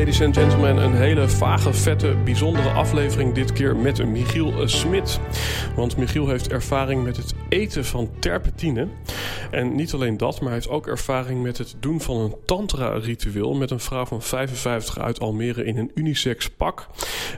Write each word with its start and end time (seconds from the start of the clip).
Ladies 0.00 0.22
and 0.22 0.36
gentlemen, 0.36 0.76
een 0.76 0.94
hele 0.94 1.28
vage, 1.28 1.72
vette, 1.72 2.16
bijzondere 2.24 2.68
aflevering 2.68 3.34
dit 3.34 3.52
keer 3.52 3.76
met 3.76 4.06
Michiel 4.06 4.68
Smit. 4.68 5.20
Want 5.76 5.96
Michiel 5.96 6.28
heeft 6.28 6.52
ervaring 6.52 7.04
met 7.04 7.16
het 7.16 7.34
eten 7.48 7.84
van 7.84 8.10
terpentine. 8.18 8.88
En 9.50 9.74
niet 9.74 9.94
alleen 9.94 10.16
dat, 10.16 10.34
maar 10.34 10.48
hij 10.48 10.54
heeft 10.54 10.68
ook 10.68 10.86
ervaring 10.86 11.42
met 11.42 11.58
het 11.58 11.76
doen 11.80 12.00
van 12.00 12.16
een 12.16 12.34
tantra-ritueel 12.44 13.54
met 13.54 13.70
een 13.70 13.80
vrouw 13.80 14.06
van 14.06 14.22
55 14.22 14.98
uit 14.98 15.20
Almere 15.20 15.64
in 15.64 15.76
een 15.76 15.90
unisex 15.94 16.50
pak. 16.50 16.86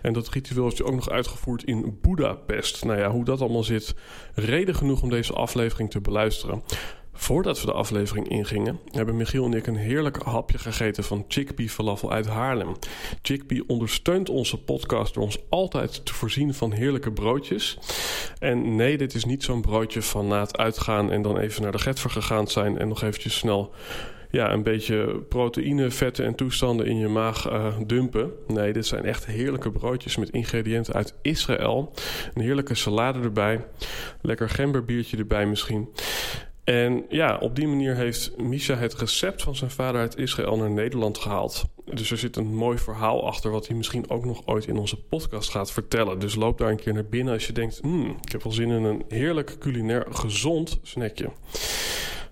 En 0.02 0.12
dat 0.12 0.28
ritueel 0.28 0.64
heeft 0.64 0.78
hij 0.78 0.86
ook 0.86 0.94
nog 0.94 1.10
uitgevoerd 1.10 1.64
in 1.64 1.98
Budapest. 2.02 2.84
Nou 2.84 2.98
ja, 2.98 3.10
hoe 3.10 3.24
dat 3.24 3.40
allemaal 3.40 3.64
zit, 3.64 3.94
reden 4.34 4.74
genoeg 4.74 5.02
om 5.02 5.10
deze 5.10 5.32
aflevering 5.32 5.90
te 5.90 6.00
beluisteren. 6.00 6.62
Voordat 7.14 7.60
we 7.60 7.66
de 7.66 7.72
aflevering 7.72 8.28
ingingen, 8.28 8.80
hebben 8.90 9.16
Michiel 9.16 9.44
en 9.44 9.52
ik 9.52 9.66
een 9.66 9.76
heerlijk 9.76 10.22
hapje 10.22 10.58
gegeten 10.58 11.04
van 11.04 11.24
Chickpea 11.28 11.66
Falafel 11.66 12.12
uit 12.12 12.26
Haarlem. 12.26 12.72
Chickpea 13.22 13.62
ondersteunt 13.66 14.28
onze 14.28 14.62
podcast 14.62 15.14
door 15.14 15.22
ons 15.22 15.38
altijd 15.48 16.06
te 16.06 16.14
voorzien 16.14 16.54
van 16.54 16.72
heerlijke 16.72 17.12
broodjes. 17.12 17.78
En 18.38 18.76
nee, 18.76 18.98
dit 18.98 19.14
is 19.14 19.24
niet 19.24 19.44
zo'n 19.44 19.60
broodje 19.60 20.02
van 20.02 20.26
na 20.26 20.40
het 20.40 20.56
uitgaan 20.56 21.10
en 21.10 21.22
dan 21.22 21.38
even 21.38 21.62
naar 21.62 21.72
de 21.72 21.78
Getver 21.78 22.10
gegaan 22.10 22.46
zijn 22.46 22.78
en 22.78 22.88
nog 22.88 23.02
eventjes 23.02 23.36
snel 23.36 23.74
ja, 24.32 24.52
een 24.52 24.62
beetje 24.62 25.22
proteïne, 25.28 25.90
vetten 25.90 26.24
en 26.24 26.34
toestanden 26.34 26.86
in 26.86 26.98
je 26.98 27.08
maag 27.08 27.50
uh, 27.50 27.66
dumpen. 27.86 28.32
Nee, 28.46 28.72
dit 28.72 28.86
zijn 28.86 29.04
echt 29.04 29.26
heerlijke 29.26 29.70
broodjes 29.70 30.16
met 30.16 30.30
ingrediënten 30.30 30.94
uit 30.94 31.14
Israël. 31.22 31.92
Een 32.34 32.42
heerlijke 32.42 32.74
salade 32.74 33.20
erbij. 33.20 33.64
Lekker 34.20 34.48
gemberbiertje 34.48 35.16
erbij 35.16 35.46
misschien. 35.46 35.88
En 36.64 37.04
ja, 37.08 37.38
op 37.38 37.56
die 37.56 37.66
manier 37.66 37.96
heeft 37.96 38.36
Misha 38.36 38.74
het 38.74 38.94
recept 38.94 39.42
van 39.42 39.56
zijn 39.56 39.70
vader 39.70 40.00
uit 40.00 40.18
Israël 40.18 40.56
naar 40.56 40.70
Nederland 40.70 41.18
gehaald. 41.18 41.64
Dus 41.84 42.10
er 42.10 42.18
zit 42.18 42.36
een 42.36 42.54
mooi 42.54 42.78
verhaal 42.78 43.26
achter, 43.26 43.50
wat 43.50 43.66
hij 43.66 43.76
misschien 43.76 44.10
ook 44.10 44.24
nog 44.24 44.42
ooit 44.46 44.66
in 44.66 44.76
onze 44.76 45.02
podcast 45.02 45.50
gaat 45.50 45.72
vertellen. 45.72 46.18
Dus 46.18 46.34
loop 46.34 46.58
daar 46.58 46.70
een 46.70 46.76
keer 46.76 46.92
naar 46.92 47.04
binnen 47.04 47.32
als 47.32 47.46
je 47.46 47.52
denkt: 47.52 47.78
hmm, 47.80 48.16
ik 48.22 48.32
heb 48.32 48.42
wel 48.42 48.52
zin 48.52 48.70
in 48.70 48.84
een 48.84 49.04
heerlijk 49.08 49.56
culinair 49.58 50.06
gezond 50.10 50.78
snackje. 50.82 51.30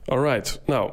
Alright, 0.05 0.61
nou, 0.67 0.93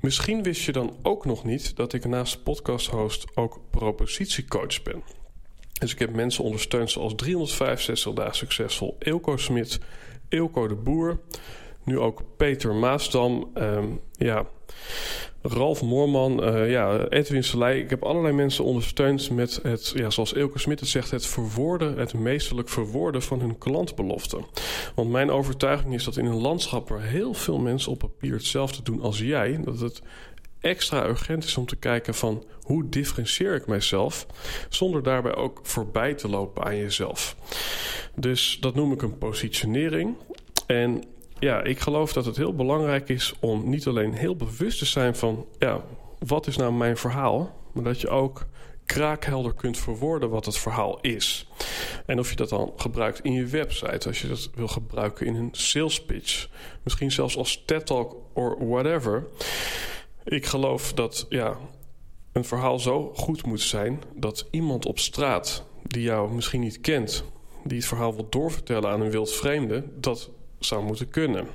misschien 0.00 0.42
wist 0.42 0.62
je 0.62 0.72
dan 0.72 0.96
ook 1.02 1.24
nog 1.24 1.44
niet 1.44 1.76
dat 1.76 1.92
ik 1.92 2.04
naast 2.04 2.42
podcast-host 2.42 3.26
ook 3.34 3.60
propositiecoach 3.70 4.82
ben. 4.82 5.02
Dus 5.78 5.92
ik 5.92 5.98
heb 5.98 6.14
mensen 6.14 6.44
ondersteund 6.44 6.90
zoals 6.90 7.14
365 7.14 8.12
dagen 8.12 8.36
succesvol 8.36 8.96
Eelco 8.98 9.36
Smit, 9.36 9.78
Eelco 10.28 10.68
de 10.68 10.74
Boer 10.74 11.20
nu 11.86 11.98
ook 11.98 12.22
Peter 12.36 12.74
Maasdam. 12.74 13.50
Um, 13.54 14.00
ja, 14.12 14.46
Ralf 15.42 15.82
Moorman, 15.82 16.54
uh, 16.54 16.70
ja, 16.70 17.08
Edwin 17.08 17.44
Selei. 17.44 17.80
Ik 17.80 17.90
heb 17.90 18.02
allerlei 18.02 18.34
mensen 18.34 18.64
ondersteund 18.64 19.30
met 19.30 19.60
het, 19.62 19.92
ja, 19.94 20.10
zoals 20.10 20.34
Elke 20.34 20.58
Smit 20.58 20.80
het 20.80 20.88
zegt, 20.88 21.10
het 21.10 21.26
verwoorden, 21.26 21.98
het 21.98 22.14
meesterlijk 22.14 22.68
verwoorden 22.68 23.22
van 23.22 23.40
hun 23.40 23.58
klantbeloften. 23.58 24.44
Want 24.94 25.10
mijn 25.10 25.30
overtuiging 25.30 25.94
is 25.94 26.04
dat 26.04 26.16
in 26.16 26.24
een 26.24 26.40
landschap 26.40 26.88
waar 26.88 27.02
heel 27.02 27.34
veel 27.34 27.58
mensen 27.58 27.92
op 27.92 27.98
papier 27.98 28.32
hetzelfde 28.32 28.82
doen 28.82 29.00
als 29.00 29.18
jij, 29.18 29.60
dat 29.64 29.80
het 29.80 30.02
extra 30.60 31.06
urgent 31.06 31.44
is 31.44 31.56
om 31.56 31.66
te 31.66 31.76
kijken 31.76 32.14
van 32.14 32.44
hoe 32.62 32.88
differentieer 32.88 33.54
ik 33.54 33.66
mijzelf, 33.66 34.26
zonder 34.68 35.02
daarbij 35.02 35.34
ook 35.34 35.60
voorbij 35.62 36.14
te 36.14 36.28
lopen 36.28 36.64
aan 36.64 36.76
jezelf. 36.76 37.36
Dus 38.14 38.58
dat 38.60 38.74
noem 38.74 38.92
ik 38.92 39.02
een 39.02 39.18
positionering. 39.18 40.16
En 40.66 41.04
ja, 41.38 41.62
ik 41.62 41.80
geloof 41.80 42.12
dat 42.12 42.24
het 42.24 42.36
heel 42.36 42.54
belangrijk 42.54 43.08
is 43.08 43.34
om 43.40 43.68
niet 43.68 43.86
alleen 43.86 44.12
heel 44.12 44.36
bewust 44.36 44.78
te 44.78 44.84
zijn 44.84 45.16
van, 45.16 45.46
ja, 45.58 45.84
wat 46.18 46.46
is 46.46 46.56
nou 46.56 46.72
mijn 46.72 46.96
verhaal, 46.96 47.54
maar 47.72 47.84
dat 47.84 48.00
je 48.00 48.08
ook 48.08 48.46
kraakhelder 48.86 49.54
kunt 49.54 49.78
verwoorden 49.78 50.30
wat 50.30 50.44
het 50.44 50.58
verhaal 50.58 51.00
is. 51.00 51.48
En 52.06 52.18
of 52.18 52.30
je 52.30 52.36
dat 52.36 52.48
dan 52.48 52.72
gebruikt 52.76 53.20
in 53.20 53.32
je 53.32 53.46
website, 53.46 54.08
als 54.08 54.20
je 54.20 54.28
dat 54.28 54.50
wil 54.54 54.68
gebruiken 54.68 55.26
in 55.26 55.34
een 55.34 55.48
sales 55.52 56.04
pitch, 56.04 56.48
misschien 56.82 57.12
zelfs 57.12 57.36
als 57.36 57.62
TED 57.66 57.86
Talk 57.86 58.16
of 58.32 58.54
whatever. 58.58 59.26
Ik 60.24 60.46
geloof 60.46 60.92
dat 60.92 61.26
ja, 61.28 61.56
een 62.32 62.44
verhaal 62.44 62.78
zo 62.78 63.12
goed 63.14 63.46
moet 63.46 63.60
zijn 63.60 64.02
dat 64.14 64.46
iemand 64.50 64.86
op 64.86 64.98
straat 64.98 65.64
die 65.82 66.02
jou 66.02 66.32
misschien 66.32 66.60
niet 66.60 66.80
kent, 66.80 67.24
die 67.64 67.78
het 67.78 67.86
verhaal 67.86 68.14
wil 68.14 68.26
doorvertellen 68.30 68.90
aan 68.90 69.00
een 69.00 69.10
wild 69.10 69.32
vreemde, 69.32 69.84
dat 70.00 70.30
zou 70.66 70.84
moeten 70.84 71.10
kunnen. 71.10 71.46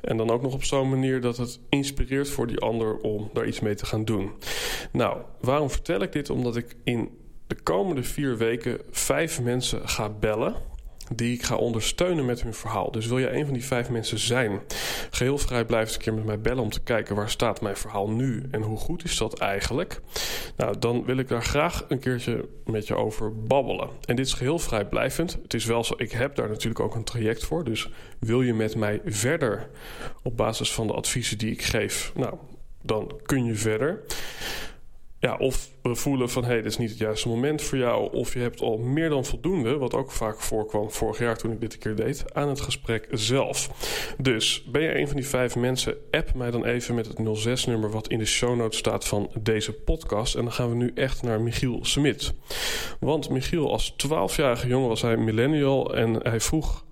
En 0.00 0.16
dan 0.16 0.30
ook 0.30 0.42
nog 0.42 0.52
op 0.52 0.64
zo'n 0.64 0.88
manier 0.88 1.20
dat 1.20 1.36
het 1.36 1.60
inspireert 1.68 2.28
voor 2.28 2.46
die 2.46 2.58
ander 2.58 2.96
om 2.96 3.30
daar 3.32 3.46
iets 3.46 3.60
mee 3.60 3.74
te 3.74 3.86
gaan 3.86 4.04
doen. 4.04 4.32
Nou, 4.92 5.18
waarom 5.40 5.70
vertel 5.70 6.02
ik 6.02 6.12
dit? 6.12 6.30
Omdat 6.30 6.56
ik 6.56 6.76
in 6.84 7.10
de 7.46 7.62
komende 7.62 8.02
vier 8.02 8.36
weken 8.36 8.80
vijf 8.90 9.40
mensen 9.40 9.88
ga 9.88 10.08
bellen 10.08 10.54
die 11.14 11.34
ik 11.34 11.42
ga 11.42 11.56
ondersteunen 11.56 12.24
met 12.24 12.42
hun 12.42 12.54
verhaal. 12.54 12.90
Dus 12.90 13.06
wil 13.06 13.18
je 13.18 13.32
een 13.32 13.44
van 13.44 13.54
die 13.54 13.64
vijf 13.64 13.90
mensen 13.90 14.18
zijn, 14.18 14.60
geheel 15.10 15.38
vrij 15.38 15.64
blijf 15.64 15.94
een 15.94 16.00
keer 16.00 16.14
met 16.14 16.24
mij 16.24 16.40
bellen 16.40 16.62
om 16.62 16.70
te 16.70 16.80
kijken 16.80 17.16
waar 17.16 17.30
staat 17.30 17.60
mijn 17.60 17.76
verhaal 17.76 18.10
nu 18.10 18.42
en 18.50 18.62
hoe 18.62 18.76
goed 18.76 19.04
is 19.04 19.18
dat 19.18 19.38
eigenlijk. 19.38 20.00
Nou, 20.56 20.78
dan 20.78 21.04
wil 21.04 21.16
ik 21.16 21.28
daar 21.28 21.42
graag 21.42 21.84
een 21.88 21.98
keertje 21.98 22.48
met 22.64 22.86
je 22.86 22.96
over 22.96 23.42
babbelen. 23.42 23.88
En 24.04 24.16
dit 24.16 24.26
is 24.26 24.32
geheel 24.32 24.58
vrijblijvend. 24.58 25.38
Het 25.42 25.54
is 25.54 25.64
wel 25.64 25.84
zo, 25.84 25.94
ik 25.96 26.12
heb 26.12 26.36
daar 26.36 26.48
natuurlijk 26.48 26.80
ook 26.80 26.94
een 26.94 27.04
traject 27.04 27.44
voor. 27.44 27.64
Dus 27.64 27.90
wil 28.18 28.42
je 28.42 28.54
met 28.54 28.76
mij 28.76 29.00
verder 29.04 29.68
op 30.22 30.36
basis 30.36 30.72
van 30.72 30.86
de 30.86 30.92
adviezen 30.92 31.38
die 31.38 31.50
ik 31.50 31.62
geef, 31.62 32.12
nou, 32.14 32.34
dan 32.82 33.20
kun 33.22 33.44
je 33.44 33.54
verder 33.54 34.02
ja, 35.20 35.36
of 35.36 35.70
we 35.82 35.94
voelen 35.94 36.30
van 36.30 36.42
hé, 36.42 36.48
hey, 36.48 36.62
dit 36.62 36.70
is 36.70 36.78
niet 36.78 36.90
het 36.90 36.98
juiste 36.98 37.28
moment 37.28 37.62
voor 37.62 37.78
jou. 37.78 38.12
Of 38.12 38.34
je 38.34 38.40
hebt 38.40 38.60
al 38.60 38.78
meer 38.78 39.08
dan 39.08 39.24
voldoende, 39.24 39.76
wat 39.76 39.94
ook 39.94 40.10
vaak 40.10 40.40
voorkwam 40.40 40.90
vorig 40.90 41.18
jaar 41.18 41.36
toen 41.36 41.52
ik 41.52 41.60
dit 41.60 41.72
een 41.72 41.78
keer 41.78 41.94
deed, 41.94 42.34
aan 42.34 42.48
het 42.48 42.60
gesprek 42.60 43.06
zelf. 43.10 43.70
Dus 44.18 44.64
ben 44.64 44.82
je 44.82 44.98
een 44.98 45.06
van 45.06 45.16
die 45.16 45.26
vijf 45.26 45.56
mensen, 45.56 45.96
app 46.10 46.34
mij 46.34 46.50
dan 46.50 46.64
even 46.64 46.94
met 46.94 47.06
het 47.06 47.46
06-nummer 47.48 47.90
wat 47.90 48.08
in 48.08 48.18
de 48.18 48.26
show 48.26 48.56
notes 48.56 48.78
staat 48.78 49.06
van 49.06 49.30
deze 49.40 49.72
podcast. 49.72 50.34
En 50.34 50.42
dan 50.42 50.52
gaan 50.52 50.68
we 50.68 50.74
nu 50.74 50.90
echt 50.94 51.22
naar 51.22 51.40
Michiel 51.40 51.78
Smit. 51.82 52.34
Want 53.00 53.30
Michiel, 53.30 53.72
als 53.72 53.92
12-jarige 53.92 54.68
jongen 54.68 54.88
was 54.88 55.02
hij 55.02 55.16
millennial 55.16 55.94
en 55.94 56.14
hij 56.14 56.40
vroeg 56.40 56.86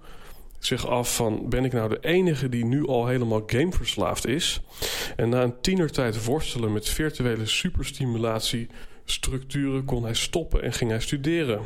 zich 0.59 0.87
af 0.87 1.17
van 1.17 1.49
ben 1.49 1.65
ik 1.65 1.73
nou 1.73 1.89
de 1.89 1.99
enige 2.01 2.49
die 2.49 2.65
nu 2.65 2.87
al 2.87 3.07
helemaal 3.07 3.43
gameverslaafd 3.47 4.27
is? 4.27 4.61
En 5.17 5.29
na 5.29 5.43
een 5.43 5.61
tienertijd 5.61 6.25
worstelen 6.25 6.73
met 6.73 6.89
virtuele 6.89 7.47
superstimulatie 7.47 8.69
structuren 9.05 9.85
kon 9.85 10.03
hij 10.03 10.15
stoppen 10.15 10.63
en 10.63 10.73
ging 10.73 10.91
hij 10.91 11.01
studeren. 11.01 11.61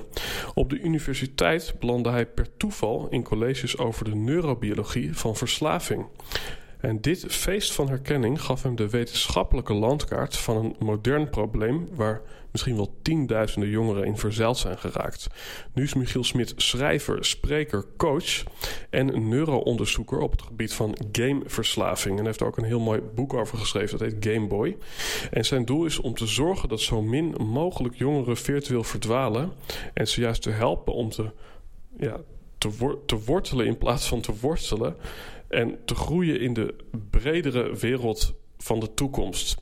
Op 0.54 0.70
de 0.70 0.80
universiteit 0.80 1.74
belandde 1.78 2.10
hij 2.10 2.26
per 2.26 2.56
toeval 2.56 3.06
in 3.10 3.22
colleges 3.22 3.78
over 3.78 4.04
de 4.04 4.14
neurobiologie 4.14 5.16
van 5.16 5.36
verslaving. 5.36 6.06
En 6.80 7.00
dit 7.00 7.24
feest 7.28 7.72
van 7.72 7.88
herkenning 7.88 8.42
gaf 8.42 8.62
hem 8.62 8.76
de 8.76 8.88
wetenschappelijke 8.88 9.74
landkaart 9.74 10.36
van 10.36 10.56
een 10.56 10.76
modern 10.78 11.30
probleem 11.30 11.88
waar 11.92 12.20
misschien 12.52 12.76
wel 12.76 12.98
tienduizenden 13.02 13.70
jongeren 13.70 14.04
in 14.04 14.16
verzeild 14.16 14.58
zijn 14.58 14.78
geraakt. 14.78 15.26
Nu 15.74 15.82
is 15.82 15.94
Michiel 15.94 16.24
Smit 16.24 16.52
schrijver, 16.56 17.24
spreker, 17.24 17.84
coach 17.96 18.42
en 18.90 19.28
neuroonderzoeker 19.28 20.18
op 20.18 20.30
het 20.30 20.42
gebied 20.42 20.72
van 20.72 20.96
gameverslaving. 21.12 22.18
En 22.18 22.24
heeft 22.24 22.40
er 22.40 22.46
ook 22.46 22.56
een 22.56 22.64
heel 22.64 22.80
mooi 22.80 23.00
boek 23.14 23.34
over 23.34 23.58
geschreven, 23.58 23.98
dat 23.98 24.10
heet 24.10 24.24
Game 24.24 24.46
Boy. 24.46 24.76
En 25.30 25.44
zijn 25.44 25.64
doel 25.64 25.84
is 25.84 25.98
om 25.98 26.14
te 26.14 26.26
zorgen 26.26 26.68
dat 26.68 26.80
zo 26.80 27.02
min 27.02 27.34
mogelijk 27.38 27.94
jongeren 27.94 28.36
virtueel 28.36 28.84
verdwalen 28.84 29.52
en 29.94 30.08
ze 30.08 30.20
juist 30.20 30.42
te 30.42 30.50
helpen 30.50 30.94
om 30.94 31.10
te, 31.10 31.30
ja, 31.98 32.20
te, 32.58 32.98
te 33.06 33.24
wortelen 33.24 33.66
in 33.66 33.78
plaats 33.78 34.08
van 34.08 34.20
te 34.20 34.32
worstelen 34.40 34.96
en 35.48 35.78
te 35.84 35.94
groeien 35.94 36.40
in 36.40 36.54
de 36.54 36.74
bredere 37.10 37.76
wereld 37.76 38.34
van 38.62 38.80
de 38.80 38.94
toekomst. 38.94 39.56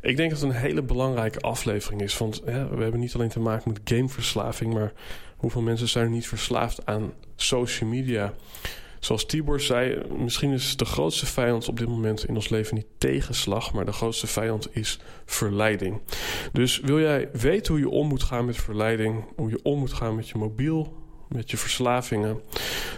Ik 0.00 0.16
denk 0.16 0.30
dat 0.30 0.40
het 0.40 0.50
een 0.50 0.56
hele 0.56 0.82
belangrijke 0.82 1.40
aflevering 1.40 2.02
is. 2.02 2.18
Want 2.18 2.42
we 2.44 2.50
hebben 2.52 3.00
niet 3.00 3.14
alleen 3.14 3.28
te 3.28 3.40
maken 3.40 3.72
met 3.72 3.80
gameverslaving, 3.84 4.74
maar 4.74 4.92
hoeveel 5.36 5.62
mensen 5.62 5.88
zijn 5.88 6.04
er 6.04 6.10
niet 6.10 6.28
verslaafd 6.28 6.86
aan 6.86 7.12
social 7.36 7.90
media? 7.90 8.34
Zoals 9.00 9.26
Tibor 9.26 9.60
zei, 9.60 10.02
misschien 10.16 10.52
is 10.52 10.76
de 10.76 10.84
grootste 10.84 11.26
vijand 11.26 11.68
op 11.68 11.78
dit 11.78 11.88
moment 11.88 12.24
in 12.28 12.34
ons 12.34 12.48
leven 12.48 12.74
niet 12.74 12.86
tegenslag, 12.98 13.72
maar 13.72 13.84
de 13.84 13.92
grootste 13.92 14.26
vijand 14.26 14.68
is 14.76 14.98
verleiding. 15.24 16.00
Dus 16.52 16.80
wil 16.80 17.00
jij 17.00 17.28
weten 17.32 17.72
hoe 17.72 17.82
je 17.82 17.88
om 17.88 18.08
moet 18.08 18.22
gaan 18.22 18.44
met 18.44 18.56
verleiding, 18.56 19.24
hoe 19.36 19.50
je 19.50 19.62
om 19.62 19.78
moet 19.78 19.92
gaan 19.92 20.14
met 20.14 20.28
je 20.28 20.38
mobiel, 20.38 21.00
met 21.28 21.50
je 21.50 21.56
verslavingen, 21.56 22.40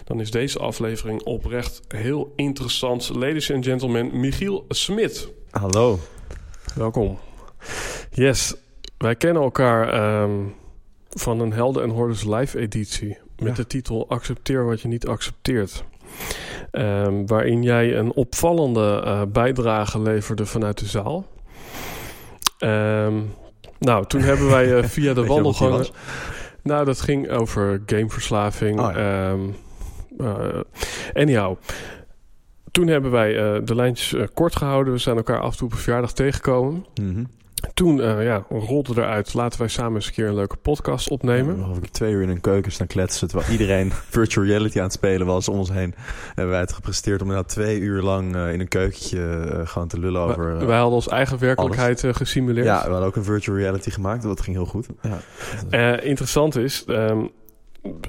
dan 0.03 0.19
is 0.19 0.31
deze 0.31 0.59
aflevering 0.59 1.23
oprecht 1.23 1.81
heel 1.87 2.33
interessant. 2.35 3.09
Ladies 3.09 3.51
and 3.51 3.65
gentlemen, 3.65 4.19
Michiel 4.19 4.65
Smit. 4.69 5.33
Hallo. 5.59 5.99
Welkom. 6.73 7.19
Yes, 8.11 8.55
wij 8.97 9.15
kennen 9.15 9.43
elkaar 9.43 9.89
ehm, 9.89 10.31
van 11.09 11.39
een 11.39 11.53
Helden 11.53 11.83
en 11.83 11.89
Hordes 11.89 12.23
live 12.23 12.59
editie 12.59 13.17
met 13.39 13.55
de 13.55 13.67
titel 13.67 14.09
Accepteer 14.09 14.65
wat 14.65 14.81
je 14.81 14.87
niet 14.87 15.07
accepteert. 15.07 15.83
Um, 16.71 17.27
waarin 17.27 17.63
jij 17.63 17.97
een 17.97 18.13
opvallende 18.13 19.01
uh, 19.05 19.21
bijdrage 19.27 20.01
leverde 20.01 20.45
vanuit 20.45 20.77
de 20.77 20.85
zaal. 20.85 21.25
Um, 22.59 23.33
nou, 23.79 24.05
toen 24.05 24.21
hebben 24.29 24.49
wij 24.49 24.77
uh, 24.77 24.83
via 24.83 25.13
de 25.13 25.25
wandelgangen... 25.25 25.85
Nou, 26.61 26.85
dat 26.85 27.01
ging 27.01 27.29
over 27.29 27.81
gameverslaving. 27.85 28.79
Oh, 28.79 28.91
ja. 28.93 29.35
uh, 30.17 30.61
anyhow, 31.13 31.57
toen 32.75 32.87
hebben 32.87 33.11
wij 33.11 33.33
uh, 33.33 33.65
de 33.65 33.75
lijntjes 33.75 34.13
uh, 34.13 34.23
kort 34.33 34.55
gehouden. 34.55 34.93
We 34.93 34.99
zijn 34.99 35.17
elkaar 35.17 35.39
af 35.39 35.51
en 35.51 35.57
toe 35.57 35.67
op 35.67 35.73
een 35.73 35.79
verjaardag 35.79 36.13
tegengekomen. 36.13 36.85
Mm 37.01 37.13
-hmm. 37.13 37.27
Toen 37.73 37.97
uh, 37.97 38.23
ja, 38.23 38.45
rolde 38.49 39.01
eruit, 39.01 39.33
laten 39.33 39.59
wij 39.59 39.67
samen 39.67 39.95
eens 39.95 40.07
een 40.07 40.13
keer 40.13 40.27
een 40.27 40.35
leuke 40.35 40.55
podcast 40.55 41.09
opnemen. 41.09 41.57
Ja, 41.57 41.65
ik 41.81 41.89
twee 41.89 42.13
uur 42.13 42.21
in 42.21 42.29
een 42.29 42.41
keuken 42.41 42.71
staan 42.71 42.87
kletsen, 42.87 43.27
terwijl 43.27 43.51
iedereen 43.51 43.91
virtual 44.17 44.45
reality 44.45 44.77
aan 44.77 44.83
het 44.83 44.93
spelen 44.93 45.27
was 45.27 45.49
om 45.49 45.57
ons 45.57 45.71
heen. 45.71 45.95
Hebben 46.27 46.49
wij 46.49 46.59
het 46.59 46.73
gepresteerd 46.73 47.21
om 47.21 47.27
inderdaad 47.27 47.51
twee 47.51 47.79
uur 47.79 48.01
lang 48.01 48.35
in 48.35 48.59
een 48.59 48.67
keukentje 48.67 49.61
gewoon 49.65 49.87
te 49.87 49.99
lullen 49.99 50.21
over... 50.21 50.65
wij 50.65 50.77
hadden 50.77 50.95
ons 50.95 51.07
eigen 51.07 51.39
werkelijkheid 51.39 52.03
gesimuleerd. 52.11 52.65
Ja, 52.65 52.83
we 52.83 52.89
hadden 52.89 53.07
ook 53.07 53.15
een 53.15 53.23
virtual 53.23 53.57
reality 53.57 53.89
gemaakt, 53.89 54.23
dat 54.23 54.41
ging 54.41 54.55
heel 54.55 54.65
goed. 54.65 54.87
Ja. 55.69 55.99
interessant 56.01 56.55
is... 56.55 56.83
Um, 56.87 57.31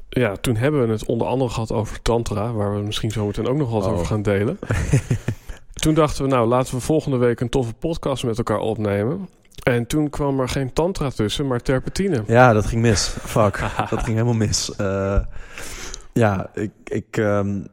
ja, 0.08 0.36
toen 0.36 0.56
hebben 0.56 0.86
we 0.86 0.92
het 0.92 1.04
onder 1.04 1.26
andere 1.26 1.50
gehad 1.50 1.72
over 1.72 2.02
Tantra, 2.02 2.52
waar 2.52 2.74
we 2.74 2.82
misschien 2.82 3.10
zo 3.10 3.26
meteen 3.26 3.46
ook 3.46 3.56
nog 3.56 3.70
wat 3.70 3.84
oh. 3.84 3.92
over 3.92 4.06
gaan 4.06 4.22
delen. 4.22 4.58
toen 5.82 5.94
dachten 5.94 6.24
we, 6.24 6.30
nou, 6.30 6.48
laten 6.48 6.74
we 6.74 6.80
volgende 6.80 7.16
week 7.16 7.40
een 7.40 7.48
toffe 7.48 7.74
podcast 7.74 8.24
met 8.24 8.38
elkaar 8.38 8.58
opnemen. 8.58 9.28
En 9.62 9.86
toen 9.86 10.10
kwam 10.10 10.40
er 10.40 10.48
geen 10.48 10.72
Tantra 10.72 11.10
tussen, 11.10 11.46
maar 11.46 11.60
terpentine. 11.60 12.22
Ja, 12.26 12.52
dat 12.52 12.66
ging 12.66 12.82
mis. 12.82 13.08
Fuck, 13.08 13.58
dat 13.90 14.02
ging 14.02 14.06
helemaal 14.06 14.34
mis. 14.34 14.72
Uh, 14.80 15.18
ja, 16.12 16.50
ik, 16.54 16.70
ik, 16.84 17.16
um, 17.16 17.66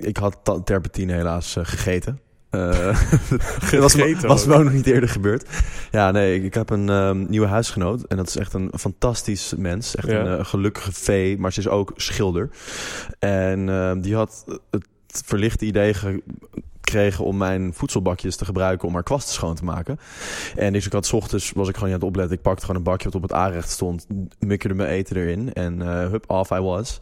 ik 0.00 0.16
had 0.16 0.60
terpentine 0.64 1.12
helaas 1.12 1.56
uh, 1.56 1.64
gegeten. 1.64 2.20
Uh, 3.72 3.80
was, 3.80 3.94
was 4.20 4.46
me 4.46 4.54
ook 4.54 4.64
nog 4.64 4.72
niet 4.72 4.86
eerder 4.86 5.08
gebeurd. 5.08 5.48
Ja, 5.90 6.10
nee, 6.10 6.34
ik, 6.34 6.42
ik 6.42 6.54
heb 6.54 6.70
een 6.70 6.88
um, 6.88 7.26
nieuwe 7.28 7.46
huisgenoot. 7.46 8.02
En 8.02 8.16
dat 8.16 8.28
is 8.28 8.36
echt 8.36 8.52
een 8.52 8.72
fantastisch 8.78 9.54
mens. 9.56 9.94
Echt 9.94 10.08
een 10.08 10.26
uh, 10.26 10.44
gelukkige 10.44 10.92
vee, 10.92 11.38
maar 11.38 11.52
ze 11.52 11.60
is 11.60 11.68
ook 11.68 11.92
schilder. 11.96 12.50
En 13.18 13.68
uh, 13.68 13.92
die 13.96 14.14
had 14.14 14.44
het 14.70 15.22
verlichte 15.24 15.64
idee 15.64 15.94
gekregen 15.94 17.24
om 17.24 17.36
mijn 17.36 17.74
voedselbakjes 17.74 18.36
te 18.36 18.44
gebruiken 18.44 18.88
om 18.88 18.94
haar 18.94 19.02
kwasten 19.02 19.34
schoon 19.34 19.54
te 19.54 19.64
maken. 19.64 19.98
En 20.56 20.72
dus 20.72 20.86
ik 20.86 20.92
had 20.92 21.06
s 21.06 21.12
ochtends, 21.12 21.52
was 21.52 21.68
ik 21.68 21.74
gewoon 21.74 21.88
niet 21.88 22.02
aan 22.02 22.06
het 22.06 22.16
opletten. 22.16 22.36
Ik 22.36 22.42
pakte 22.42 22.60
gewoon 22.60 22.76
een 22.76 22.82
bakje 22.82 23.04
wat 23.04 23.14
op 23.14 23.22
het 23.22 23.32
aanrecht 23.32 23.70
stond, 23.70 24.06
mikkerde 24.38 24.74
mijn 24.74 24.88
eten 24.88 25.16
erin 25.16 25.52
en 25.52 25.80
uh, 25.80 25.86
hup, 25.86 26.30
off 26.30 26.50
I 26.50 26.60
was. 26.60 27.00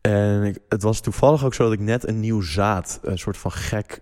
En 0.00 0.42
ik, 0.42 0.58
het 0.68 0.82
was 0.82 1.00
toevallig 1.00 1.44
ook 1.44 1.54
zo 1.54 1.64
dat 1.64 1.72
ik 1.72 1.80
net 1.80 2.08
een 2.08 2.20
nieuw 2.20 2.40
zaad, 2.40 3.00
een 3.02 3.18
soort 3.18 3.36
van 3.36 3.52
gek 3.52 4.00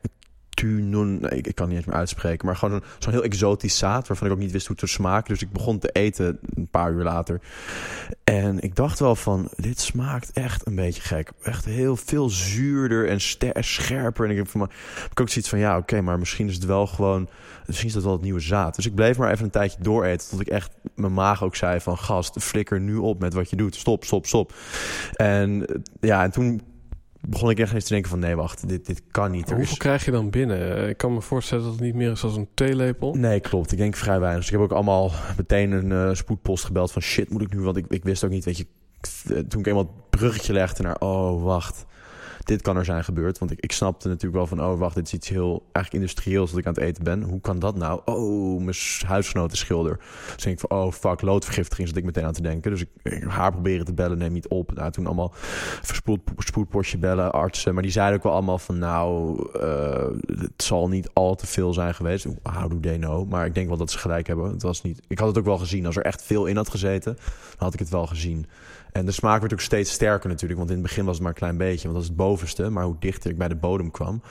Tunun, 0.57 1.21
nee, 1.21 1.41
ik, 1.41 1.55
kan 1.55 1.69
niet 1.69 1.77
eens 1.77 1.87
meer 1.87 1.97
uitspreken, 1.97 2.47
maar 2.47 2.57
gewoon 2.57 2.83
zo'n 2.99 3.13
heel 3.13 3.23
exotisch 3.23 3.79
zaad 3.79 4.09
waarvan 4.09 4.27
ik 4.27 4.33
ook 4.33 4.39
niet 4.39 4.51
wist 4.51 4.67
hoe 4.67 4.77
het 4.81 4.91
smaken. 4.91 5.33
Dus 5.33 5.43
ik 5.43 5.53
begon 5.53 5.79
te 5.79 5.89
eten 5.89 6.39
een 6.55 6.69
paar 6.69 6.93
uur 6.93 7.03
later. 7.03 7.41
En 8.25 8.61
ik 8.61 8.75
dacht 8.75 8.99
wel 8.99 9.17
van, 9.17 9.51
dit 9.57 9.81
smaakt 9.81 10.31
echt 10.33 10.67
een 10.67 10.75
beetje 10.75 11.03
gek. 11.03 11.31
Echt 11.43 11.65
heel 11.65 11.97
veel 11.97 12.31
zuurder 12.31 13.09
en 13.09 13.65
scherper. 13.65 14.25
En 14.25 14.31
ik 14.31 14.37
heb, 14.37 14.49
van, 14.49 14.71
ik 15.11 15.21
ook 15.21 15.29
zoiets 15.29 15.51
van, 15.51 15.59
ja 15.59 15.77
oké, 15.77 16.01
maar 16.01 16.19
misschien 16.19 16.49
is 16.49 16.55
het 16.55 16.65
wel 16.65 16.87
gewoon, 16.87 17.29
misschien 17.67 17.89
is 17.89 17.95
dat 17.95 18.03
wel 18.03 18.13
het 18.13 18.23
nieuwe 18.23 18.41
zaad. 18.41 18.77
Dus 18.77 18.87
ik 18.87 18.95
bleef 18.95 19.19
maar 19.19 19.31
even 19.31 19.45
een 19.45 19.51
tijdje 19.51 19.83
dooreten 19.83 20.29
tot 20.29 20.41
ik 20.41 20.49
echt 20.49 20.71
mijn 20.95 21.15
maag 21.15 21.43
ook 21.43 21.57
zei 21.57 21.81
van, 21.81 21.99
gast, 21.99 22.43
flikker 22.43 22.81
nu 22.81 22.97
op 22.97 23.21
met 23.21 23.35
wat 23.35 23.51
je 23.51 23.57
doet. 23.57 23.75
Stop, 23.75 24.05
stop, 24.05 24.27
stop. 24.27 24.55
En 25.13 25.67
ja, 26.01 26.23
en 26.23 26.31
toen 26.31 26.61
begon 27.27 27.51
ik 27.51 27.59
echt 27.59 27.73
eens 27.73 27.85
te 27.85 27.93
denken 27.93 28.11
van 28.11 28.19
nee, 28.19 28.37
wacht, 28.37 28.69
dit, 28.69 28.87
dit 28.87 29.03
kan 29.11 29.31
niet. 29.31 29.51
hoeveel 29.51 29.73
is... 29.73 29.77
krijg 29.77 30.05
je 30.05 30.11
dan 30.11 30.31
binnen? 30.31 30.89
Ik 30.89 30.97
kan 30.97 31.15
me 31.15 31.21
voorstellen 31.21 31.65
dat 31.65 31.73
het 31.73 31.83
niet 31.83 31.95
meer 31.95 32.11
is 32.11 32.23
als 32.23 32.37
een 32.37 32.49
theelepel. 32.55 33.15
Nee, 33.15 33.41
klopt. 33.41 33.73
Ik 33.73 33.79
denk 33.79 33.97
vrij 33.97 34.21
weinig. 34.21 34.39
Dus 34.39 34.53
ik 34.53 34.59
heb 34.59 34.63
ook 34.63 34.77
allemaal 34.77 35.13
meteen 35.37 35.73
een 35.73 35.91
uh, 35.91 36.15
spoedpost 36.15 36.65
gebeld 36.65 36.93
van 36.93 37.03
shit, 37.03 37.31
moet 37.31 37.43
ik 37.43 37.55
nu? 37.55 37.61
Want 37.61 37.77
ik, 37.77 37.85
ik 37.89 38.05
wist 38.05 38.25
ook 38.25 38.31
niet, 38.31 38.45
weet 38.45 38.57
je, 38.57 38.67
toen 39.49 39.61
ik 39.61 39.67
eenmaal 39.67 39.83
het 39.83 40.11
bruggetje 40.11 40.53
legde 40.53 40.83
naar 40.83 40.99
oh, 40.99 41.43
wacht 41.43 41.87
dit 42.47 42.63
kan 42.63 42.77
er 42.77 42.85
zijn 42.85 43.05
gebeurd. 43.05 43.39
Want 43.39 43.51
ik, 43.51 43.61
ik 43.61 43.73
snapte 43.73 44.09
natuurlijk 44.09 44.35
wel 44.37 44.47
van, 44.47 44.67
oh 44.67 44.79
wacht, 44.79 44.95
dit 44.95 45.07
is 45.07 45.13
iets 45.13 45.29
heel 45.29 45.67
eigenlijk 45.73 45.93
industrieels 45.93 46.51
dat 46.51 46.59
ik 46.59 46.67
aan 46.67 46.75
het 46.75 46.83
eten 46.83 47.05
ben. 47.05 47.23
Hoe 47.23 47.41
kan 47.41 47.59
dat 47.59 47.77
nou? 47.77 48.01
Oh, 48.05 48.63
mijn 48.63 48.77
huisgenoot 49.07 49.53
is 49.53 49.59
schilder. 49.59 49.99
Dus 50.35 50.43
denk 50.43 50.61
ik 50.61 50.65
van, 50.69 50.79
oh 50.79 50.93
fuck, 50.93 51.21
loodvergiftiging 51.21 51.89
zat 51.89 51.97
ik 51.97 52.05
meteen 52.05 52.25
aan 52.25 52.33
te 52.33 52.43
denken. 52.43 52.71
Dus 52.71 52.81
ik, 52.81 53.25
haar 53.29 53.53
proberen 53.53 53.85
te 53.85 53.95
bellen, 53.95 54.19
neem 54.19 54.33
niet 54.33 54.49
op. 54.49 54.75
Nou, 54.75 54.91
toen 54.91 55.07
allemaal 55.07 55.33
verspoed, 55.83 56.21
spoedpostje 56.37 56.99
bellen, 56.99 57.33
artsen. 57.33 57.75
Maar 57.75 57.83
die 57.83 57.93
zeiden 57.93 58.17
ook 58.17 58.25
wel 58.25 58.33
allemaal 58.33 58.59
van, 58.59 58.79
nou, 58.79 59.39
uh, 59.57 60.07
het 60.27 60.63
zal 60.63 60.89
niet 60.89 61.11
al 61.13 61.35
te 61.35 61.47
veel 61.47 61.73
zijn 61.73 61.95
geweest. 61.95 62.27
How 62.43 62.71
do 62.71 62.81
they? 62.81 63.25
Maar 63.29 63.47
ik 63.47 63.55
denk 63.55 63.69
wel 63.69 63.77
dat 63.77 63.91
ze 63.91 63.99
gelijk 63.99 64.27
hebben. 64.27 64.51
Het 64.51 64.63
was 64.63 64.83
niet, 64.83 65.01
ik 65.09 65.19
had 65.19 65.29
het 65.29 65.39
ook 65.39 65.45
wel 65.45 65.59
gezien. 65.59 65.87
Als 65.87 65.97
er 65.97 66.05
echt 66.05 66.23
veel 66.23 66.47
in 66.47 66.57
had 66.57 66.71
gezeten, 66.71 67.15
dan 67.15 67.57
had 67.59 67.73
ik 67.73 67.79
het 67.79 67.89
wel 67.89 68.07
gezien. 68.07 68.47
En 68.97 69.07
de 69.07 69.13
smaak 69.13 69.41
werd 69.41 69.53
ook 69.53 69.61
steeds 69.61 69.91
sterker 69.91 70.29
natuurlijk. 70.29 70.59
Want 70.59 70.71
in 70.71 70.77
het 70.77 70.87
begin 70.87 71.05
was 71.05 71.15
het 71.15 71.23
maar 71.23 71.33
een 71.33 71.39
klein 71.39 71.57
beetje. 71.57 71.83
Want 71.83 71.93
dat 71.93 72.03
is 72.03 72.09
het 72.09 72.17
bovenste. 72.17 72.71
Maar 72.71 72.85
hoe 72.85 72.97
dichter 72.99 73.31
ik 73.31 73.39
bij 73.39 73.49
de 73.49 73.57
bodem 73.57 73.91
kwam. 73.91 74.23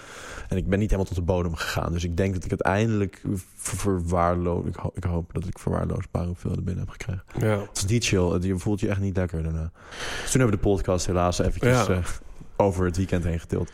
En 0.47 0.57
ik 0.57 0.67
ben 0.67 0.79
niet 0.79 0.89
helemaal 0.89 1.11
tot 1.11 1.19
de 1.19 1.31
bodem 1.31 1.55
gegaan. 1.55 1.91
Dus 1.91 2.03
ik 2.03 2.17
denk 2.17 2.33
dat 2.33 2.43
ik 2.43 2.49
uiteindelijk 2.49 3.21
verwaarloos... 3.55 4.65
Ik, 4.65 4.75
ho 4.75 4.91
ik 4.93 5.03
hoop 5.03 5.33
dat 5.33 5.47
ik 5.47 5.59
verwaarloosbare 5.59 6.27
hoeveelheden 6.27 6.63
binnen 6.63 6.83
heb 6.83 6.93
gekregen. 6.93 7.23
Ja. 7.39 7.59
Het 7.59 7.77
is 7.77 7.85
niet 7.85 8.05
chill. 8.05 8.39
Je 8.41 8.57
voelt 8.57 8.79
je 8.79 8.89
echt 8.89 8.99
niet 8.99 9.15
lekker 9.15 9.43
daarna. 9.43 9.71
Dus 10.21 10.31
toen 10.31 10.41
hebben 10.41 10.59
we 10.59 10.63
de 10.63 10.69
podcast 10.69 11.05
helaas 11.05 11.39
eventjes 11.39 11.89
uh, 11.89 11.97
over 12.55 12.85
het 12.85 12.97
weekend 12.97 13.23
heen 13.23 13.39
getild. 13.39 13.71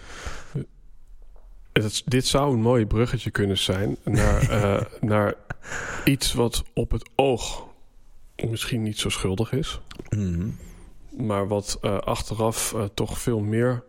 Het, 1.73 2.03
dit 2.05 2.25
zou 2.25 2.53
een 2.53 2.61
mooi 2.61 2.85
bruggetje 2.85 3.31
kunnen 3.31 3.57
zijn 3.57 3.97
naar, 4.03 4.51
uh, 4.51 4.81
naar 5.11 5.33
iets 6.05 6.33
wat 6.33 6.63
op 6.73 6.91
het 6.91 7.09
oog 7.15 7.67
misschien 8.49 8.83
niet 8.83 8.99
zo 8.99 9.09
schuldig 9.09 9.51
is. 9.51 9.81
Mm 10.09 10.55
maar 11.17 11.47
wat 11.47 11.79
uh, 11.81 11.97
achteraf 11.97 12.73
uh, 12.75 12.83
toch 12.93 13.19
veel 13.19 13.39
meer 13.39 13.83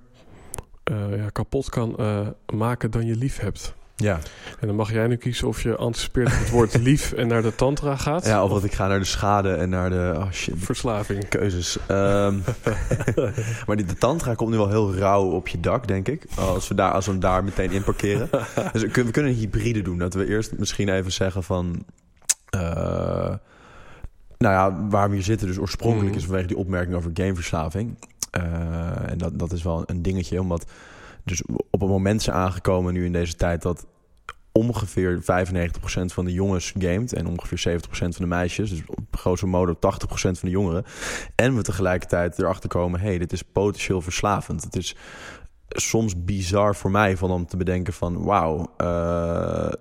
uh, 0.90 1.16
ja, 1.16 1.30
kapot 1.30 1.70
kan 1.70 1.96
maken 2.46 2.90
dan 2.90 3.06
je 3.06 3.16
lief 3.16 3.38
hebt. 3.38 3.74
Ja. 4.02 4.18
En 4.60 4.66
dan 4.66 4.76
mag 4.76 4.92
jij 4.92 5.06
nu 5.06 5.16
kiezen 5.16 5.48
of 5.48 5.62
je 5.62 5.76
anticipeert 5.76 6.26
op 6.26 6.38
het 6.38 6.50
woord 6.50 6.78
lief 6.88 7.12
en 7.12 7.26
naar 7.26 7.42
de 7.42 7.54
tantra 7.54 7.96
gaat. 7.96 8.26
Ja, 8.26 8.44
of 8.44 8.50
dat 8.50 8.64
ik 8.64 8.72
ga 8.72 8.86
naar 8.86 8.98
de 8.98 9.04
schade 9.04 9.54
en 9.54 9.68
naar 9.68 9.90
de 9.90 10.12
oh 10.16 10.30
shit, 10.30 10.54
verslaving. 10.56 11.28
Keuzes. 11.28 11.78
Um, 11.88 12.42
maar 13.66 13.76
die, 13.76 13.86
de 13.86 13.96
tantra 13.98 14.34
komt 14.34 14.50
nu 14.50 14.56
wel 14.56 14.68
heel 14.68 14.94
rauw 14.94 15.30
op 15.30 15.48
je 15.48 15.60
dak, 15.60 15.88
denk 15.88 16.08
ik. 16.08 16.24
Als 16.36 16.68
we, 16.68 16.74
daar, 16.74 16.92
als 16.92 17.04
we 17.04 17.10
hem 17.10 17.20
daar 17.20 17.44
meteen 17.44 17.70
in 17.70 17.84
parkeren. 17.84 18.28
dus 18.72 18.82
we 18.82 18.88
kunnen, 18.88 19.06
we 19.06 19.10
kunnen 19.10 19.32
een 19.32 19.38
hybride 19.38 19.82
doen. 19.82 19.98
Dat 19.98 20.14
we 20.14 20.28
eerst 20.28 20.58
misschien 20.58 20.88
even 20.88 21.12
zeggen 21.12 21.42
van... 21.42 21.84
Uh, 22.56 23.34
nou 24.42 24.54
ja, 24.54 24.88
waar 24.88 25.08
we 25.08 25.14
hier 25.14 25.24
zitten 25.24 25.46
dus 25.46 25.58
oorspronkelijk 25.58 26.10
mm. 26.10 26.18
is 26.18 26.24
vanwege 26.24 26.46
die 26.46 26.56
opmerking 26.56 26.96
over 26.96 27.10
gameverslaving. 27.14 27.98
Uh, 28.38 29.10
en 29.10 29.18
dat, 29.18 29.38
dat 29.38 29.52
is 29.52 29.62
wel 29.62 29.82
een 29.86 30.02
dingetje, 30.02 30.40
omdat 30.40 30.70
Dus 31.24 31.42
op 31.70 31.80
het 31.80 31.88
moment 31.88 32.22
zijn 32.22 32.36
aangekomen 32.36 32.92
nu 32.92 33.04
in 33.04 33.12
deze 33.12 33.34
tijd 33.34 33.62
dat 33.62 33.86
ongeveer 34.52 35.20
95% 35.20 35.24
van 36.04 36.24
de 36.24 36.32
jongens 36.32 36.72
gamet 36.78 37.12
en 37.12 37.26
ongeveer 37.26 37.80
70% 37.80 37.88
van 37.88 38.10
de 38.16 38.26
meisjes. 38.26 38.70
Dus 38.70 38.82
op 38.86 39.16
grosso 39.16 39.46
modo 39.46 39.74
80% 39.74 39.78
van 40.14 40.34
de 40.40 40.50
jongeren. 40.50 40.84
En 41.34 41.56
we 41.56 41.62
tegelijkertijd 41.62 42.38
erachter 42.38 42.68
komen, 42.68 43.00
hey, 43.00 43.18
dit 43.18 43.32
is 43.32 43.42
potentieel 43.42 44.00
verslavend. 44.00 44.64
Het 44.64 44.76
is 44.76 44.96
soms 45.68 46.24
bizar 46.24 46.76
voor 46.76 46.90
mij 46.90 47.16
van 47.16 47.30
om 47.30 47.46
te 47.46 47.56
bedenken 47.56 47.92
van, 47.92 48.24
wauw, 48.24 48.74
uh, 48.82 49.72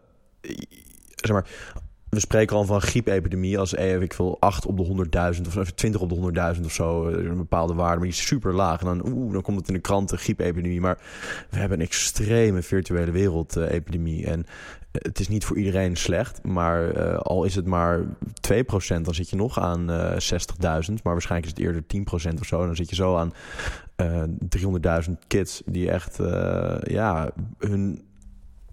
zeg 1.16 1.32
maar, 1.32 1.50
we 2.12 2.20
spreken 2.20 2.56
al 2.56 2.66
van 2.66 2.82
griepepidemie 2.82 3.60
als 3.60 3.74
eh, 3.74 4.02
ik 4.02 4.14
veel 4.14 4.38
8 4.40 4.66
op 4.66 4.78
de 4.78 5.08
100.000 5.36 5.58
of 5.60 5.72
20 5.72 6.02
op 6.02 6.10
de 6.10 6.54
100.000 6.56 6.66
of 6.66 6.72
zo, 6.72 7.08
eh, 7.08 7.26
een 7.26 7.38
bepaalde 7.38 7.74
waarde, 7.74 7.96
maar 7.96 8.08
die 8.08 8.18
is 8.18 8.26
super 8.26 8.54
laag. 8.54 8.80
En 8.80 8.86
dan, 8.86 9.12
oeh, 9.14 9.34
dan 9.34 9.42
komt 9.42 9.58
het 9.58 9.68
in 9.68 9.74
de 9.74 9.80
kranten, 9.80 10.18
griepepidemie. 10.18 10.82
Maar 10.82 10.98
we 11.50 11.58
hebben 11.58 11.80
een 11.80 11.86
extreme 11.86 12.62
virtuele 12.62 13.12
wereldepidemie. 13.12 14.26
en 14.26 14.46
het 14.92 15.20
is 15.20 15.28
niet 15.28 15.46
voor 15.46 15.58
iedereen 15.58 15.98
slecht, 15.98 16.44
maar 16.44 17.18
al 17.18 17.44
is 17.44 17.56
het 17.56 17.66
maar 17.66 18.06
2%, 18.42 19.02
dan 19.02 19.14
zit 19.14 19.30
je 19.30 19.36
nog 19.36 19.60
aan 19.60 19.92
uh, 19.92 20.12
60.000. 20.12 20.18
Maar 21.04 21.14
waarschijnlijk 21.14 21.52
is 21.52 21.58
het 21.58 21.60
eerder 21.60 21.84
10% 22.34 22.40
of 22.40 22.46
zo. 22.46 22.66
Dan 22.66 22.76
zit 22.76 22.90
je 22.90 22.96
zo 22.96 23.18
aan 23.18 23.34
uh, 23.98 24.24
300.000 25.04 25.12
kids 25.28 25.62
die 25.66 25.92
echt 25.92 26.20
ja, 26.84 27.32
hun 27.58 28.02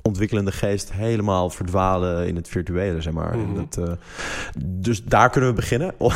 ontwikkelende 0.08 0.52
geest 0.52 0.92
helemaal 0.92 1.50
verdwalen 1.50 2.26
in 2.26 2.36
het 2.36 2.48
virtuele, 2.48 3.00
zeg 3.00 3.12
maar. 3.12 3.36
Mm 3.36 3.54
dat, 3.54 3.88
uh, 3.88 3.92
dus 4.64 5.04
daar 5.04 5.30
kunnen 5.30 5.50
we 5.50 5.56
beginnen. 5.56 5.94
nou, 5.98 6.12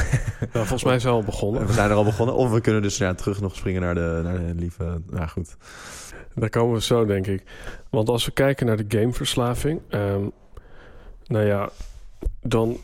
volgens 0.52 0.84
mij 0.84 0.98
zijn 0.98 1.12
we 1.12 1.18
al 1.18 1.24
begonnen. 1.24 1.66
We 1.66 1.72
zijn 1.72 1.90
er 1.90 1.96
al 1.96 2.04
begonnen. 2.04 2.34
Of 2.34 2.50
we 2.50 2.60
kunnen 2.60 2.82
dus 2.82 2.96
ja, 2.96 3.14
terug 3.14 3.40
nog 3.40 3.56
springen 3.56 3.80
naar 3.80 3.94
de, 3.94 4.20
naar 4.22 4.38
de 4.38 4.54
lieve... 4.54 5.00
Nou 5.10 5.28
goed. 5.28 5.56
Daar 6.34 6.50
komen 6.50 6.74
we 6.74 6.82
zo, 6.82 7.04
denk 7.04 7.26
ik. 7.26 7.42
Want 7.90 8.08
als 8.08 8.24
we 8.24 8.32
kijken 8.32 8.66
naar 8.66 8.76
de 8.76 8.98
gameverslaving... 8.98 9.80
Um, 9.90 10.32
nou 11.26 11.46
ja, 11.46 11.68
dan 12.40 12.76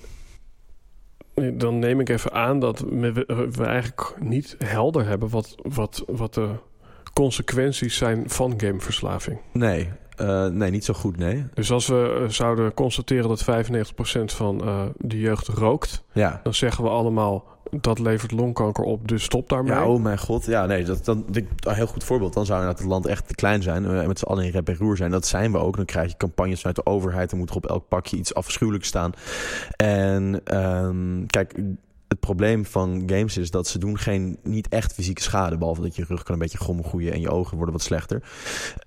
dan 1.53 1.79
neem 1.79 2.01
ik 2.01 2.09
even 2.09 2.33
aan 2.33 2.61
dat 2.61 2.79
we, 2.79 3.13
we, 3.53 3.65
eigenlijk 3.65 4.15
niet 4.21 4.57
helder 4.59 5.07
hebben 5.07 5.29
wat, 5.29 5.55
wat, 5.63 6.05
wat 6.07 6.35
de 6.35 6.49
consequenties 7.13 7.97
zijn 7.97 8.31
van 8.31 8.55
gameverslaving. 8.57 9.39
Nee, 9.53 9.89
uh, 10.21 10.47
nee, 10.47 10.71
niet 10.71 10.85
zo 10.85 10.95
goed, 10.95 11.17
nee. 11.17 11.47
Dus 11.55 11.71
als 11.71 11.87
we 11.87 12.19
uh, 12.23 12.29
zouden 12.29 12.75
constateren 12.75 13.29
dat 13.29 13.45
95% 13.45 14.25
van 14.25 14.61
uh, 14.65 14.83
de 14.97 15.19
jeugd 15.19 15.49
rookt, 15.49 16.05
ja. 16.13 16.41
dan 16.43 16.55
zeggen 16.55 16.85
we 16.85 16.91
allemaal 16.91 17.45
dat 17.71 17.99
levert 17.99 18.33
longkanker 18.33 18.85
op, 18.85 19.09
dus 19.09 19.23
stop 19.23 19.49
daarmee. 19.49 19.73
Ja, 19.73 19.87
oh 19.87 20.03
mijn 20.03 20.19
god. 20.19 20.45
Ja, 20.45 20.67
nee, 20.67 20.85
dat, 20.85 21.05
dan, 21.05 21.25
een 21.31 21.75
heel 21.75 21.87
goed 21.87 22.05
voorbeeld. 22.05 22.33
Dan 22.33 22.47
zou 22.47 22.67
het 22.67 22.85
land 22.85 23.07
echt 23.07 23.29
te 23.29 23.35
klein 23.35 23.63
zijn 23.63 23.85
en 23.85 24.07
met 24.07 24.19
z'n 24.19 24.25
allen 24.25 24.45
in 24.45 24.51
rep 24.51 24.69
en 24.69 24.77
roer 24.77 24.97
zijn. 24.97 25.11
Dat 25.11 25.27
zijn 25.27 25.53
we 25.53 25.59
ook. 25.59 25.77
Dan 25.77 25.85
krijg 25.85 26.11
je 26.11 26.17
campagnes 26.17 26.59
vanuit 26.59 26.77
de 26.77 26.87
overheid. 26.87 27.31
Dan 27.31 27.39
moet 27.39 27.51
er 27.51 27.57
op 27.57 27.67
elk 27.67 27.89
pakje 27.89 28.17
iets 28.17 28.35
afschuwelijks 28.35 28.89
staan. 28.89 29.13
En 29.77 30.41
um, 30.57 31.27
kijk, 31.27 31.55
het 32.09 32.21
probleem 32.21 32.67
van 32.67 33.03
games 33.07 33.37
is 33.37 33.51
dat 33.51 33.67
ze 33.67 33.79
doen 33.79 33.99
geen, 33.99 34.39
niet 34.43 34.69
echt 34.69 34.93
fysieke 34.93 35.23
schade. 35.23 35.59
Behalve 35.59 35.83
dat 35.83 35.97
je 35.97 36.05
rug 36.09 36.23
kan 36.23 36.35
een 36.35 36.41
beetje 36.41 36.59
groeien 36.59 37.13
en 37.13 37.21
je 37.21 37.31
ogen 37.31 37.57
worden 37.57 37.75
wat 37.75 37.83
slechter. 37.83 38.23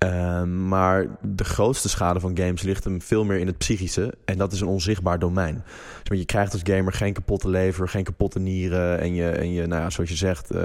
Uh, 0.03 0.43
maar 0.43 1.07
de 1.21 1.43
grootste 1.43 1.89
schade 1.89 2.19
van 2.19 2.37
games 2.37 2.61
ligt 2.61 2.83
hem 2.83 3.01
veel 3.01 3.25
meer 3.25 3.37
in 3.37 3.47
het 3.47 3.57
psychische. 3.57 4.13
En 4.25 4.37
dat 4.37 4.51
is 4.51 4.61
een 4.61 4.67
onzichtbaar 4.67 5.19
domein. 5.19 5.63
Dus 6.03 6.17
je 6.17 6.25
krijgt 6.25 6.53
als 6.53 6.61
gamer 6.63 6.93
geen 6.93 7.13
kapotte 7.13 7.49
lever, 7.49 7.89
geen 7.89 8.03
kapotte 8.03 8.39
nieren. 8.39 8.99
En 8.99 9.13
je, 9.13 9.29
en 9.29 9.51
je 9.51 9.67
nou 9.67 9.81
ja, 9.81 9.89
zoals 9.89 10.09
je 10.09 10.15
zegt, 10.15 10.53
uh, 10.53 10.61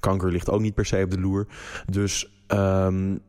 kanker 0.00 0.32
ligt 0.32 0.50
ook 0.50 0.60
niet 0.60 0.74
per 0.74 0.86
se 0.86 1.02
op 1.04 1.10
de 1.10 1.20
loer. 1.20 1.46
Dus 1.86 2.30
um, 2.48 3.20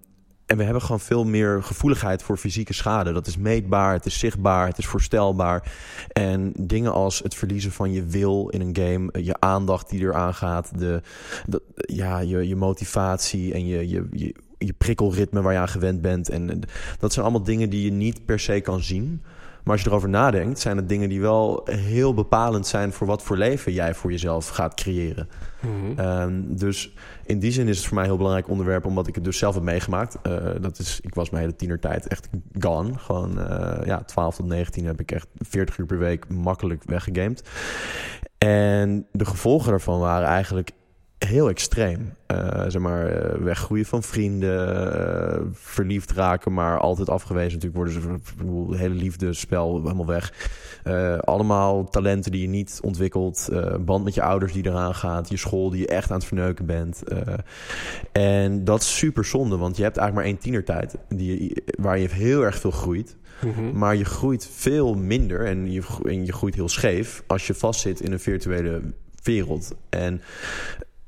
en 0.51 0.57
we 0.57 0.63
hebben 0.63 0.81
gewoon 0.81 0.99
veel 0.99 1.23
meer 1.23 1.63
gevoeligheid 1.63 2.23
voor 2.23 2.37
fysieke 2.37 2.73
schade. 2.73 3.11
Dat 3.11 3.27
is 3.27 3.37
meetbaar, 3.37 3.93
het 3.93 4.05
is 4.05 4.19
zichtbaar, 4.19 4.67
het 4.67 4.77
is 4.77 4.85
voorstelbaar. 4.85 5.73
En 6.07 6.53
dingen 6.57 6.93
als 6.93 7.19
het 7.19 7.35
verliezen 7.35 7.71
van 7.71 7.91
je 7.91 8.05
wil 8.05 8.49
in 8.49 8.61
een 8.61 8.75
game, 8.75 9.23
je 9.23 9.35
aandacht 9.39 9.89
die 9.89 9.99
eraan 9.99 10.33
gaat, 10.33 10.79
de, 10.79 11.01
de 11.45 11.61
ja, 11.75 12.19
je, 12.19 12.47
je 12.47 12.55
motivatie 12.55 13.53
en 13.53 13.65
je, 13.65 13.89
je, 13.89 14.07
je, 14.11 14.35
je 14.57 14.73
prikkelritme 14.73 15.41
waar 15.41 15.53
je 15.53 15.59
aan 15.59 15.67
gewend 15.67 16.01
bent. 16.01 16.29
En 16.29 16.61
dat 16.99 17.13
zijn 17.13 17.25
allemaal 17.25 17.43
dingen 17.43 17.69
die 17.69 17.83
je 17.83 17.91
niet 17.91 18.25
per 18.25 18.39
se 18.39 18.61
kan 18.61 18.81
zien. 18.81 19.21
Maar 19.63 19.73
als 19.73 19.81
je 19.81 19.89
erover 19.89 20.09
nadenkt, 20.09 20.59
zijn 20.59 20.77
het 20.77 20.89
dingen 20.89 21.09
die 21.09 21.21
wel 21.21 21.61
heel 21.65 22.13
bepalend 22.13 22.67
zijn 22.67 22.93
voor 22.93 23.07
wat 23.07 23.23
voor 23.23 23.37
leven 23.37 23.73
jij 23.73 23.93
voor 23.93 24.11
jezelf 24.11 24.47
gaat 24.47 24.73
creëren. 24.73 25.29
Mm 25.59 25.95
-hmm. 25.95 26.55
dus 26.55 26.93
in 27.31 27.39
die 27.39 27.51
zin 27.51 27.67
is 27.67 27.77
het 27.77 27.85
voor 27.85 27.93
mij 27.93 28.03
een 28.03 28.09
heel 28.09 28.17
belangrijk 28.17 28.49
onderwerp, 28.49 28.85
omdat 28.85 29.07
ik 29.07 29.15
het 29.15 29.23
dus 29.23 29.37
zelf 29.37 29.55
heb 29.55 29.63
meegemaakt. 29.63 30.17
Uh, 30.27 30.49
dat 30.61 30.79
is, 30.79 30.99
ik 31.01 31.13
was 31.13 31.29
mijn 31.29 31.43
hele 31.43 31.55
tienertijd 31.55 32.07
echt 32.07 32.29
gone. 32.59 32.97
Gewoon 32.97 33.39
uh, 33.39 33.77
ja, 33.85 34.03
12 34.03 34.35
tot 34.35 34.45
19 34.45 34.85
heb 34.85 34.99
ik 34.99 35.11
echt 35.11 35.27
40 35.37 35.77
uur 35.77 35.85
per 35.85 35.97
week 35.97 36.29
makkelijk 36.29 36.83
weggegamed. 36.85 37.49
En 38.37 39.07
de 39.11 39.25
gevolgen 39.25 39.69
daarvan 39.69 39.99
waren 39.99 40.27
eigenlijk 40.27 40.71
heel 41.17 41.49
extreem. 41.49 42.13
Uh, 42.31 42.63
zeg 42.67 42.81
maar, 42.81 43.43
weggroeien 43.43 43.85
van 43.85 44.03
vrienden, 44.03 45.51
verliefd 45.53 46.11
raken, 46.11 46.53
maar 46.53 46.79
altijd 46.79 47.09
afgewezen 47.09 47.59
natuurlijk 47.59 47.75
worden. 47.75 47.93
Ze, 47.93 48.39
het 48.69 48.79
hele 48.79 48.95
liefdespel 48.95 49.81
helemaal 49.81 50.05
weg. 50.05 50.33
Allemaal 51.19 51.89
talenten 51.89 52.31
die 52.31 52.41
je 52.41 52.47
niet 52.47 52.79
ontwikkelt. 52.83 53.49
band 53.79 54.03
met 54.03 54.13
je 54.13 54.21
ouders 54.21 54.53
die 54.53 54.65
eraan 54.65 54.95
gaat. 54.95 55.29
Je 55.29 55.37
school 55.37 55.69
die 55.69 55.79
je 55.79 55.87
echt 55.87 56.11
aan 56.11 56.17
het 56.17 56.25
verneuken 56.25 56.65
bent. 56.65 57.03
en 58.11 58.63
dat 58.63 58.81
is 58.81 58.97
super 58.97 59.25
zonde, 59.25 59.57
want 59.57 59.77
je 59.77 59.83
hebt 59.83 59.97
eigenlijk 59.97 60.27
maar 60.27 60.35
één 60.35 60.43
tienertijd 60.43 60.95
die 61.07 61.43
je, 61.43 61.63
waar 61.79 61.99
je 61.99 62.09
heel 62.09 62.41
erg 62.41 62.57
veel 62.57 62.71
groeit. 62.71 63.15
Mm 63.41 63.53
-hmm. 63.53 63.77
Maar 63.77 63.95
je 63.95 64.05
groeit 64.05 64.49
veel 64.51 64.93
minder 64.93 65.45
en 65.45 65.71
je, 65.71 65.81
en 66.03 66.25
je 66.25 66.33
groeit 66.33 66.55
heel 66.55 66.69
scheef 66.69 67.23
als 67.27 67.47
je 67.47 67.53
vastzit 67.53 68.01
in 68.01 68.11
een 68.11 68.19
virtuele 68.19 68.81
wereld. 69.23 69.75
En 69.89 70.21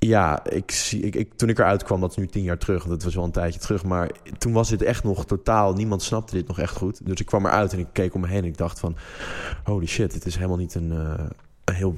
ja, 0.07 0.45
ik, 0.45 0.71
zie, 0.71 1.01
ik, 1.01 1.15
ik, 1.15 1.33
toen 1.33 1.49
ik 1.49 1.59
eruit 1.59 1.83
kwam, 1.83 2.01
dat 2.01 2.09
is 2.09 2.15
nu 2.15 2.27
tien 2.27 2.43
jaar 2.43 2.57
terug, 2.57 2.85
dat 2.85 3.03
was 3.03 3.15
wel 3.15 3.23
een 3.23 3.31
tijdje 3.31 3.59
terug, 3.59 3.83
maar 3.83 4.11
toen 4.37 4.53
was 4.53 4.69
dit 4.69 4.81
echt 4.81 5.03
nog 5.03 5.25
totaal, 5.25 5.73
niemand 5.73 6.01
snapte 6.01 6.35
dit 6.35 6.47
nog 6.47 6.59
echt 6.59 6.77
goed. 6.77 7.05
Dus 7.05 7.19
ik 7.19 7.25
kwam 7.25 7.45
eruit 7.45 7.73
en 7.73 7.79
ik 7.79 7.87
keek 7.91 8.13
om 8.13 8.21
me 8.21 8.27
heen 8.27 8.43
en 8.43 8.45
ik 8.45 8.57
dacht 8.57 8.79
van, 8.79 8.95
holy 9.63 9.85
shit, 9.85 10.13
het 10.13 10.25
is 10.25 10.35
helemaal 10.35 10.57
niet 10.57 10.75
een, 10.75 10.91
uh, 10.91 11.13
een 11.63 11.73
heel 11.73 11.97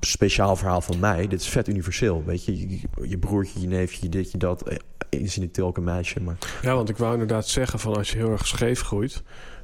speciaal 0.00 0.56
verhaal 0.56 0.80
van 0.80 0.98
mij. 0.98 1.26
Dit 1.26 1.40
is 1.40 1.48
vet 1.48 1.68
universeel, 1.68 2.22
weet 2.24 2.44
je. 2.44 2.68
Je, 2.68 2.80
je 3.02 3.18
broertje, 3.18 3.60
je 3.60 3.66
neefje, 3.66 3.98
je 4.02 4.08
dit, 4.08 4.32
je 4.32 4.38
dat, 4.38 4.68
eh, 4.68 4.76
incidenteel 5.08 5.66
ook 5.66 5.76
een 5.76 5.84
meisje. 5.84 6.20
Maar... 6.20 6.36
Ja, 6.62 6.74
want 6.74 6.88
ik 6.88 6.96
wou 6.96 7.12
inderdaad 7.12 7.46
zeggen 7.46 7.78
van 7.78 7.96
als 7.96 8.10
je 8.10 8.16
heel 8.16 8.30
erg 8.30 8.46
scheef 8.46 8.80
groeit, 8.80 9.22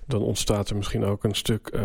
dan 0.09 0.23
ontstaat 0.23 0.71
er 0.71 0.77
misschien 0.77 1.05
ook 1.05 1.25
een 1.25 1.35
stuk 1.35 1.71
uh, 1.75 1.83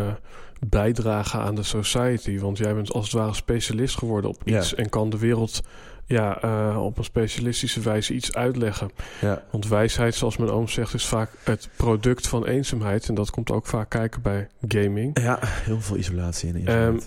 bijdrage 0.68 1.38
aan 1.38 1.56
de 1.56 1.64
society. 1.64 2.40
Want 2.40 2.58
jij 2.58 2.76
bent 2.76 2.94
als 2.94 3.06
het 3.06 3.14
ware 3.14 3.34
specialist 3.34 3.98
geworden 3.98 4.30
op 4.30 4.42
iets 4.46 4.70
ja. 4.70 4.76
en 4.76 4.90
kan 4.90 5.10
de 5.10 5.18
wereld 5.18 5.62
ja, 6.06 6.44
uh, 6.46 6.84
op 6.84 6.98
een 6.98 7.04
specialistische 7.04 7.80
wijze 7.82 8.14
iets 8.14 8.34
uitleggen. 8.34 8.92
Ja. 9.22 9.44
Want 9.52 9.68
wijsheid, 9.68 10.16
zoals 10.16 10.38
mijn 10.38 10.52
oom 10.52 10.68
zegt, 10.68 10.94
is 10.94 11.06
vaak 11.06 11.30
het 11.44 11.70
product 11.76 12.28
van 12.28 12.46
eenzaamheid. 12.46 13.08
En 13.08 13.16
dat 13.16 13.30
komt 13.30 13.52
ook 13.52 13.66
vaak 13.66 13.90
kijken 13.90 14.22
bij 14.22 14.48
gaming. 14.68 15.20
Ja, 15.20 15.40
heel 15.42 15.82
veel 15.82 15.98
isolatie 15.98 16.54
in 16.54 16.70
um, 16.70 17.00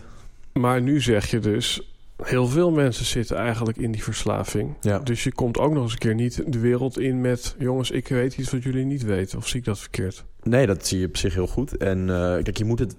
maar 0.53 0.83
nu 0.83 1.01
zeg 1.01 1.31
je 1.31 1.39
dus, 1.39 1.96
heel 2.23 2.47
veel 2.47 2.71
mensen 2.71 3.05
zitten 3.05 3.37
eigenlijk 3.37 3.77
in 3.77 3.93
die 3.93 4.03
verslaving. 4.03 4.75
Ja. 4.81 4.99
Dus 4.99 5.25
je 5.25 5.33
komt 5.33 5.59
ook 5.59 5.73
nog 5.73 5.83
eens 5.83 5.93
een 5.93 5.99
keer 5.99 6.15
niet 6.15 6.53
de 6.53 6.59
wereld 6.59 6.99
in 6.99 7.21
met... 7.21 7.55
jongens, 7.59 7.91
ik 7.91 8.09
weet 8.09 8.37
iets 8.37 8.51
wat 8.51 8.63
jullie 8.63 8.85
niet 8.85 9.03
weten. 9.03 9.39
Of 9.39 9.49
zie 9.49 9.59
ik 9.59 9.65
dat 9.65 9.79
verkeerd? 9.79 10.25
Nee, 10.43 10.67
dat 10.67 10.87
zie 10.87 10.99
je 10.99 11.07
op 11.07 11.17
zich 11.17 11.35
heel 11.35 11.47
goed. 11.47 11.77
En 11.77 11.99
uh, 11.99 12.07
kijk, 12.43 12.57
je 12.57 12.65
moet 12.65 12.79
het 12.79 12.97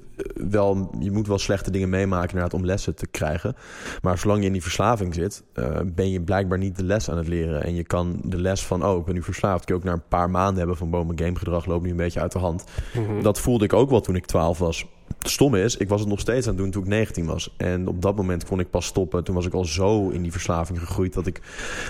wel, 0.50 0.96
je 1.00 1.12
moet 1.12 1.28
wel 1.28 1.38
slechte 1.38 1.72
dingen 1.72 1.90
meemaken 1.90 2.30
inderdaad 2.30 2.54
om 2.54 2.66
lessen 2.66 2.96
te 2.96 3.08
krijgen. 3.08 3.56
Maar 4.02 4.18
zolang 4.18 4.40
je 4.40 4.46
in 4.46 4.52
die 4.52 4.62
verslaving 4.62 5.14
zit, 5.14 5.44
uh, 5.56 5.80
ben 5.86 6.10
je 6.10 6.22
blijkbaar 6.22 6.58
niet 6.58 6.76
de 6.76 6.84
les 6.84 7.10
aan 7.10 7.18
het 7.18 7.28
leren. 7.28 7.64
En 7.64 7.76
je 7.76 7.84
kan 7.84 8.22
de 8.24 8.38
les 8.38 8.66
van, 8.66 8.86
oh, 8.86 9.00
ik 9.00 9.06
ben 9.06 9.14
nu 9.14 9.24
verslaafd, 9.24 9.66
kun 9.66 9.76
je 9.76 9.82
ook 9.82 9.88
na 9.88 9.94
een 9.94 10.08
paar 10.08 10.30
maanden 10.30 10.58
hebben 10.58 10.78
van, 10.78 10.90
boom, 10.90 11.06
mijn 11.06 11.20
gamegedrag 11.20 11.66
loopt 11.66 11.84
nu 11.84 11.90
een 11.90 11.98
beetje 11.98 12.20
uit 12.20 12.32
de 12.32 12.40
hand. 12.40 12.64
Mm 12.94 13.06
-hmm. 13.06 13.24
Dat 13.24 13.40
voelde 13.40 13.66
ik 13.66 13.74
ook 13.74 13.90
wel 13.90 14.02
toen 14.02 14.16
ik 14.16 14.26
12 14.26 14.58
was. 14.58 14.86
Stomme 15.20 15.62
is, 15.62 15.78
ik 15.78 15.90
was 15.90 16.00
het 16.00 16.10
nog 16.10 16.20
steeds 16.20 16.48
aan 16.48 16.54
het 16.54 16.62
doen 16.62 16.72
toen 16.72 16.84
ik 16.84 16.90
19 16.90 17.26
was. 17.26 17.54
En 17.58 17.88
op 17.88 18.02
dat 18.02 18.16
moment 18.16 18.46
kon 18.46 18.60
ik 18.60 18.70
pas 18.70 18.86
stoppen. 18.86 19.24
Toen 19.24 19.36
was 19.36 19.46
ik 19.46 19.54
al 19.54 19.66
zo 19.66 20.10
in 20.10 20.22
die 20.22 20.32
verslaving 20.32 20.80
gegroeid 20.80 21.14
dat 21.14 21.28
ik 21.28 21.42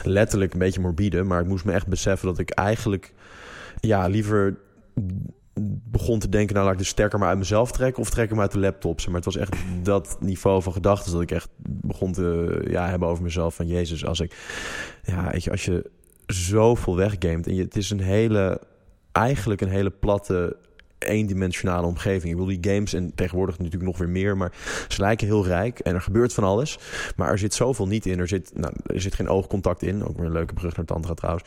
letterlijk 0.03 0.53
een 0.53 0.59
beetje 0.59 0.81
morbide, 0.81 1.23
maar 1.23 1.41
ik 1.41 1.47
moest 1.47 1.65
me 1.65 1.71
echt 1.71 1.87
beseffen 1.87 2.27
dat 2.27 2.39
ik 2.39 2.49
eigenlijk 2.49 3.13
ja, 3.79 4.07
liever 4.07 4.57
begon 5.89 6.19
te 6.19 6.29
denken, 6.29 6.53
nou 6.53 6.65
laat 6.65 6.73
ik 6.73 6.79
dus 6.79 6.89
sterker 6.89 7.19
maar 7.19 7.27
uit 7.27 7.37
mezelf 7.37 7.71
trekken 7.71 8.01
of 8.01 8.09
trek 8.09 8.29
hem 8.29 8.41
uit 8.41 8.51
de 8.51 8.59
laptops. 8.59 9.05
Maar 9.05 9.15
het 9.15 9.25
was 9.25 9.37
echt 9.37 9.55
dat 9.83 10.17
niveau 10.19 10.61
van 10.61 10.73
gedachten 10.73 11.11
dat 11.11 11.21
ik 11.21 11.31
echt 11.31 11.49
begon 11.67 12.11
te 12.11 12.61
ja, 12.69 12.89
hebben 12.89 13.07
over 13.07 13.23
mezelf 13.23 13.55
van 13.55 13.67
Jezus, 13.67 14.05
als 14.05 14.19
ik 14.19 14.35
ja, 15.03 15.31
weet 15.31 15.43
je, 15.43 15.51
als 15.51 15.65
je 15.65 15.89
zoveel 16.25 16.95
weggamet 16.95 17.47
en 17.47 17.55
je, 17.55 17.61
het 17.61 17.75
is 17.75 17.89
een 17.89 18.01
hele 18.01 18.61
eigenlijk 19.11 19.61
een 19.61 19.69
hele 19.69 19.89
platte 19.89 20.55
eendimensionale 20.99 21.87
omgeving. 21.87 22.31
Ik 22.31 22.37
wil 22.37 22.45
die 22.45 22.73
games 22.73 22.93
en 22.93 23.11
tegenwoordig 23.15 23.57
natuurlijk 23.57 23.85
nog 23.85 23.97
weer 23.97 24.09
meer, 24.09 24.37
maar 24.37 24.51
ze 24.87 25.01
lijken 25.01 25.27
heel 25.27 25.45
rijk 25.45 25.79
en 25.79 25.93
er 25.93 26.01
gebeurt 26.01 26.33
van 26.33 26.43
alles. 26.43 26.79
Maar 27.15 27.29
er 27.29 27.37
zit 27.37 27.53
zoveel 27.53 27.87
niet 27.87 28.05
in. 28.05 28.19
Er 28.19 28.27
zit, 28.27 28.51
nou, 28.53 28.73
er 28.85 29.01
zit 29.01 29.15
geen 29.15 29.29
oogcontact 29.29 29.81
in. 29.81 30.03
Ook 30.03 30.17
weer 30.17 30.25
een 30.25 30.31
leuke 30.31 30.53
brug 30.53 30.75
naar 30.75 30.85
Tantra 30.85 31.13
trouwens. 31.13 31.43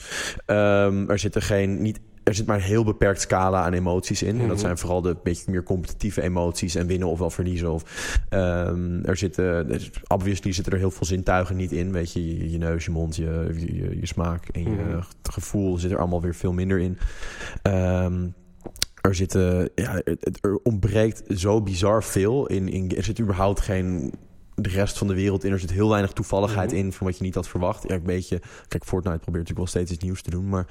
Um, 0.47 1.11
er 1.11 1.19
zitten 1.19 1.43
geen, 1.43 1.83
niet 1.83 2.01
er 2.31 2.35
zit 2.35 2.47
maar 2.47 2.57
een 2.57 2.63
heel 2.63 2.85
beperkt 2.85 3.21
scala 3.21 3.65
aan 3.65 3.73
emoties 3.73 4.23
in. 4.23 4.41
En 4.41 4.47
dat 4.47 4.57
mhm. 4.57 4.59
zijn 4.59 4.79
vooral 4.79 5.01
de 5.01 5.17
beetje 5.23 5.51
meer 5.51 5.63
competitieve 5.63 6.23
emoties 6.23 6.75
en 6.75 6.87
winnen 6.87 7.09
of 7.09 7.19
wel 7.19 7.31
verliezen. 7.31 7.73
Of, 7.73 8.19
um, 8.31 9.05
er 9.05 9.17
zitten, 9.17 9.81
obviously 10.07 10.53
zitten 10.53 10.73
er 10.73 10.79
heel 10.79 10.91
veel 10.91 11.07
zintuigen 11.07 11.57
niet 11.57 11.73
in. 11.73 11.93
Weet 11.93 12.13
je, 12.13 12.51
je, 12.51 12.59
neus, 12.59 12.85
je 12.85 12.91
mond, 12.91 13.17
je, 13.17 13.51
je, 13.57 14.01
je 14.01 14.07
smaak 14.07 14.49
en 14.49 14.63
je 14.63 14.69
mhm. 14.69 15.01
gevoel 15.23 15.79
zit 15.79 15.91
er 15.91 15.99
allemaal 15.99 16.23
weer 16.23 16.35
veel 16.35 16.53
minder 16.53 16.79
in. 16.79 16.99
Um, 17.63 18.35
er 19.01 19.15
zitten, 19.15 19.71
ja, 19.75 20.03
er 20.41 20.59
ontbreekt 20.63 21.23
zo 21.39 21.63
bizar 21.63 22.05
veel 22.05 22.47
in, 22.47 22.69
in. 22.69 22.97
Er 22.97 23.05
zit 23.05 23.21
überhaupt 23.21 23.61
geen 23.61 24.13
de 24.55 24.69
rest 24.69 24.99
van 24.99 25.07
de 25.07 25.15
wereld 25.15 25.45
in. 25.45 25.53
Er 25.53 25.59
zit 25.59 25.73
heel 25.73 25.89
weinig 25.89 26.13
toevalligheid 26.13 26.71
mhm. 26.71 26.79
in 26.79 26.93
van 26.93 27.07
wat 27.07 27.19
je 27.19 27.25
niet 27.25 27.35
had 27.35 27.49
verwacht. 27.49 27.89
Ja, 27.89 27.95
een 27.95 28.03
beetje. 28.03 28.41
Kijk, 28.69 28.85
Fortnite 28.85 29.19
probeert 29.19 29.49
natuurlijk 29.49 29.59
wel 29.59 29.67
steeds 29.67 29.91
iets 29.91 30.05
nieuws 30.05 30.23
te 30.23 30.31
doen. 30.31 30.49
Maar 30.49 30.67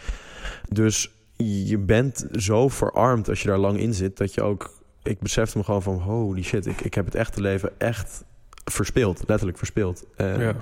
dus 0.69 1.11
je 1.37 1.77
bent 1.77 2.25
zo 2.31 2.67
verarmd 2.67 3.29
als 3.29 3.41
je 3.41 3.47
daar 3.47 3.57
lang 3.57 3.79
in 3.79 3.93
zit 3.93 4.17
dat 4.17 4.33
je 4.33 4.41
ook. 4.41 4.77
Ik 5.03 5.19
besefte 5.19 5.57
me 5.57 5.63
gewoon 5.63 5.81
van 5.81 5.97
holy 5.97 6.43
shit, 6.43 6.65
ik, 6.65 6.81
ik 6.81 6.93
heb 6.93 7.05
het 7.05 7.15
echte 7.15 7.41
leven 7.41 7.71
echt 7.77 8.23
verspeeld, 8.65 9.23
letterlijk 9.27 9.57
verspeeld. 9.57 10.05
ja, 10.17 10.55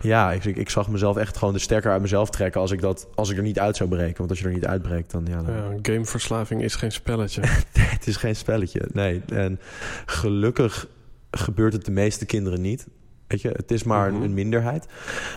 ja 0.00 0.32
ik, 0.32 0.44
ik, 0.44 0.70
zag 0.70 0.88
mezelf 0.88 1.16
echt 1.16 1.36
gewoon 1.36 1.54
de 1.54 1.60
sterker 1.60 1.90
uit 1.90 2.00
mezelf 2.00 2.30
trekken 2.30 2.60
als 2.60 2.70
ik, 2.70 2.80
dat, 2.80 3.08
als 3.14 3.30
ik 3.30 3.36
er 3.36 3.42
niet 3.42 3.58
uit 3.58 3.76
zou 3.76 3.88
breken. 3.88 4.16
Want 4.16 4.30
als 4.30 4.38
je 4.38 4.44
er 4.44 4.52
niet 4.52 4.66
uitbreekt, 4.66 5.10
dan 5.10 5.26
ja. 5.26 5.42
Dan... 5.42 5.54
ja 5.54 5.78
gameverslaving 5.82 6.62
is 6.62 6.74
geen 6.74 6.92
spelletje. 6.92 7.40
het 7.96 8.06
is 8.06 8.16
geen 8.16 8.36
spelletje, 8.36 8.88
nee. 8.92 9.22
En 9.28 9.60
gelukkig 10.06 10.86
gebeurt 11.30 11.72
het 11.72 11.84
de 11.84 11.90
meeste 11.90 12.26
kinderen 12.26 12.60
niet. 12.60 12.86
Weet 13.32 13.40
je, 13.40 13.48
het 13.48 13.70
is 13.70 13.82
maar 13.82 14.12
mhm. 14.12 14.22
een, 14.22 14.34
minderheid. 14.34 14.86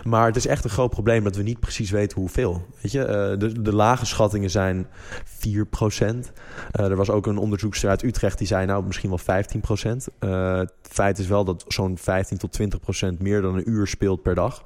Maar 0.03 0.25
het 0.25 0.35
is 0.35 0.47
echt 0.47 0.63
een 0.63 0.69
groot 0.69 0.89
probleem 0.89 1.23
dat 1.23 1.35
we 1.35 1.43
niet 1.43 1.59
precies 1.59 1.91
weten 1.91 2.19
hoeveel. 2.19 2.65
Weet 2.81 2.91
je, 2.91 2.99
uh, 2.99 3.39
de, 3.39 3.61
de, 3.61 3.75
lage 3.75 4.05
schattingen 4.05 4.49
zijn 4.49 4.87
4 5.23 5.65
procent. 5.65 6.31
Uh, 6.79 6.85
er 6.85 6.95
was 6.95 7.09
ook 7.09 7.27
een 7.27 7.37
onderzoekster 7.37 7.89
uit 7.89 8.03
Utrecht 8.03 8.37
die 8.37 8.47
zei 8.47 8.65
nou 8.65 8.85
misschien 8.85 9.09
wel 9.09 9.17
15 9.17 9.61
procent. 9.61 10.07
Uh, 10.19 10.57
het 10.57 10.71
feit 10.81 11.19
is 11.19 11.27
wel 11.27 11.45
dat 11.45 11.65
zo'n 11.67 11.97
15 11.97 12.37
tot 12.37 12.51
20 12.51 12.79
procent 12.79 13.21
meer 13.21 13.41
dan 13.41 13.55
een 13.55 13.69
uur 13.69 13.87
speelt 13.87 14.21
per 14.21 14.35
dag. 14.35 14.63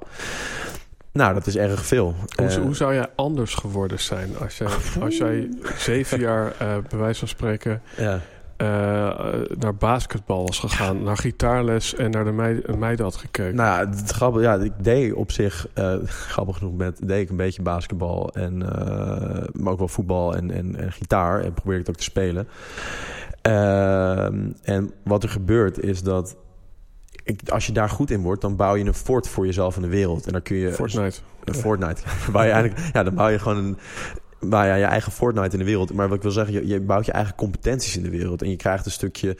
Nou, 1.12 1.34
dat 1.34 1.46
is 1.46 1.56
erg 1.56 1.86
veel. 1.86 2.14
Hoe, 2.36 2.58
hoe 2.60 2.74
zou 2.74 2.94
jij 2.94 3.06
anders 3.16 3.54
geworden 3.54 4.00
zijn 4.00 4.38
als, 4.38 4.58
je, 4.58 4.76
als 5.00 5.16
jij 5.16 5.48
zeven 5.78 6.20
jaar, 6.20 6.54
bij 6.58 6.98
wijze 6.98 7.18
van 7.18 7.28
spreken, 7.28 7.82
ja 7.96 8.20
uh, 8.62 8.66
naar 9.58 9.74
basketbal 9.78 10.46
was 10.46 10.58
gegaan, 10.58 11.02
naar 11.02 11.16
gitaarles 11.16 11.94
en 11.94 12.10
naar 12.10 12.24
de 12.24 12.32
meiden, 12.32 12.78
meiden 12.78 13.04
had 13.04 13.16
gekeken? 13.16 13.54
Nou 13.54 13.68
ja, 13.68 13.90
het 13.90 14.10
grappig, 14.10 14.42
ja, 14.42 14.54
ik 14.54 14.72
deed 14.78 15.12
op 15.12 15.32
zich, 15.32 15.68
uh, 15.74 15.94
grappig 16.32 16.56
genoeg, 16.56 16.76
met, 16.76 17.00
deed 17.02 17.22
ik 17.22 17.30
een 17.30 17.36
beetje 17.36 17.62
basketbal, 17.62 18.34
en, 18.34 18.60
uh, 18.60 18.68
maar 19.52 19.72
ook 19.72 19.78
wel 19.78 19.88
voetbal 19.88 20.36
en, 20.36 20.50
en, 20.50 20.76
en 20.76 20.92
gitaar. 20.92 21.40
En 21.40 21.52
probeerde 21.54 21.80
ik 21.80 21.86
het 21.86 21.94
ook 21.94 22.02
te 22.02 22.10
spelen. 22.10 22.48
Ehm, 23.42 24.50
en 24.62 24.92
wat 25.04 25.22
er 25.22 25.28
gebeurt 25.28 25.82
is 25.82 26.02
dat 26.02 26.36
ik, 27.24 27.48
als 27.48 27.66
je 27.66 27.72
daar 27.72 27.90
goed 27.90 28.10
in 28.10 28.22
wordt, 28.22 28.40
dan 28.40 28.56
bouw 28.56 28.74
je 28.74 28.84
een 28.84 28.94
fort 28.94 29.28
voor 29.28 29.46
jezelf 29.46 29.76
in 29.76 29.82
de 29.82 29.88
wereld. 29.88 30.26
En 30.26 30.32
dan 30.32 30.42
kun 30.42 30.56
je. 30.56 30.72
Fortnite. 30.72 31.20
Een 31.44 31.54
Fortnite. 31.54 32.02
bouw 32.32 32.42
je 32.42 32.50
eigenlijk, 32.50 32.90
ja, 32.92 33.02
dan 33.02 33.14
bouw 33.14 33.28
je 33.28 33.38
gewoon 33.38 33.56
een, 33.56 33.78
maar 34.40 34.66
ja, 34.66 34.74
je 34.74 34.84
eigen 34.84 35.12
Fortnite 35.12 35.52
in 35.52 35.58
de 35.58 35.64
wereld. 35.64 35.92
Maar 35.92 36.08
wat 36.08 36.16
ik 36.16 36.22
wil 36.22 36.30
zeggen, 36.30 36.66
je, 36.66 36.80
bouwt 36.80 37.06
je 37.06 37.12
eigen 37.12 37.34
competenties 37.34 37.96
in 37.96 38.02
de 38.02 38.10
wereld. 38.10 38.42
En 38.42 38.50
je 38.50 38.56
krijgt 38.56 38.86
een 38.86 38.92
stukje 38.92 39.36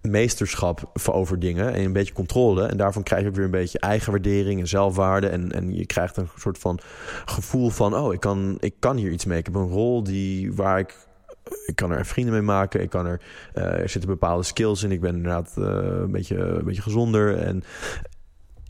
meesterschap 0.00 0.90
over 1.10 1.38
dingen. 1.38 1.72
En 1.72 1.84
een 1.84 1.92
beetje 1.92 2.14
controle. 2.14 2.66
En 2.66 2.76
daarvan 2.76 3.02
krijg 3.02 3.22
je 3.22 3.28
ook 3.28 3.34
weer 3.34 3.44
een 3.44 3.50
beetje 3.50 3.78
eigenwaardering 3.78 4.60
en 4.60 4.68
zelfwaarde. 4.68 5.28
En, 5.28 5.52
en 5.52 5.74
je 5.74 5.86
krijgt 5.86 6.16
een 6.16 6.28
soort 6.38 6.58
van 6.58 6.78
gevoel 7.24 7.70
van... 7.70 7.96
oh, 7.96 8.12
ik 8.12 8.20
kan, 8.20 8.56
ik 8.60 8.74
kan 8.78 8.96
hier 8.96 9.10
iets 9.10 9.24
mee. 9.24 9.38
Ik 9.38 9.46
heb 9.46 9.54
een 9.54 9.68
rol 9.68 10.02
die, 10.02 10.52
waar 10.52 10.78
ik 10.78 10.96
ik 11.66 11.76
kan 11.76 11.90
er 11.90 12.06
vrienden 12.06 12.32
mee 12.32 12.42
maken. 12.42 12.82
Ik 12.82 12.90
kan 12.90 13.06
er, 13.06 13.20
uh, 13.54 13.64
er 13.64 13.88
zitten 13.88 14.10
bepaalde 14.10 14.42
skills 14.42 14.82
in. 14.82 14.92
Ik 14.92 15.00
ben 15.00 15.14
inderdaad 15.14 15.54
uh, 15.58 15.64
een, 15.64 16.10
beetje, 16.10 16.36
een 16.36 16.64
beetje 16.64 16.82
gezonder. 16.82 17.36
En 17.36 17.62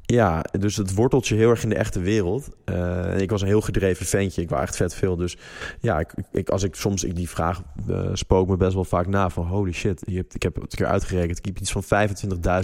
ja, 0.06 0.44
dus 0.59 0.76
het 0.76 0.94
worteltje 0.94 1.37
heel 1.37 1.50
erg 1.50 1.62
in 1.62 1.68
de 1.68 1.75
echte 1.75 2.00
wereld. 2.00 2.49
Uh, 2.64 3.21
ik 3.21 3.30
was 3.30 3.40
een 3.40 3.47
heel 3.47 3.61
gedreven 3.61 4.06
ventje. 4.06 4.42
Ik 4.42 4.49
wou 4.49 4.62
echt 4.62 4.76
vet 4.76 4.94
veel. 4.94 5.16
Dus 5.16 5.37
ja, 5.80 5.99
ik, 5.99 6.14
ik 6.32 6.49
als 6.49 6.62
ik 6.62 6.75
soms 6.75 7.04
ik 7.04 7.16
die 7.16 7.28
vraag 7.28 7.62
uh, 7.88 8.11
spook 8.12 8.49
me 8.49 8.56
best 8.56 8.75
wel 8.75 8.85
vaak 8.85 9.06
na 9.06 9.30
van 9.30 9.47
holy 9.47 9.73
shit. 9.73 10.02
Je 10.06 10.16
hebt, 10.16 10.35
ik 10.35 10.42
heb 10.42 10.54
het 10.54 10.75
keer 10.75 10.87
uitgerekend. 10.87 11.38
Ik 11.38 11.44
heb 11.44 11.59
iets 11.59 11.73
van 11.73 11.85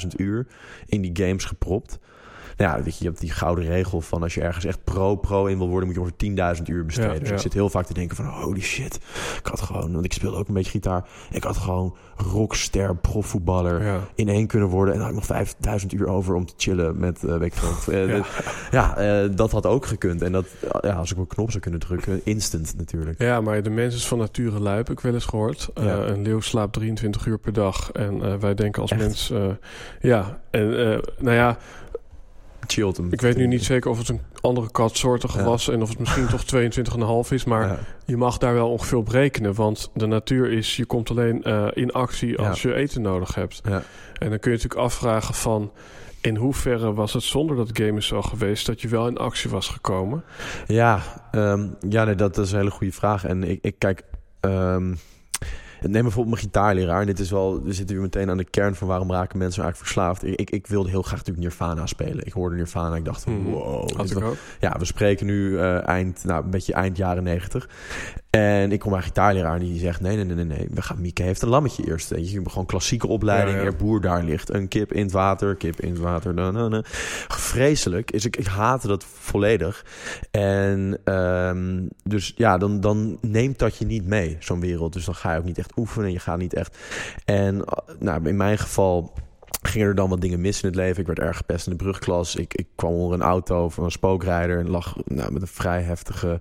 25.000 0.03 0.07
uur 0.17 0.47
in 0.87 1.01
die 1.01 1.27
games 1.27 1.45
gepropt 1.45 1.99
ja, 2.59 2.83
weet 2.83 2.97
je, 2.97 3.05
je 3.05 3.09
hebt 3.09 3.21
die 3.21 3.31
gouden 3.31 3.65
regel 3.65 4.01
van 4.01 4.23
als 4.23 4.35
je 4.35 4.41
ergens 4.41 4.65
echt 4.65 4.85
pro-pro 4.85 5.47
in 5.47 5.59
wil 5.59 5.69
worden, 5.69 5.87
moet 5.87 5.97
je 5.97 6.31
over 6.31 6.57
10.000 6.59 6.63
uur 6.65 6.85
besteden. 6.85 7.21
dus 7.21 7.31
ik 7.31 7.39
zit 7.39 7.53
heel 7.53 7.69
vaak 7.69 7.87
te 7.87 7.95
denken 7.95 8.17
van 8.17 8.25
holy 8.25 8.61
shit. 8.61 8.95
Ik 9.39 9.47
had 9.47 9.61
gewoon, 9.61 9.93
want 9.93 10.05
ik 10.05 10.13
speelde 10.13 10.37
ook 10.37 10.49
een 10.49 10.55
beetje 10.55 10.71
gitaar. 10.71 11.09
Ik 11.31 11.45
had 11.45 11.57
gewoon 11.57 11.97
rockster 12.17 12.97
profvoetballer 12.97 14.01
in 14.15 14.29
één 14.29 14.47
kunnen 14.47 14.69
worden. 14.69 14.95
En 14.95 15.01
dan 15.01 15.09
had 15.09 15.17
ik 15.17 15.29
nog 15.29 15.37
5000 15.37 15.93
uur 15.93 16.07
over 16.07 16.35
om 16.35 16.47
te 16.47 16.55
chillen 16.57 16.99
met 16.99 17.23
uh, 17.23 17.37
weet 17.37 17.55
ik 17.55 17.87
uh, 17.89 18.25
ja, 18.71 19.23
uh, 19.23 19.31
dat 19.37 19.53
had 19.53 19.67
ook 19.67 19.87
gekund. 19.87 20.23
En 20.23 20.33
dat, 20.33 20.47
ja, 20.81 20.93
als 20.93 21.11
ik 21.11 21.17
mijn 21.17 21.29
knop 21.29 21.51
zou 21.51 21.63
kunnen 21.63 21.81
drukken, 21.81 22.21
instant 22.25 22.75
natuurlijk. 22.77 23.23
Ja, 23.23 23.41
maar 23.41 23.63
de 23.63 23.71
mens 23.71 23.95
is 23.95 24.09
van 24.09 24.19
nature 24.19 24.61
lui, 24.61 24.77
heb 24.77 24.91
ik 24.91 25.01
wel 25.01 25.15
eens 25.15 25.25
gehoord. 25.25 25.69
Een 25.75 26.23
leeuw 26.23 26.41
slaapt 26.41 26.73
23 26.73 27.27
uur 27.27 27.39
per 27.39 27.53
dag. 27.53 27.93
En 27.93 28.41
wij 28.41 28.55
denken 28.55 28.83
als 28.83 28.95
mens, 28.95 29.33
ja, 30.01 30.41
en 30.51 30.71
nou 31.19 31.37
ja, 31.37 31.59
ik 33.11 33.21
weet 33.21 33.37
nu 33.37 33.47
niet 33.47 33.65
zeker 33.65 33.91
of 33.91 33.99
het 33.99 34.09
een 34.09 34.21
andere 34.41 34.71
katsoortige 34.71 35.43
was 35.43 35.69
en 35.69 35.83
of 35.83 35.89
het 35.89 35.99
misschien 35.99 36.27
toch 36.27 36.45
22,5 37.27 37.33
is. 37.33 37.45
Maar 37.45 37.79
je 38.05 38.17
mag 38.17 38.39
daar 38.39 38.55
wel 38.55 38.71
ongeveer 38.71 38.99
op 38.99 39.09
rekenen. 39.09 39.55
Want 39.55 39.91
de 39.95 40.07
natuur 40.07 40.53
is, 40.53 40.77
je 40.77 40.85
komt 40.85 41.11
alleen 41.11 41.43
uh, 41.47 41.69
in 41.73 41.93
actie 41.93 42.39
als 42.39 42.63
je 42.63 42.75
eten 42.75 43.03
nodig 43.03 43.35
hebt. 43.35 43.61
En 43.65 44.31
dan 44.31 44.39
kun 44.39 44.51
je 44.51 44.57
natuurlijk 44.57 44.81
afvragen 44.81 45.35
van... 45.35 45.73
In 46.21 46.37
hoeverre 46.37 46.93
was 46.93 47.13
het 47.13 47.23
zonder 47.23 47.57
dat 47.57 47.71
game 47.73 47.99
is 47.99 48.07
zo 48.07 48.23
geweest 48.23 48.67
dat 48.67 48.81
je 48.81 48.89
wel 48.89 49.07
in 49.07 49.17
actie 49.17 49.51
was 49.51 49.69
gekomen? 49.69 50.25
Ja, 50.67 51.03
um, 51.33 51.77
ja 51.89 52.05
nee, 52.05 52.15
dat 52.15 52.39
is 52.39 52.53
een 52.53 52.59
hele 52.59 52.71
goede 52.71 52.93
vraag. 52.93 53.25
En 53.25 53.45
ik, 53.45 53.59
ik 53.63 53.75
kijk, 53.79 54.03
um, 54.41 54.99
Neem 55.81 56.03
bijvoorbeeld 56.03 56.35
mijn 56.35 56.47
gitaarleraar. 56.47 57.01
En 57.01 57.07
dit 57.07 57.19
is 57.19 57.31
wel, 57.31 57.63
we 57.63 57.73
zitten 57.73 57.95
weer 57.95 58.05
meteen 58.05 58.31
aan 58.31 58.37
de 58.37 58.51
kern 58.51 58.75
van 58.75 58.89
waarom 58.89 59.11
raken 59.11 59.39
mensen 59.39 59.63
eigenlijk 59.63 59.93
verslaafd. 59.93 60.25
Ik, 60.25 60.41
ik, 60.41 60.51
ik 60.51 60.67
wilde 60.67 60.89
heel 60.89 61.03
graag 61.03 61.19
natuurlijk 61.19 61.47
Nirvana 61.47 61.87
spelen. 61.87 62.27
Ik 62.27 62.33
hoorde 62.33 62.57
Nirvana 62.57 62.91
en 62.91 62.99
ik 62.99 63.05
dacht 63.05 63.25
hmm. 63.25 63.45
wow. 63.45 63.91
Ja, 64.61 64.77
we 64.79 64.85
spreken 64.85 65.27
nu 65.27 65.51
uh, 65.51 65.89
eind, 65.89 66.25
nou, 66.25 66.45
een 66.45 66.51
beetje 66.51 66.73
eind 66.73 66.97
jaren 66.97 67.23
negentig. 67.23 67.69
En 68.31 68.73
ik 68.73 68.81
kom 68.81 68.91
mijn 68.91 69.03
gitaarleraar 69.03 69.55
en 69.55 69.61
die 69.61 69.79
zegt: 69.79 70.01
nee, 70.01 70.17
nee, 70.17 70.35
nee, 70.35 70.45
nee, 70.45 70.69
we 70.71 70.83
gaan. 70.83 71.01
Mieke 71.01 71.23
heeft 71.23 71.43
een 71.43 71.49
lammetje 71.49 71.87
eerst. 71.87 72.11
Je 72.11 72.31
hebt 72.35 72.51
gewoon 72.51 72.67
klassieke 72.67 73.07
opleiding. 73.07 73.63
Ja, 73.63 73.73
boer 73.73 74.01
daar 74.01 74.25
ligt 74.25 74.55
een 74.55 74.69
kip 74.69 74.93
in 74.93 75.03
het 75.03 75.13
water, 75.13 75.57
kip 75.57 75.81
in 75.81 75.91
het 75.91 75.99
water. 75.99 76.35
Na, 76.35 76.51
na, 76.51 76.69
na. 76.69 76.83
Vreselijk 77.29 78.11
is 78.11 78.25
ik, 78.25 78.37
ik 78.37 78.47
haatte 78.47 78.87
dat 78.87 79.05
volledig. 79.05 79.85
En 80.31 81.01
um, 81.15 81.89
dus 82.05 82.33
ja, 82.37 82.59
dan, 82.59 82.81
dan 82.81 83.19
neemt 83.21 83.59
dat 83.59 83.77
je 83.77 83.87
niet 83.87 84.07
mee, 84.07 84.37
zo'n 84.41 84.61
wereld. 84.61 84.93
Dus 84.93 85.05
dan 85.05 85.15
ga 85.15 85.33
je 85.33 85.39
ook 85.39 85.45
niet 85.45 85.59
echt 85.59 85.77
oefenen. 85.77 86.13
Je 86.13 86.19
gaat 86.19 86.39
niet 86.39 86.55
echt. 86.55 86.79
En 87.25 87.65
nou, 87.99 88.29
in 88.29 88.37
mijn 88.37 88.59
geval 88.59 89.13
gingen 89.69 89.87
er 89.87 89.95
dan 89.95 90.09
wat 90.09 90.21
dingen 90.21 90.41
mis 90.41 90.63
in 90.63 90.69
het 90.69 90.77
leven. 90.77 91.01
Ik 91.01 91.07
werd 91.07 91.19
erg 91.19 91.37
gepest 91.37 91.67
in 91.67 91.73
de 91.73 91.85
brugklas. 91.85 92.37
Ik, 92.37 92.55
ik 92.55 92.67
kwam 92.75 92.93
onder 92.93 93.19
een 93.19 93.27
auto 93.27 93.69
van 93.69 93.85
een 93.85 93.91
spookrijder 93.91 94.59
en 94.59 94.71
lag 94.71 94.97
nou, 95.05 95.33
met 95.33 95.43
een 95.43 95.49
vrij 95.49 95.83
heftige 95.83 96.41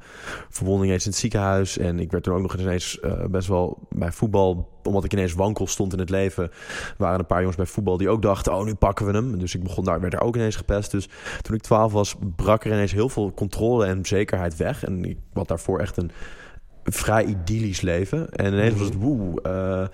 verwonding 0.50 0.92
eens 0.92 1.06
in 1.06 1.10
het 1.10 1.20
ziekenhuis. 1.20 1.78
En 1.78 2.00
ik 2.00 2.12
werd 2.12 2.24
toen 2.24 2.34
ook 2.34 2.42
nog 2.42 2.58
ineens 2.58 3.00
uh, 3.04 3.26
best 3.26 3.48
wel 3.48 3.88
bij 3.90 4.12
voetbal, 4.12 4.70
omdat 4.84 5.04
ik 5.04 5.14
ineens 5.14 5.34
wankel 5.34 5.68
stond 5.68 5.94
in 5.94 6.00
het 6.00 6.10
leven, 6.10 6.52
waren 6.98 7.20
een 7.20 7.26
paar 7.26 7.40
jongens 7.40 7.58
bij 7.58 7.66
voetbal 7.66 7.98
die 7.98 8.10
ook 8.10 8.22
dachten, 8.22 8.54
oh 8.54 8.66
nu 8.66 8.74
pakken 8.74 9.06
we 9.06 9.12
hem. 9.12 9.40
Dus 9.40 9.56
ik 9.56 9.64
begon 9.64 9.84
daar, 9.84 10.00
werd 10.00 10.14
er 10.14 10.22
ook 10.22 10.36
ineens 10.36 10.56
gepest. 10.56 10.92
Dus 10.92 11.10
toen 11.42 11.56
ik 11.56 11.62
twaalf 11.62 11.92
was, 11.92 12.16
brak 12.36 12.66
er 12.66 12.72
ineens 12.72 12.92
heel 12.92 13.10
veel 13.10 13.34
controle 13.34 13.86
en 13.86 14.06
zekerheid 14.06 14.56
weg. 14.58 14.84
En 14.84 15.06
ik 15.06 15.18
had 15.34 15.48
daarvoor 15.48 15.80
echt 15.80 15.98
een 15.98 16.12
vrij 16.84 17.26
idyllisch 17.26 17.82
leven. 17.82 18.30
En 18.30 18.54
ineens 18.54 18.76
was 18.76 18.88
het 18.88 18.96
woe. 18.96 19.40
Uh, 19.46 19.88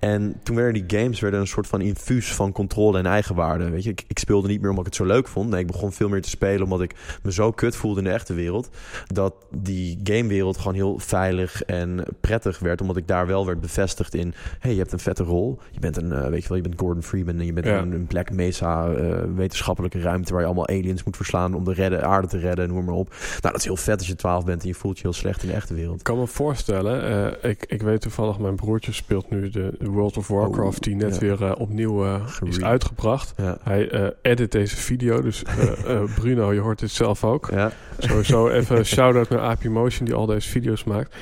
en 0.00 0.40
toen 0.42 0.56
werden 0.56 0.86
die 0.86 0.98
games 0.98 1.20
werden 1.20 1.40
een 1.40 1.46
soort 1.46 1.66
van 1.66 1.80
infuus 1.80 2.34
van 2.34 2.52
controle 2.52 2.98
en 2.98 3.06
eigenwaarde. 3.06 3.70
Weet 3.70 3.84
je, 3.84 3.90
ik, 3.90 4.04
ik, 4.06 4.18
speelde 4.18 4.48
niet 4.48 4.60
meer 4.60 4.70
omdat 4.70 4.86
ik 4.86 4.92
het 4.92 5.00
zo 5.00 5.12
leuk 5.12 5.28
vond. 5.28 5.50
Nee, 5.50 5.60
ik 5.60 5.66
begon 5.66 5.92
veel 5.92 6.08
meer 6.08 6.22
te 6.22 6.28
spelen 6.28 6.62
omdat 6.62 6.80
ik 6.80 6.94
me 7.22 7.32
zo 7.32 7.50
kut 7.50 7.76
voelde 7.76 7.98
in 7.98 8.04
de 8.04 8.12
echte 8.12 8.34
wereld. 8.34 8.70
Dat 9.06 9.34
die 9.50 10.00
gamewereld 10.04 10.58
gewoon 10.58 10.74
heel 10.74 10.98
veilig 10.98 11.62
en 11.62 12.04
prettig 12.20 12.58
werd. 12.58 12.80
Omdat 12.80 12.96
ik 12.96 13.08
daar 13.08 13.26
wel 13.26 13.46
werd 13.46 13.60
bevestigd 13.60 14.14
in... 14.14 14.34
hey, 14.58 14.72
je 14.72 14.78
hebt 14.78 14.92
een 14.92 14.98
vette 14.98 15.22
rol. 15.22 15.58
Je 15.70 15.80
bent 15.80 15.96
een, 15.96 16.12
uh, 16.12 16.26
weet 16.26 16.42
je 16.42 16.48
wel, 16.48 16.56
je 16.56 16.62
bent 16.62 16.80
Gordon 16.80 17.02
Freeman... 17.02 17.38
en 17.38 17.46
je 17.46 17.52
bent 17.52 17.66
een, 17.66 17.92
een, 17.92 18.06
Black 18.06 18.30
Mesa 18.30 18.88
uh, 18.88 19.22
wetenschappelijke 19.34 20.00
ruimte... 20.00 20.32
waar 20.32 20.40
je 20.40 20.46
allemaal 20.46 20.68
aliens 20.68 21.04
moet 21.04 21.16
verslaan 21.16 21.54
om 21.54 21.64
de 21.64 21.72
redden, 21.72 22.04
aarde 22.04 22.28
te 22.28 22.38
redden, 22.38 22.68
noem 22.68 22.84
maar 22.84 22.94
op. 22.94 23.08
Nou, 23.10 23.40
dat 23.40 23.56
is 23.56 23.64
heel 23.64 23.76
vet 23.76 23.98
als 23.98 24.08
je 24.08 24.16
12 24.16 24.44
bent 24.44 24.62
en 24.62 24.68
je 24.68 24.74
voelt 24.74 24.96
je 24.96 25.02
heel 25.02 25.12
slecht 25.12 25.42
in 25.42 25.48
de 25.48 25.54
echte 25.54 25.74
wereld. 25.74 25.98
Ik 25.98 26.04
kan 26.04 26.18
me 26.18 26.26
voorstellen. 26.26 27.32
eh, 27.42 27.50
ik, 27.50 27.64
ik 27.66 27.82
weet 27.82 28.00
toevallig, 28.00 28.38
mijn 28.38 28.56
broertje 28.56 28.92
speelt 28.92 29.30
nu 29.30 29.48
de 29.48 29.88
World 29.90 30.16
of 30.16 30.28
Warcraft, 30.28 30.76
Oh, 30.76 30.82
die 30.82 30.94
net 30.94 31.14
ja. 31.14 31.20
weer 31.20 31.44
eh, 31.44 31.52
opnieuw 31.58 32.04
eh, 32.04 32.26
is 32.42 32.62
uitgebracht. 32.62 33.32
Ja. 33.36 33.58
Hij 33.62 33.90
eh, 33.90 34.06
edit 34.22 34.52
deze 34.52 34.76
video, 34.76 35.20
dus 35.22 35.42
Bruno, 36.20 36.52
je 36.52 36.60
hoort 36.60 36.78
dit 36.78 36.90
zelf 36.90 37.24
ook. 37.24 37.48
Ja. 37.50 37.72
Sowieso 37.98 38.48
even 38.48 38.86
shout-out 38.86 39.28
naar 39.28 39.40
AP 39.40 39.64
Motion, 39.64 40.04
die 40.06 40.14
al 40.14 40.26
deze 40.26 40.48
video's 40.48 40.84
maakt. 40.84 41.16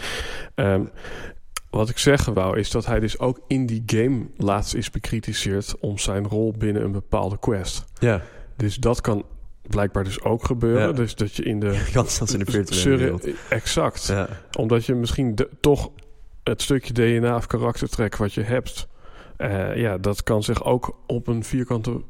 Ehm, 0.54 0.82
wat 1.70 1.88
ik 1.88 1.98
zeggen 1.98 2.34
wou, 2.34 2.58
is 2.58 2.70
dat 2.70 2.86
hij 2.86 3.00
dus 3.00 3.18
ook 3.18 3.40
in 3.46 3.66
die 3.66 3.82
game 3.86 4.26
laatst 4.36 4.74
is 4.74 4.90
bekritiseerd 4.90 5.74
om 5.80 5.98
zijn 5.98 6.26
rol 6.28 6.54
binnen 6.58 6.82
een 6.84 6.92
bepaalde 6.92 7.38
quest. 7.38 7.84
ja. 7.98 8.22
Dus 8.56 8.76
dat 8.76 9.00
kan 9.00 9.24
blijkbaar 9.68 10.04
dus 10.04 10.22
ook 10.22 10.44
gebeuren. 10.44 10.86
Ja. 10.88 10.92
Dus 10.92 11.14
dat 11.14 11.34
je 11.34 11.42
in 11.42 11.60
de... 11.60 11.84
Kans 11.92 12.14
zelfs 12.14 12.32
in 12.32 12.38
de 12.38 12.50
virtuele. 12.50 13.18
Exact. 13.48 14.06
Ja. 14.06 14.28
Omdat 14.58 14.84
je 14.86 14.94
misschien 14.94 15.34
de- 15.34 15.48
toch 15.60 15.90
het 16.48 16.62
stukje 16.62 16.92
DNA 16.92 17.36
of 17.36 17.46
karaktertrek 17.46 18.16
wat 18.16 18.32
je 18.32 18.42
hebt... 18.42 18.88
eh, 19.36 19.76
ja, 19.76 19.98
dat 19.98 20.22
kan 20.22 20.42
zich 20.42 20.64
ook 20.64 20.98
op 21.06 21.26
een 21.26 21.44
vierkante 21.44 22.00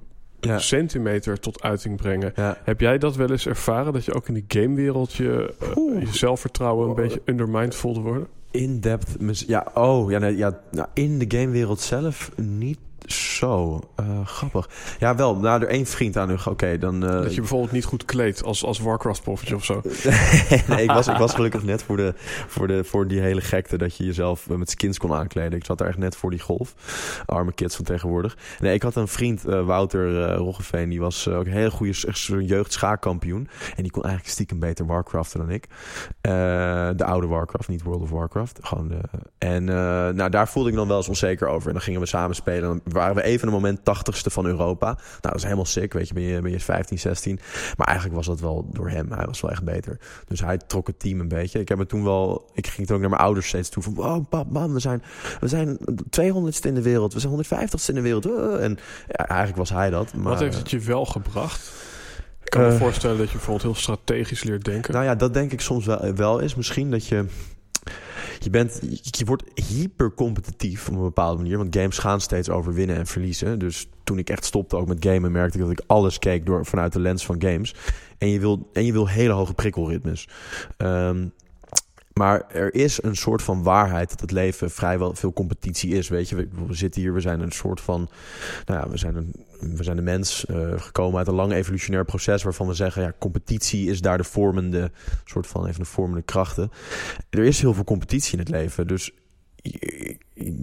Ja. 0.41 0.59
centimeter 0.59 1.41
tot 1.41 1.63
uiting 1.63 1.97
brengen. 1.97 2.33
Ja. 2.37 2.59
Heb 2.65 2.81
jij 2.81 2.99
dat 2.99 3.17
wel 3.17 3.31
eens 3.31 3.47
ervaren? 3.47 3.93
Dat 3.93 4.05
je 4.05 4.15
ook 4.15 4.29
in 4.29 4.35
die 4.35 4.45
gamewereld 4.49 5.13
je, 5.13 5.55
eh, 5.61 6.01
je 6.01 6.07
zelfvertrouwen 6.17 6.89
een 6.89 6.95
beetje 6.95 7.23
undermined 7.25 7.75
voelde 7.75 8.01
worden? 8.01 8.27
In-depth. 8.51 9.21
mus- 9.21 9.45
Ja, 9.47 9.67
oh, 9.75 10.11
ja, 10.11 10.19
nee, 10.19 10.37
ja 10.37 10.61
nou, 10.71 10.89
in 10.95 11.19
de 11.19 11.25
gamewereld 11.39 11.81
zelf 11.81 12.31
niet 12.37 12.79
zo. 13.13 13.81
Eh, 13.97 14.27
grappig. 14.27 14.69
Ja, 14.99 15.17
wel. 15.17 15.37
Nou, 15.37 15.63
er 15.63 15.69
één 15.69 15.87
vriend 15.87 16.17
aan 16.17 16.29
nog. 16.29 16.49
Oké, 16.49 16.79
dan... 16.79 17.05
eh, 17.05 17.11
dat 17.11 17.35
je 17.35 17.41
bijvoorbeeld 17.41 17.73
niet 17.73 17.85
goed 17.85 18.05
kleedt 18.05 18.43
als, 18.45 18.65
als 18.65 18.79
Warcraft-poppetje 18.79 19.55
of 19.55 19.65
zo. 19.65 19.81
nee, 20.69 20.83
ik 20.89 20.91
was, 20.91 21.09
ik 21.09 21.17
was 21.17 21.35
gelukkig 21.35 21.63
net 21.63 21.83
voor, 21.83 21.97
de, 21.97 22.15
voor, 22.47 22.67
de, 22.67 22.85
voor 22.85 23.09
die 23.09 23.21
hele 23.21 23.41
gekte 23.41 23.79
dat 23.79 23.97
je 23.97 24.05
jezelf 24.05 24.49
eh, 24.51 24.57
met 24.57 24.71
skins 24.71 24.99
kon 24.99 25.13
aankleden. 25.13 25.59
Ik 25.59 25.65
zat 25.65 25.79
daar 25.79 25.89
echt 25.89 25.99
net 25.99 26.17
voor 26.17 26.31
die 26.31 26.41
golf. 26.41 26.75
Arme 27.27 27.53
kids 27.53 27.77
van 27.77 27.85
tegenwoordig. 27.85 28.37
Nee, 28.61 28.75
ik 28.75 28.83
had 28.83 28.95
een 28.95 29.09
vriend, 29.09 29.43
Wouter 29.43 30.35
Roggeveen, 30.35 30.89
die 30.89 31.01
was 31.01 31.29
ook 31.29 31.47
een 31.47 31.53
hele 31.53 31.71
goede 31.71 32.45
jeugdschaakkampioen. 32.45 33.49
En 33.77 33.83
die 33.83 33.93
kon 33.93 34.03
eigenlijk 34.03 34.33
stiekem 34.33 34.59
beter 34.59 34.87
Warcraften 34.87 35.41
dan 35.41 35.51
ik. 35.51 35.67
De 36.97 37.05
oude 37.05 37.27
Warcraft, 37.27 37.69
niet 37.69 37.83
World 37.83 38.03
of 38.03 38.11
Warcraft. 38.11 38.59
Gewoon 38.63 38.89
de, 38.89 39.01
en 39.39 39.65
nou, 40.15 40.31
daar 40.31 40.49
voelde 40.49 40.69
ik 40.69 40.75
dan 40.75 40.89
wel 40.89 40.97
eens 40.97 41.09
onzeker 41.09 41.49
over. 41.49 41.67
En 41.67 41.73
dan 41.73 41.83
gingen 41.83 42.01
we 42.01 42.07
samen 42.07 42.35
spelen. 42.37 42.71
En 42.71 42.93
waren 42.99 43.15
we 43.15 43.23
even 43.23 43.47
een 43.47 43.55
moment 43.55 43.85
tachtigste 43.85 44.31
van 44.31 44.47
Europa. 44.47 44.87
Nou, 44.87 44.99
dat 45.21 45.35
is 45.35 45.43
helemaal 45.43 45.65
sick, 45.65 45.93
weet 45.93 46.09
je. 46.09 46.15
Ben 46.15 46.23
je, 46.23 46.41
ben 46.41 46.51
je 46.51 46.61
15, 46.61 46.99
16. 46.99 47.41
Maar 47.77 47.87
eigenlijk 47.87 48.17
was 48.17 48.27
dat 48.27 48.41
wel 48.41 48.69
door 48.73 48.89
hem. 48.89 49.13
Hij 49.13 49.27
was 49.27 49.41
wel 49.41 49.51
echt 49.51 49.65
beter. 49.65 49.99
Dus 50.27 50.41
hij 50.41 50.59
trok 50.59 50.87
het 50.87 50.99
team 50.99 51.21
een 51.21 51.29
beetje. 51.29 51.61
Ik 51.61 51.69
heb 51.69 51.79
het 51.79 51.89
toen 51.89 52.05
wel. 52.05 52.51
Ik 52.55 52.67
ging 52.67 52.87
toen 52.87 52.97
ook 52.97 53.03
naar 53.03 53.11
mijn 53.11 53.23
ouders 53.23 53.47
steeds 53.49 53.69
toe. 53.69 53.83
Van, 53.83 53.95
wow, 53.95 54.29
pap, 54.29 54.51
mam, 54.51 54.73
we 54.73 54.81
zijn, 54.81 55.03
we 55.41 55.49
zijn 55.49 55.79
200ste 56.21 56.67
in 56.67 56.75
de 56.75 56.83
wereld. 56.83 57.13
We 57.15 57.21
zijn 57.21 57.45
150ste 57.45 57.87
in 57.89 57.95
de 57.95 58.01
wereld. 58.01 58.27
En 58.61 58.79
ja, 59.09 59.27
eigenlijk 59.27 59.59
was 59.59 59.71
hij 59.71 59.91
dat. 59.91 60.15
Maar, 60.15 60.33
Wat 60.33 60.41
heeft 60.41 60.59
het 60.59 60.71
je 60.71 60.79
wel 60.79 61.05
gebracht? 61.05 61.71
Ik 62.45 62.51
kan 62.51 62.63
me 62.63 62.69
Eh, 62.69 62.79
voorstellen 62.79 63.19
dat 63.19 63.27
je 63.27 63.33
bijvoorbeeld 63.33 63.63
heel 63.65 63.75
strategisch 63.75 64.43
leert 64.43 64.65
denken. 64.65 64.93
Nou 64.93 65.05
ja, 65.05 65.15
dat 65.15 65.35
denk 65.35 65.53
ik 65.53 65.61
soms 65.61 65.87
wel, 65.87 66.15
wel 66.15 66.39
is. 66.39 66.55
Misschien 66.55 66.91
dat 66.91 67.07
je. 67.07 67.25
Je, 68.39 68.51
bent, 68.51 68.81
je, 69.03 69.25
wordt 69.25 69.43
hyper 69.55 70.15
competitief 70.15 70.89
op 70.89 70.95
een 70.95 71.01
bepaalde 71.01 71.43
manier. 71.43 71.59
Want 71.59 71.77
games 71.77 71.99
gaan 71.99 72.21
steeds 72.21 72.49
over 72.49 72.75
winnen 72.75 72.97
en 72.97 73.07
verliezen. 73.07 73.59
Dus 73.59 73.89
toen 74.05 74.19
ik 74.19 74.31
echt 74.31 74.45
stopte 74.45 74.77
ook 74.77 74.89
met 74.89 75.05
gamen, 75.05 75.33
merkte 75.33 75.59
ik 75.59 75.65
dat 75.65 75.73
ik 75.73 75.83
alles 75.87 76.19
keek 76.19 76.47
door, 76.47 76.67
vanuit 76.67 76.93
de 76.93 77.01
lens 77.01 77.27
van 77.27 77.43
games. 77.43 77.75
En 78.19 78.29
je 78.29 78.41
wil, 78.41 78.69
en 78.73 78.85
je 78.85 78.93
wil 78.93 79.09
hele 79.09 79.33
hoge 79.33 79.55
prikkelritmes. 79.55 80.29
Ehm, 80.77 81.27
maar 82.13 82.45
er 82.49 82.75
is 82.75 83.03
een 83.03 83.17
soort 83.17 83.43
van 83.43 83.63
waarheid 83.63 84.11
dat 84.11 84.21
het 84.21 84.31
leven 84.31 84.71
vrijwel 84.71 85.15
veel 85.15 85.33
competitie 85.33 85.95
is. 85.95 86.09
Weet 86.09 86.29
je, 86.29 86.37
we 86.37 86.75
zitten 86.75 87.01
hier, 87.01 87.15
we 87.15 87.21
zijn 87.21 87.41
een 87.41 87.53
soort 87.53 87.81
van. 87.81 88.09
Nou 88.67 88.81
ja, 88.81 88.89
we 88.89 88.99
zijn, 88.99 89.17
een, 89.17 89.35
we 89.61 89.83
zijn 89.85 89.97
de 89.97 90.03
mens 90.03 90.47
eh, 90.47 90.73
gekomen 90.77 91.19
uit 91.19 91.29
een 91.29 91.35
lang 91.35 91.53
evolutionair 91.53 92.05
proces 92.05 92.43
waarvan 92.43 92.67
we 92.67 92.75
zeggen: 92.75 93.03
ja, 93.03 93.13
competitie 93.19 93.87
is 93.91 94.01
daar 94.01 94.17
de 94.19 94.25
vormende, 94.25 94.91
soort 95.25 95.47
van 95.47 95.67
even 95.67 95.81
de 95.81 95.87
vormende 95.87 96.23
krachten. 96.23 96.71
Er 97.31 97.45
is 97.45 97.61
heel 97.61 97.75
veel 97.75 97.85
competitie 97.85 98.33
in 98.33 98.39
het 98.39 98.49
leven. 98.49 98.87
Dus 98.87 99.11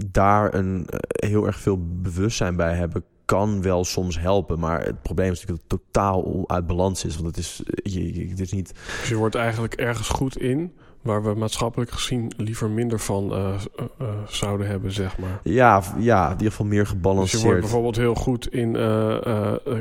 daar 0.06 0.54
een 0.54 0.86
eh, 0.90 1.30
heel 1.30 1.46
erg 1.46 1.60
veel 1.60 1.80
bewustzijn 2.02 2.56
bij 2.56 2.74
hebben 2.76 3.04
kan 3.26 3.62
wel 3.62 3.84
soms 3.86 4.20
helpen. 4.20 4.60
Maar 4.60 4.84
het 4.86 5.02
probleem 5.02 5.32
is 5.32 5.40
natuurlijk 5.40 5.70
dat 5.70 5.80
het 5.80 5.94
totaal 5.94 6.44
uit 6.50 6.68
balans 6.68 7.06
is. 7.06 7.16
Want 7.16 7.28
het 7.28 7.38
is, 7.38 7.64
eh, 7.66 7.94
je, 7.94 8.28
je- 8.28 8.42
is 8.42 8.52
niet. 8.52 8.74
Dus 9.00 9.10
je 9.10 9.16
wordt 9.16 9.36
eigenlijk 9.36 9.74
ergens 9.74 10.10
goed 10.10 10.38
in... 10.38 10.74
waar 11.06 11.24
we 11.24 11.34
maatschappelijk 11.34 11.92
gezien 11.92 12.32
liever 12.38 12.70
minder 12.70 13.00
van 13.00 13.32
eh, 13.32 13.38
eh, 13.38 13.86
eh, 13.98 14.08
zouden 14.28 14.68
hebben, 14.68 14.92
zeg 14.92 15.18
maar. 15.18 15.40
Ja, 15.44 15.84
ja, 15.98 16.26
in 16.26 16.32
ieder 16.32 16.52
geval 16.52 16.66
meer 16.66 16.80
Dus 16.80 16.90
je 16.90 16.96
gebalanceerd. 16.96 17.44
wordt 17.44 17.60
bijvoorbeeld 17.60 17.96
heel 17.96 18.16
goed 18.16 18.48
in 18.54 18.72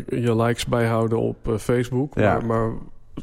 je 0.08 0.36
likes 0.36 0.66
bijhouden 0.66 1.18
op 1.18 1.36
Facebook. 1.58 2.14
Ja. 2.14 2.32
Maar, 2.32 2.46
maar 2.46 2.72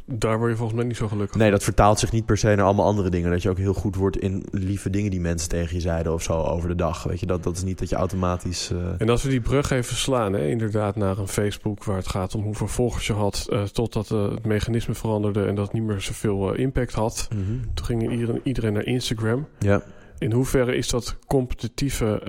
daar 0.06 0.38
word 0.38 0.49
je 0.51 0.58
volgens 0.58 0.77
mij 0.77 0.88
niet 0.88 0.97
zo 0.97 1.08
gelukkig 1.08 1.38
Nee, 1.38 1.51
dat 1.51 1.63
vertaalt 1.63 1.99
zich 1.99 2.12
niet 2.12 2.25
per 2.25 2.38
se 2.38 2.47
naar 2.47 2.65
allemaal 2.65 2.86
andere 2.86 3.10
dingen. 3.10 3.32
Dat 3.32 3.41
je 3.41 3.49
ook 3.49 3.58
heel 3.58 3.73
goed 3.73 3.95
wordt 3.95 4.17
in 4.17 4.45
lieve 4.51 4.89
dingen 4.89 5.12
die 5.12 5.19
mensen 5.21 5.49
tegen 5.49 5.75
je 5.75 5.82
zeiden 5.82 6.13
of 6.13 6.23
zo 6.23 6.34
over 6.34 6.69
de 6.69 6.75
dag. 6.75 7.04
Weet 7.04 7.19
je, 7.19 7.25
dat, 7.25 7.43
dat 7.43 7.56
is 7.56 7.63
niet 7.63 7.80
dat 7.80 7.89
je 7.89 7.95
automatisch. 7.95 8.71
eh, 8.71 8.77
En 8.97 9.10
als 9.10 9.23
we 9.23 9.30
die 9.30 9.41
brug 9.41 9.71
even 9.71 9.95
slaan, 9.95 10.34
hè, 10.34 10.47
inderdaad, 10.47 10.95
naar 10.95 11.17
een 11.17 11.27
Facebook 11.27 11.84
waar 11.84 11.97
het 11.97 12.08
gaat 12.08 12.36
om 12.36 12.43
hoeveel 12.43 12.67
volgers 12.67 13.08
je 13.08 13.13
had, 13.13 13.47
eh, 13.49 13.63
totdat 13.63 14.12
eh, 14.12 14.32
het 14.32 14.45
mechanisme 14.45 14.93
veranderde 14.93 15.45
en 15.45 15.56
dat 15.56 15.73
niet 15.73 15.84
meer 15.84 16.01
zoveel 16.01 16.54
impact 16.54 16.93
had. 16.93 17.27
mhm. 17.36 17.41
Toen 17.73 17.86
ging 17.86 18.12
iedereen, 18.12 18.41
iedereen 18.43 18.73
naar 18.73 18.86
Instagram. 18.86 19.47
Ja. 19.60 19.84
In 20.17 20.32
hoeverre 20.32 20.75
is 20.75 20.89
dat 20.89 21.17
competitieve 21.27 22.21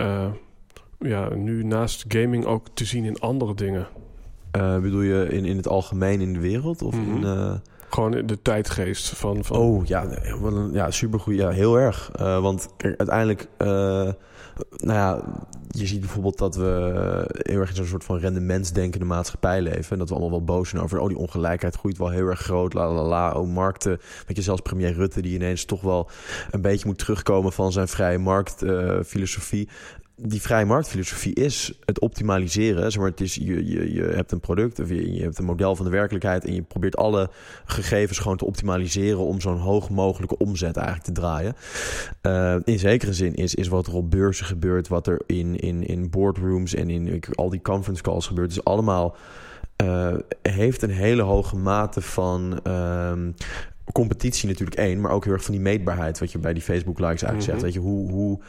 ja, 0.99 1.35
nu 1.35 1.65
naast 1.65 2.05
gaming 2.09 2.45
ook 2.45 2.67
te 2.75 2.85
zien 2.85 3.05
in 3.05 3.19
andere 3.21 3.55
dingen? 3.55 3.87
Eh, 4.53 4.79
bedoel 4.79 5.01
je 5.01 5.27
in, 5.29 5.45
in 5.45 5.57
het 5.57 5.69
algemeen 5.69 6.21
in 6.21 6.33
de 6.33 6.41
wereld? 6.41 6.83
Of 6.83 6.95
Mhm. 6.95 7.17
in, 7.17 7.25
eh, 7.25 7.53
Gewoon 7.91 8.27
de 8.27 8.43
tijdgeest 8.43 9.09
van... 9.09 9.45
van 9.45 9.57
Oh 9.57 9.87
ja, 9.87 10.07
wat 10.41 10.53
een, 10.53 10.73
ja, 10.73 10.91
supergoed. 10.91 11.35
Ja, 11.35 11.51
heel 11.51 11.79
erg. 11.79 12.11
Eh, 12.15 12.41
want 12.41 12.69
uiteindelijk, 12.79 13.49
nou 13.59 14.99
ja, 14.99 15.23
je 15.69 15.87
ziet 15.87 16.01
bijvoorbeeld 16.01 16.39
dat 16.39 16.55
we 16.57 17.25
heel 17.29 17.61
erg 17.61 17.69
in 17.69 17.77
zo'n 17.77 17.87
soort 17.87 18.05
van 18.05 18.19
rendementsdenkende 18.19 19.07
maatschappij 19.07 19.61
leven. 19.63 19.93
En 19.93 19.99
dat 19.99 20.09
we 20.09 20.15
allemaal 20.15 20.31
wel 20.39 20.45
boos 20.45 20.69
zijn 20.69 20.83
over, 20.83 20.99
oh, 20.99 21.09
die 21.09 21.17
ongelijkheid 21.19 21.77
groeit 21.77 21.99
wel 21.99 22.11
heel 22.11 22.27
erg 22.27 22.41
groot. 22.41 22.75
La 22.75 22.93
la 22.93 23.03
la, 23.03 23.33
oh, 23.33 23.49
markten. 23.55 23.99
Weet 24.27 24.37
je, 24.37 24.43
zelfs 24.43 24.61
premier 24.61 24.93
Rutte, 24.93 25.23
die 25.23 25.35
ineens 25.35 25.65
toch 25.65 25.81
wel 25.81 26.09
een 26.51 26.61
beetje 26.61 26.87
moet 26.87 26.99
terugkomen 26.99 27.53
van 27.53 27.73
zijn 27.73 27.89
vrije 27.89 28.19
marktfilosofie. 28.19 29.69
Die 30.17 30.43
vrije 30.43 30.65
marktfilosofie 30.65 31.35
is 31.35 31.79
het 31.85 31.99
optimaliseren. 31.99 32.93
Zeg 32.93 33.01
maar, 33.01 33.11
het 33.11 33.21
is, 33.21 33.35
je, 33.35 33.67
je, 33.67 33.93
je 33.93 34.03
hebt 34.03 34.33
een 34.33 34.41
product 34.41 34.81
of 34.81 34.89
je, 34.89 35.13
je 35.13 35.23
hebt 35.23 35.39
een 35.39 35.45
model 35.45 35.77
van 35.77 35.85
de 35.85 35.91
werkelijkheid 35.91 36.45
en 36.45 36.55
je 36.55 36.63
probeert 36.63 36.97
alle 36.97 37.31
gegevens 37.65 38.19
gewoon 38.19 38.37
te 38.37 38.45
optimaliseren 38.45 39.19
om 39.19 39.41
zo'n 39.41 39.59
hoog 39.59 39.91
mogelijke 39.91 40.39
omzet 40.39 40.77
eigenlijk 40.77 41.07
te 41.07 41.13
draaien. 41.13 41.55
Uh, 42.23 42.57
in 42.65 42.79
zekere 42.79 43.13
zin 43.13 43.35
is, 43.35 43.55
is 43.55 43.69
wat 43.69 43.87
er 43.87 43.95
op 43.95 44.11
beurzen 44.11 44.47
gebeurt, 44.47 44.89
wat 44.89 45.07
er 45.07 45.23
in, 45.27 45.57
in, 45.57 45.87
in 45.87 46.11
boardrooms 46.11 46.75
en 46.75 46.91
in 46.91 47.23
al 47.35 47.51
die 47.51 47.63
conference 47.63 48.03
calls 48.03 48.27
gebeurt, 48.27 48.51
is 48.51 48.65
allemaal 48.65 49.17
uh, 49.83 50.15
heeft 50.43 50.83
een 50.83 50.91
hele 50.91 51.23
hoge 51.23 51.57
mate 51.57 52.01
van 52.01 52.61
um, 52.67 53.35
competitie 53.93 54.49
natuurlijk 54.49 54.79
één, 54.79 55.01
maar 55.01 55.11
ook 55.11 55.25
heel 55.25 55.33
erg 55.33 55.45
van 55.45 55.55
die 55.55 55.63
meetbaarheid, 55.63 56.19
wat 56.19 56.33
je 56.33 56.39
bij 56.39 56.53
die 56.53 56.63
Facebook 56.63 56.99
likes 56.99 57.23
eigenlijk 57.23 57.45
mm-hmm. 57.45 57.61
zegt. 57.61 57.63
Weet 57.63 57.73
je, 57.73 57.91
hoe, 57.91 58.11
hoe, 58.11 58.41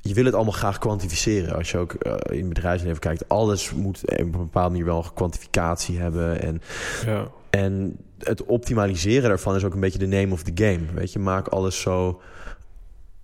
je 0.00 0.14
wil 0.14 0.24
het 0.24 0.34
allemaal 0.34 0.52
graag 0.52 0.78
kwantificeren. 0.78 1.56
Als 1.56 1.70
je 1.70 1.78
ook 1.78 1.96
uh, 1.98 2.12
in 2.30 2.38
het 2.38 2.48
bedrijfsleven 2.48 2.98
kijkt, 2.98 3.28
alles 3.28 3.72
moet 3.72 4.02
op 4.02 4.18
een 4.18 4.30
bepaalde 4.30 4.70
manier 4.70 4.84
wel 4.84 5.06
kwantificatie 5.14 5.98
hebben. 5.98 6.42
En, 6.42 6.62
ja. 7.06 7.28
en 7.50 7.96
het 8.18 8.44
optimaliseren 8.44 9.28
daarvan 9.28 9.54
is 9.54 9.64
ook 9.64 9.74
een 9.74 9.80
beetje 9.80 9.98
de 9.98 10.06
name 10.06 10.32
of 10.32 10.42
the 10.42 10.64
game. 10.64 10.84
Weet 10.94 11.12
je, 11.12 11.18
maak 11.18 11.48
alles 11.48 11.80
zo 11.80 12.20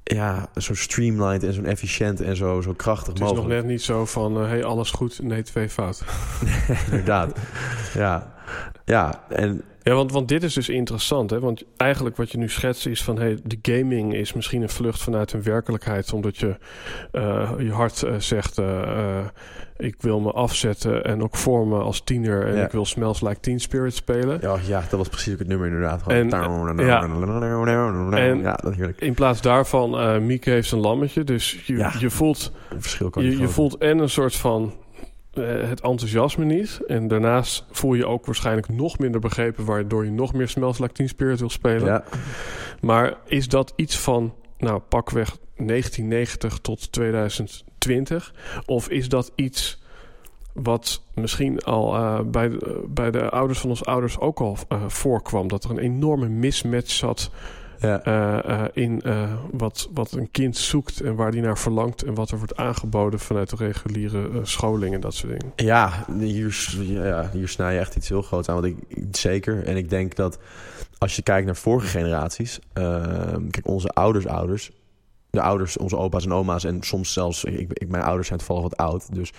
ja, 0.03 0.49
zo 0.57 0.75
streamlined 0.75 1.45
en 1.45 1.53
zo 1.53 1.63
efficiënt 1.63 2.21
en 2.21 2.37
zo, 2.37 2.61
zo 2.61 2.73
krachtig 2.73 3.15
mogelijk. 3.15 3.31
Het 3.31 3.39
is 3.39 3.45
nog 3.45 3.63
net 3.63 3.71
niet 3.71 3.83
zo 3.83 4.05
van, 4.05 4.43
uh, 4.43 4.49
hey, 4.49 4.65
alles 4.65 4.91
goed, 4.91 5.23
nee, 5.23 5.43
twee 5.43 5.69
fout. 5.69 6.03
Inderdaad, 6.91 7.39
ja. 7.95 8.35
Ja, 8.85 9.25
en... 9.29 9.63
Ja, 9.83 9.95
want, 9.95 10.13
want 10.13 10.29
dit 10.29 10.43
is 10.43 10.55
dus 10.55 10.69
interessant, 10.69 11.31
hè? 11.31 11.41
Want 11.41 11.65
eigenlijk 11.77 12.17
wat 12.17 12.31
je 12.31 12.39
nu 12.39 12.49
schetst 12.49 12.87
is 12.87 13.03
van... 13.05 13.19
Hey, 13.19 13.39
de 13.45 13.59
gaming 13.63 14.15
is 14.15 14.33
misschien 14.33 14.63
een 14.63 14.69
vlucht 14.69 15.03
vanuit 15.03 15.33
een 15.33 15.43
werkelijkheid... 15.43 16.13
omdat 16.13 16.37
je 16.37 16.57
uh, 17.13 17.51
je 17.59 17.71
hart 17.71 18.03
uh, 18.03 18.15
zegt... 18.19 18.59
Uh, 18.59 19.19
ik 19.77 19.95
wil 20.01 20.21
me 20.21 20.31
afzetten 20.33 21.05
en 21.05 21.23
ook 21.23 21.37
vormen 21.37 21.83
als 21.83 22.01
tiener... 22.01 22.47
en 22.47 22.57
Ja. 22.57 22.65
ik 22.65 22.71
wil 22.71 22.85
Smells 22.85 23.21
Like 23.21 23.41
Teen 23.41 23.61
Spirit 23.61 23.95
spelen. 23.95 24.39
Ja, 24.41 24.57
ja, 24.67 24.81
dat 24.81 24.99
was 24.99 25.09
precies 25.09 25.33
ook 25.33 25.39
het 25.39 25.49
nummer 25.49 25.67
inderdaad. 25.67 26.07
En, 26.07 26.29
ja. 26.29 27.03
en 27.03 28.39
ja, 28.41 28.55
dat 28.63 28.75
heerlijk. 28.75 29.01
In 29.01 29.15
plaats 29.15 29.41
daarvan, 29.41 30.27
Mieke 30.27 30.51
heeft 30.51 30.73
een 30.73 30.79
lammetje. 30.79 31.25
Dus 31.25 31.67
je, 31.67 31.77
Ja. 31.77 31.93
je 31.99 32.11
voelt... 32.11 32.53
verschil 32.79 33.11
kan 33.11 33.25
Je, 33.25 33.39
je 33.39 33.49
voelt 33.49 33.77
en 33.79 33.99
een 33.99 34.11
soort 34.11 34.35
van 34.35 34.73
uh, 35.35 35.69
het 35.69 35.81
enthousiasme 35.81 36.45
niet. 36.45 36.81
En 36.87 37.09
daarnaast 37.09 37.65
voel 37.71 37.95
je 37.95 38.07
ook 38.07 38.27
waarschijnlijk 38.27 38.69
nog 38.69 38.99
minder 38.99 39.21
begrepen... 39.21 39.65
waardoor 39.65 40.05
je 40.05 40.11
nog 40.11 40.33
meer 40.33 40.49
Smells 40.49 40.79
Like 40.79 40.93
Teen 40.93 41.09
Spirit 41.09 41.39
wil 41.39 41.51
spelen. 41.51 41.87
Ja. 41.87 42.05
Maar 42.81 43.17
is 43.25 43.49
dat 43.49 43.73
iets 43.77 43.99
van 43.99 44.35
nou, 44.59 44.79
pakweg 44.79 45.37
1990 45.57 46.59
tot 46.59 46.93
2020? 46.93 48.35
Of 48.67 48.89
is 48.89 49.09
dat 49.09 49.33
iets 49.35 49.83
wat 50.53 51.03
misschien 51.15 51.63
al 51.63 51.95
uh, 51.95 52.21
bij, 52.21 52.49
de, 52.49 52.85
bij 52.89 53.11
de 53.11 53.31
ouders 53.31 53.59
van 53.59 53.71
onze 53.71 53.85
ouders 53.85 54.19
ook 54.19 54.41
al 54.41 54.57
uh, 54.69 54.85
voorkwam? 54.89 55.49
Dat 55.49 55.65
er 55.65 55.71
een 55.71 55.79
enorme 55.79 56.29
mismatch 56.29 56.91
zat 56.91 57.31
ja. 57.83 58.07
Uh, 58.07 58.65
in 58.73 59.03
wat, 59.51 59.89
wat 59.93 60.13
een 60.13 60.31
kind 60.31 60.57
zoekt 60.57 61.01
en 61.01 61.15
waar 61.15 61.31
die 61.31 61.43
naar 61.43 61.59
verlangt 61.59 62.03
en 62.03 62.15
wat 62.15 62.31
er 62.31 62.39
wordt 62.39 62.57
aangeboden 62.57 63.21
vanuit 63.21 63.51
de 63.51 63.57
reguliere 63.57 64.29
scholing 64.43 64.95
en 64.95 65.01
dat 65.01 65.15
soort 65.15 65.33
dingen. 65.33 65.53
Ja, 65.57 66.07
hier, 66.19 66.55
ja, 66.83 67.31
hier 67.33 67.49
snij 67.49 67.75
je 67.75 67.81
echt 67.81 67.97
iets 67.97 68.09
heel 68.09 68.23
groots 68.23 68.49
aan. 68.49 68.61
Want 68.61 68.67
ik, 68.67 69.07
zeker. 69.17 69.65
En 69.65 69.77
ik 69.77 69.91
denk 69.91 70.17
dat 70.17 70.39
als 70.99 71.17
je 71.17 71.23
kijkt 71.23 71.47
naar 71.47 71.57
vorige 71.57 71.87
generaties, 71.87 72.59
kijk, 73.51 73.67
onze 73.69 73.89
ouders, 73.89 74.27
ouders, 74.27 74.71
de 75.33 75.41
ouders, 75.41 75.77
onze 75.77 75.97
opa's 75.97 76.25
en 76.25 76.33
oma's 76.33 76.65
en 76.65 76.83
soms 76.83 77.13
zelfs, 77.13 77.45
ik, 77.45 77.73
ik, 77.73 77.89
mijn 77.89 78.03
ouders 78.03 78.27
zijn 78.27 78.39
toevallig 78.39 78.63
wat 78.63 78.77
oud. 78.77 79.15
Dus, 79.15 79.33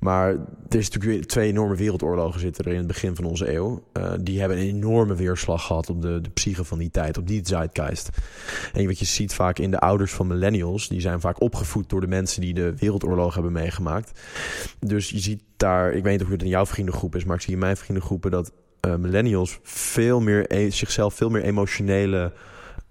maar 0.00 0.28
er 0.68 0.78
is 0.78 0.90
natuurlijk 0.90 1.24
twee 1.24 1.48
enorme 1.48 1.76
wereldoorlogen 1.76 2.40
zitten 2.40 2.64
er 2.64 2.70
in 2.70 2.78
het 2.78 2.86
begin 2.86 3.16
van 3.16 3.24
onze 3.24 3.54
eeuw. 3.54 3.82
Uh, 3.92 4.12
die 4.20 4.40
hebben 4.40 4.58
een 4.58 4.66
enorme 4.66 5.14
weerslag 5.14 5.66
gehad 5.66 5.90
op 5.90 6.02
de, 6.02 6.20
de 6.20 6.30
psyche 6.30 6.64
van 6.64 6.78
die 6.78 6.90
tijd, 6.90 7.18
op 7.18 7.26
die 7.26 7.40
zeitgeist. 7.46 8.08
En 8.72 8.86
wat 8.86 8.98
je 8.98 9.04
ziet 9.04 9.34
vaak 9.34 9.58
in 9.58 9.70
de 9.70 9.78
ouders 9.78 10.12
van 10.12 10.26
millennials, 10.26 10.88
die 10.88 11.00
zijn 11.00 11.20
vaak 11.20 11.40
opgevoed 11.40 11.88
door 11.88 12.00
de 12.00 12.06
mensen 12.06 12.40
die 12.40 12.54
de 12.54 12.74
wereldoorlog 12.76 13.34
hebben 13.34 13.52
meegemaakt. 13.52 14.20
Dus 14.80 15.10
je 15.10 15.18
ziet 15.18 15.42
daar, 15.56 15.92
ik 15.92 16.02
weet 16.02 16.12
niet 16.12 16.22
of 16.22 16.28
het 16.28 16.42
in 16.42 16.48
jouw 16.48 16.66
vriendengroep 16.66 17.16
is, 17.16 17.24
maar 17.24 17.36
ik 17.36 17.42
zie 17.42 17.52
in 17.52 17.58
mijn 17.58 17.76
vriendengroepen 17.76 18.30
dat 18.30 18.52
uh, 18.86 18.94
millennials 18.94 19.58
veel 19.62 20.20
meer 20.20 20.52
e 20.52 20.70
zichzelf 20.70 21.14
veel 21.14 21.30
meer 21.30 21.42
emotionele 21.42 22.32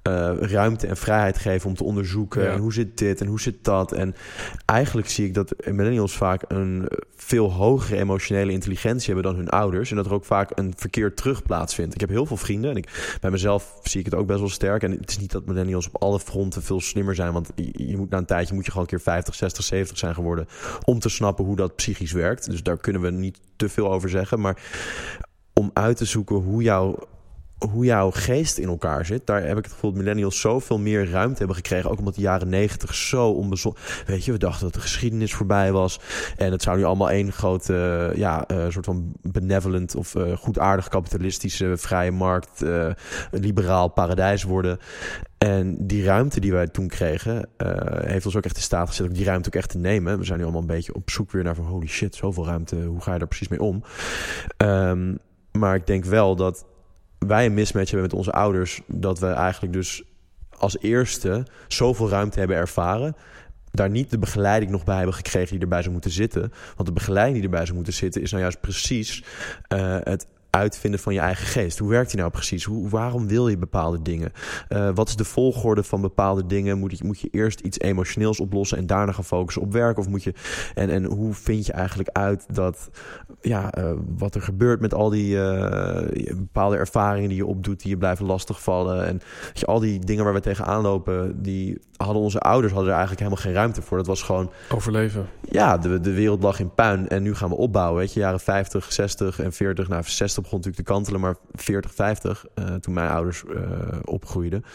uh, 0.10 0.32
ruimte 0.39 0.88
en 0.88 0.98
vrijheid 0.98 1.38
geven 1.38 1.70
om 1.70 1.76
te 1.76 1.84
onderzoeken. 1.84 2.52
En 2.52 2.60
hoe 2.60 2.74
zit 2.74 2.98
dit 2.98 3.22
en 3.22 3.28
hoe 3.28 3.39
zit 3.39 3.63
dat? 3.63 3.91
En 3.91 4.15
eigenlijk 4.65 5.10
zie 5.10 5.26
ik 5.26 5.34
dat 5.34 5.56
millennials 5.65 6.18
vaak 6.18 6.44
een 6.48 6.88
veel 7.15 7.52
hogere 7.52 7.98
emotionele 7.98 8.52
intelligentie 8.52 9.13
hebben 9.13 9.32
dan 9.32 9.36
hun 9.36 9.50
ouders. 9.50 9.89
En 9.89 9.96
dat 9.96 10.06
er 10.06 10.13
ook 10.13 10.26
vaak 10.26 10.52
een 10.56 10.74
verkeer 10.78 11.13
terug 11.13 11.44
plaatsvindt. 11.44 11.94
Ik 11.94 12.00
heb 12.00 12.10
heel 12.10 12.26
veel 12.26 12.38
vrienden 12.38 12.70
en 12.72 12.78
ik, 12.78 13.18
bij 13.22 13.32
mezelf 13.32 13.80
zie 13.84 14.00
ik 14.00 14.06
het 14.06 14.15
ook 14.15 14.28
best 14.28 14.39
wel 14.39 14.50
sterk. 14.50 14.84
En 14.84 14.91
het 14.91 15.10
is 15.10 15.18
niet 15.18 15.32
dat 15.32 15.46
millennials 15.46 15.88
op 15.88 16.02
alle 16.02 16.20
fronten 16.20 16.63
veel 16.63 16.82
slimmer 16.82 17.15
zijn. 17.15 17.34
Want 17.34 17.52
je, 17.56 17.88
je 17.88 17.98
moet 17.98 18.10
na 18.10 18.18
een 18.18 18.26
tijdje 18.26 18.54
moet 18.54 18.65
je 18.65 18.72
gewoon 18.72 18.88
een 18.91 18.98
keer 18.98 19.06
50, 19.06 19.36
60, 19.36 19.63
70 19.63 19.98
zijn 19.98 20.13
geworden 20.13 20.48
om 20.84 21.00
te 21.00 21.10
snappen 21.10 21.46
hoe 21.46 21.56
dat 21.56 21.76
psychisch 21.76 22.12
werkt. 22.12 22.50
Dus 22.50 22.63
daar 22.63 22.78
kunnen 22.78 23.02
we 23.02 23.12
niet 23.12 23.39
te 23.56 23.70
veel 23.70 23.91
over 23.91 24.10
zeggen. 24.10 24.39
Maar 24.39 24.62
om 25.54 25.72
uit 25.74 25.98
te 25.98 26.06
zoeken 26.06 26.36
hoe 26.36 26.63
jouw 26.63 26.98
hoe 27.58 27.86
jouw 27.86 28.12
geest 28.12 28.58
in 28.58 28.68
elkaar 28.68 29.06
zit. 29.06 29.28
Daar 29.28 29.44
heb 29.44 29.58
ik 29.58 29.63
het 29.63 29.74
gevoel 29.74 29.91
millennials 29.91 30.39
zoveel 30.39 30.80
meer 30.80 31.10
ruimte 31.10 31.38
hebben 31.38 31.56
gekregen. 31.56 31.89
Ook 31.89 32.00
omdat 32.00 32.15
de 32.15 32.22
jaren 32.22 32.50
negentig 32.50 32.94
zo 32.94 33.30
onbezonnen... 33.30 33.82
Weet 34.06 34.26
je, 34.26 34.32
we 34.32 34.38
dachten 34.38 34.63
dat 34.63 34.74
de 34.74 34.80
geschiedenis 34.80 35.34
voorbij 35.34 35.72
was. 35.72 36.00
En 36.38 36.52
het 36.52 36.62
zou 36.62 36.78
nu 36.78 36.84
allemaal 36.84 37.10
één 37.10 37.32
grote, 37.32 37.74
uh, 37.74 38.18
ja, 38.18 38.44
uh, 38.52 38.65
soort 38.70 38.86
van 38.86 39.13
benevolent... 39.22 39.96
of 39.96 40.15
uh, 40.15 40.38
goedaardig 40.38 40.88
kapitalistische 40.88 41.78
vrije 41.78 42.12
markt, 42.12 42.63
liberaal 43.32 43.88
paradijs 43.88 44.44
worden. 44.44 44.80
En 45.38 45.88
die 45.88 46.04
ruimte 46.04 46.39
die 46.39 46.52
wij 46.52 46.68
toen 46.68 46.88
kregen, 46.88 47.50
heeft 48.06 48.26
ons 48.26 48.36
ook 48.36 48.46
echt 48.46 48.56
in 48.56 48.62
staat 48.62 48.88
gezet 48.88 49.08
om 49.08 49.13
die 49.13 49.26
ruimte 49.26 49.50
ook 49.50 49.56
echt 49.56 49.70
te 49.70 49.78
nemen. 49.78 50.18
We 50.18 50.26
zijn 50.26 50.38
nu 50.38 50.44
allemaal 50.44 50.62
een 50.62 50.68
beetje 50.68 50.94
op 50.94 51.10
zoek 51.10 51.32
weer 51.32 51.44
naar 51.44 51.56
van 51.56 51.65
holy 51.65 51.88
shit, 51.88 52.15
zoveel 52.15 52.46
ruimte. 52.46 52.76
Hoe 52.76 53.02
ga 53.02 53.13
je 53.13 53.20
daar 53.20 53.28
precies 53.28 53.48
mee 53.48 53.62
om? 53.62 53.84
Um, 54.58 55.18
maar 55.52 55.76
ik 55.76 55.88
denk 55.88 56.06
wel 56.06 56.36
dat 56.36 56.65
wij 57.28 57.46
een 57.46 57.54
mismatch 57.54 57.92
hebben 57.92 58.10
met 58.10 58.18
onze 58.18 58.32
ouders. 58.32 58.82
Dat 58.88 59.20
we 59.20 59.28
eigenlijk 59.28 59.74
dus 59.74 60.04
als 60.58 60.78
eerste 60.80 61.46
zoveel 61.68 62.10
ruimte 62.10 62.40
hebben 62.40 62.58
ervaren. 62.58 63.16
Daar 63.72 63.90
niet 63.90 64.10
de 64.10 64.20
begeleiding 64.20 64.72
nog 64.72 64.84
bij 64.84 64.96
hebben 64.96 65.16
gekregen 65.16 65.52
die 65.52 65.60
erbij 65.60 65.82
zou 65.82 65.92
moeten 65.92 66.12
zitten. 66.12 66.54
Want 66.76 66.88
de 66.88 66.94
begeleiding 66.94 67.36
die 67.36 67.46
erbij 67.46 67.64
zou 67.64 67.76
moeten 67.76 67.94
zitten 67.94 68.22
is 68.22 68.30
nou 68.30 68.42
juist 68.44 68.62
precies 68.62 69.24
uh, 69.74 69.98
het 70.04 70.28
uitvinden 70.56 71.00
van 71.00 71.13
je 71.13 71.20
eigen 71.20 71.48
geest. 71.48 71.80
Hoe 71.80 71.89
werkt 71.89 72.10
die 72.10 72.20
nou 72.20 72.32
precies? 72.32 72.63
Hoe, 72.63 72.89
waarom 72.89 73.28
wil 73.28 73.48
je 73.48 73.58
bepaalde 73.58 74.02
dingen? 74.02 74.32
Uh, 74.70 74.89
wat 74.94 75.08
is 75.08 75.15
de 75.15 75.26
volgorde 75.26 75.84
van 75.84 76.02
bepaalde 76.02 76.46
dingen? 76.46 76.78
Moet 76.78 76.98
je, 76.98 77.06
moet 77.06 77.20
je 77.20 77.30
eerst 77.32 77.60
iets 77.60 77.80
emotioneels 77.80 78.39
oplossen 78.39 78.78
en 78.78 78.88
daarna 78.88 79.12
gaan 79.12 79.24
focussen 79.24 79.62
op 79.62 79.72
werk? 79.72 79.98
Of 79.98 80.08
moet 80.08 80.24
je, 80.24 80.34
en, 80.74 80.89
en 80.89 81.06
hoe 81.06 81.34
vind 81.34 81.65
je 81.65 81.74
eigenlijk 81.74 82.10
uit 82.10 82.46
dat 82.54 82.89
ja, 83.41 83.78
uh, 83.78 83.91
wat 84.18 84.36
er 84.36 84.41
gebeurt 84.41 84.82
met 84.82 84.94
al 84.94 85.10
die 85.10 85.36
uh, 85.36 86.00
bepaalde 86.36 86.78
ervaringen 86.78 87.30
die 87.30 87.38
je 87.38 87.46
opdoet, 87.46 87.82
die 87.82 87.89
je 87.89 87.98
blijven 87.98 88.26
lastigvallen. 88.26 89.06
En 89.06 89.22
je, 89.54 89.65
al 89.65 89.80
die 89.80 90.00
dingen 90.00 90.24
waar 90.24 90.34
we 90.34 90.39
tegenaan 90.39 90.82
lopen, 90.82 91.41
die 91.41 91.80
hadden 91.98 92.22
onze 92.22 92.39
ouders 92.39 92.74
hadden 92.74 92.91
er 92.91 92.98
eigenlijk 92.98 93.28
helemaal 93.28 93.46
geen 93.46 93.62
ruimte 93.62 93.82
voor. 93.82 93.98
Dat 93.98 94.08
was 94.08 94.24
gewoon 94.24 94.52
overleven. 94.70 95.28
Ja, 95.50 95.78
de, 95.78 96.00
de 96.00 96.13
wereld 96.13 96.44
lag 96.44 96.60
in 96.60 96.74
puin 96.74 97.08
en 97.08 97.24
nu 97.24 97.36
gaan 97.36 97.50
we 97.50 97.56
opbouwen. 97.56 98.00
Weet 98.00 98.13
je, 98.13 98.20
jaren 98.20 98.39
50, 98.39 98.91
60 98.91 99.39
en 99.39 99.54
40, 99.54 99.88
nou 99.88 100.04
60 100.06 100.44
begon 100.45 100.60
natuurlijk 100.60 100.88
te 100.88 100.93
kantelen, 100.93 101.19
maar 101.19 101.36
40, 101.53 101.93
50, 101.93 102.45
uh, 102.55 102.75
toen 102.75 102.93
mijn 102.93 103.10
ouders 103.10 103.43
uh, 103.47 103.60
opgroeiden. 104.03 104.65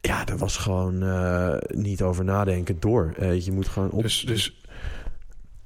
Ja, 0.00 0.24
daar 0.24 0.38
was 0.38 0.56
gewoon 0.56 1.02
uh, 1.02 1.56
niet 1.68 2.02
over 2.02 2.24
nadenken 2.24 2.80
door. 2.80 3.24
je 3.24 3.52
moet 3.52 3.68
gewoon 3.68 3.90
op. 3.90 4.02
Dus, 4.02 4.20
dus 4.20 4.64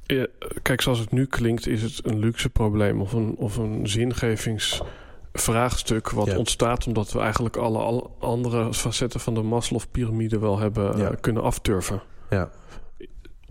ja, 0.02 0.26
kijk, 0.62 0.80
zoals 0.80 0.98
het 0.98 1.12
nu 1.12 1.26
klinkt, 1.26 1.66
is 1.66 1.82
het 1.82 2.00
een 2.02 2.18
luxe 2.18 2.48
probleem 2.48 3.00
of 3.00 3.12
een, 3.12 3.34
of 3.36 3.56
een 3.56 3.88
zingevingsvraagstuk 3.88 6.10
wat 6.10 6.26
ja. 6.26 6.36
ontstaat 6.36 6.86
omdat 6.86 7.12
we 7.12 7.20
eigenlijk 7.20 7.56
alle, 7.56 7.78
alle, 7.78 8.10
andere 8.20 8.74
facetten 8.74 9.20
van 9.20 9.34
de 9.34 9.42
Maslow-pyramide 9.42 10.38
wel 10.38 10.58
hebben 10.58 10.98
ja. 10.98 11.14
kunnen 11.20 11.42
afturven. 11.42 12.02
Ja. 12.30 12.50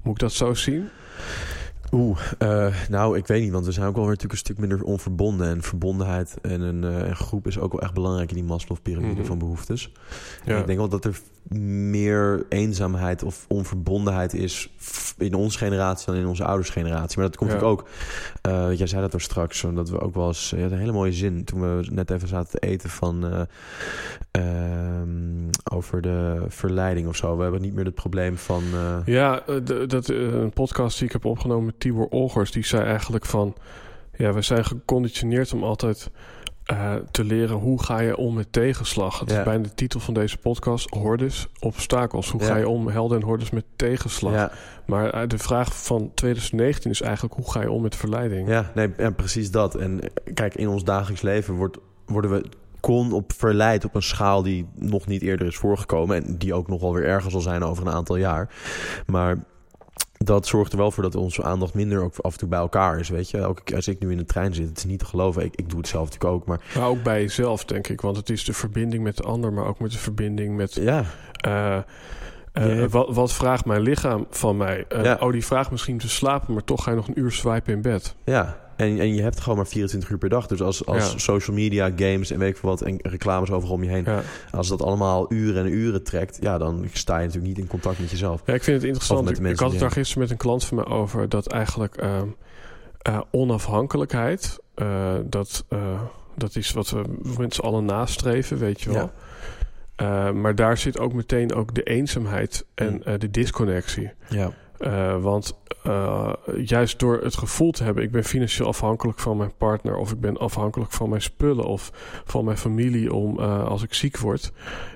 Moet 0.03 0.13
ik 0.13 0.19
dat 0.19 0.33
zo 0.33 0.53
zien? 0.53 0.89
Oeh, 1.91 2.19
uh, 2.39 2.75
nou, 2.89 3.17
ik 3.17 3.27
weet 3.27 3.41
niet, 3.41 3.51
want 3.51 3.65
we 3.65 3.71
zijn 3.71 3.87
ook 3.87 3.95
wel 3.95 4.03
weer 4.03 4.13
natuurlijk 4.13 4.39
een 4.39 4.45
stuk 4.45 4.57
minder 4.57 4.83
onverbonden. 4.83 5.47
En 5.47 5.61
verbondenheid 5.61 6.37
en 6.41 6.61
een, 6.61 6.83
uh, 6.83 7.07
een 7.07 7.15
groep 7.15 7.47
is 7.47 7.59
ook 7.59 7.71
wel 7.71 7.81
echt 7.81 7.93
belangrijk 7.93 8.29
in 8.29 8.35
die 8.35 8.43
Maslow-pyramide 8.43 9.11
mm 9.11 9.17
-hmm. 9.17 9.25
van 9.25 9.37
behoeftes. 9.37 9.91
Ja. 10.45 10.59
Ik 10.59 10.65
denk 10.65 10.77
wel 10.77 10.89
dat 10.89 11.05
er 11.05 11.19
meer 11.49 12.45
eenzaamheid 12.49 13.23
of 13.23 13.45
onverbondenheid 13.47 14.33
is 14.33 14.69
in 15.17 15.33
onze 15.33 15.57
generatie 15.57 16.05
dan 16.05 16.15
in 16.15 16.27
onze 16.27 16.43
ouders 16.43 16.69
generatie. 16.69 17.19
Maar 17.19 17.27
dat 17.27 17.37
komt 17.37 17.51
ja. 17.51 17.59
ook, 17.59 17.87
uh, 18.47 18.73
jij 18.73 18.87
zei 18.87 19.01
dat 19.01 19.13
er 19.13 19.21
straks, 19.21 19.65
dat 19.73 19.89
we 19.89 19.99
ook 19.99 20.15
wel 20.15 20.27
eens, 20.27 20.49
je 20.49 20.61
had 20.61 20.71
een 20.71 20.77
hele 20.77 20.91
mooie 20.91 21.13
zin 21.13 21.43
toen 21.43 21.61
we 21.61 21.87
net 21.91 22.11
even 22.11 22.27
zaten 22.27 22.59
te 22.59 22.67
eten 22.67 22.89
van 22.89 23.25
uh, 23.25 23.41
uh, 24.37 25.01
over 25.71 26.01
de 26.01 26.45
verleiding 26.47 27.07
of 27.07 27.15
zo. 27.15 27.37
We 27.37 27.43
hebben 27.43 27.61
niet 27.61 27.73
meer 27.73 27.85
het 27.85 27.95
probleem 27.95 28.37
van... 28.37 28.63
Uh... 28.73 28.97
Ja, 29.05 29.43
dat, 29.87 30.07
een 30.07 30.53
podcast 30.53 30.97
die 30.97 31.07
ik 31.07 31.13
heb 31.13 31.25
opgenomen 31.25 31.65
met 31.65 31.79
Tibor 31.79 32.07
Olgers, 32.09 32.51
die 32.51 32.65
zei 32.65 32.83
eigenlijk 32.83 33.25
van, 33.25 33.55
ja, 34.17 34.33
we 34.33 34.41
zijn 34.41 34.65
geconditioneerd 34.65 35.53
om 35.53 35.63
altijd 35.63 36.11
uh, 36.71 36.93
te 37.11 37.23
leren 37.23 37.55
hoe 37.55 37.83
ga 37.83 37.99
je 37.99 38.17
om 38.17 38.33
met 38.33 38.53
tegenslag. 38.53 39.19
Het 39.19 39.29
ja. 39.29 39.37
is 39.37 39.43
bijna 39.43 39.63
de 39.63 39.73
titel 39.73 39.99
van 39.99 40.13
deze 40.13 40.37
podcast. 40.37 40.89
Hordes, 40.89 41.47
obstakels. 41.59 42.29
Hoe 42.29 42.41
ja. 42.41 42.47
ga 42.47 42.55
je 42.55 42.67
om, 42.67 42.87
helden 42.87 43.19
en 43.19 43.25
hordes, 43.25 43.49
met 43.49 43.65
tegenslag. 43.75 44.33
Ja. 44.33 44.51
Maar 44.85 45.15
uh, 45.15 45.27
de 45.27 45.37
vraag 45.37 45.83
van 45.83 46.11
2019 46.13 46.91
is 46.91 47.01
eigenlijk... 47.01 47.35
hoe 47.35 47.51
ga 47.51 47.61
je 47.61 47.71
om 47.71 47.81
met 47.81 47.95
verleiding? 47.95 48.49
Ja, 48.49 48.71
nee, 48.75 48.93
ja, 48.97 49.09
precies 49.09 49.51
dat. 49.51 49.75
En 49.75 49.99
kijk, 50.33 50.55
in 50.55 50.67
ons 50.67 50.83
dagelijks 50.83 51.21
leven 51.21 51.53
wordt, 51.53 51.77
worden 52.05 52.31
we 52.31 52.45
kon 52.79 53.13
op 53.13 53.33
verleid 53.33 53.85
op 53.85 53.95
een 53.95 54.03
schaal 54.03 54.43
die 54.43 54.67
nog 54.75 55.07
niet 55.07 55.21
eerder 55.21 55.47
is 55.47 55.55
voorgekomen... 55.55 56.23
en 56.23 56.37
die 56.37 56.53
ook 56.53 56.67
nog 56.67 56.81
wel 56.81 56.93
weer 56.93 57.05
erger 57.05 57.31
zal 57.31 57.41
zijn 57.41 57.63
over 57.63 57.87
een 57.87 57.93
aantal 57.93 58.15
jaar. 58.15 58.49
Maar 59.05 59.37
dat 60.17 60.47
zorgt 60.47 60.71
er 60.71 60.77
wel 60.77 60.91
voor 60.91 61.03
dat 61.03 61.15
onze 61.15 61.43
aandacht 61.43 61.73
minder 61.73 62.03
ook 62.03 62.17
af 62.17 62.31
en 62.31 62.39
toe 62.39 62.47
bij 62.47 62.59
elkaar 62.59 62.99
is. 62.99 63.09
Weet 63.09 63.29
je, 63.29 63.37
Elke, 63.37 63.75
als 63.75 63.87
ik 63.87 63.99
nu 63.99 64.11
in 64.11 64.17
de 64.17 64.25
trein 64.25 64.53
zit, 64.53 64.67
het 64.67 64.77
is 64.77 64.85
niet 64.85 64.99
te 64.99 65.05
geloven. 65.05 65.43
Ik, 65.43 65.55
ik 65.55 65.69
doe 65.69 65.79
het 65.79 65.87
zelf 65.87 66.05
natuurlijk 66.05 66.33
ook. 66.33 66.45
Maar... 66.45 66.61
maar 66.75 66.87
ook 66.87 67.03
bij 67.03 67.21
jezelf, 67.21 67.65
denk 67.65 67.87
ik. 67.87 68.01
Want 68.01 68.17
het 68.17 68.29
is 68.29 68.43
de 68.43 68.53
verbinding 68.53 69.03
met 69.03 69.17
de 69.17 69.23
ander, 69.23 69.53
maar 69.53 69.65
ook 69.65 69.79
met 69.79 69.91
de 69.91 69.97
verbinding 69.97 70.55
met. 70.55 70.73
Ja. 70.73 71.03
Uh, 71.47 71.77
uh, 72.53 72.79
ja. 72.79 72.87
wat, 72.87 73.15
wat, 73.15 73.33
vraagt 73.33 73.65
mijn 73.65 73.81
lichaam 73.81 74.27
van 74.29 74.57
mij? 74.57 74.85
Uh, 74.89 75.03
ja. 75.03 75.17
Oh, 75.19 75.31
die 75.31 75.45
vraagt 75.45 75.71
misschien 75.71 75.97
te 75.97 76.09
slapen, 76.09 76.53
maar 76.53 76.63
toch 76.63 76.83
ga 76.83 76.89
je 76.89 76.95
nog 76.95 77.07
een 77.07 77.19
uur 77.19 77.31
swipen 77.31 77.73
in 77.73 77.81
bed. 77.81 78.15
Ja, 78.23 78.57
en, 78.77 78.99
en 78.99 79.15
je 79.15 79.21
hebt 79.21 79.39
gewoon 79.39 79.57
maar 79.57 79.67
24 79.67 80.09
uur 80.09 80.17
per 80.17 80.29
dag. 80.29 80.47
Dus 80.47 80.61
als, 80.61 80.85
als 80.85 81.11
ja. 81.11 81.17
social 81.17 81.55
media, 81.55 81.91
games 81.95 82.31
en 82.31 82.39
weet 82.39 82.55
ik 82.55 82.61
wat... 82.61 82.81
en 82.81 82.99
reclames 83.01 83.51
overal 83.51 83.75
om 83.75 83.83
je 83.83 83.89
heen... 83.89 84.03
Ja. 84.05 84.21
als 84.51 84.67
dat 84.67 84.81
allemaal 84.81 85.33
uren 85.33 85.65
en 85.65 85.71
uren 85.71 86.03
trekt... 86.03 86.37
ja, 86.41 86.57
dan 86.57 86.87
sta 86.93 87.17
je 87.17 87.25
natuurlijk 87.25 87.47
niet 87.47 87.57
in 87.57 87.67
contact 87.67 87.99
met 87.99 88.09
jezelf. 88.09 88.41
Ja, 88.45 88.53
ik 88.53 88.63
vind 88.63 88.75
het 88.75 88.85
interessant. 88.85 89.29
Ik, 89.29 89.37
ik 89.37 89.59
had 89.59 89.71
het 89.71 89.79
daar 89.79 89.91
gisteren 89.91 90.21
met 90.21 90.31
een 90.31 90.37
klant 90.37 90.65
van 90.65 90.77
me 90.77 90.85
over... 90.85 91.29
dat 91.29 91.47
eigenlijk 91.47 92.01
uh, 92.03 92.21
uh, 93.09 93.21
onafhankelijkheid... 93.31 94.59
Uh, 94.75 95.13
dat, 95.25 95.65
dat 96.35 96.55
is 96.55 96.71
wat 96.71 96.89
we 96.89 97.03
met 97.37 97.53
z'n 97.53 97.61
allen 97.61 97.85
nastreven, 97.85 98.57
weet 98.57 98.81
je 98.81 98.91
wel... 98.91 99.11
Ja. 99.97 100.31
maar 100.31 100.55
daar 100.55 100.77
zit 100.77 100.99
ook 100.99 101.13
meteen 101.13 101.53
ook 101.53 101.75
de 101.75 101.83
eenzaamheid 101.83 102.65
en 102.75 103.01
mm. 103.05 103.19
de 103.19 103.31
disconnectie. 103.31 104.11
Ja. 104.29 104.51
Uh, 104.79 105.21
want 105.21 105.57
uh, 105.87 106.33
juist 106.63 106.99
door 106.99 107.19
het 107.23 107.37
gevoel 107.37 107.71
te 107.71 107.83
hebben, 107.83 108.03
ik 108.03 108.11
ben 108.11 108.23
financieel 108.23 108.67
afhankelijk 108.67 109.19
van 109.19 109.37
mijn 109.37 109.51
partner, 109.57 109.95
of 109.95 110.11
ik 110.11 110.19
ben 110.19 110.37
afhankelijk 110.37 110.91
van 110.91 111.09
mijn 111.09 111.21
spullen 111.21 111.65
of 111.65 111.91
van 112.25 112.45
mijn 112.45 112.57
familie 112.57 113.13
om 113.13 113.39
uh, 113.39 113.67
als 113.67 113.83
ik 113.83 113.93
ziek 113.93 114.17
word, 114.17 114.51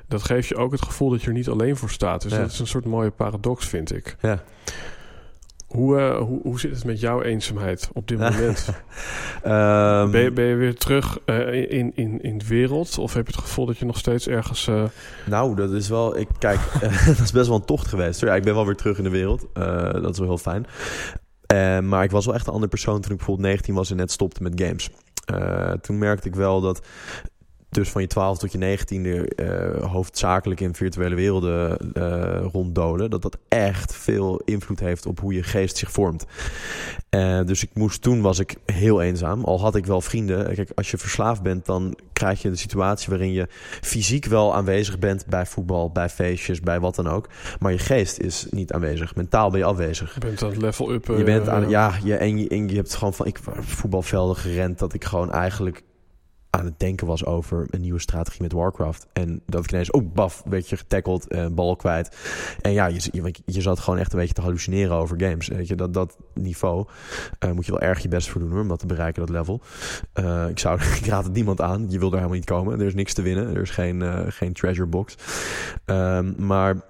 dat 0.07 0.23
geeft 0.23 0.47
je 0.47 0.55
ook 0.55 0.71
het 0.71 0.81
gevoel 0.81 1.09
dat 1.09 1.21
je 1.21 1.27
er 1.27 1.33
niet 1.33 1.49
alleen 1.49 1.77
voor 1.77 1.89
staat. 1.89 2.21
Dus 2.21 2.31
Ja. 2.31 2.37
dat 2.39 2.51
is 2.51 2.59
een 2.59 2.67
soort 2.67 2.85
mooie 2.85 3.11
paradox, 3.11 3.67
vind 3.67 3.95
ik. 3.95 4.15
Ja. 4.21 4.43
Hoe, 5.71 5.99
uh, 5.99 6.17
hoe, 6.17 6.39
hoe 6.43 6.59
zit 6.59 6.71
het 6.71 6.85
met 6.85 6.99
jouw 6.99 7.21
eenzaamheid 7.21 7.89
op 7.93 8.07
dit 8.07 8.19
moment? 8.29 8.69
Ehm, 9.43 10.11
ben, 10.11 10.21
je, 10.21 10.31
ben 10.31 10.45
je 10.45 10.55
weer 10.55 10.75
terug 10.75 11.19
uh, 11.25 11.71
in, 11.71 11.91
in, 11.95 12.21
in 12.21 12.37
de 12.37 12.47
wereld? 12.47 12.97
Of 12.97 13.13
heb 13.13 13.27
je 13.27 13.33
het 13.33 13.41
gevoel 13.41 13.65
dat 13.65 13.77
je 13.77 13.85
nog 13.85 13.97
steeds 13.97 14.27
ergens... 14.27 14.67
Uh... 14.67 14.83
Nou, 15.25 15.55
dat 15.55 15.71
is 15.71 15.89
wel... 15.89 16.17
Ik, 16.17 16.27
kijk, 16.39 16.59
dat 17.07 17.19
is 17.19 17.31
best 17.31 17.47
wel 17.47 17.57
een 17.57 17.65
tocht 17.65 17.87
geweest. 17.87 18.21
Ja, 18.21 18.35
ik 18.35 18.43
ben 18.43 18.53
wel 18.53 18.65
weer 18.65 18.75
terug 18.75 18.97
in 18.97 19.03
de 19.03 19.09
wereld. 19.09 19.47
Dat 19.53 20.11
is 20.11 20.19
wel 20.19 20.27
heel 20.27 20.37
fijn. 20.37 20.65
Maar 21.87 22.03
ik 22.03 22.11
was 22.11 22.25
wel 22.25 22.35
echt 22.35 22.47
een 22.47 22.53
andere 22.53 22.71
persoon 22.71 23.01
toen 23.01 23.11
ik 23.11 23.17
bijvoorbeeld 23.17 23.47
19 23.47 23.75
was 23.75 23.91
en 23.91 23.97
net 23.97 24.11
stopte 24.11 24.43
met 24.43 24.61
games. 24.61 24.89
Uh, 25.33 25.71
toen 25.71 25.97
merkte 25.97 26.27
ik 26.27 26.35
wel 26.35 26.61
dat 26.61 26.85
dus 27.71 27.89
van 27.89 28.01
je 28.01 28.07
12 28.07 28.37
tot 28.37 28.51
je 28.51 28.77
19e 28.77 29.43
uh, 29.43 29.91
hoofdzakelijk 29.91 30.59
in 30.59 30.75
virtuele 30.75 31.15
werelden 31.15 31.91
uh, 31.93 32.45
ronddolen. 32.51 33.09
Dat 33.09 33.21
dat 33.21 33.37
echt 33.47 33.95
veel 33.95 34.41
invloed 34.45 34.79
heeft 34.79 35.05
op 35.05 35.19
hoe 35.19 35.33
je 35.33 35.43
geest 35.43 35.77
zich 35.77 35.91
vormt. 35.91 36.25
Uh, 37.09 37.45
dus 37.45 37.63
ik 37.63 37.69
moest, 37.73 38.01
toen 38.01 38.21
was 38.21 38.39
ik 38.39 38.55
heel 38.65 39.01
eenzaam. 39.01 39.43
Al 39.43 39.59
had 39.59 39.75
ik 39.75 39.85
wel 39.85 40.01
vrienden. 40.01 40.55
Kijk, 40.55 40.71
als 40.75 40.91
je 40.91 40.97
verslaafd 40.97 41.41
bent, 41.41 41.65
dan 41.65 41.95
krijg 42.13 42.41
je 42.41 42.49
de 42.49 42.55
situatie 42.55 43.09
waarin 43.09 43.31
je 43.31 43.47
fysiek 43.81 44.25
wel 44.25 44.55
aanwezig 44.55 44.99
bent 44.99 45.25
bij 45.25 45.45
voetbal, 45.45 45.91
bij 45.91 46.09
feestjes, 46.09 46.59
bij 46.59 46.79
wat 46.79 46.95
dan 46.95 47.07
ook. 47.07 47.29
Maar 47.59 47.71
je 47.71 47.77
geest 47.77 48.19
is 48.19 48.47
niet 48.49 48.73
aanwezig. 48.73 49.15
Mentaal 49.15 49.49
ben 49.49 49.59
je 49.59 49.65
afwezig. 49.65 50.13
Je 50.13 50.19
bent 50.19 50.43
aan 50.43 50.49
het 50.49 50.61
level 50.61 50.91
up. 50.91 51.05
je 51.07 51.23
bent 51.23 51.49
aan, 51.49 51.69
ja, 51.69 51.93
je, 52.03 52.15
en, 52.15 52.37
je, 52.37 52.47
en 52.47 52.67
je 52.67 52.75
hebt 52.75 52.95
gewoon 52.95 53.13
van 53.13 53.25
ik 53.25 53.39
voetbalvelden 53.59 54.35
gerend 54.35 54.79
dat 54.79 54.93
ik 54.93 55.03
gewoon 55.03 55.31
eigenlijk 55.31 55.83
aan 56.51 56.65
het 56.65 56.79
denken 56.79 57.07
was 57.07 57.25
over 57.25 57.67
een 57.69 57.81
nieuwe 57.81 57.99
strategie 57.99 58.41
met 58.41 58.51
Warcraft. 58.51 59.07
En 59.13 59.41
dat 59.45 59.63
ik 59.63 59.71
ineens, 59.71 59.91
oh 59.91 60.13
baf, 60.13 60.43
werd 60.45 60.69
je 60.69 60.77
getackled, 60.77 61.33
uh, 61.33 61.47
bal 61.47 61.75
kwijt. 61.75 62.17
En 62.61 62.71
ja, 62.71 62.85
je, 62.85 63.09
je, 63.11 63.33
je 63.45 63.61
zat 63.61 63.79
gewoon 63.79 63.99
echt 63.99 64.13
een 64.13 64.19
beetje 64.19 64.33
te 64.33 64.41
hallucineren 64.41 64.95
over 64.95 65.21
games. 65.21 65.47
Weet 65.47 65.67
je, 65.67 65.75
dat, 65.75 65.93
dat 65.93 66.17
niveau 66.33 66.87
uh, 67.45 67.51
moet 67.51 67.65
je 67.65 67.71
wel 67.71 67.81
erg 67.81 67.99
je 67.99 68.07
best 68.07 68.29
voor 68.29 68.41
doen 68.41 68.51
hoor, 68.51 68.61
om 68.61 68.67
dat 68.67 68.79
te 68.79 68.85
bereiken, 68.85 69.21
dat 69.21 69.35
level. 69.35 69.61
Uh, 70.19 70.47
ik, 70.49 70.59
zou, 70.59 70.81
ik 71.01 71.05
raad 71.05 71.23
het 71.23 71.33
niemand 71.33 71.61
aan, 71.61 71.85
je 71.89 71.99
wil 71.99 72.07
er 72.07 72.15
helemaal 72.15 72.35
niet 72.35 72.45
komen. 72.45 72.79
Er 72.79 72.85
is 72.85 72.93
niks 72.93 73.13
te 73.13 73.21
winnen, 73.21 73.55
er 73.55 73.61
is 73.61 73.69
geen, 73.69 74.31
geen 74.31 74.53
treasure 74.53 74.87
box. 74.87 75.15
Um, 75.85 76.35
maar 76.37 76.81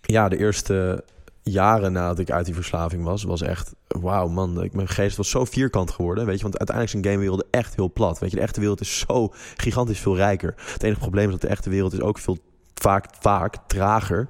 ja, 0.00 0.28
de 0.28 0.38
eerste 0.38 1.04
jaren 1.50 1.92
nadat 1.92 2.18
ik 2.18 2.30
uit 2.30 2.44
die 2.44 2.54
verslaving 2.54 3.04
was, 3.04 3.22
was 3.22 3.42
echt, 3.42 3.74
wauw 3.86 4.28
man, 4.28 4.68
mijn 4.72 4.88
geest 4.88 5.16
was 5.16 5.30
zo 5.30 5.44
vierkant 5.44 5.90
geworden, 5.90 6.26
weet 6.26 6.36
je, 6.36 6.42
want 6.42 6.58
uiteindelijk 6.58 6.96
is 6.96 7.02
een 7.04 7.12
gamewereld 7.12 7.46
echt 7.50 7.76
heel 7.76 7.92
plat, 7.92 8.18
weet 8.18 8.30
je, 8.30 8.36
de 8.36 8.42
echte 8.42 8.60
wereld 8.60 8.80
is 8.80 8.98
zo 8.98 9.32
gigantisch 9.56 10.00
veel 10.00 10.16
rijker. 10.16 10.54
Het 10.56 10.82
enige 10.82 11.00
probleem 11.00 11.26
is 11.26 11.32
dat 11.32 11.40
de 11.40 11.48
echte 11.48 11.70
wereld 11.70 11.92
is 11.92 12.00
ook 12.00 12.18
veel 12.18 12.38
vaak, 12.80 13.06
vaak 13.20 13.56
trager 13.66 14.28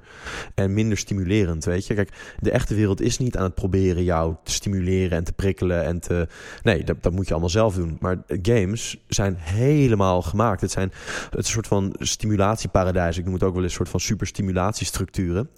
en 0.55 0.73
minder 0.73 0.97
stimulerend, 0.97 1.65
weet 1.65 1.87
je. 1.87 1.93
Kijk, 1.93 2.35
de 2.39 2.51
echte 2.51 2.75
wereld 2.75 3.01
is 3.01 3.17
niet 3.17 3.37
aan 3.37 3.43
het 3.43 3.55
proberen 3.55 4.03
jou 4.03 4.35
te 4.43 4.51
stimuleren 4.51 5.17
en 5.17 5.23
te 5.23 5.33
prikkelen 5.33 5.83
en 5.83 5.99
te... 5.99 6.27
Nee, 6.63 6.83
dat, 6.83 7.03
dat 7.03 7.13
moet 7.13 7.25
je 7.25 7.31
allemaal 7.31 7.49
zelf 7.49 7.75
doen. 7.75 7.97
Maar 7.99 8.17
games 8.27 8.97
zijn 9.07 9.35
helemaal 9.37 10.21
gemaakt. 10.21 10.61
Het 10.61 10.71
zijn 10.71 10.91
het 11.29 11.45
soort 11.45 11.67
van 11.67 11.95
stimulatieparadijs. 11.99 13.17
Ik 13.17 13.23
noem 13.23 13.33
het 13.33 13.43
ook 13.43 13.53
wel 13.53 13.63
eens 13.63 13.71
een 13.71 13.77
soort 13.77 13.89
van 13.89 13.99
superstimulatiestructuren. 13.99 15.49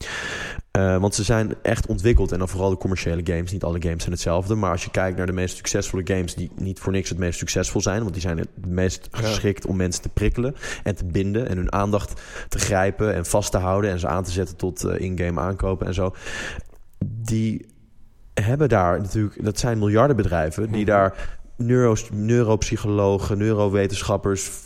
Uh, 0.79 0.97
want 0.97 1.15
ze 1.15 1.23
zijn 1.23 1.53
echt 1.61 1.87
ontwikkeld. 1.87 2.31
En 2.31 2.39
dan 2.39 2.49
vooral 2.49 2.69
de 2.69 2.77
commerciële 2.77 3.21
games. 3.23 3.51
Niet 3.51 3.63
alle 3.63 3.81
games 3.81 3.99
zijn 3.99 4.11
hetzelfde. 4.11 4.55
Maar 4.55 4.71
als 4.71 4.83
je 4.83 4.91
kijkt 4.91 5.17
naar 5.17 5.25
de 5.25 5.31
meest 5.31 5.55
succesvolle 5.55 6.01
games... 6.05 6.35
die 6.35 6.51
niet 6.55 6.79
voor 6.79 6.91
niks 6.91 7.09
het 7.09 7.17
meest 7.17 7.39
succesvol 7.39 7.81
zijn... 7.81 8.01
want 8.01 8.13
die 8.13 8.21
zijn 8.21 8.37
het 8.37 8.65
meest 8.65 9.07
geschikt 9.11 9.65
om 9.65 9.75
mensen 9.75 10.01
te 10.01 10.09
prikkelen... 10.09 10.55
en 10.83 10.95
te 10.95 11.05
binden 11.05 11.49
en 11.49 11.57
hun 11.57 11.73
aandacht 11.73 12.21
te 12.47 12.59
grijpen... 12.59 13.13
en 13.13 13.25
vast 13.25 13.51
te 13.51 13.57
houden 13.57 13.91
en 13.91 13.99
ze 13.99 14.07
aan 14.07 14.23
te 14.23 14.31
zetten 14.31 14.55
tot 14.55 14.85
uh, 14.85 14.99
in-game 14.99 15.39
aankopen 15.39 15.87
en 15.87 15.93
zo. 15.93 16.15
Die 17.05 17.65
hebben 18.33 18.69
daar 18.69 19.01
natuurlijk... 19.01 19.43
dat 19.45 19.59
zijn 19.59 19.79
miljardenbedrijven... 19.79 20.71
die 20.71 20.85
daar 20.85 21.38
Neuro, 21.61 21.95
neuropsychologen, 22.13 23.37
neurowetenschappers, 23.37 24.63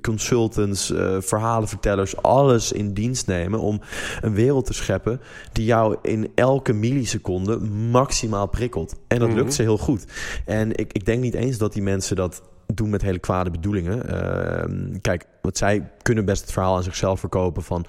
consultants, 0.00 0.90
uh, 0.90 1.16
verhalenvertellers, 1.20 2.16
alles 2.22 2.72
in 2.72 2.92
dienst 2.92 3.26
nemen 3.26 3.60
om 3.60 3.80
een 4.20 4.34
wereld 4.34 4.66
te 4.66 4.74
scheppen 4.74 5.20
die 5.52 5.64
jou 5.64 5.96
in 6.02 6.30
elke 6.34 6.72
milliseconde 6.72 7.58
maximaal 7.90 8.46
prikkelt. 8.46 8.96
En 9.08 9.18
dat 9.18 9.28
lukt 9.28 9.40
mm 9.40 9.46
-hmm. 9.46 9.50
ze 9.50 9.62
heel 9.62 9.78
goed. 9.78 10.04
En 10.44 10.76
ik, 10.76 10.92
ik 10.92 11.04
denk 11.06 11.22
niet 11.22 11.34
eens 11.34 11.58
dat 11.58 11.72
die 11.72 11.82
mensen 11.82 12.16
dat 12.16 12.42
doen 12.74 12.90
met 12.90 13.02
hele 13.02 13.18
kwade 13.18 13.50
bedoelingen. 13.50 14.02
Uh, 14.10 14.98
kijk, 15.00 15.24
want 15.46 15.58
zij 15.58 15.88
kunnen 16.02 16.24
best 16.24 16.40
het 16.40 16.52
verhaal 16.52 16.76
aan 16.76 16.82
zichzelf 16.82 17.20
verkopen 17.20 17.62
van... 17.62 17.84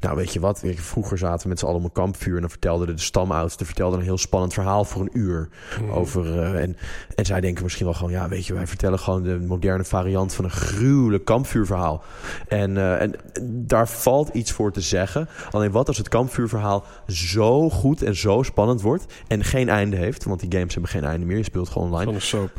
nou, 0.00 0.16
weet 0.16 0.32
je 0.32 0.40
wat, 0.40 0.62
vroeger 0.74 1.18
zaten 1.18 1.42
we 1.42 1.48
met 1.48 1.58
z'n 1.58 1.64
allen 1.64 1.78
om 1.78 1.84
een 1.84 1.92
kampvuur... 1.92 2.34
en 2.34 2.40
dan 2.40 2.50
vertelde 2.50 2.86
de 2.86 2.98
stamoudste 3.00 3.64
vertelde 3.64 3.96
een 3.96 4.02
heel 4.02 4.18
spannend 4.18 4.52
verhaal 4.52 4.84
voor 4.84 5.02
een 5.02 5.18
uur. 5.18 5.48
Mhm. 5.78 5.84
Mm. 5.84 5.90
Over, 5.90 6.26
uh, 6.26 6.62
en, 6.62 6.76
en 7.14 7.24
zij 7.24 7.40
denken 7.40 7.62
misschien 7.62 7.84
wel 7.84 7.94
gewoon... 7.94 8.12
ja, 8.12 8.28
weet 8.28 8.46
je, 8.46 8.54
wij 8.54 8.66
vertellen 8.66 8.98
gewoon 8.98 9.22
de 9.22 9.38
moderne 9.38 9.84
variant... 9.84 10.34
van 10.34 10.44
een 10.44 10.50
gruwelijk 10.50 11.24
kampvuurverhaal. 11.24 12.02
En, 12.48 12.70
uh, 12.70 13.00
en 13.00 13.14
daar 13.50 13.88
valt 13.88 14.28
iets 14.28 14.52
voor 14.52 14.72
te 14.72 14.80
zeggen. 14.80 15.28
Alleen 15.50 15.70
wat 15.70 15.88
als 15.88 15.98
het 15.98 16.08
kampvuurverhaal 16.08 16.84
zo 17.06 17.70
goed 17.70 18.02
en 18.02 18.16
zo 18.16 18.42
spannend 18.42 18.82
wordt... 18.82 19.06
en 19.28 19.44
geen 19.44 19.68
einde 19.68 19.96
heeft, 19.96 20.24
want 20.24 20.40
die 20.40 20.52
games 20.52 20.72
hebben 20.72 20.90
geen 20.90 21.04
einde 21.04 21.26
meer... 21.26 21.36
je 21.36 21.42
speelt 21.42 21.68
gewoon 21.68 21.88
online. 21.88 22.10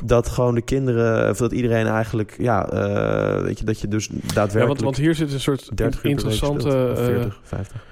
Dat 0.03 0.27
gewoon 0.27 0.55
de 0.55 0.61
kinderen, 0.61 1.29
of 1.29 1.37
dat 1.37 1.51
iedereen 1.51 1.87
eigenlijk... 1.87 2.35
ja, 2.37 2.73
uh, 2.73 3.43
weet 3.43 3.59
je, 3.59 3.65
dat 3.65 3.79
je 3.79 3.87
dus... 3.87 4.09
Ja, 4.51 4.65
want, 4.67 4.81
want, 4.81 4.97
hier 4.97 5.15
zit 5.15 5.33
een 5.33 5.39
soort 5.39 5.69
interessante... 6.01 6.69
Speelt, 6.69 6.99
40, 6.99 7.39
50. 7.43 7.85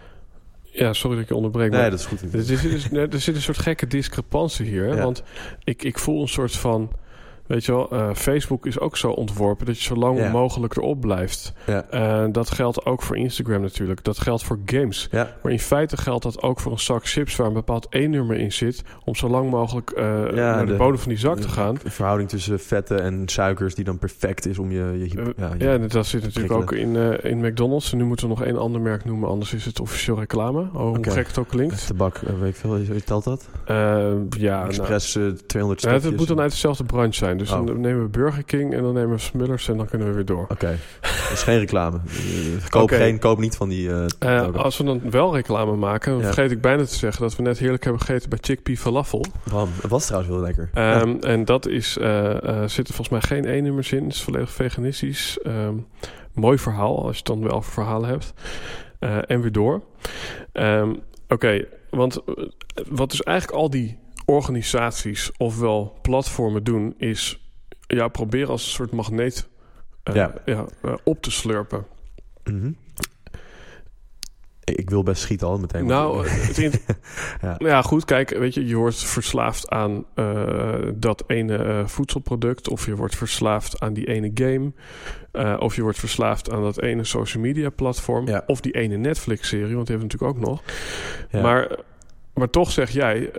Ja, 0.63 0.93
sorry 0.93 1.15
dat 1.15 1.23
ik 1.23 1.29
je 1.29 1.35
onderbreek. 1.35 1.71
Nee, 1.71 1.89
dat 1.89 1.99
is 1.99 2.05
goed. 2.05 2.33
Er 2.33 2.43
zit, 2.43 2.91
er 3.13 3.21
zit 3.21 3.35
een 3.35 3.41
soort 3.41 3.57
gekke 3.57 3.87
discrepantie 3.87 4.65
hier. 4.65 4.83
Hè? 4.83 4.95
Ja. 4.95 5.03
Want 5.03 5.23
ik, 5.63 5.83
ik 5.83 5.99
voel 5.99 6.21
een 6.21 6.27
soort 6.27 6.55
van... 6.55 6.91
Weet 7.51 7.65
je 7.65 7.71
wel, 7.71 7.93
uh, 7.93 8.09
Facebook 8.13 8.65
is 8.65 8.79
ook 8.79 8.97
zo 8.97 9.11
ontworpen 9.11 9.65
dat 9.65 9.77
je 9.77 9.83
zo 9.83 9.95
lang 9.95 10.31
mogelijk 10.31 10.75
erop 10.75 11.01
blijft. 11.01 11.53
Uh, 11.93 12.25
dat 12.31 12.51
geldt 12.51 12.85
ook 12.85 13.01
voor 13.01 13.17
Instagram 13.17 13.61
natuurlijk. 13.61 14.03
Dat 14.03 14.19
geldt 14.19 14.43
voor 14.43 14.59
games. 14.65 15.09
Maar 15.11 15.51
in 15.51 15.59
feite 15.59 15.97
geldt 15.97 16.23
dat 16.23 16.41
ook 16.41 16.59
voor 16.59 16.71
een 16.71 16.79
zak 16.79 17.07
chips 17.07 17.35
waar 17.35 17.47
een 17.47 17.53
bepaald 17.53 17.87
E-nummer 17.89 18.37
in 18.37 18.51
zit. 18.51 18.83
Om 19.05 19.15
zo 19.15 19.29
lang 19.29 19.49
mogelijk 19.49 19.91
uh, 19.95 20.03
naar 20.31 20.65
de, 20.65 20.71
de, 20.71 20.77
bodem 20.77 20.99
van 20.99 21.09
die 21.09 21.17
zak 21.17 21.35
de, 21.35 21.41
te 21.41 21.49
gaan. 21.49 21.77
De 21.83 21.91
verhouding 21.91 22.29
tussen 22.29 22.59
vetten 22.59 23.01
en 23.01 23.23
suikers 23.25 23.75
die 23.75 23.85
dan 23.85 23.99
perfect 23.99 24.45
is 24.45 24.57
om 24.57 24.71
je. 24.71 24.79
je 24.79 25.33
ja, 25.37 25.51
je 25.57 25.63
ja, 25.65 25.77
dat 25.77 26.05
zit 26.05 26.23
natuurlijk 26.23 26.53
ook 26.53 26.71
in, 26.71 26.95
in 27.23 27.37
McDonald's. 27.37 27.91
En 27.91 27.97
nu 27.97 28.03
moeten 28.03 28.27
we 28.27 28.33
nog 28.33 28.43
één 28.43 28.57
ander 28.57 28.81
merk 28.81 29.05
noemen, 29.05 29.29
anders 29.29 29.53
is 29.53 29.65
het 29.65 29.79
officieel 29.79 30.19
reclame. 30.19 30.61
Oh, 30.61 30.95
hoe 30.95 31.11
gek 31.11 31.27
het 31.27 31.37
ook 31.37 31.47
klinkt. 31.47 31.87
Tabak, 31.87 32.17
weet 32.17 32.49
ik 32.49 32.55
veel. 32.55 32.79
Telt 33.05 33.23
dat? 33.23 33.49
ja, 34.37 34.65
Express 34.65 35.15
nou, 35.15 35.35
200 35.47 35.81
ja, 35.81 35.91
Het 35.91 36.17
moet 36.17 36.27
dan 36.27 36.39
uit 36.39 36.51
dezelfde 36.51 36.83
branche 36.83 37.13
zijn. 37.13 37.39
Dus 37.41 37.51
oh. 37.51 37.65
dan 37.65 37.81
nemen 37.81 38.03
we 38.03 38.09
Burger 38.09 38.43
King 38.43 38.73
en 38.73 38.81
dan 38.81 38.93
nemen 38.93 39.09
we 39.09 39.17
Smullers 39.17 39.67
en 39.67 39.77
dan 39.77 39.87
kunnen 39.87 40.07
we 40.07 40.13
weer 40.13 40.25
door. 40.25 40.43
Oké, 40.43 40.51
okay. 40.51 40.77
dat 41.01 41.31
is 41.31 41.43
geen 41.43 41.59
reclame. 41.59 41.99
koop, 42.69 42.81
okay. 42.81 42.97
geen, 42.97 43.19
koop 43.19 43.39
niet 43.39 43.55
van 43.55 43.69
die... 43.69 43.87
Uh, 43.87 44.05
uh, 44.19 44.55
als 44.55 44.77
we 44.77 44.83
dan 44.83 45.09
wel 45.09 45.35
reclame 45.35 45.75
maken, 45.75 46.11
dan 46.11 46.19
ja. 46.21 46.25
vergeet 46.25 46.51
ik 46.51 46.61
bijna 46.61 46.83
te 46.83 46.95
zeggen... 46.95 47.21
dat 47.21 47.35
we 47.35 47.43
net 47.43 47.57
heerlijk 47.57 47.83
hebben 47.83 48.01
gegeten 48.01 48.29
bij 48.29 48.37
Chickpea 48.41 48.75
Falafel. 48.75 49.25
Bam, 49.51 49.69
dat 49.81 49.91
was 49.91 50.05
trouwens 50.05 50.31
wel 50.31 50.41
lekker. 50.41 50.69
Um, 50.73 51.17
ja. 51.21 51.27
En 51.27 51.45
dat 51.45 51.67
is... 51.67 51.97
Uh, 51.97 52.35
zitten 52.65 52.93
volgens 52.93 53.09
mij 53.09 53.21
geen 53.21 53.45
E-nummers 53.45 53.91
in. 53.91 54.03
Het 54.03 54.13
is 54.13 54.21
volledig 54.21 54.51
veganistisch. 54.51 55.39
Um, 55.47 55.87
mooi 56.33 56.57
verhaal, 56.57 56.97
als 56.97 57.11
je 57.11 57.17
het 57.17 57.25
dan 57.25 57.43
wel 57.43 57.51
over 57.51 57.71
verhalen 57.71 58.09
hebt. 58.09 58.33
en 59.27 59.41
weer 59.41 59.51
door. 59.51 59.81
Um, 60.53 60.89
Oké, 61.31 61.45
okay, 61.45 61.67
want 61.89 62.21
wat 62.89 63.11
dus 63.11 63.23
eigenlijk 63.23 63.57
al 63.57 63.69
die 63.69 63.97
organisaties 64.31 65.31
ofwel 65.37 65.99
platformen 66.01 66.63
doen, 66.63 66.93
is 66.97 67.41
ja, 67.87 68.07
proberen 68.07 68.49
als 68.49 68.63
een 68.63 68.71
soort 68.71 68.91
magneet 68.91 69.49
uh, 70.03 70.15
ja. 70.15 70.33
Ja, 70.45 70.65
uh, 70.85 70.93
op 71.03 71.21
te 71.21 71.31
slurpen. 71.31 71.85
Mm 72.43 72.59
-hmm. 72.59 72.75
Ik 74.63 74.89
wil 74.89 75.03
best 75.03 75.21
schieten 75.21 75.47
al 75.47 75.59
meteen. 75.59 75.85
Nou, 75.85 76.27
het 76.27 76.57
ja. 77.41 77.55
ja, 77.57 77.81
goed. 77.81 78.05
Kijk, 78.05 78.29
weet 78.29 78.53
je, 78.53 78.67
je 78.67 78.75
wordt 78.75 79.03
verslaafd 79.03 79.69
aan 79.69 80.05
uh, 80.15 80.73
dat 80.95 81.23
ene 81.27 81.83
voedselproduct, 81.85 82.69
of 82.69 82.85
je 82.85 82.95
wordt 82.95 83.15
verslaafd 83.15 83.79
aan 83.79 83.93
die 83.93 84.07
ene 84.07 84.31
game, 84.33 84.71
of 85.59 85.75
je 85.75 85.81
wordt 85.81 85.99
verslaafd 85.99 86.51
aan 86.51 86.61
dat 86.61 86.81
ene 86.81 87.03
social 87.03 87.43
media 87.43 87.69
platform, 87.69 88.27
ja. 88.27 88.43
of 88.45 88.61
die 88.61 88.71
ene 88.71 88.97
Netflix-serie, 88.97 89.75
want 89.75 89.87
die 89.87 89.97
hebben 89.97 90.17
we 90.17 90.25
natuurlijk 90.25 90.45
ook 90.45 90.49
nog. 90.49 90.63
Maar, 91.43 91.77
maar 92.33 92.49
toch 92.49 92.71
zeg 92.71 92.89
jij 92.89 93.31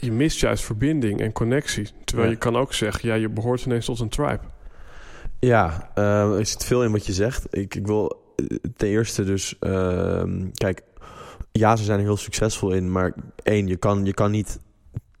je 0.00 0.12
mist 0.12 0.40
juist 0.40 0.64
verbinding 0.64 1.20
en 1.20 1.32
connectie. 1.32 1.88
Terwijl 2.04 2.28
Ja. 2.28 2.34
je 2.34 2.40
kan 2.40 2.56
ook 2.56 2.72
zeggen, 2.72 3.08
ja, 3.08 3.14
je 3.14 3.28
behoort 3.28 3.64
ineens 3.64 3.84
tot 3.84 4.00
een 4.00 4.08
tribe. 4.08 4.40
Ja, 5.40 5.90
eh, 5.94 6.38
er 6.38 6.46
zit 6.46 6.64
veel 6.64 6.84
in 6.84 6.92
wat 6.92 7.06
je 7.06 7.12
zegt. 7.12 7.46
Ik, 7.50 7.74
ik 7.74 7.86
wil 7.86 8.22
eh, 8.36 8.46
ten 8.76 8.88
eerste 8.88 9.24
dus... 9.24 9.56
ehm, 9.60 10.46
kijk, 10.54 10.82
ja, 11.52 11.76
ze 11.76 11.84
zijn 11.84 11.98
er 11.98 12.04
heel 12.04 12.16
succesvol 12.16 12.72
in. 12.72 12.92
Maar 12.92 13.14
één, 13.42 13.66
je 13.66 13.76
kan, 13.76 14.04
je 14.04 14.14
kan 14.14 14.30
niet 14.30 14.58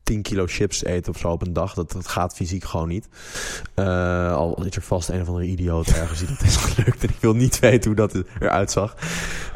10 0.04 0.22
kilo 0.22 0.44
chips 0.46 0.84
eten 0.84 1.12
of 1.12 1.18
zo 1.18 1.28
op 1.28 1.46
een 1.46 1.52
dag. 1.52 1.74
Dat, 1.74 1.92
dat 1.92 2.08
gaat 2.08 2.34
fysiek 2.34 2.64
gewoon 2.64 2.88
niet. 2.88 3.08
Uh, 3.76 4.34
al 4.34 4.64
is 4.64 4.76
er 4.76 4.82
vast 4.82 5.08
een 5.08 5.20
of 5.20 5.28
andere 5.28 5.46
idioot 5.46 5.86
ergens 5.86 6.18
die 6.18 6.28
dat 6.28 6.42
is 6.42 6.56
gelukt. 6.56 7.02
En 7.02 7.08
ik 7.08 7.20
wil 7.20 7.34
niet 7.34 7.58
weten 7.58 7.90
hoe 7.90 8.08
dat 8.08 8.22
eruit 8.40 8.70
zag. 8.70 8.96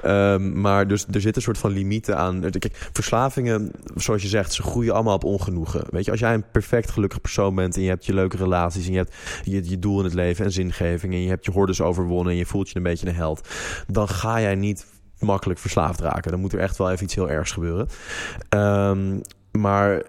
Um, 0.04 0.60
maar 0.60 0.88
dus 0.88 1.06
er 1.10 1.20
zit 1.20 1.36
een 1.36 1.42
soort 1.42 1.58
van 1.58 1.70
limieten 1.70 2.16
aan. 2.16 2.40
Kijk, 2.40 2.88
verslavingen, 2.92 3.70
zoals 3.94 4.22
je 4.22 4.28
zegt, 4.28 4.52
ze 4.52 4.62
groeien 4.62 4.94
allemaal 4.94 5.14
op 5.14 5.24
ongenoegen. 5.24 5.84
Weet 5.90 6.04
je, 6.04 6.10
als 6.10 6.20
jij 6.20 6.34
een 6.34 6.50
perfect 6.52 6.90
gelukkig 6.90 7.20
persoon 7.20 7.54
bent 7.54 7.76
en 7.76 7.82
je 7.82 7.88
hebt 7.88 8.06
je 8.06 8.14
leuke 8.14 8.36
relaties 8.36 8.86
en 8.86 8.92
je 8.92 8.98
hebt 8.98 9.14
je, 9.44 9.68
je 9.68 9.78
doel 9.78 9.98
in 9.98 10.04
het 10.04 10.14
leven 10.14 10.44
en 10.44 10.52
zingeving 10.52 11.12
en 11.12 11.22
je 11.22 11.28
hebt 11.28 11.44
je 11.44 11.50
hordes 11.50 11.80
overwonnen 11.80 12.32
en 12.32 12.38
je 12.38 12.46
voelt 12.46 12.68
je 12.68 12.76
een 12.76 12.82
beetje 12.82 13.06
een 13.06 13.14
held, 13.14 13.48
dan 13.86 14.08
ga 14.08 14.40
jij 14.40 14.54
niet 14.54 14.86
makkelijk 15.18 15.60
verslaafd 15.60 16.00
raken. 16.00 16.30
Dan 16.30 16.40
moet 16.40 16.52
er 16.52 16.58
echt 16.58 16.76
wel 16.76 16.90
even 16.90 17.04
iets 17.04 17.14
heel 17.14 17.30
ergs 17.30 17.52
gebeuren. 17.52 17.88
Um, 18.50 19.22
maar 19.52 20.02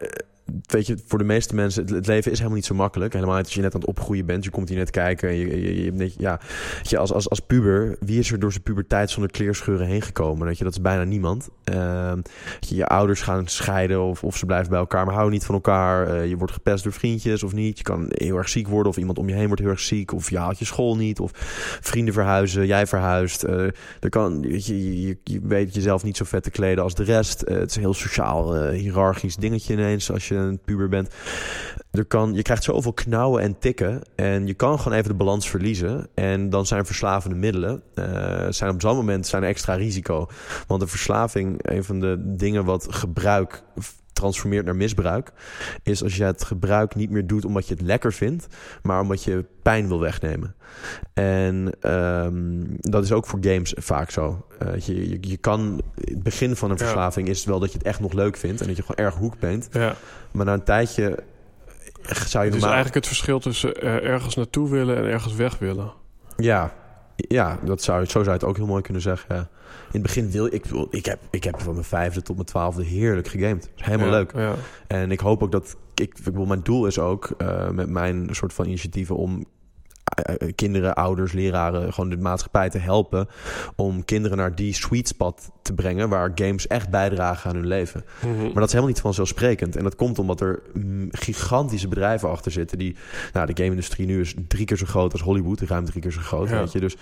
weet 0.62 0.88
je, 0.88 0.98
voor 1.06 1.18
de 1.18 1.24
meeste 1.24 1.56
mensen, 1.56 1.96
het, 1.96 2.08
leven 2.08 2.32
is 2.32 2.38
helemaal 2.38 2.58
niet 2.58 2.68
zo 2.68 2.76
makkelijk. 2.76 3.14
Helemaal 3.14 3.38
als 3.38 3.54
je 3.54 3.62
net 3.62 3.74
aan 3.74 3.80
het 3.80 3.90
opgroeien 3.90 4.26
bent. 4.26 4.44
Je 4.44 4.50
komt 4.50 4.70
hier 4.70 4.78
net 4.78 4.90
kijken. 4.90 5.30
En 5.30 5.36
je, 5.36 5.84
je, 5.84 6.14
ja, 6.18 6.40
je, 6.82 6.98
als, 6.98 7.14
als, 7.14 7.30
als 7.30 7.40
puber, 7.40 7.96
wie 8.00 8.20
is 8.20 8.32
er 8.32 8.40
door 8.40 8.52
zijn 8.52 8.64
puberteit 8.64 9.10
zonder 9.10 9.32
kleerscheuren 9.32 9.88
heen 9.88 10.02
gekomen? 10.02 10.48
Weet 10.48 10.58
je, 10.58 10.64
dat 10.64 10.74
is 10.74 10.82
bijna 10.82 11.04
niemand. 11.04 11.50
Uh, 11.74 12.12
je, 12.60 12.76
je, 12.76 12.86
ouders 12.86 13.22
gaan 13.22 13.48
scheiden 13.48 14.04
of, 14.04 14.24
of 14.24 14.38
ze 14.38 14.46
blijven 14.46 14.70
bij 14.70 14.80
elkaar, 14.80 15.06
maar 15.06 15.14
houden 15.14 15.34
niet 15.34 15.46
van 15.46 15.56
elkaar. 15.56 16.16
Uh, 16.16 16.28
je 16.28 16.38
wordt 16.38 16.54
gepest 16.54 16.84
door 16.84 16.94
vriendjes 16.94 17.44
of 17.44 17.54
niet. 17.54 17.78
Je 17.78 17.84
kan 17.84 18.06
heel 18.08 18.38
erg 18.38 18.50
ziek 18.50 18.68
worden 18.68 18.92
of 18.92 18.98
iemand 18.98 19.18
om 19.18 19.30
je 19.30 19.36
heen 19.36 19.48
wordt 19.48 19.62
heel 19.62 19.72
erg 19.72 19.80
ziek. 19.80 20.14
Of 20.14 20.30
je 20.30 20.38
haalt 20.38 20.60
je 20.60 20.66
school 20.66 20.96
niet. 20.96 21.20
Of 21.20 21.32
vrienden 21.82 22.14
verhuizen, 22.14 22.66
jij 22.66 22.88
verhuist. 22.88 23.44
Uh, 23.44 23.52
er 24.00 24.10
kan, 24.10 24.46
je, 24.48 25.02
je, 25.02 25.18
je, 25.24 25.40
weet 25.44 25.76
jezelf 25.76 26.04
niet 26.04 26.18
zo 26.18 26.26
vet 26.26 26.44
te 26.44 26.52
kleden 26.52 26.84
als 26.84 26.96
de 26.96 27.04
rest. 27.04 27.40
het 27.40 27.70
is 27.70 27.76
een 27.76 27.82
heel 27.82 27.94
sociaal, 27.94 28.68
hiërarchisch 28.70 29.36
dingetje 29.36 29.74
ineens 29.74 30.12
als 30.12 30.28
je 30.28 30.39
een 30.48 30.60
puber 30.66 30.90
bent. 30.90 31.14
Er 31.92 32.06
kan, 32.06 32.34
je 32.34 32.42
krijgt 32.42 32.64
zoveel 32.64 32.94
knauwen 32.94 33.42
en 33.42 33.60
tikken. 33.60 34.02
En 34.16 34.48
je 34.48 34.54
kan 34.54 34.80
gewoon 34.80 34.98
even 34.98 35.10
de 35.10 35.16
balans 35.18 35.50
verliezen. 35.50 36.08
En 36.14 36.50
dan 36.50 36.66
zijn 36.66 36.86
verslavende 36.86 37.36
middelen. 37.36 37.84
Uh, 37.96 38.06
zijn 38.50 38.72
op 38.74 38.82
zo'n 38.82 38.96
moment 38.96 39.28
zijn 39.28 39.44
extra 39.44 39.74
risico. 39.74 40.28
Want 40.68 40.82
de 40.82 40.88
verslaving, 40.88 41.60
een 41.62 41.84
van 41.84 42.00
de 42.00 42.16
dingen 42.20 42.66
wat 42.66 42.88
gebruik 42.90 43.64
transformeert 44.14 44.66
naar 44.66 44.76
misbruik, 44.76 45.32
is 45.84 46.04
als 46.04 46.16
je 46.16 46.24
het 46.24 46.44
gebruik 46.44 46.96
niet 46.96 47.10
meer 47.10 47.28
doet 47.28 47.46
omdat 47.46 47.68
je 47.68 47.74
het 47.74 47.84
lekker 47.84 48.14
vindt, 48.14 48.48
maar 48.82 49.02
omdat 49.02 49.24
je 49.24 49.46
pijn 49.62 49.88
wil 49.88 50.00
wegnemen. 50.00 50.56
En 51.14 51.74
um, 51.82 52.66
dat 52.78 53.04
is 53.04 53.12
ook 53.12 53.26
voor 53.26 53.40
games 53.42 53.74
vaak 53.78 54.12
zo. 54.12 54.46
Uh, 54.64 54.80
je, 54.80 55.10
je, 55.10 55.18
je, 55.22 55.38
kan, 55.38 55.82
het 55.96 56.24
begin 56.24 56.56
van 56.56 56.72
een 56.72 56.78
verslaving 56.78 57.28
is 57.28 57.46
wel 57.46 57.60
dat 57.60 57.72
je 57.72 57.78
het 57.78 57.88
echt 57.88 58.00
nog 58.00 58.14
leuk 58.14 58.38
vindt 58.38 58.62
en 58.62 58.68
dat 58.68 58.76
je 58.76 58.84
gewoon 58.84 59.06
erg 59.06 59.16
hoek 59.16 59.40
bent. 59.40 59.68
Ja. 59.72 59.96
Maar 60.32 60.46
na 60.46 60.54
een 60.54 60.64
tijdje 60.64 61.24
zou 62.02 62.46
je 62.46 62.50
Het 62.50 62.60
is 62.60 62.66
eigenlijk 62.66 62.96
het 62.96 63.08
verschil 63.08 63.40
tussen 63.40 63.86
uh, 63.86 64.04
ergens 64.04 64.36
naartoe 64.36 64.70
willen 64.70 64.98
en 64.98 65.04
ergens 65.04 65.34
weg 65.34 65.58
willen. 65.58 65.92
Ja, 66.38 66.74
ja 67.28 67.60
dat 67.64 67.82
zou, 67.82 68.06
zo 68.06 68.10
zou 68.10 68.26
je 68.26 68.32
het 68.32 68.44
ook 68.44 68.58
heel 68.58 68.66
mooi 68.66 68.82
kunnen 68.82 69.02
zeggen. 69.02 69.36
Ja. 69.36 69.50
In 69.72 69.88
het 69.92 70.02
begin 70.02 70.32
wil 70.32 70.46
ik, 70.46 70.66
ik 70.90 71.06
heb, 71.06 71.20
ik 71.30 71.44
heb 71.44 71.62
van 71.62 71.74
mijn 71.74 71.86
vijfde 71.86 72.22
tot 72.22 72.36
mijn 72.36 72.48
twaalfde 72.48 72.84
heerlijk 72.84 73.28
gegamed. 73.28 73.70
Helemaal 73.76 74.08
ja, 74.08 74.14
leuk. 74.14 74.34
Ja. 74.36 74.56
En 74.88 75.12
ik 75.12 75.20
hoop 75.20 75.44
ook 75.44 75.52
dat 75.52 75.76
ik, 75.96 76.18
ik 76.18 76.24
bedoel, 76.24 76.46
mijn 76.46 76.64
doel 76.64 76.86
is 76.86 77.00
ook 77.00 77.30
uh, 77.38 77.70
met 77.70 77.90
mijn 77.90 78.28
soort 78.32 78.54
van 78.54 78.66
initiatieven 78.66 79.16
om 79.16 79.46
kinderen, 80.56 80.96
ouders, 80.96 81.32
leraren, 81.32 81.94
gewoon 81.94 82.10
de 82.10 82.18
maatschappij 82.18 82.70
te 82.70 82.78
helpen 82.78 83.28
om 83.76 84.06
kinderen 84.06 84.38
naar 84.38 84.56
die 84.56 84.74
sweet 84.74 85.08
spot 85.08 85.50
te 85.62 85.74
brengen 85.74 86.10
waar 86.10 86.32
games 86.36 86.68
echt 86.68 86.90
bijdragen 86.90 87.50
aan 87.50 87.56
hun 87.56 87.68
leven. 87.68 88.04
Mm 88.26 88.32
-hmm. 88.32 88.44
Maar 88.44 88.54
dat 88.54 88.64
is 88.64 88.70
helemaal 88.70 88.88
niet 88.88 89.02
vanzelfsprekend. 89.02 89.76
En 89.76 89.84
dat 89.84 89.96
komt 89.96 90.20
omdat 90.20 90.42
er 90.42 90.62
mm, 90.74 91.08
gigantische 91.12 91.88
bedrijven 91.88 92.30
achter 92.30 92.52
zitten 92.52 92.78
die, 92.78 92.96
nou, 93.34 93.46
de 93.46 93.64
game-industrie 93.64 94.08
nu 94.08 94.20
is 94.20 94.36
drie 94.48 94.66
keer 94.66 94.78
zo 94.78 94.86
groot 94.86 95.12
als 95.12 95.22
Hollywood, 95.22 95.62
ruim 95.62 95.86
drie 95.86 96.02
keer 96.02 96.12
zo 96.12 96.22
groot. 96.22 96.50
Ja. 96.50 96.60
Weet 96.60 96.72
je, 96.72 96.80
dus 96.80 96.96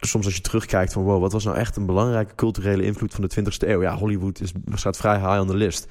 soms 0.00 0.24
als 0.24 0.34
je 0.34 0.40
terugkijkt 0.40 0.92
van 0.92 1.02
wow, 1.02 1.20
wat 1.20 1.32
was 1.32 1.44
nou 1.44 1.56
echt 1.56 1.76
een 1.76 1.86
belangrijke 1.86 2.34
culturele 2.34 2.84
invloed 2.84 3.14
van 3.14 3.28
de 3.28 3.40
20e 3.40 3.68
eeuw? 3.68 3.82
Ja, 3.82 3.96
Hollywood 3.96 4.40
is, 4.40 4.52
staat 4.74 4.96
vrij 4.96 5.18
high 5.18 5.40
on 5.40 5.46
the 5.46 5.56
list. 5.56 5.86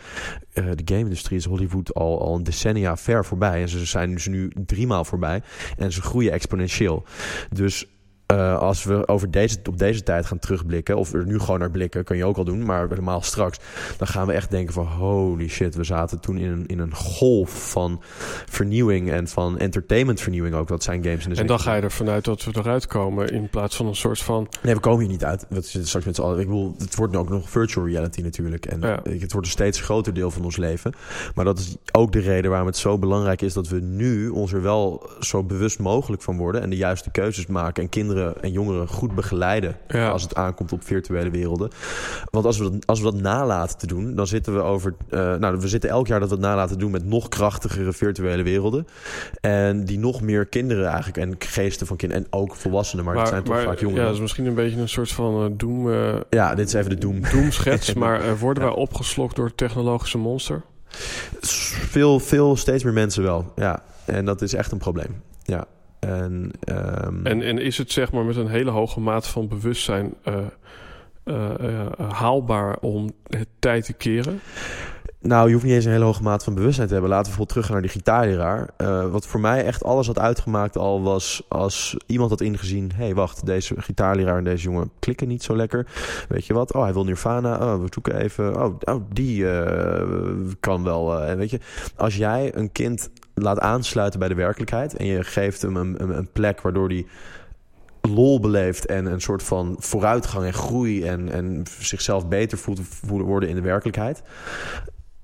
Uh, 0.54 0.66
de 0.76 0.82
game-industrie 0.86 1.38
is 1.38 1.46
Hollywood 1.46 1.94
al, 1.94 2.22
al 2.22 2.36
een 2.36 2.44
decennia 2.44 2.98
ver 2.98 3.26
voorbij 3.26 3.62
en 3.62 3.70
ze 3.70 3.86
zijn 3.86 4.12
dus 4.14 4.28
nu 4.28 4.52
drie 4.66 4.88
maal 4.88 5.06
voorbij 5.06 5.42
en 5.78 5.92
ze 5.92 6.02
groeien 6.02 6.32
exponentieel. 6.32 6.52
Dus 7.50 7.86
uh, 8.34 8.58
als 8.58 8.84
we 8.84 9.08
over 9.08 9.32
deze, 9.32 9.58
op 9.70 9.78
deze 9.78 10.04
tijd 10.04 10.26
gaan 10.26 10.40
terugblikken, 10.40 10.98
of 10.98 11.14
er 11.14 11.26
nu 11.26 11.40
gewoon 11.40 11.60
naar 11.60 11.72
blikken, 11.72 12.04
kun 12.04 12.18
je 12.18 12.26
ook 12.26 12.38
al 12.38 12.44
doen, 12.44 12.66
maar 12.66 12.90
helemaal 12.90 13.22
straks, 13.22 13.60
dan 13.98 14.08
gaan 14.08 14.28
we 14.28 14.34
echt 14.34 14.52
denken 14.52 14.74
van 14.74 14.86
holy 14.86 15.48
shit, 15.48 15.76
we 15.76 15.84
zaten 15.84 16.20
toen 16.20 16.38
in 16.38 16.52
een, 16.52 16.66
in 16.66 16.80
een 16.80 16.96
golf 16.96 17.72
van 17.72 18.02
vernieuwing 18.50 19.12
en 19.12 19.28
van 19.28 19.58
entertainmentvernieuwing 19.58 20.56
ook. 20.56 20.68
Dat 20.68 20.84
zijn 20.84 21.04
games 21.04 21.24
in 21.24 21.34
de 21.34 21.40
En 21.40 21.48
dan 21.48 21.60
ga 21.60 21.76
je 21.76 21.82
ervan 21.82 22.10
uit 22.10 22.26
dat 22.26 22.44
we 22.44 22.52
eruit 22.56 22.88
komen 22.88 23.30
in 23.30 23.50
plaats 23.50 23.76
van 23.76 23.88
een 23.88 23.96
soort 23.96 24.20
van. 24.20 24.48
Nee, 24.62 24.74
we 24.74 24.80
komen 24.80 25.00
hier 25.00 25.10
niet 25.10 25.24
uit. 25.24 25.46
We 25.50 25.62
zitten 25.62 25.88
straks 25.88 26.06
met 26.06 26.16
z'n 26.16 26.22
allen. 26.22 26.40
Ik 26.40 26.46
bedoel, 26.46 26.76
het 26.78 26.96
wordt 26.96 27.14
nu 27.14 27.20
ook 27.20 27.30
nog 27.30 27.50
virtual 27.50 27.88
reality 27.88 28.22
natuurlijk. 28.22 28.66
En 28.66 28.82
ja. 28.82 29.00
het 29.04 29.32
wordt 29.32 29.48
een 29.48 29.54
steeds 29.54 29.82
groter 29.82 30.14
deel 30.14 30.32
van 30.32 30.44
ons 30.44 30.58
leven. 30.58 30.94
Maar 31.36 31.46
dat 31.46 31.60
is 31.60 31.76
ook 31.92 32.12
de 32.12 32.20
reden 32.20 32.50
waarom 32.50 32.68
het 32.68 32.78
zo 32.78 32.98
belangrijk 32.98 33.42
is 33.42 33.54
dat 33.54 33.68
we 33.68 33.80
nu 33.80 34.30
ons 34.30 34.54
er 34.54 34.62
wel 34.62 35.10
zo 35.20 35.44
bewust 35.44 35.80
mogelijk 35.80 36.22
van 36.22 36.38
worden 36.38 36.62
en 36.62 36.70
de 36.70 36.76
juiste 36.76 37.12
keuzes 37.12 37.46
maken 37.46 37.84
en 37.84 37.90
kinderen 37.90 38.23
en 38.32 38.52
jongeren 38.52 38.88
goed 38.88 39.16
begeleiden 39.16 39.78
ja. 39.88 40.10
als 40.10 40.24
het 40.24 40.36
aankomt 40.36 40.72
op 40.72 40.84
virtuele 40.84 41.30
werelden. 41.30 41.70
Want 42.32 42.46
als 42.46 42.58
we 42.58 42.72
dat, 42.72 42.88
als 42.88 43.00
we 43.00 43.12
dat 43.12 43.22
nalaten 43.22 43.78
te 43.78 43.88
doen, 43.88 44.16
dan 44.16 44.28
zitten 44.28 44.54
we 44.56 44.62
over. 44.62 44.94
Uh, 45.10 45.36
nou, 45.36 45.60
we 45.60 45.68
zitten 45.68 45.90
elk 45.90 46.08
jaar 46.08 46.20
dat 46.20 46.30
we 46.30 46.36
het 46.36 46.44
nalaten 46.44 46.80
doen 46.80 46.92
met 46.92 47.06
nog 47.06 47.30
krachtigere 47.30 47.94
virtuele 47.94 48.44
werelden. 48.44 48.88
En 49.42 49.86
die 49.86 50.00
nog 50.00 50.22
meer 50.22 50.46
kinderen 50.46 50.86
eigenlijk 50.86 51.18
en 51.18 51.36
geesten 51.40 51.88
van 51.88 51.98
kinderen 51.98 52.24
en 52.24 52.40
ook 52.40 52.56
volwassenen, 52.56 53.06
maar, 53.06 53.14
maar 53.14 53.24
het 53.24 53.32
zijn 53.32 53.44
toch 53.44 53.56
maar, 53.56 53.64
vaak 53.64 53.80
jongeren. 53.80 54.02
Ja, 54.02 54.08
dat 54.08 54.16
is 54.16 54.22
misschien 54.22 54.46
een 54.46 54.56
beetje 54.56 54.80
een 54.80 54.90
soort 54.90 55.12
van 55.12 55.44
uh, 55.44 55.52
doem. 55.58 55.88
Uh, 55.88 56.16
ja, 56.30 56.56
dit 56.56 56.68
is 56.68 56.74
even 56.74 56.90
de 56.90 56.98
doem. 56.98 57.22
Doemschets, 57.32 57.94
maar 58.04 58.38
worden 58.38 58.64
wij 58.64 58.74
opgeslokt 58.74 59.36
door 59.36 59.46
het 59.46 59.58
technologische 59.58 60.18
monster? 60.18 60.62
Veel, 61.90 62.20
veel, 62.20 62.56
steeds 62.56 62.84
meer 62.84 62.94
mensen 62.94 63.24
wel. 63.24 63.52
Ja, 63.56 63.84
en 64.06 64.26
dat 64.26 64.42
is 64.42 64.54
echt 64.54 64.72
een 64.72 64.78
probleem. 64.78 65.22
Ja. 65.44 65.66
En, 66.08 66.52
um... 67.06 67.26
en, 67.26 67.42
en 67.42 67.58
is 67.58 67.78
het 67.78 67.92
zeg 67.92 68.12
maar 68.12 68.26
met 68.26 68.36
een 68.36 68.48
hele 68.48 68.72
hoge 68.72 69.00
mate 69.00 69.30
van 69.30 69.48
bewustzijn 69.48 70.14
uh, 70.28 70.36
uh, 71.26 71.50
uh, 71.62 72.10
haalbaar 72.12 72.78
om 72.78 73.12
het 73.28 73.48
tijd 73.60 73.86
te 73.86 73.94
keren? 73.94 74.40
Nou, 75.24 75.48
je 75.48 75.54
hoeft 75.54 75.66
niet 75.66 75.74
eens 75.74 75.86
een 75.86 75.92
hele 75.92 76.04
hoge 76.04 76.24
mate 76.24 76.44
van 76.44 76.54
bewustzijn 76.54 76.88
te 76.88 76.94
hebben. 76.94 77.12
Laten 77.12 77.32
we 77.32 77.38
bijvoorbeeld 77.38 77.50
terug 77.50 77.66
gaan 77.66 77.74
naar 77.74 77.92
die 77.92 78.02
gitaarleraar. 78.02 78.70
Uh, 78.78 79.12
wat 79.12 79.28
voor 79.28 79.40
mij 79.40 79.66
echt 79.66 79.84
alles 79.84 80.08
had 80.08 80.20
uitgemaakt 80.20 80.78
al 80.78 81.02
was 81.02 81.46
als 81.50 81.98
iemand 82.06 82.30
had 82.30 82.42
ingezien... 82.42 82.92
hé, 82.96 83.04
hey, 83.04 83.16
wacht, 83.16 83.46
deze 83.46 83.82
gitaarleraar 83.82 84.38
en 84.38 84.44
deze 84.44 84.64
jongen 84.64 84.92
klikken 85.00 85.28
niet 85.28 85.44
zo 85.44 85.56
lekker. 85.56 85.88
Weet 86.30 86.46
je 86.46 86.54
wat? 86.54 86.74
Oh, 86.74 86.84
hij 86.84 86.94
wil 86.94 87.04
Nirvana. 87.04 87.74
Oh, 87.74 87.82
we 87.82 87.88
zoeken 87.90 88.16
even. 88.16 88.64
Oh, 88.64 88.76
oh 88.80 89.02
die 89.14 89.44
uh, 89.44 90.02
kan 90.60 90.84
wel. 90.84 91.22
Uh, 91.22 91.30
en 91.30 91.38
weet 91.38 91.50
je, 91.50 91.60
als 91.96 92.16
jij 92.16 92.56
een 92.56 92.72
kind 92.72 93.10
laat 93.34 93.60
aansluiten 93.60 94.20
bij 94.20 94.30
de 94.30 94.36
werkelijkheid... 94.36 94.96
en 94.96 95.06
je 95.06 95.24
geeft 95.24 95.62
hem 95.62 95.76
een, 95.76 96.02
een, 96.04 96.18
een 96.18 96.30
plek 96.32 96.62
waardoor 96.62 96.90
die 96.90 97.08
lol 98.02 98.40
beleeft 98.40 98.86
en 98.86 99.06
een 99.06 99.22
soort 99.22 99.44
van 99.44 99.76
vooruitgang 99.80 100.46
en 100.46 100.54
groei 100.54 101.04
en, 101.04 101.32
en 101.32 101.64
zichzelf 101.80 102.28
beter 102.28 102.58
voelt 102.58 102.80
worden 103.08 103.50
in 103.50 103.56
de 103.56 103.62
werkelijkheid, 103.62 104.24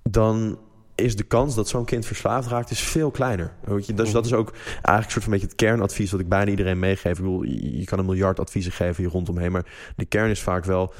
dan 0.04 0.60
is 0.95 1.16
de 1.16 1.24
kans 1.24 1.56
dat 1.56 1.68
zo'n 1.68 1.86
kind 1.86 2.06
verslaafd 2.06 2.50
raakt 2.50 2.72
is 2.72 2.80
veel 2.80 3.12
kleiner. 3.12 3.54
Weet 3.64 3.86
je? 3.86 3.93
Dus 3.93 4.12
dat 4.12 4.26
is 4.26 4.34
ook 4.34 4.52
eigenlijk 4.52 5.06
een 5.06 5.12
soort 5.12 5.24
van 5.24 5.32
beetje 5.32 5.47
het 5.47 5.56
kernadvies 5.56 6.12
wat 6.12 6.20
ik 6.20 6.30
bijna 6.30 6.50
iedereen 6.50 6.80
meegeef. 6.80 7.18
Ik 7.18 7.24
bedoel, 7.24 7.43
je 7.43 7.86
kan 7.86 8.00
een 8.00 8.06
miljard 8.06 8.39
adviezen 8.39 8.72
geven 8.72 9.04
hier 9.04 9.12
rondomheen, 9.12 9.52
maar 9.52 9.93
de 9.95 10.06
kern 10.06 10.30
is 10.30 10.41
vaak 10.41 10.66
wel 10.66 10.93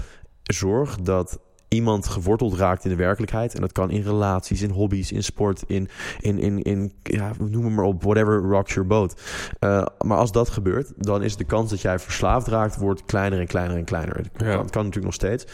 zorg 0.43 0.95
dat 0.95 1.39
iemand 1.70 2.07
geworteld 2.07 2.53
raakt 2.53 2.84
in 2.84 2.89
de 2.89 2.95
werkelijkheid. 2.95 3.55
En 3.55 3.61
dat 3.61 3.72
kan 3.72 3.91
in 3.91 4.01
relaties, 4.01 4.61
in 4.61 4.70
hobby's, 4.70 5.11
in 5.11 5.24
sport, 5.24 5.63
in, 5.67 5.89
in, 6.20 6.39
in, 6.39 6.61
in 6.61 6.91
ja, 7.03 7.32
noem 7.39 7.74
maar 7.74 7.86
op, 7.86 8.03
whatever 8.03 8.41
rocks 8.41 8.74
your 8.74 8.89
boat. 8.89 9.22
Uh, 9.59 9.86
maar 10.05 10.17
als 10.17 10.32
dat 10.32 10.49
gebeurt, 10.49 10.91
dan 10.97 11.24
is 11.24 11.36
de 11.36 11.43
kans 11.43 11.70
dat 11.70 11.82
jij 11.82 11.99
verslaafd 11.99 12.47
raakt, 12.47 12.76
wordt 12.78 13.05
kleiner 13.05 13.39
en 13.39 13.47
kleiner 13.47 13.78
en 13.78 13.84
kleiner. 13.84 14.15
Het 14.15 14.30
Ja. 14.38 14.55
kan, 14.55 14.70
kan 14.70 14.86
natuurlijk 14.86 15.05
nog 15.05 15.13
steeds. 15.13 15.45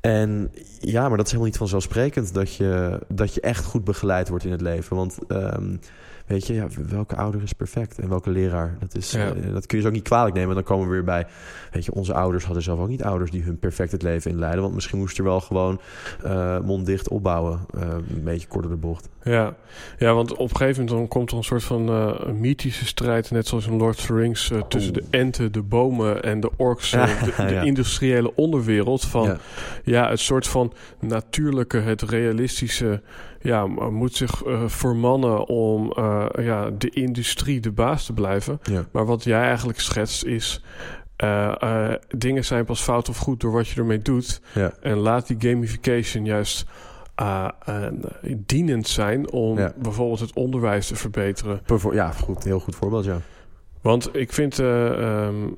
En 0.00 0.50
ja, 0.78 1.00
maar 1.08 1.16
dat 1.16 1.26
is 1.26 1.32
helemaal 1.32 1.50
niet 1.50 1.56
vanzelfsprekend 1.58 2.34
dat 2.34 2.54
je, 2.54 3.00
dat 3.08 3.34
je 3.34 3.40
echt 3.40 3.64
goed 3.64 3.84
begeleid 3.84 4.28
wordt 4.28 4.44
in 4.44 4.50
het 4.50 4.60
leven. 4.60 4.96
Want 4.96 5.18
um, 5.28 5.80
weet 6.32 6.46
je, 6.46 6.54
ja, 6.54 6.66
welke 6.88 7.16
ouder 7.16 7.42
is 7.42 7.52
perfect 7.52 7.98
en 7.98 8.08
welke 8.08 8.30
leraar? 8.30 8.76
Dat, 8.78 8.94
is, 8.94 9.10
dat 9.52 9.66
kun 9.66 9.78
je 9.78 9.82
dus 9.82 9.84
ook 9.84 9.92
niet 9.92 10.02
kwalijk 10.02 10.34
nemen. 10.34 10.48
En 10.48 10.54
dan 10.54 10.64
komen 10.64 10.86
we 10.86 10.92
weer 10.92 11.04
bij, 11.04 11.26
weet 11.72 11.84
je, 11.84 11.94
onze 11.94 12.14
ouders 12.14 12.44
hadden 12.44 12.62
zelf 12.62 12.78
ook 12.78 12.88
niet 12.88 13.02
ouders 13.02 13.30
die 13.30 13.42
hun 13.42 13.58
perfect 13.58 13.92
het 13.92 14.02
leven 14.02 14.30
inleiden. 14.30 14.62
Want 14.62 14.74
misschien 14.74 14.98
moest 14.98 15.18
er 15.18 15.24
wel 15.24 15.40
gewoon 15.40 15.80
monddicht 16.64 17.08
opbouwen, 17.08 17.60
een 17.72 18.22
beetje 18.24 18.48
korter 18.48 18.70
de 18.70 18.76
bocht. 18.76 19.08
Ja. 19.24 19.54
ja, 19.98 20.14
want 20.14 20.32
op 20.32 20.50
een 20.50 20.56
gegeven 20.56 20.82
moment 20.82 20.98
dan 20.98 21.08
komt 21.08 21.30
er 21.30 21.36
een 21.36 21.44
soort 21.44 21.64
van 21.64 21.84
mythische 22.40 22.86
strijd, 22.86 23.30
net 23.30 23.46
zoals 23.46 23.66
in 23.66 23.76
Lord 23.76 23.98
of 23.98 24.06
the 24.06 24.14
Rings, 24.14 24.52
tussen 24.68 24.92
de 24.92 25.04
enten, 25.10 25.52
de 25.52 25.62
bomen 25.62 26.22
en 26.22 26.40
de 26.40 26.50
orks, 26.56 26.90
ja, 26.90 27.06
de, 27.24 27.44
de 27.46 27.60
industriële 27.64 28.34
onderwereld. 28.34 29.04
Van 29.04 29.24
ja. 29.24 29.38
ja. 29.84 30.10
het 30.10 30.20
soort 30.20 30.46
van 30.46 30.72
natuurlijke, 31.00 31.78
het 31.78 32.02
realistische, 32.02 33.02
ja, 33.42 33.66
moet 33.66 34.14
zich 34.14 34.44
uh, 34.44 34.62
vermannen 34.66 35.46
om 35.46 35.92
ja, 36.40 36.70
de 36.70 36.90
industrie 36.90 37.60
de 37.60 37.72
baas 37.72 38.06
te 38.06 38.12
blijven. 38.12 38.58
Ja. 38.62 38.84
Maar 38.92 39.06
wat 39.06 39.24
jij 39.24 39.42
eigenlijk 39.42 39.80
schetst 39.80 40.24
is. 40.24 40.62
Uh, 41.24 41.54
uh, 41.64 41.92
dingen 42.08 42.44
zijn 42.44 42.64
pas 42.64 42.82
fout 42.82 43.08
of 43.08 43.16
goed 43.16 43.40
door 43.40 43.52
wat 43.52 43.68
je 43.68 43.80
ermee 43.80 44.02
doet. 44.02 44.40
Ja. 44.54 44.72
En 44.80 44.96
laat 44.96 45.26
die 45.26 45.36
gamification 45.38 46.24
juist 46.24 46.66
uh, 47.20 47.48
dienend 48.36 48.88
zijn 48.88 49.30
om 49.30 49.72
bijvoorbeeld 49.76 50.20
het 50.20 50.32
onderwijs 50.32 50.86
te 50.86 50.96
verbeteren. 50.96 51.60
ja, 51.92 52.10
goed, 52.10 52.44
heel 52.44 52.60
goed 52.60 52.76
voorbeeld, 52.76 53.04
ja. 53.04 53.20
Want 53.80 54.16
ik 54.16 54.32
vind, 54.32 54.60
uh, 54.60 55.26
um, 55.26 55.56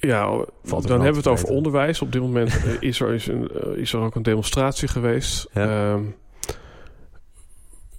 ja, 0.00 0.44
dan 0.62 0.80
hebben 0.88 1.10
we 1.10 1.16
het 1.16 1.26
over 1.26 1.48
onderwijs. 1.48 2.02
Op 2.02 2.12
dit 2.12 2.22
moment 2.22 2.60
is, 2.80 3.00
er, 3.00 3.14
is, 3.14 3.26
een, 3.26 3.50
is 3.76 3.92
er 3.92 4.00
ook 4.00 4.14
een 4.14 4.22
demonstratie 4.22 4.88
geweest. 4.88 5.48
Ja, 5.52 5.92
um, 5.92 6.14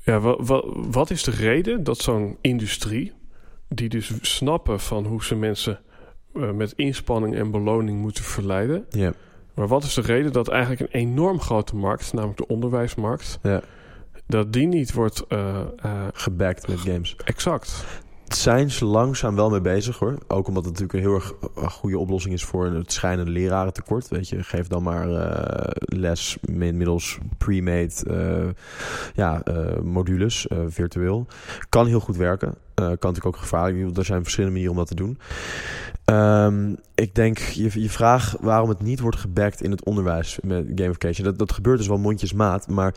ja 0.01 0.19
wat, 0.19 0.65
wat 0.73 1.09
is 1.09 1.23
de 1.23 1.31
reden 1.31 1.83
dat 1.83 1.97
zo'n 1.97 2.37
industrie, 2.41 3.13
die 3.67 3.89
dus 3.89 4.13
snappen 4.21 4.79
van 4.79 5.05
hoe 5.05 5.23
ze 5.23 5.35
mensen 5.35 5.79
met 6.53 6.73
inspanning 6.75 7.35
en 7.35 7.51
beloning 7.51 8.01
moeten 8.01 8.23
verleiden... 8.23 8.85
Ja 8.89 9.13
maar 9.59 9.67
wat 9.67 9.83
is 9.83 9.93
de 9.93 10.01
reden 10.01 10.31
dat 10.31 10.47
eigenlijk 10.47 10.81
een 10.81 10.99
enorm 10.99 11.39
grote 11.39 11.75
markt, 11.75 12.13
namelijk 12.13 12.37
de 12.37 12.47
onderwijsmarkt, 12.47 13.39
ja. 13.43 13.61
dat 14.27 14.53
die 14.53 14.67
niet 14.67 14.93
wordt 14.93 15.23
uh, 15.29 15.59
uh, 15.85 16.07
gebackt 16.13 16.67
met 16.67 16.79
games? 16.79 17.15
Exact. 17.23 17.85
Zijn 18.35 18.71
ze 18.71 18.85
langzaam 18.85 19.35
wel 19.35 19.49
mee 19.49 19.61
bezig 19.61 19.97
hoor. 19.97 20.17
Ook 20.27 20.47
omdat 20.47 20.65
het 20.65 20.79
natuurlijk 20.79 20.93
een 20.93 21.11
heel 21.11 21.15
erg 21.15 21.33
eh, 21.55 21.69
goede 21.69 21.97
oplossing 21.97 22.33
is 22.33 22.43
voor 22.43 22.65
het 22.65 22.91
schijnende 22.91 23.31
lerarentekort. 23.31 24.07
Weet 24.07 24.29
je, 24.29 24.43
geef 24.43 24.67
dan 24.67 24.83
maar 24.83 25.07
les 25.79 26.37
middels 26.41 27.17
pre-made 27.37 28.55
ja, 29.13 29.43
modules, 29.83 30.47
virtueel. 30.67 31.27
Kan 31.69 31.87
heel 31.87 31.99
goed 31.99 32.17
werken. 32.17 32.55
kan 32.75 32.85
natuurlijk 32.85 33.25
ook 33.25 33.37
gevaarlijk. 33.37 33.97
Er 33.97 34.05
zijn 34.05 34.21
verschillende 34.21 34.55
manieren 34.55 34.77
om 34.77 34.85
dat 34.85 34.97
te 34.97 35.03
doen. 35.03 35.17
Um, 36.09 36.77
ik 36.95 37.15
denk, 37.15 37.37
je, 37.37 37.81
je 37.81 37.89
vraag 37.89 38.35
waarom 38.39 38.69
het 38.69 38.81
niet 38.81 38.99
wordt 38.99 39.17
gebackt 39.17 39.61
in 39.61 39.71
het 39.71 39.85
onderwijs 39.85 40.39
met 40.43 40.65
gamification. 40.75 41.25
Dat, 41.25 41.37
dat 41.37 41.51
gebeurt 41.51 41.77
dus 41.77 41.87
wel 41.87 41.97
mondjesmaat. 41.97 42.67
Maar 42.67 42.93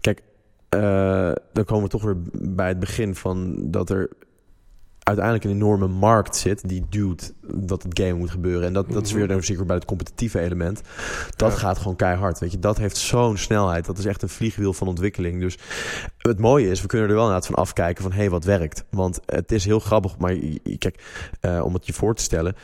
kijk, 0.00 0.22
uh, 0.74 1.32
dan 1.52 1.64
komen 1.64 1.84
we 1.84 1.90
toch 1.90 2.02
weer 2.02 2.16
bij 2.32 2.68
het 2.68 2.78
begin 2.78 3.14
van 3.14 3.56
dat 3.70 3.90
er 3.90 4.10
uiteindelijk 5.06 5.44
een 5.44 5.50
enorme 5.50 5.88
markt 5.88 6.36
zit 6.36 6.68
die 6.68 6.86
duwt 6.88 7.32
dat 7.54 7.82
het 7.82 8.00
game 8.00 8.12
moet 8.12 8.30
gebeuren. 8.30 8.66
En 8.66 8.72
dat, 8.72 8.90
dat 8.90 9.06
is 9.06 9.12
weer 9.12 9.28
dan 9.28 9.42
zeker 9.42 9.66
bij 9.66 9.76
het 9.76 9.84
competitieve 9.84 10.40
element. 10.40 10.80
Dat 11.36 11.54
gaat 11.54 11.78
gewoon 11.78 11.96
keihard. 11.96 12.38
Weet 12.38 12.52
je, 12.52 12.58
dat 12.58 12.78
heeft 12.78 12.96
zo'n 12.96 13.36
snelheid. 13.36 13.84
Dat 13.84 13.98
is 13.98 14.04
echt 14.04 14.22
een 14.22 14.28
vliegwiel 14.28 14.72
van 14.72 14.88
ontwikkeling. 14.88 15.40
Dus 15.40 15.58
het 16.18 16.38
mooie 16.38 16.70
is, 16.70 16.80
we 16.80 16.86
kunnen 16.86 17.08
er 17.08 17.14
wel 17.14 17.24
inderdaad 17.24 17.46
van 17.46 17.56
afkijken 17.56 18.02
van 18.02 18.12
hé, 18.12 18.18
hey, 18.18 18.30
wat 18.30 18.44
werkt. 18.44 18.84
Want 18.90 19.20
het 19.26 19.52
is 19.52 19.64
heel 19.64 19.80
grappig, 19.80 20.18
maar 20.18 20.36
kijk, 20.78 21.02
uh, 21.40 21.64
om 21.64 21.74
het 21.74 21.86
je 21.86 21.92
voor 21.92 22.14
te 22.14 22.22
stellen 22.22 22.56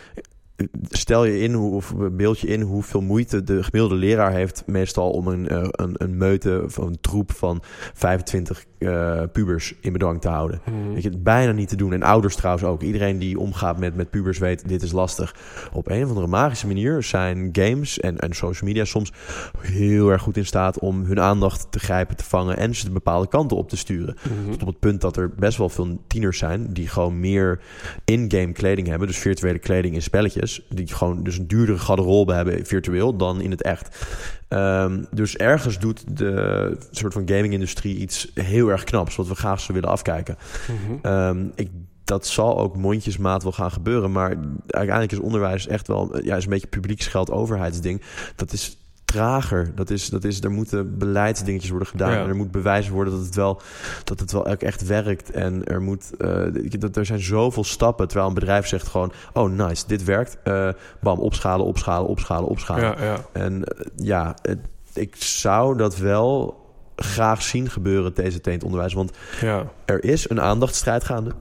stel 0.89 1.25
je 1.25 1.41
in, 1.41 1.53
hoe, 1.53 1.75
of 1.75 1.95
beeld 2.13 2.39
je 2.39 2.47
in 2.47 2.61
hoeveel 2.61 3.01
moeite 3.01 3.45
de 3.45 3.63
gemiddelde 3.63 3.95
leraar 3.95 4.33
heeft 4.33 4.63
meestal 4.67 5.11
om 5.11 5.27
een, 5.27 5.49
eh, 5.49 5.67
een, 5.71 5.95
een 5.97 6.17
meute 6.17 6.63
of 6.65 6.77
een 6.77 7.01
troep 7.01 7.33
van 7.33 7.63
25 7.95 8.65
uh, 8.79 9.23
pubers 9.33 9.75
in 9.81 9.93
bedwang 9.93 10.21
te 10.21 10.29
houden. 10.29 10.61
Mm. 10.65 10.93
Weet 10.93 11.03
je, 11.03 11.09
het 11.09 11.23
bijna 11.23 11.53
niet 11.53 11.69
te 11.69 11.77
doen. 11.77 11.93
En 11.93 12.03
ouders 12.03 12.37
trouwens 12.37 12.65
ook. 12.65 12.83
Iedereen 12.83 13.19
die 13.19 13.39
omgaat 13.39 13.79
met, 13.79 13.97
met 13.97 14.11
pubers 14.11 14.39
weet, 14.39 14.69
dit 14.69 14.83
is 14.83 14.93
lastig. 14.93 15.35
Op 15.73 15.89
een 15.89 16.03
of 16.03 16.09
andere 16.09 16.27
magische 16.27 16.67
manier 16.67 17.03
zijn 17.03 17.49
games 17.53 18.01
en, 18.01 18.19
en 18.19 18.35
social 18.35 18.69
media 18.69 18.85
soms 18.85 19.13
heel 19.61 20.09
erg 20.09 20.23
goed 20.23 20.37
in 20.37 20.47
staat 20.47 20.79
om 20.79 21.05
hun 21.05 21.21
aandacht 21.21 21.67
te 21.71 21.79
grijpen, 21.79 22.17
te 22.17 22.25
vangen 22.25 22.57
en 22.57 22.75
ze 22.75 22.85
de 22.85 22.91
bepaalde 22.91 23.29
kanten 23.29 23.57
op 23.57 23.69
te 23.69 23.77
sturen. 23.77 24.17
Mm 24.23 24.51
Tot 24.51 24.61
op 24.61 24.67
het 24.67 24.79
punt 24.79 25.01
dat 25.01 25.17
er 25.17 25.31
best 25.31 25.59
wel 25.59 25.69
veel 25.69 25.99
tieners 26.07 26.39
zijn 26.39 26.73
die 26.73 26.89
gewoon 26.89 27.21
meer 27.21 27.61
in-game 28.05 28.53
kleding 28.53 28.87
hebben. 28.89 29.07
Dus 29.09 29.19
virtuele 29.19 29.59
kleding 29.59 29.95
in 29.95 30.03
spelletjes. 30.03 30.42
Die 30.69 30.87
gewoon 30.87 31.23
dus 31.23 31.39
een 31.39 31.47
duurdere 31.47 31.79
garderobe 31.79 32.33
hebben 32.33 32.67
virtueel 32.67 33.17
dan 33.17 33.41
in 33.41 33.51
het 33.51 33.63
echt. 33.63 34.07
Um, 34.49 35.07
dus 35.11 35.37
ergens 35.37 35.79
doet 35.79 36.17
de 36.17 36.77
soort 36.91 37.13
van 37.13 37.29
gaming-industrie 37.29 37.97
iets 37.97 38.31
heel 38.35 38.69
erg 38.69 38.85
knaps, 38.85 39.17
wat 39.17 39.29
we 39.29 39.35
graag 39.35 39.61
zouden 39.61 39.75
willen 39.75 39.91
afkijken. 39.91 40.37
Mm 40.69 41.13
um, 41.13 41.53
ik, 41.55 41.71
dat 42.05 42.27
zal 42.27 42.59
ook 42.59 42.77
mondjesmaat 42.77 43.43
wel 43.43 43.53
gaan 43.53 43.71
gebeuren, 43.71 44.13
maar 44.13 44.37
uiteindelijk 44.67 45.13
is 45.13 45.19
onderwijs 45.19 45.67
echt 45.67 45.87
wel 45.87 46.25
ja, 46.25 46.37
is 46.37 46.45
een 46.45 46.51
beetje 46.51 46.67
publieksgeld 46.67 47.31
overheidsding. 47.31 48.03
Dat 48.37 48.53
is 48.53 48.77
trager. 49.13 49.73
Dat 49.75 49.91
is, 49.91 50.09
dat 50.09 50.25
is, 50.25 50.41
er 50.41 50.51
moeten 50.51 50.99
beleidsdingetjes 50.99 51.71
worden 51.71 51.89
gedaan. 51.89 52.13
En 52.13 52.29
er 52.29 52.37
moet 52.37 52.51
bewijzen 52.51 52.93
worden 52.93 53.15
dat 53.15 53.25
het 53.25 53.35
wel, 53.35 53.61
dat 54.05 54.21
het 54.21 54.33
wel 54.33 54.47
echt 54.47 54.87
werkt. 54.87 55.31
En 55.31 55.65
er, 55.65 55.83
moet, 55.83 56.11
uh, 56.19 56.79
dat, 56.79 56.97
er 56.97 57.07
zijn 57.07 57.21
zoveel 57.21 57.65
stappen. 57.65 58.09
Terwijl 58.09 58.29
een 58.29 58.35
bedrijf 58.35 58.67
zegt 58.67 58.89
gewoon: 58.89 59.13
Oh, 59.33 59.51
nice, 59.51 59.87
dit 59.87 60.05
werkt. 60.05 60.37
Uh, 60.45 60.69
bam, 61.01 61.19
opschalen, 61.19 61.67
opschalen, 61.67 62.09
opschalen, 62.09 62.49
opschalen. 62.49 62.85
Ja, 62.85 63.05
ja. 63.05 63.25
En 63.33 63.55
uh, 63.55 63.87
ja, 63.97 64.37
het, 64.43 64.59
ik 64.95 65.17
zou 65.17 65.77
dat 65.77 65.97
wel 65.97 66.61
graag 66.97 67.43
zien 67.43 67.71
gebeuren, 67.71 68.15
deze 68.15 68.41
in 68.41 68.63
onderwijs. 68.63 68.93
Want 68.93 69.13
ja. 69.41 69.67
er 69.85 70.05
is 70.05 70.31
een 70.31 70.41
aandachtstrijd 70.41 71.05
gaande. 71.05 71.33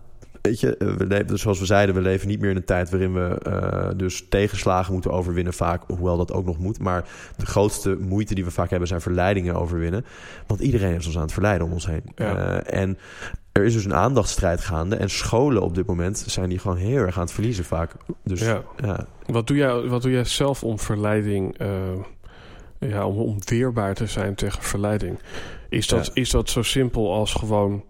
Weet 0.41 0.59
je, 0.59 0.77
eh, 0.77 0.93
we 0.93 1.05
leven, 1.05 1.39
zoals 1.39 1.59
we 1.59 1.65
zeiden, 1.65 1.95
we 1.95 2.01
leven 2.01 2.27
niet 2.27 2.39
meer 2.39 2.49
in 2.49 2.55
een 2.55 2.63
tijd 2.63 2.89
waarin 2.89 3.13
we 3.13 3.41
uh, 3.47 3.89
dus 3.97 4.25
tegenslagen 4.29 4.93
moeten 4.93 5.11
overwinnen 5.11 5.53
vaak, 5.53 5.83
hoewel 5.87 6.17
dat 6.17 6.33
ook 6.33 6.45
nog 6.45 6.57
moet. 6.57 6.79
Maar 6.79 7.05
de 7.37 7.45
grootste 7.45 7.97
moeite 7.99 8.35
die 8.35 8.43
we 8.43 8.51
vaak 8.51 8.69
hebben 8.69 8.87
zijn 8.87 9.01
verleidingen 9.01 9.55
overwinnen. 9.55 10.05
Want 10.47 10.59
iedereen 10.59 10.95
is 10.95 11.05
ons 11.05 11.15
aan 11.15 11.21
het 11.21 11.33
verleiden 11.33 11.67
om 11.67 11.73
ons 11.73 11.85
heen. 11.85 12.03
Uh, 12.15 12.73
en 12.73 12.97
er 13.51 13.63
is 13.63 13.73
dus 13.73 13.85
een 13.85 13.93
aandachtsstrijd 13.93 14.61
gaande. 14.61 14.95
En 14.95 15.09
scholen 15.09 15.61
op 15.61 15.75
dit 15.75 15.85
moment 15.85 16.23
zijn 16.27 16.49
die 16.49 16.59
gewoon 16.59 16.77
heel 16.77 16.97
erg 16.97 17.15
aan 17.15 17.23
het 17.23 17.31
verliezen 17.31 17.65
vaak. 17.65 17.91
Dus, 18.23 18.39
ja. 18.39 18.61
ja. 18.77 19.05
Wat, 19.25 19.47
doe 19.47 19.57
jij, 19.57 19.81
wat 19.81 20.01
doe 20.01 20.11
jij 20.11 20.23
zelf 20.23 20.63
om 20.63 20.79
verleiding, 20.79 21.55
ja, 22.79 23.05
om, 23.05 23.17
om 23.17 23.37
weerbaar 23.45 23.93
te 23.93 24.05
zijn 24.05 24.35
tegen 24.35 24.63
verleiding? 24.63 25.19
Is 25.69 25.87
dat, 25.87 26.11
is 26.13 26.29
dat 26.29 26.49
zo 26.49 26.61
simpel 26.61 27.13
als 27.13 27.33
gewoon 27.33 27.83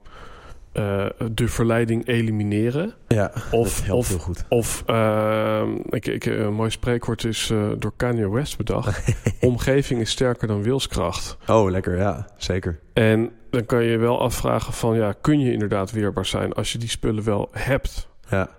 uh, 0.74 1.06
de 1.32 1.48
verleiding 1.48 2.08
elimineren. 2.08 2.94
Ja, 3.08 3.32
of, 3.52 3.52
of, 3.52 3.84
heel 3.84 4.20
goed. 4.20 4.46
Of, 4.50 4.84
uh, 4.88 5.64
ik, 5.90 6.08
ik, 6.08 6.26
een 6.26 6.54
mooi 6.54 6.70
spreekwoord 6.70 7.24
is 7.24 7.50
uh, 7.50 7.72
door 7.78 7.94
Kanye 7.96 8.30
West 8.30 8.58
bedacht. 8.58 9.16
Omgeving 9.40 10.02
is 10.02 10.10
sterker 10.10 10.48
dan 10.48 10.64
wilskracht. 10.64 11.38
Oh, 11.48 11.70
lekker, 11.70 11.98
ja, 11.98 12.28
zeker. 12.38 12.80
En 12.94 13.32
dan 13.50 13.66
kan 13.66 13.84
je 13.84 13.98
wel 13.98 14.22
afvragen 14.22 14.74
van, 14.74 14.96
ja, 14.96 15.14
kun 15.22 15.40
je 15.40 15.52
inderdaad 15.52 15.92
weerbaar 15.92 16.26
zijn 16.26 16.54
als 16.54 16.72
je 16.72 16.78
die 16.78 16.90
spullen 16.90 17.24
wel 17.24 17.50
hebt? 17.52 18.10
Ja. 18.30 18.50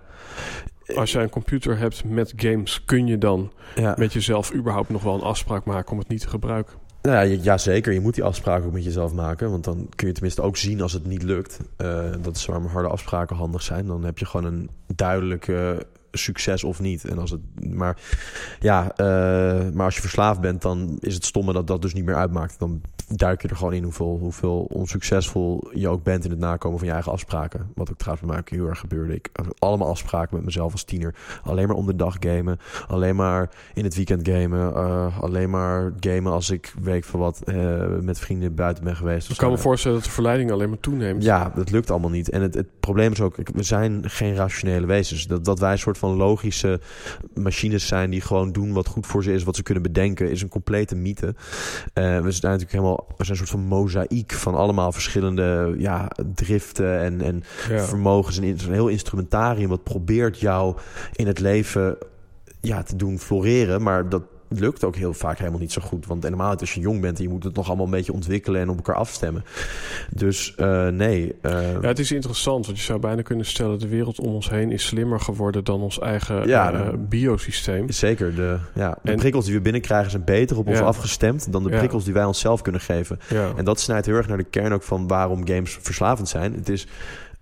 Als 0.95 1.11
jij 1.11 1.23
een 1.23 1.29
computer 1.29 1.77
hebt 1.77 2.03
met 2.03 2.33
games, 2.35 2.85
kun 2.85 3.07
je 3.07 3.17
dan 3.17 3.51
ja. 3.75 3.95
met 3.97 4.13
jezelf 4.13 4.53
überhaupt 4.53 4.89
nog 4.89 5.03
wel 5.03 5.13
een 5.13 5.21
afspraak 5.21 5.65
maken 5.65 5.91
om 5.91 5.97
het 5.97 6.07
niet 6.07 6.21
te 6.21 6.29
gebruiken? 6.29 6.82
Nou 7.03 7.27
ja, 7.27 7.57
zeker. 7.57 7.93
Je 7.93 7.99
moet 7.99 8.15
die 8.15 8.23
afspraken 8.23 8.65
ook 8.65 8.73
met 8.73 8.83
jezelf 8.83 9.13
maken. 9.13 9.51
Want 9.51 9.63
dan 9.63 9.89
kun 9.95 10.07
je 10.07 10.13
tenminste 10.13 10.41
ook 10.41 10.57
zien 10.57 10.81
als 10.81 10.93
het 10.93 11.05
niet 11.05 11.23
lukt. 11.23 11.59
Uh, 11.77 12.11
dat 12.21 12.35
is 12.35 12.45
waarom 12.45 12.65
harde 12.65 12.89
afspraken 12.89 13.35
handig 13.35 13.61
zijn. 13.61 13.85
Dan 13.87 14.03
heb 14.03 14.17
je 14.17 14.25
gewoon 14.25 14.53
een 14.53 14.69
duidelijke 14.95 15.85
succes 16.17 16.63
of 16.63 16.79
niet. 16.79 17.05
En 17.05 17.17
als 17.17 17.31
het, 17.31 17.41
maar 17.69 17.97
ja, 18.59 18.83
uh, 18.83 19.71
maar 19.73 19.85
als 19.85 19.95
je 19.95 20.01
verslaafd 20.01 20.41
bent, 20.41 20.61
dan 20.61 20.97
is 20.99 21.13
het 21.13 21.25
stomme 21.25 21.53
dat 21.53 21.67
dat 21.67 21.81
dus 21.81 21.93
niet 21.93 22.05
meer 22.05 22.15
uitmaakt. 22.15 22.59
Dan 22.59 22.81
duik 23.07 23.41
je 23.41 23.47
er 23.47 23.55
gewoon 23.55 23.73
in 23.73 23.83
hoeveel, 23.83 24.17
hoeveel 24.19 24.59
onsuccesvol 24.59 25.69
je 25.73 25.89
ook 25.89 26.03
bent 26.03 26.25
in 26.25 26.29
het 26.31 26.39
nakomen 26.39 26.77
van 26.77 26.87
je 26.87 26.93
eigen 26.93 27.11
afspraken. 27.11 27.71
Wat 27.75 27.89
ook 27.89 27.97
trouwens 27.97 28.27
bij 28.27 28.35
mij 28.35 28.59
heel 28.59 28.67
erg 28.67 28.79
gebeurde. 28.79 29.13
Ik 29.13 29.29
had 29.33 29.59
allemaal 29.59 29.87
afspraken 29.87 30.35
met 30.35 30.45
mezelf 30.45 30.71
als 30.71 30.83
tiener. 30.83 31.15
Alleen 31.43 31.67
maar 31.67 31.75
om 31.75 31.85
de 31.85 31.95
dag 31.95 32.15
gamen. 32.19 32.59
Alleen 32.87 33.15
maar 33.15 33.49
in 33.73 33.83
het 33.83 33.95
weekend 33.95 34.27
gamen. 34.27 34.73
Uh, 34.73 35.21
alleen 35.21 35.49
maar 35.49 35.93
gamen 35.99 36.31
als 36.31 36.49
ik 36.49 36.73
week 36.81 37.03
van 37.03 37.19
wat 37.19 37.41
uh, 37.45 37.85
met 38.01 38.19
vrienden 38.19 38.55
buiten 38.55 38.83
ben 38.83 38.95
geweest. 38.95 39.29
Ik 39.29 39.37
kan 39.37 39.51
me 39.51 39.57
voorstellen 39.57 39.97
dat 39.97 40.05
de 40.05 40.13
verleiding 40.13 40.51
alleen 40.51 40.69
maar 40.69 40.79
toeneemt. 40.79 41.23
Ja, 41.23 41.51
dat 41.55 41.71
lukt 41.71 41.91
allemaal 41.91 42.09
niet. 42.09 42.29
En 42.29 42.41
het, 42.41 42.53
het 42.53 42.79
probleem 42.79 43.11
is 43.11 43.21
ook, 43.21 43.35
we 43.53 43.63
zijn 43.63 44.09
geen 44.09 44.35
rationele 44.35 44.85
wezens. 44.85 45.27
Dat, 45.27 45.45
dat 45.45 45.59
wij 45.59 45.71
een 45.71 45.77
soort 45.77 45.97
van 46.03 46.15
logische 46.15 46.79
machines 47.33 47.87
zijn 47.87 48.09
die 48.09 48.21
gewoon 48.21 48.51
doen 48.51 48.73
wat 48.73 48.87
goed 48.87 49.07
voor 49.07 49.23
ze 49.23 49.33
is, 49.33 49.43
wat 49.43 49.55
ze 49.55 49.63
kunnen 49.63 49.83
bedenken, 49.83 50.29
is 50.29 50.41
een 50.41 50.49
complete 50.49 50.95
mythe. 50.95 51.27
Uh, 51.27 51.33
we 51.93 52.31
zijn 52.31 52.51
natuurlijk 52.51 52.71
helemaal 52.71 53.05
we 53.07 53.25
zijn 53.25 53.29
een 53.29 53.35
soort 53.35 53.49
van 53.49 53.59
mozaïek 53.59 54.31
van 54.31 54.55
allemaal 54.55 54.91
verschillende 54.91 55.75
ja, 55.77 56.11
driften 56.33 56.99
en, 56.99 57.21
en 57.21 57.43
vermogens. 57.85 58.37
En 58.37 58.43
een 58.43 58.59
heel 58.71 58.87
instrumentarium 58.87 59.69
wat 59.69 59.83
probeert 59.83 60.39
jou 60.39 60.77
in 61.13 61.27
het 61.27 61.39
leven 61.39 61.97
ja, 62.61 62.83
te 62.83 62.95
doen 62.95 63.19
floreren. 63.19 63.81
Maar 63.81 64.09
dat 64.09 64.23
lukt 64.59 64.83
ook 64.83 64.95
heel 64.95 65.13
vaak 65.13 65.37
helemaal 65.37 65.59
niet 65.59 65.71
zo 65.71 65.81
goed. 65.81 66.05
Want 66.05 66.23
helemaal 66.23 66.57
als 66.57 66.73
je 66.73 66.79
jong 66.79 67.01
bent 67.01 67.17
en 67.17 67.23
je 67.23 67.29
moet 67.29 67.43
het 67.43 67.55
nog 67.55 67.67
allemaal 67.67 67.85
een 67.85 67.91
beetje 67.91 68.13
ontwikkelen 68.13 68.61
en 68.61 68.69
op 68.69 68.75
elkaar 68.75 68.95
afstemmen. 68.95 69.43
Dus 70.09 70.53
uh, 70.57 70.87
nee. 70.87 71.35
Uh... 71.41 71.81
Ja, 71.81 71.87
het 71.87 71.99
is 71.99 72.11
interessant, 72.11 72.65
want 72.65 72.77
je 72.77 72.83
zou 72.83 72.99
bijna 72.99 73.21
kunnen 73.21 73.45
stellen: 73.45 73.79
de 73.79 73.87
wereld 73.87 74.19
om 74.19 74.33
ons 74.33 74.49
heen 74.49 74.71
is 74.71 74.85
slimmer 74.85 75.19
geworden 75.19 75.63
dan 75.63 75.81
ons 75.81 75.99
eigen 75.99 76.47
ja, 76.47 76.73
uh, 76.73 76.87
biosysteem. 76.97 77.91
Zeker. 77.91 78.35
De, 78.35 78.57
ja, 78.73 78.97
de 79.01 79.15
prikkels 79.15 79.45
die 79.45 79.53
we 79.53 79.61
binnenkrijgen 79.61 80.11
zijn 80.11 80.23
beter 80.23 80.57
op 80.57 80.67
ons 80.67 80.79
afgestemd 80.79 81.51
dan 81.51 81.63
de 81.63 81.69
prikkels 81.69 82.03
die 82.03 82.13
wij 82.13 82.25
onszelf 82.25 82.61
kunnen 82.61 82.81
geven. 82.81 83.19
En 83.55 83.65
dat 83.65 83.79
snijdt 83.79 84.05
heel 84.05 84.15
erg 84.15 84.27
naar 84.27 84.37
de 84.37 84.43
kern 84.43 84.73
ook 84.73 84.83
van 84.83 85.07
waarom 85.07 85.47
games 85.47 85.77
verslavend 85.81 86.29
zijn. 86.29 86.53
Het 86.53 86.69
is 86.69 86.87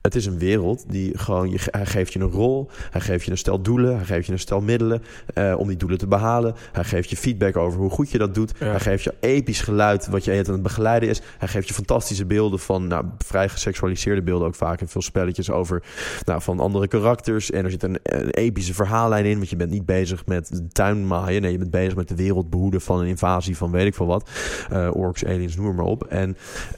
het 0.02 0.16
is 0.16 0.26
een 0.26 0.38
wereld 0.38 0.84
die 0.88 1.18
gewoon, 1.18 1.50
je, 1.50 1.60
hij 1.72 1.86
geeft 1.86 2.14
je 2.14 2.20
een 2.20 2.32
rol, 2.32 2.70
hij 2.92 3.02
geeft 3.02 3.26
je 3.26 3.32
een 3.32 3.38
stel 3.38 3.62
doelen, 3.62 3.96
hij 3.96 4.06
geeft 4.06 4.26
je 4.26 4.32
een 4.32 4.40
stel 4.40 4.62
middelen 4.62 5.04
uh, 5.34 5.56
om 5.58 5.68
die 5.68 5.78
doelen 5.78 5.98
te 5.98 6.08
behalen. 6.08 6.56
Hij 6.72 6.84
geeft 6.84 7.10
je 7.10 7.18
feedback 7.18 7.58
over 7.58 7.80
hoe 7.80 7.90
goed 7.90 8.12
je 8.12 8.18
dat 8.18 8.36
doet. 8.36 8.52
Hij 8.58 8.80
geeft 8.80 9.04
je 9.04 9.14
episch 9.20 9.62
geluid 9.62 10.08
wat 10.08 10.26
je 10.26 10.32
aan 10.32 10.54
het 10.54 10.64
begeleiden 10.64 11.10
is. 11.10 11.22
Hij 11.38 11.48
geeft 11.48 11.68
je 11.68 11.74
fantastische 11.74 12.26
beelden 12.26 12.60
van, 12.60 12.88
nou, 12.88 13.06
vrij 13.18 13.50
geseksualiseerde 13.50 14.22
beelden 14.22 14.48
ook 14.48 14.56
vaak. 14.56 14.82
En 14.82 14.88
veel 14.88 15.02
spelletjes 15.02 15.50
over, 15.50 15.84
nou, 16.26 16.42
van 16.42 16.60
andere 16.60 16.88
karakters. 16.88 17.52
En 17.52 17.64
er 17.64 17.72
zit 17.72 17.84
een, 17.84 18.00
epische 18.32 18.74
verhaallijn 18.74 19.26
in, 19.26 19.38
want 19.38 19.50
je 19.50 19.56
bent 19.56 19.72
niet 19.72 19.86
bezig 19.86 20.26
met 20.26 20.48
de 20.48 20.68
tuin 20.68 21.08
maaien. 21.08 21.42
Nee, 21.42 21.52
je 21.52 21.58
bent 21.58 21.72
bezig 21.72 21.96
met 21.96 22.08
de 22.08 22.16
wereld 22.16 22.50
behoeden 22.50 22.82
van 22.82 23.00
een 23.00 23.08
invasie 23.08 23.58
van 23.58 23.72
weet 23.72 23.86
ik 23.86 23.96
veel 23.96 24.06
wat. 24.06 24.30
Uh, 24.72 24.90
orks, 24.94 25.26
aliens, 25.26 25.56
noem 25.56 25.76
maar 25.76 25.86
op. 25.86 26.04
En 26.04 26.38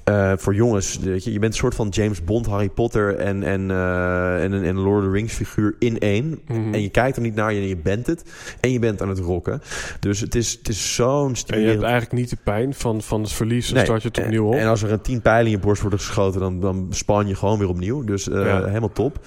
uh, 0.10 0.34
voor 0.36 0.56
jongens, 0.56 1.00
je, 1.02 1.32
je 1.32 1.40
bent 1.40 1.54
een 1.54 1.60
soort 1.60 1.76
van 1.76 1.88
James 1.90 2.24
Bond, 2.24 2.46
Harry 2.46 2.70
Potter 2.70 3.13
en, 3.18 3.44
en, 3.44 3.70
uh, 3.70 4.44
en, 4.44 4.52
een 4.52 4.80
Lord 4.80 4.98
of 4.98 5.04
the 5.04 5.12
Rings 5.12 5.34
figuur 5.34 5.76
in 5.80 6.00
één. 6.00 6.40
Mhm. 6.48 6.74
En 6.74 6.82
je 6.82 6.90
kijkt 6.90 7.16
er 7.16 7.22
niet 7.22 7.36
naar 7.36 7.54
je 7.54 7.62
en 7.62 7.68
je 7.68 7.78
bent 7.78 8.08
het. 8.08 8.24
En 8.60 8.72
je 8.72 8.80
bent 8.80 9.02
aan 9.02 9.10
het 9.10 9.20
rocken. 9.20 9.62
Dus 10.00 10.20
het 10.20 10.36
is, 10.36 10.52
het 10.52 10.70
is 10.70 10.96
zo'n 10.96 11.36
En 11.48 11.60
je 11.60 11.68
hebt 11.68 11.82
eigenlijk 11.82 12.14
niet 12.14 12.30
de 12.30 12.38
pijn 12.44 12.74
van, 12.74 13.02
van 13.02 13.22
het 13.22 13.32
verlies. 13.32 13.70
Dan 13.70 13.84
start 13.84 14.02
je 14.02 14.08
het 14.08 14.20
opnieuw 14.20 14.46
op. 14.46 14.54
En 14.54 14.68
als 14.68 14.84
er 14.84 14.92
een 14.92 15.02
tien 15.02 15.22
pijlen 15.22 15.46
in 15.46 15.52
je 15.52 15.60
borst 15.60 15.82
worden 15.82 16.00
geschoten, 16.00 16.40
dan, 16.40 16.60
dan 16.60 16.88
span 16.90 17.28
je 17.28 17.36
gewoon 17.36 17.60
weer 17.60 17.70
opnieuw. 17.70 18.04
Dus 18.04 18.28
uh, 18.28 18.66
helemaal 18.66 18.92
top. 18.92 19.26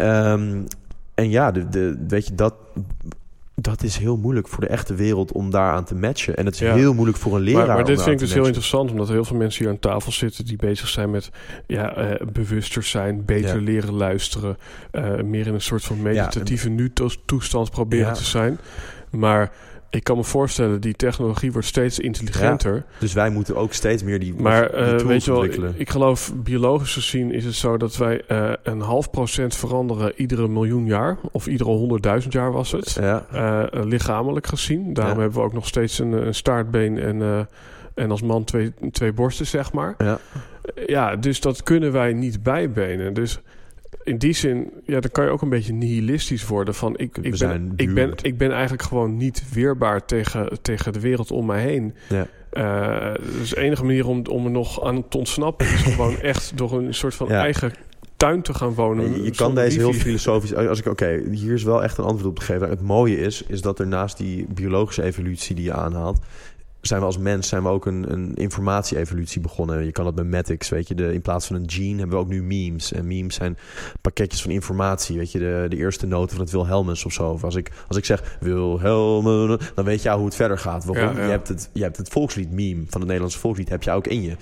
Um, 0.00 0.66
en 1.14 1.30
ja, 1.30 1.52
de, 1.52 1.68
de, 1.68 2.04
weet 2.08 2.26
je, 2.26 2.34
dat 2.34 2.54
dat 3.60 3.82
is 3.82 3.96
heel 3.96 4.16
moeilijk 4.16 4.48
voor 4.48 4.60
de 4.60 4.66
echte 4.66 4.94
wereld 4.94 5.32
om 5.32 5.50
daaraan 5.50 5.84
te 5.84 5.94
matchen. 5.94 6.36
En 6.36 6.44
het 6.44 6.54
is 6.54 6.60
heel 6.60 6.94
moeilijk 6.94 7.18
voor 7.18 7.36
een 7.36 7.42
leraar. 7.42 7.66
Maar, 7.66 7.76
maar 7.76 7.84
dit 7.84 8.02
vind 8.02 8.14
ik 8.14 8.18
dus 8.18 8.34
heel 8.34 8.46
interessant, 8.46 8.90
omdat 8.90 9.08
er 9.08 9.14
heel 9.14 9.24
veel 9.24 9.36
mensen 9.36 9.64
hier 9.64 9.72
aan 9.72 9.78
tafel 9.78 10.12
zitten 10.12 10.44
die 10.44 10.56
bezig 10.56 10.88
zijn 10.88 11.10
met 11.10 11.30
ja, 11.66 11.98
uh, 11.98 12.26
bewuster 12.32 12.82
zijn, 12.82 13.24
beter 13.24 13.60
leren 13.60 13.94
luisteren, 13.94 14.58
uh, 14.92 15.22
meer 15.22 15.46
in 15.46 15.54
een 15.54 15.60
soort 15.60 15.84
van 15.84 16.02
meditatieve 16.02 16.68
nu-toestand 16.68 17.70
proberen 17.70 18.12
te 18.12 18.24
zijn. 18.24 18.58
Maar 19.10 19.52
ik 19.90 20.04
kan 20.04 20.16
me 20.16 20.24
voorstellen, 20.24 20.80
die 20.80 20.94
technologie 20.94 21.52
wordt 21.52 21.66
steeds 21.66 21.98
intelligenter. 21.98 22.84
dus 22.98 23.12
wij 23.12 23.30
moeten 23.30 23.56
ook 23.56 23.72
steeds 23.72 24.02
meer 24.02 24.18
die, 24.18 24.34
maar, 24.34 24.74
uh, 24.74 24.96
weet 24.96 25.24
je 25.24 25.30
wel, 25.30 25.44
ik, 25.76 25.90
geloof 25.90 26.32
biologisch 26.34 26.92
gezien 26.92 27.32
is 27.32 27.44
het 27.44 27.54
zo 27.54 27.76
dat 27.76 27.96
wij 27.96 28.22
uh, 28.28 28.52
een 28.62 28.80
half 28.80 29.10
procent 29.10 29.56
veranderen 29.56 30.12
iedere 30.16 30.48
miljoen 30.48 30.86
jaar. 30.86 31.16
Of 31.32 31.46
iedere 31.46 31.70
honderdduizend 31.70 32.32
jaar 32.32 32.52
was 32.52 32.72
het. 32.72 32.96
Ja. 33.00 33.26
Uh, 33.34 33.84
lichamelijk 33.84 34.46
gezien. 34.46 34.92
Daarom 34.92 35.18
hebben 35.18 35.38
we 35.38 35.44
ook 35.44 35.52
nog 35.52 35.66
steeds 35.66 35.98
een, 35.98 36.12
een 36.12 36.34
staartbeen 36.34 36.98
en, 36.98 37.48
en 37.94 38.10
als 38.10 38.22
man 38.22 38.44
twee, 38.44 38.72
twee 38.90 39.12
borsten, 39.12 39.46
zeg 39.46 39.72
maar. 39.72 39.94
Ja. 39.98 40.18
ja, 40.86 41.16
dus 41.16 41.40
dat 41.40 41.62
kunnen 41.62 41.92
wij 41.92 42.12
niet 42.12 42.42
bijbenen. 42.42 43.14
Dus 43.14 43.40
in 44.02 44.18
die 44.18 44.32
zin, 44.32 44.70
ja, 44.84 45.00
dan 45.00 45.10
kan 45.10 45.24
je 45.24 45.30
ook 45.30 45.42
een 45.42 45.48
beetje 45.48 45.72
nihilistisch 45.72 46.46
worden. 46.46 46.74
Van 46.74 46.96
ik, 46.96 47.18
ik, 47.18 47.38
ben, 47.38 47.72
ik, 47.76 47.94
ben, 47.94 48.12
ik 48.22 48.38
ben 48.38 48.52
eigenlijk 48.52 48.82
gewoon 48.82 49.16
niet 49.16 49.42
weerbaar 49.52 50.04
tegen, 50.04 50.58
tegen 50.62 50.92
de 50.92 51.00
wereld 51.00 51.30
om 51.30 51.46
mij 51.46 51.62
heen. 51.62 51.94
Ja. 52.08 52.26
Uh, 52.52 53.14
dus 53.38 53.50
de 53.50 53.60
enige 53.60 53.84
manier 53.84 54.06
om, 54.06 54.26
om 54.26 54.44
er 54.44 54.50
nog 54.50 54.84
aan 54.84 55.08
te 55.08 55.18
ontsnappen 55.18 55.66
is 55.66 55.82
gewoon 55.94 56.20
echt 56.20 56.52
door 56.56 56.72
een 56.72 56.94
soort 56.94 57.14
van 57.14 57.30
eigen 57.30 57.72
tuin 58.16 58.42
te 58.42 58.54
gaan 58.54 58.74
wonen. 58.74 59.24
Je, 59.24 59.30
kan 59.30 59.54
deze 59.54 59.78
heel 59.78 59.92
filosofisch. 59.92 60.54
Als 60.54 60.78
ik 60.78 60.86
oké, 60.86 61.22
hier 61.30 61.54
is 61.54 61.62
wel 61.62 61.82
echt 61.82 61.98
een 61.98 62.04
antwoord 62.04 62.26
op 62.26 62.38
te 62.38 62.44
geven. 62.44 62.68
Het 62.68 62.80
mooie 62.80 63.18
is, 63.18 63.42
is 63.42 63.60
dat 63.60 63.78
er 63.78 63.86
naast 63.86 64.16
die 64.16 64.46
biologische 64.48 65.02
evolutie 65.02 65.54
die 65.54 65.64
je 65.64 65.72
aanhaalt, 65.72 66.18
zijn 66.88 67.00
we 67.00 67.06
als 67.06 67.18
mens 67.18 67.48
zijn 67.48 67.62
we 67.62 67.68
ook 67.68 67.86
een, 67.86 68.12
een 68.12 68.34
informatie-evolutie 68.34 69.40
begonnen. 69.40 69.84
Je 69.84 69.92
kan 69.92 70.04
dat 70.04 70.14
met 70.14 70.30
Matics, 70.30 70.68
weet 70.68 70.88
je. 70.88 70.94
De, 70.94 71.14
in 71.14 71.20
plaats 71.20 71.46
van 71.46 71.56
een 71.56 71.70
gene 71.70 71.98
hebben 71.98 72.18
we 72.18 72.24
ook 72.24 72.30
nu 72.30 72.42
memes. 72.42 72.92
En 72.92 73.06
memes 73.06 73.34
zijn 73.34 73.58
pakketjes 74.00 74.42
van 74.42 74.50
informatie, 74.50 75.18
weet 75.18 75.32
je. 75.32 75.38
De, 75.38 75.66
de 75.68 75.76
eerste 75.76 76.06
noten 76.06 76.36
van 76.36 76.44
het 76.44 76.54
Wilhelmus 76.54 77.04
of 77.04 77.12
zo. 77.12 77.30
Of 77.30 77.44
als 77.44 77.54
ik, 77.54 77.72
als 77.88 77.96
ik 77.96 78.04
zeg 78.04 78.36
Wilhelmen, 78.40 79.58
dan 79.74 79.84
weet 79.84 80.02
je 80.02 80.10
hoe 80.10 80.24
het 80.24 80.34
verder 80.34 80.58
gaat. 80.58 80.84
Waarom? 80.84 81.14
Je, 81.14 81.20
hebt 81.20 81.48
het, 81.48 81.70
je 81.72 81.82
hebt 81.82 81.96
het 81.96 82.08
volkslied 82.08 82.50
meme 82.50 82.82
van 82.86 83.00
het 83.00 83.06
Nederlandse 83.06 83.38
volkslied, 83.38 83.68
heb 83.68 83.82
je 83.82 83.90
ook 83.90 84.06
in 84.06 84.22
je. 84.22 84.36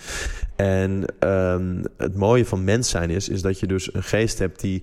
En 0.57 1.05
um, 1.29 1.83
het 1.97 2.17
mooie 2.17 2.45
van 2.45 2.65
mens 2.65 2.89
zijn 2.89 3.11
is, 3.11 3.29
is 3.29 3.43
dat 3.43 3.61
je 3.61 3.67
dus 3.67 3.95
een 3.95 4.03
geest 4.03 4.39
hebt 4.39 4.61
die 4.61 4.83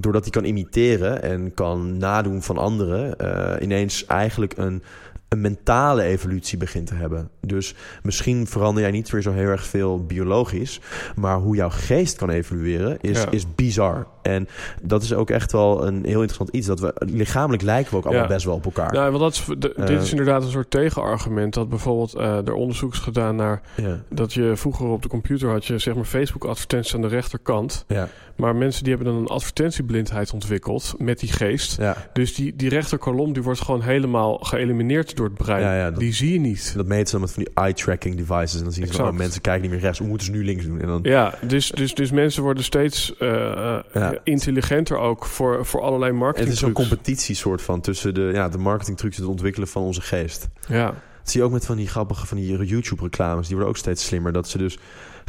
doordat 0.00 0.22
hij 0.22 0.30
kan 0.30 0.44
imiteren 0.44 1.22
en 1.22 1.54
kan 1.54 1.96
nadoen 1.96 2.42
van 2.42 2.58
anderen, 2.58 3.14
uh, 3.22 3.62
ineens 3.62 4.06
eigenlijk 4.06 4.56
een 4.56 4.82
een 5.28 5.40
mentale 5.40 6.02
evolutie 6.02 6.58
begint 6.58 6.86
te 6.86 6.94
hebben. 6.94 7.30
Dus 7.40 7.74
misschien 8.02 8.46
verander 8.46 8.82
jij 8.82 8.92
niet 8.92 9.10
weer 9.10 9.22
zo 9.22 9.32
heel 9.32 9.48
erg 9.48 9.66
veel 9.66 10.04
biologisch, 10.06 10.80
maar 11.16 11.36
hoe 11.36 11.56
jouw 11.56 11.70
geest 11.70 12.16
kan 12.16 12.30
evolueren 12.30 13.00
is, 13.00 13.24
is 13.30 13.54
bizar. 13.54 14.06
En 14.22 14.48
dat 14.82 15.02
is 15.02 15.14
ook 15.14 15.30
echt 15.30 15.52
wel 15.52 15.86
een 15.86 16.04
heel 16.04 16.20
interessant 16.20 16.50
iets. 16.50 16.66
Dat 16.66 16.80
we 16.80 16.92
lichamelijk 16.98 17.62
lijken 17.62 17.90
we 17.90 17.96
ook 17.96 18.06
allemaal 18.06 18.26
best 18.26 18.44
wel 18.44 18.54
op 18.54 18.64
elkaar. 18.64 18.94
Ja, 18.94 19.10
want 19.10 19.22
dat 19.22 19.32
is, 19.32 19.44
dit 19.76 20.00
is 20.00 20.04
eh, 20.04 20.10
inderdaad 20.10 20.42
een 20.42 20.50
soort 20.50 20.70
tegenargument. 20.70 21.54
Dat 21.54 21.68
bijvoorbeeld 21.68 22.14
uh, 22.16 22.46
er 22.46 22.54
onderzoek 22.54 22.92
is 22.92 22.98
gedaan 22.98 23.36
naar 23.36 23.60
dat 24.08 24.32
je 24.32 24.52
vroeger 24.56 24.86
op 24.86 25.02
de 25.02 25.08
computer 25.08 25.50
had 25.50 25.64
je 25.66 25.78
zeg 25.78 25.94
maar 25.94 26.04
Facebook 26.04 26.44
advertenties 26.44 26.94
aan 26.94 27.02
de 27.02 27.08
rechterkant. 27.08 27.84
Ja. 27.86 28.08
Maar 28.38 28.56
mensen 28.56 28.84
die 28.84 28.94
hebben 28.94 29.12
dan 29.12 29.22
een 29.22 29.28
advertentieblindheid 29.28 30.32
ontwikkeld 30.32 30.94
met 30.98 31.18
die 31.18 31.32
geest. 31.32 31.76
Ja. 31.76 31.96
Dus 32.12 32.34
die, 32.34 32.56
die 32.56 32.68
rechterkolom 32.68 33.32
die 33.32 33.42
wordt 33.42 33.60
gewoon 33.60 33.82
helemaal 33.82 34.38
geëlimineerd 34.38 35.16
door 35.16 35.26
het 35.26 35.34
brein. 35.34 35.62
Ja, 35.62 35.76
ja, 35.76 35.90
die 35.90 36.12
zie 36.12 36.32
je 36.32 36.40
niet. 36.40 36.72
Dat 36.76 36.86
meten 36.86 37.06
ze 37.06 37.12
dan 37.12 37.20
met 37.20 37.32
van 37.32 37.42
die 37.42 37.52
eye-tracking 37.54 38.16
devices. 38.16 38.56
En 38.58 38.62
dan 38.62 38.72
zien 38.72 38.86
ze 38.86 38.92
van, 38.92 39.08
oh, 39.08 39.14
mensen 39.14 39.40
kijken 39.40 39.62
niet 39.62 39.70
meer 39.70 39.80
rechts. 39.80 39.98
Hoe 39.98 40.08
moeten 40.08 40.26
ze 40.26 40.32
nu 40.32 40.44
links 40.44 40.64
doen? 40.64 40.80
En 40.80 40.86
dan... 40.86 41.00
Ja, 41.02 41.34
dus, 41.46 41.70
dus, 41.70 41.94
dus 41.94 42.10
mensen 42.10 42.42
worden 42.42 42.64
steeds 42.64 43.14
uh, 43.18 43.78
intelligenter 44.22 44.98
ook 44.98 45.24
voor, 45.24 45.66
voor 45.66 45.80
allerlei 45.80 46.12
marketing. 46.12 46.48
Het 46.48 46.56
is 46.56 46.62
een 46.62 46.72
competitie 46.72 47.34
soort 47.34 47.62
van 47.62 47.80
tussen 47.80 48.14
de, 48.14 48.30
ja, 48.32 48.48
de 48.48 48.58
marketingtrucs 48.58 49.16
en 49.16 49.22
het 49.22 49.30
ontwikkelen 49.30 49.68
van 49.68 49.82
onze 49.82 50.00
geest. 50.00 50.48
Ja. 50.68 50.86
Dat 50.86 51.30
zie 51.36 51.40
je 51.40 51.46
ook 51.46 51.52
met 51.52 51.66
van 51.66 51.76
die 51.76 51.88
grappige 51.88 52.26
van 52.26 52.36
die 52.36 52.66
YouTube-reclames. 52.66 53.46
Die 53.46 53.56
worden 53.56 53.74
ook 53.74 53.80
steeds 53.80 54.06
slimmer. 54.06 54.32
Dat 54.32 54.48
ze 54.48 54.58
dus 54.58 54.78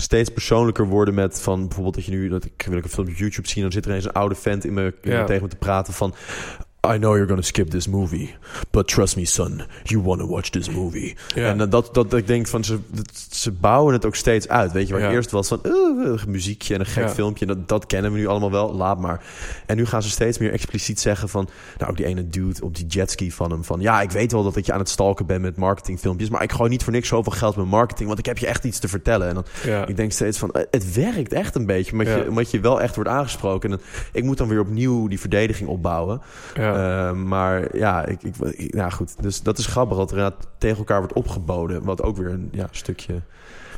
steeds 0.02 0.30
persoonlijker 0.30 0.88
worden 0.88 1.14
met 1.14 1.42
van 1.42 1.60
bijvoorbeeld 1.60 1.96
dat 1.96 2.06
je 2.06 2.12
nu 2.12 2.28
dat 2.30 2.46
ik 2.46 2.66
wil 2.70 2.78
ik 2.78 2.84
een 2.84 2.90
film 2.90 3.08
op 3.08 3.14
YouTube 3.14 3.48
zien 3.48 3.64
dan 3.64 3.72
zit 3.72 3.86
er 3.86 3.94
eens 3.94 4.06
een 4.06 4.12
oude 4.12 4.36
vent 4.36 4.66
in 4.66 4.74
me 4.74 4.94
tegen 5.02 5.42
me 5.42 5.48
te 5.48 5.56
praten 5.56 5.94
van 5.94 6.14
I 6.88 6.98
know 6.98 7.16
you're 7.16 7.28
gonna 7.28 7.42
skip 7.42 7.70
this 7.70 7.88
movie, 7.88 8.36
but 8.72 8.88
trust 8.88 9.16
me, 9.16 9.26
son, 9.26 9.62
you 9.84 10.02
want 10.04 10.20
to 10.20 10.28
watch 10.28 10.50
this 10.50 10.70
movie. 10.70 11.16
En 11.36 11.70
dat, 11.70 11.94
dat 11.94 12.14
ik 12.14 12.28
denk 12.28 12.48
van 12.48 12.64
ze, 12.64 12.80
ze 13.32 13.52
bouwen 13.52 13.94
het 13.94 14.06
ook 14.06 14.16
steeds 14.16 14.48
uit. 14.48 14.72
Weet 14.72 14.88
je, 14.88 14.94
waar 14.94 15.12
eerst 15.12 15.32
was 15.32 15.48
van 15.48 15.60
uh, 15.64 16.24
muziekje 16.28 16.74
en 16.74 16.80
een 16.80 16.86
gek 16.86 17.10
filmpje, 17.10 17.46
dat, 17.46 17.68
dat 17.68 17.86
kennen 17.86 18.12
we 18.12 18.18
nu 18.18 18.28
allemaal 18.28 18.52
wel, 18.52 18.74
laat 18.74 19.00
maar. 19.00 19.24
En 19.66 19.78
nu 19.78 19.86
gaan 19.86 20.04
ze 20.04 20.10
steeds 20.10 20.38
meer 20.38 20.52
expliciet 20.52 21.00
zeggen 21.00 21.30
van, 21.30 21.50
nou, 21.78 21.96
die 21.96 22.06
ene 22.06 22.28
dude 22.28 22.62
op 22.62 22.76
die 22.76 22.86
jetski 22.86 23.32
van 23.32 23.52
hem, 23.52 23.64
van 23.64 23.80
ja, 23.80 24.02
ik 24.02 24.12
weet 24.12 24.32
wel 24.32 24.44
dat 24.44 24.56
ik 24.56 24.66
je 24.66 24.74
aan 24.74 24.80
het 24.80 24.90
stalken 24.90 25.26
ben 25.26 25.42
met 25.42 25.58
marketingfilmpjes, 25.58 26.30
maar 26.30 26.44
ik 26.44 26.52
gooi 26.52 26.70
niet 26.70 26.84
voor 26.84 26.94
niks 26.94 27.08
zoveel 27.08 27.32
geld 27.32 27.56
met 27.56 27.66
marketing, 27.66 28.08
want 28.08 28.20
ik 28.20 28.26
heb 28.26 28.38
je 28.38 28.48
echt 28.48 28.64
iets 28.64 28.80
te 28.80 28.88
vertellen. 28.88 29.28
En 29.28 29.34
dan, 29.34 29.46
ik 29.88 29.98
denk 29.98 30.12
steeds 30.12 30.38
van, 30.38 30.52
eh, 30.52 30.64
het 30.72 30.94
werkt 30.94 31.34
echt 31.34 31.56
een 31.56 31.66
beetje, 31.66 31.92
omdat, 31.92 32.08
je, 32.08 32.26
omdat 32.30 32.52
je 32.52 32.60
wel 32.60 32.82
echt 32.82 32.96
wordt 32.96 33.10
aangesproken. 33.10 33.72
En 33.72 33.80
ik 34.12 34.24
moet 34.24 34.38
dan 34.38 34.48
weer 34.48 34.60
opnieuw 34.60 35.08
die 35.08 35.20
verdediging 35.20 35.70
opbouwen. 35.70 36.22
Ja. 36.56 36.69
Uh, 36.76 37.12
maar 37.12 37.78
ja, 37.78 38.06
ik, 38.06 38.24
ik, 38.24 38.34
ja, 38.74 38.90
goed. 38.90 39.22
Dus 39.22 39.42
dat 39.42 39.58
is 39.58 39.66
grappig 39.66 39.98
dat 39.98 40.12
er 40.12 40.34
tegen 40.58 40.78
elkaar 40.78 41.00
wordt 41.00 41.14
opgeboden. 41.14 41.84
Wat 41.84 42.02
ook 42.02 42.18
weer 42.18 42.30
een 42.30 42.50
ja, 42.52 42.68
stukje. 42.72 43.22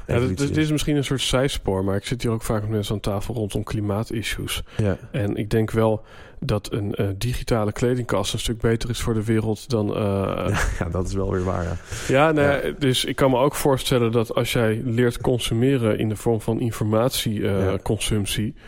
Ja, 0.08 0.20
dus, 0.20 0.36
dit 0.36 0.58
is 0.58 0.72
misschien 0.72 0.96
een 0.96 1.04
soort 1.04 1.22
zijspoor, 1.22 1.84
maar 1.84 1.96
ik 1.96 2.06
zit 2.06 2.22
hier 2.22 2.32
ook 2.32 2.42
vaak 2.42 2.62
met 2.62 2.70
mensen 2.70 2.94
aan 2.94 3.00
tafel 3.00 3.34
rondom 3.34 3.64
klimaatissues. 3.64 4.64
Ja. 4.78 4.98
En 5.12 5.36
ik 5.36 5.50
denk 5.50 5.72
wel 5.72 6.04
dat 6.40 6.72
een 6.72 6.96
uh, 6.96 7.08
digitale 7.18 7.72
kledingkast 7.72 8.34
een 8.34 8.40
stuk 8.40 8.60
beter 8.60 8.90
is 8.90 9.02
voor 9.02 9.14
de 9.14 9.24
wereld 9.24 9.70
dan. 9.70 9.90
Uh, 9.90 9.96
ja, 10.80 10.90
dat 10.92 11.08
is 11.08 11.14
wel 11.14 11.32
weer 11.32 11.44
waar. 11.44 11.64
Ja, 11.64 11.76
ja, 12.08 12.32
nee, 12.32 12.46
ja, 12.46 12.74
dus 12.80 13.06
ik 13.06 13.16
kan 13.16 13.32
me 13.32 13.38
ook 13.38 13.56
voorstellen 13.56 14.12
dat 14.12 14.36
als 14.36 14.54
jij 14.54 14.82
leert 14.86 15.22
consumeren 15.22 16.00
in 16.00 16.10
de 16.10 16.16
vorm 16.16 16.42
van 16.42 16.60
informatieconsumptie. 16.60 18.54
Uh, 18.56 18.62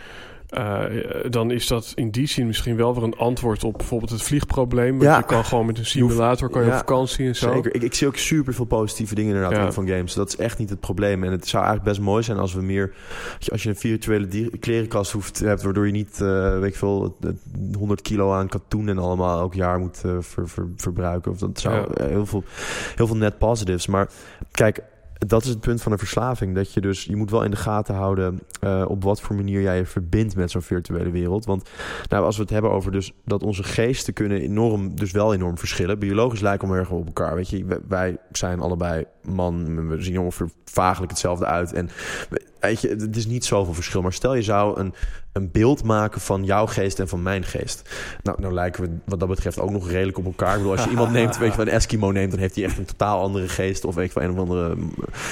Uh, 0.58 0.84
dan 1.30 1.52
is 1.52 1.68
dat 1.68 1.92
in 1.96 2.10
die 2.10 2.28
zin 2.28 2.48
misschien 2.48 2.76
wel 2.76 2.94
weer 2.94 3.04
een 3.04 3.16
antwoord 3.16 3.64
op 3.64 3.78
bijvoorbeeld 3.78 4.12
het 4.12 4.22
vliegprobleem. 4.22 5.00
Want 5.00 5.18
je 5.18 5.24
kan 5.24 5.46
gewoon 5.46 5.66
met 5.66 5.78
een 5.78 5.86
simulator 5.86 6.50
kan 6.50 6.64
je 6.64 6.68
op 6.68 6.78
vakantie 6.78 7.28
en 7.28 7.36
zo. 7.36 7.54
Zeker. 7.54 7.76
Ik, 7.76 7.82
ik, 7.82 7.94
zie 7.94 8.08
ook 8.08 8.18
super 8.18 8.54
veel 8.54 8.66
positieve 8.66 9.16
dingen 9.16 9.36
inderdaad 9.36 9.74
van 9.74 9.88
games. 9.88 10.14
Dat 10.14 10.28
is 10.28 10.36
echt 10.36 10.58
niet 10.58 10.70
het 10.70 10.80
probleem. 10.80 11.24
En 11.24 11.32
het 11.32 11.48
zou 11.48 11.64
eigenlijk 11.64 11.96
best 11.96 12.06
mooi 12.08 12.24
zijn 12.24 12.38
als 12.38 12.54
we 12.54 12.62
meer... 12.62 12.94
Als 13.52 13.64
je 13.64 13.70
een 13.70 13.76
virtuele 13.76 14.50
klerenkast 14.60 15.12
hoeft 15.12 15.40
hebt... 15.40 15.64
waardoor 15.64 15.86
je 15.86 15.92
niet, 15.92 16.20
uh, 16.22 16.60
weet 16.60 16.70
ik 16.70 16.76
veel, 16.76 17.18
100 17.78 18.02
kilo 18.02 18.34
aan 18.34 18.48
katoen 18.48 18.90
en 18.90 18.98
allemaal 18.98 19.40
elk 19.40 19.54
jaar 19.54 19.80
moet 19.80 20.02
uh, 20.06 20.12
ver, 20.20 20.50
ver, 20.50 20.68
verbruiken. 20.78 21.32
Of 21.32 21.38
dat 21.38 21.60
zou 21.60 21.88
heel, 22.04 22.26
veel, 22.26 22.44
heel 22.96 23.08
veel 23.08 23.18
net 23.18 23.38
positives. 23.38 23.88
Maar 23.88 24.10
kijk, 24.52 24.84
dat 25.28 25.44
is 25.44 25.50
het 25.50 25.60
punt 25.60 25.82
van 25.82 25.92
een 25.92 25.98
verslaving. 25.98 26.56
Dat 26.56 26.74
je 26.74 26.82
dus, 26.82 27.04
je 27.04 27.16
moet 27.16 27.32
wel 27.32 27.44
in 27.44 27.52
de 27.52 27.58
gaten 27.58 27.96
houden 27.96 28.40
uh, 28.64 28.86
op 28.88 29.04
wat 29.04 29.22
voor 29.22 29.36
manier 29.36 29.62
jij 29.62 29.78
je 29.78 29.86
verbindt 29.86 30.36
met 30.36 30.52
zo'n 30.52 30.62
virtuele 30.62 31.12
wereld. 31.12 31.46
Want 31.46 31.70
nou, 32.10 32.26
als 32.26 32.36
we 32.36 32.42
het 32.42 32.52
hebben 32.52 32.72
over 32.72 32.92
dus 32.92 33.12
dat 33.26 33.44
onze 33.44 33.64
geesten 33.64 34.14
kunnen 34.14 34.42
enorm, 34.42 34.96
dus 34.96 35.12
wel 35.12 35.34
enorm 35.34 35.58
verschillen. 35.58 36.00
Biologisch 36.00 36.42
lijken 36.42 36.70
we 36.70 36.76
erg 36.76 36.90
op 36.90 37.06
elkaar. 37.06 37.36
Weet 37.36 37.50
je, 37.50 37.80
wij 37.88 38.18
zijn 38.32 38.60
allebei 38.60 39.06
man, 39.22 39.88
we 39.88 40.02
zien 40.02 40.20
ongeveer 40.20 40.50
vagelijk 40.66 41.12
hetzelfde 41.12 41.46
uit. 41.46 41.74
En 41.74 41.90
weet 42.70 42.82
je, 42.82 42.88
het 42.90 43.16
is 43.16 43.26
niet 43.26 43.46
zoveel 43.46 43.74
verschil. 43.74 44.02
Maar 44.02 44.14
stel 44.14 44.36
je 44.36 44.42
zou 44.42 44.80
een, 44.80 44.94
een 45.32 45.52
beeld 45.52 45.84
maken 45.84 46.22
van 46.22 46.44
jouw 46.44 46.66
geest 46.66 47.00
en 47.00 47.08
van 47.08 47.24
mijn 47.24 47.44
geest. 47.44 47.90
Nou, 48.24 48.42
nou 48.42 48.54
lijken 48.54 48.84
we 48.84 48.90
wat 49.06 49.20
dat 49.20 49.30
betreft 49.30 49.60
ook 49.60 49.72
nog 49.72 49.90
redelijk 49.90 50.18
op 50.18 50.26
elkaar. 50.26 50.52
Ik 50.52 50.58
bedoel, 50.58 50.72
als 50.72 50.84
je 50.84 50.90
iemand 50.90 51.12
neemt, 51.12 51.38
weet 51.38 51.56
je, 51.56 51.62
een 51.62 51.68
Eskimo 51.68 52.12
neemt, 52.12 52.32
dan 52.32 52.40
heeft 52.40 52.56
hij 52.56 52.64
echt 52.64 52.78
een 52.78 52.86
totaal 52.86 53.22
andere 53.22 53.48
geest. 53.48 53.86
Of 53.86 53.96
weet 53.96 54.14
je, 54.14 54.22
een 54.22 54.32
of 54.32 54.38
andere. 54.38 54.76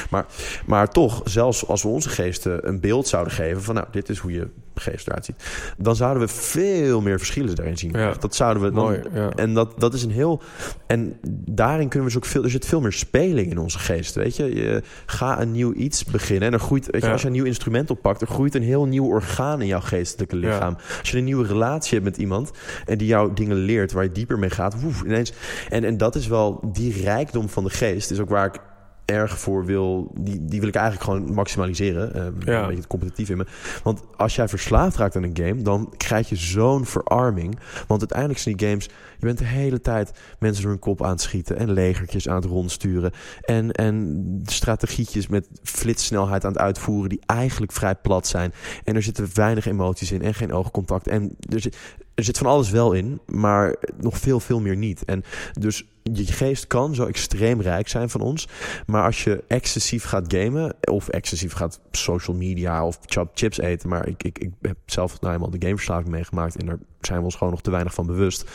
Maar, 0.10 0.26
maar 0.66 0.90
toch, 0.90 1.22
zelfs 1.24 1.68
als 1.68 1.84
we 1.84 1.88
onze 1.88 2.10
geesten 2.10 2.68
een 2.68 2.80
beeld 2.80 3.08
zouden 3.08 3.34
geven 3.34 3.62
van, 3.62 3.76
nou, 3.76 3.88
dit 3.92 4.10
is 4.10 4.18
hoe 4.18 4.32
je 4.32 4.48
geest 4.82 5.08
eruit 5.08 5.26
ziet, 5.26 5.44
dan 5.78 5.96
zouden 5.96 6.24
we 6.24 6.30
veel 6.34 7.02
meer 7.02 7.18
verschillen 7.18 7.56
daarin 7.56 7.78
zien. 7.78 7.92
Ja. 7.92 8.14
Dat 8.20 8.36
zouden 8.36 8.64
we. 8.64 8.72
Dan, 8.72 8.84
Mooi, 8.84 9.02
ja. 9.14 9.30
En 9.36 9.54
dat, 9.54 9.74
dat 9.80 9.94
is 9.94 10.04
een 10.04 10.12
heel. 10.12 10.42
En 10.88 11.18
daarin 11.50 11.90
kunnen 11.90 12.08
we 12.08 12.14
dus 12.14 12.24
ook 12.24 12.30
veel. 12.30 12.44
Er 12.44 12.50
zit 12.50 12.66
veel 12.66 12.82
meer 12.82 12.92
speling 12.92 13.52
in 13.52 13.58
onze 13.58 13.80
geest. 13.80 14.16
Weet 14.16 14.36
je, 14.36 14.56
je 14.56 14.84
ga 15.06 15.42
een 15.42 15.52
nieuw 15.52 15.74
iets 15.74 16.06
beginnen. 16.06 16.48
En 16.48 16.54
er 16.54 16.60
groeit. 16.60 16.88
Weet 16.92 17.02
je, 17.02 17.12
als 17.12 17.22
je 17.22 17.28
een 17.28 17.34
nieuw 17.34 17.46
instrument 17.46 17.90
oppakt, 17.90 18.22
er 18.22 18.28
groeit 18.28 18.56
een 18.56 18.64
heel 18.64 18.86
nieuw 18.86 19.06
orgaan 19.06 19.62
in 19.62 19.68
jouw 19.68 19.82
geestelijke 19.82 20.36
lichaam. 20.36 20.78
Als 21.00 21.12
je 21.12 21.18
een 21.18 21.24
nieuwe 21.24 21.48
relatie 21.48 21.94
hebt 21.94 22.04
met 22.04 22.18
iemand 22.18 22.52
en 22.86 22.98
die 22.98 23.08
jou 23.08 23.34
dingen 23.34 23.56
leert 23.56 23.92
waar 23.92 24.04
je 24.04 24.12
dieper 24.12 24.40
mee 24.40 24.50
gaat, 24.50 24.82
woef, 24.82 25.04
ineens. 25.04 25.34
En, 25.70 25.84
en 25.84 25.98
dat 25.98 26.16
is 26.16 26.28
wel 26.28 26.60
die 26.72 27.02
rijkdom 27.04 27.50
van 27.50 27.64
de 27.64 27.70
geest, 27.70 28.12
is 28.12 28.20
ook 28.20 28.30
waar 28.30 28.46
ik 28.46 28.60
erg 29.06 29.40
voor 29.40 29.66
wil, 29.66 30.12
die, 30.20 30.46
die 30.46 30.60
wil 30.60 30.70
ik 30.70 30.76
eigenlijk 30.76 31.06
gewoon 31.06 31.34
maximaliseren. 31.34 32.12
Uh, 32.16 32.54
ja. 32.54 32.62
Een 32.62 32.68
beetje 32.68 32.88
competitief 32.88 33.30
in 33.30 33.38
me. 33.38 33.46
Want 33.84 34.02
als 34.18 34.36
jij 34.36 34.48
verslaafd 34.48 34.98
raakt 34.98 35.16
aan 35.16 35.24
een 35.24 35.38
game, 35.38 35.62
dan 35.62 35.94
krijg 35.98 36.30
je 36.30 36.36
zo'n 36.36 36.86
verarming. 36.86 37.60
Want 37.88 38.00
uiteindelijk 38.00 38.40
zijn 38.40 38.56
die 38.56 38.68
games, 38.68 38.90
je 39.22 39.28
bent 39.28 39.40
de 39.40 39.46
hele 39.46 39.82
tijd 39.82 40.12
mensen 40.40 40.62
door 40.62 40.72
hun 40.72 40.80
kop 40.80 41.04
aan 41.04 41.10
het 41.10 41.22
schieten 41.22 41.58
en 41.58 41.72
legertjes 41.72 42.30
aan 42.30 42.36
het 42.36 42.46
rondsturen. 42.46 43.12
En, 43.42 43.72
en 43.72 44.42
strategietjes 44.46 45.28
met 45.28 45.48
flitssnelheid 45.64 46.46
aan 46.46 46.52
het 46.52 46.62
uitvoeren 46.62 47.10
die 47.10 47.22
eigenlijk 47.26 47.72
vrij 47.72 47.96
plat 47.96 48.28
zijn. 48.28 48.54
En 48.84 48.96
er 48.96 49.04
zitten 49.04 49.30
weinig 49.34 49.66
emoties 49.66 50.12
in 50.12 50.22
en 50.22 50.34
geen 50.34 50.54
oogcontact. 50.54 51.08
En 51.08 51.36
er 51.50 51.60
zit, 51.60 51.78
er 52.16 52.24
zit 52.24 52.38
van 52.38 52.48
alles 52.48 52.70
wel 52.70 52.94
in, 52.94 53.20
maar 53.26 53.76
nog 53.98 54.18
veel, 54.18 54.40
veel 54.40 54.60
meer 54.60 54.78
niet. 54.78 55.06
En 55.06 55.24
dus 55.60 55.86
je 56.04 56.26
geest 56.26 56.68
kan 56.68 56.96
zo 56.96 57.06
extreem 57.06 57.62
rijk 57.62 57.88
zijn 57.88 58.10
van 58.10 58.22
ons. 58.22 58.48
Maar 58.86 59.04
als 59.04 59.24
je 59.24 59.44
excessief 59.48 60.04
gaat 60.04 60.34
gamen, 60.34 60.76
of 60.82 61.08
excessief 61.08 61.54
gaat 61.54 61.80
social 61.92 62.38
media 62.38 62.86
of 62.86 63.00
chips 63.34 63.60
eten. 63.60 63.90
Maar 63.90 64.08
ik, 64.08 64.24
ik, 64.24 64.40
ik 64.40 64.52
heb 64.62 64.78
zelf 64.86 65.22
nou 65.22 65.34
eenmaal 65.34 65.50
de 65.50 65.62
gameverslaving 65.62 66.10
meegemaakt 66.10 66.56
en 66.56 66.66
daar 66.66 66.80
zijn 67.06 67.20
we 67.20 67.26
ons 67.26 67.36
gewoon 67.36 67.54
nog 67.54 67.62
te 67.62 67.72
weinig 67.72 67.94
van 67.94 68.06
bewust. 68.06 68.50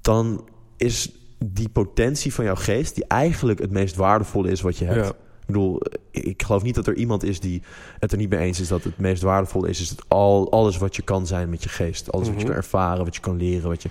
Dan 0.00 0.48
is 0.76 1.12
die 1.44 1.68
potentie 1.68 2.34
van 2.34 2.44
jouw 2.44 2.54
geest, 2.54 2.94
die 2.94 3.04
eigenlijk 3.06 3.58
het 3.58 3.70
meest 3.70 3.96
waardevolle 3.96 4.50
is 4.50 4.60
wat 4.60 4.76
je 4.76 4.84
hebt. 4.84 5.14
Ik 5.46 5.52
bedoel, 5.52 5.80
ik 6.10 6.42
geloof 6.42 6.62
niet 6.62 6.74
dat 6.74 6.86
er 6.86 6.94
iemand 6.94 7.24
is 7.24 7.40
die 7.40 7.62
het 7.98 8.12
er 8.12 8.18
niet 8.18 8.30
mee 8.30 8.40
eens 8.40 8.60
is 8.60 8.68
dat 8.68 8.84
het 8.84 8.98
meest 8.98 9.22
waardevol 9.22 9.64
is. 9.64 9.80
Is 9.80 9.90
het 9.90 10.04
al, 10.08 10.50
alles 10.50 10.76
wat 10.76 10.96
je 10.96 11.02
kan 11.02 11.26
zijn 11.26 11.50
met 11.50 11.62
je 11.62 11.68
geest. 11.68 12.12
Alles 12.12 12.26
wat 12.26 12.36
je 12.36 12.42
mhm. 12.42 12.52
kan 12.52 12.62
ervaren, 12.62 13.04
wat 13.04 13.14
je 13.14 13.20
kan 13.20 13.36
leren. 13.36 13.68
Wat 13.68 13.82
je, 13.82 13.88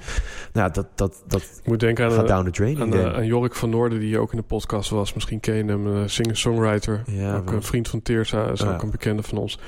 nou, 0.54 0.72
dat, 0.72 0.88
dat, 0.96 1.24
dat 1.28 1.42
ik 1.42 1.68
moet 1.68 1.80
denken 1.80 2.06
aan, 2.06 2.12
gaat 2.12 2.28
down 2.28 2.46
the 2.46 2.52
drain. 2.52 2.82
Aan, 2.82 2.90
de, 2.90 3.14
aan 3.14 3.26
Jorik 3.26 3.56
van 3.56 3.70
Noorden, 3.70 4.00
die 4.00 4.20
ook 4.20 4.32
in 4.32 4.38
de 4.38 4.44
podcast 4.44 4.90
was. 4.90 5.14
Misschien 5.14 5.40
ken 5.40 5.56
je 5.56 5.64
hem, 5.64 5.88
uh, 5.88 6.02
singer-songwriter. 6.06 7.02
Ja, 7.06 7.36
ook 7.36 7.52
een 7.52 7.64
vriend 7.64 7.88
van 7.88 8.02
Teersa, 8.02 8.46
is 8.46 8.66
ook 8.66 8.82
een 8.82 8.92
bekende 8.92 9.24
van 9.24 9.38
ons. 9.38 9.60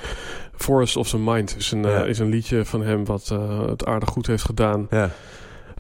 Forest 0.56 0.98
of 0.98 1.10
the 1.10 1.18
Mind 1.20 1.56
is 1.58 1.72
een, 1.72 1.86
uh, 1.86 2.08
is 2.08 2.20
een 2.20 2.30
liedje 2.30 2.66
van 2.66 2.82
hem 2.82 3.06
wat 3.06 3.30
uh, 3.34 3.68
het 3.68 3.86
aardig 3.86 4.10
goed 4.10 4.28
heeft 4.28 4.44
gedaan. 4.44 4.88
Ja. 4.90 5.10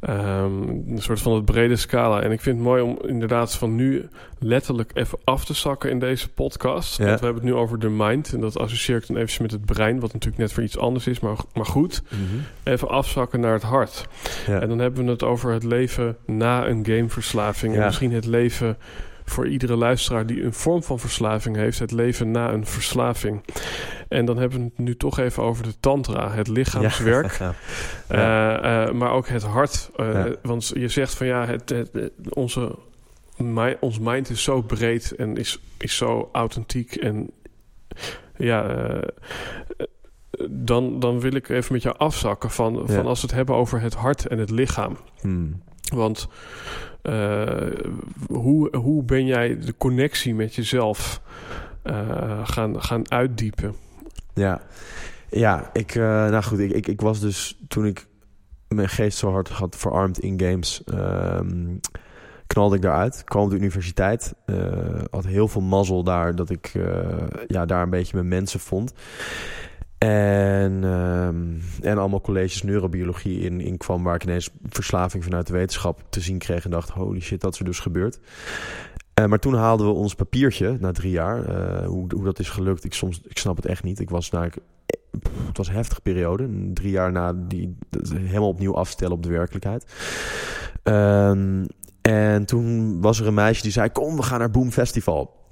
Um, 0.09 0.83
een 0.87 1.01
soort 1.01 1.21
van 1.21 1.33
het 1.33 1.45
brede 1.45 1.75
scala. 1.75 2.21
En 2.21 2.31
ik 2.31 2.41
vind 2.41 2.55
het 2.55 2.65
mooi 2.65 2.81
om 2.81 2.99
inderdaad 3.07 3.55
van 3.55 3.75
nu 3.75 4.07
letterlijk 4.39 4.91
even 4.93 5.17
af 5.23 5.45
te 5.45 5.53
zakken 5.53 5.89
in 5.89 5.99
deze 5.99 6.29
podcast. 6.29 6.97
Want 6.97 7.19
we 7.19 7.25
hebben 7.25 7.43
het 7.43 7.51
nu 7.51 7.53
over 7.53 7.79
de 7.79 7.89
mind. 7.89 8.33
En 8.33 8.39
dat 8.39 8.57
associeer 8.57 8.97
ik 8.97 9.07
dan 9.07 9.17
even 9.17 9.41
met 9.41 9.51
het 9.51 9.65
brein. 9.65 9.99
Wat 9.99 10.13
natuurlijk 10.13 10.41
net 10.41 10.53
voor 10.53 10.63
iets 10.63 10.77
anders 10.77 11.07
is. 11.07 11.19
Maar, 11.19 11.37
maar 11.53 11.65
goed, 11.65 12.03
mhm. 12.09 12.21
even 12.63 12.87
afzakken 12.87 13.39
naar 13.39 13.53
het 13.53 13.63
hart. 13.63 14.07
Ja. 14.47 14.61
En 14.61 14.69
dan 14.69 14.79
hebben 14.79 15.05
we 15.05 15.11
het 15.11 15.23
over 15.23 15.51
het 15.51 15.63
leven 15.63 16.17
na 16.25 16.67
een 16.67 16.85
gameverslaving. 16.85 17.75
En 17.75 17.85
misschien 17.85 18.13
het 18.13 18.25
leven 18.25 18.77
voor 19.25 19.47
iedere 19.47 19.75
luisteraar 19.75 20.25
die 20.25 20.43
een 20.43 20.53
vorm 20.53 20.83
van 20.83 20.99
verslaving 20.99 21.55
heeft, 21.55 21.79
het 21.79 21.91
leven 21.91 22.31
na 22.31 22.51
een 22.51 22.65
verslaving. 22.65 23.43
En 24.07 24.25
dan 24.25 24.37
hebben 24.37 24.59
we 24.59 24.63
het 24.63 24.77
nu 24.77 24.95
toch 24.95 25.19
even 25.19 25.43
over 25.43 25.63
de 25.63 25.79
tantra, 25.79 26.31
het 26.31 26.47
lichaamswerk, 26.47 27.39
eh, 28.07 28.83
eh, 28.83 28.91
maar 28.91 29.11
ook 29.11 29.27
het 29.27 29.43
hart. 29.43 29.89
Uh, 29.97 30.25
want 30.41 30.71
je 30.73 30.87
zegt 30.87 31.13
van 31.13 31.27
ja, 31.27 31.45
het, 31.45 31.69
het, 31.69 32.11
onze, 32.29 32.75
ons 33.79 33.99
mind 33.99 34.29
is 34.29 34.43
zo 34.43 34.61
breed 34.61 35.11
en 35.11 35.37
is, 35.37 35.59
is 35.77 35.97
zo 35.97 36.29
authentiek 36.31 36.95
en 36.95 37.31
ja 38.37 38.89
dan, 40.49 40.99
dan 40.99 41.19
wil 41.19 41.33
ik 41.33 41.49
even 41.49 41.73
met 41.73 41.81
jou 41.81 41.97
afzakken 41.97 42.49
van, 42.49 42.83
van 42.87 43.05
als 43.05 43.21
we 43.21 43.27
het 43.27 43.35
hebben 43.35 43.55
over 43.55 43.81
het 43.81 43.93
hart 43.93 44.27
en 44.27 44.39
het 44.39 44.49
lichaam. 44.49 44.97
Hmm. 45.21 45.61
Want 45.93 46.27
hoe, 48.27 48.77
hoe 48.77 49.03
ben 49.03 49.25
jij 49.25 49.59
de 49.59 49.73
connectie 49.77 50.35
met 50.35 50.55
jezelf 50.55 51.21
uh, 51.83 52.47
gaan, 52.47 52.81
gaan 52.81 53.11
uitdiepen? 53.11 53.75
Ja, 54.33 54.61
ja 55.29 55.69
ik, 55.73 55.95
uh, 55.95 56.03
nou 56.03 56.43
goed, 56.43 56.59
ik, 56.59 56.71
ik, 56.71 56.87
ik, 56.87 57.01
was 57.01 57.19
dus 57.19 57.59
toen 57.67 57.85
ik 57.85 58.07
mijn 58.67 58.89
geest 58.89 59.17
zo 59.17 59.31
hard 59.31 59.49
had 59.49 59.75
verarmd 59.75 60.19
in 60.19 60.39
games, 60.39 60.81
um, 60.93 61.79
knalde 62.47 62.75
ik 62.75 62.81
daaruit. 62.81 63.23
Kwam 63.23 63.43
op 63.43 63.49
de 63.49 63.55
universiteit, 63.55 64.33
had 65.09 65.25
heel 65.25 65.47
veel 65.47 65.61
mazzel 65.61 66.03
daar 66.03 66.35
dat 66.35 66.49
ik 66.49 66.71
ja, 67.47 67.65
daar 67.65 67.81
een 67.81 67.89
beetje 67.89 68.15
mijn 68.15 68.27
mensen 68.27 68.59
vond. 68.59 68.93
En, 69.97 70.83
um, 70.83 71.61
en 71.81 71.97
allemaal 71.97 72.21
colleges 72.21 72.63
neurobiologie 72.63 73.39
in, 73.39 73.61
in 73.61 73.77
kwam, 73.77 74.03
waar 74.03 74.15
ik 74.15 74.23
ineens 74.23 74.49
verslaving 74.69 75.23
vanuit 75.23 75.47
de 75.47 75.53
wetenschap 75.53 76.03
te 76.09 76.21
zien 76.21 76.37
kreeg 76.37 76.65
en 76.65 76.71
dacht: 76.71 76.89
holy 76.89 77.19
shit, 77.19 77.41
dat 77.41 77.53
is 77.53 77.59
er 77.59 77.65
dus 77.65 77.79
gebeurd. 77.79 78.19
Uh, 79.19 79.25
maar 79.25 79.39
toen 79.39 79.53
haalden 79.53 79.87
we 79.87 79.93
ons 79.93 80.15
papiertje 80.15 80.77
na 80.79 80.91
drie 80.91 81.11
jaar. 81.11 81.49
Uh, 81.49 81.87
hoe, 81.87 82.07
hoe 82.15 82.23
dat 82.23 82.39
is 82.39 82.49
gelukt, 82.49 82.83
ik, 82.83 82.93
soms, 82.93 83.21
ik 83.27 83.37
snap 83.37 83.55
het 83.55 83.65
echt 83.65 83.83
niet. 83.83 83.99
Ik 83.99 84.09
was 84.09 84.29
naar, 84.29 84.53
het 85.45 85.57
was 85.57 85.67
een 85.67 85.73
heftige 85.73 86.01
periode. 86.01 86.71
Drie 86.73 86.91
jaar 86.91 87.11
na 87.11 87.33
die 87.33 87.77
helemaal 88.13 88.47
opnieuw 88.47 88.75
afstellen 88.75 89.15
op 89.15 89.23
de 89.23 89.29
werkelijkheid. 89.29 89.85
Um, 90.83 91.65
en 92.01 92.45
toen 92.45 93.01
was 93.01 93.19
er 93.19 93.27
een 93.27 93.33
meisje 93.33 93.61
die 93.61 93.71
zei: 93.71 93.89
Kom, 93.89 94.15
we 94.15 94.23
gaan 94.23 94.39
naar 94.39 94.51
Boom 94.51 94.71
Festival. 94.71 95.44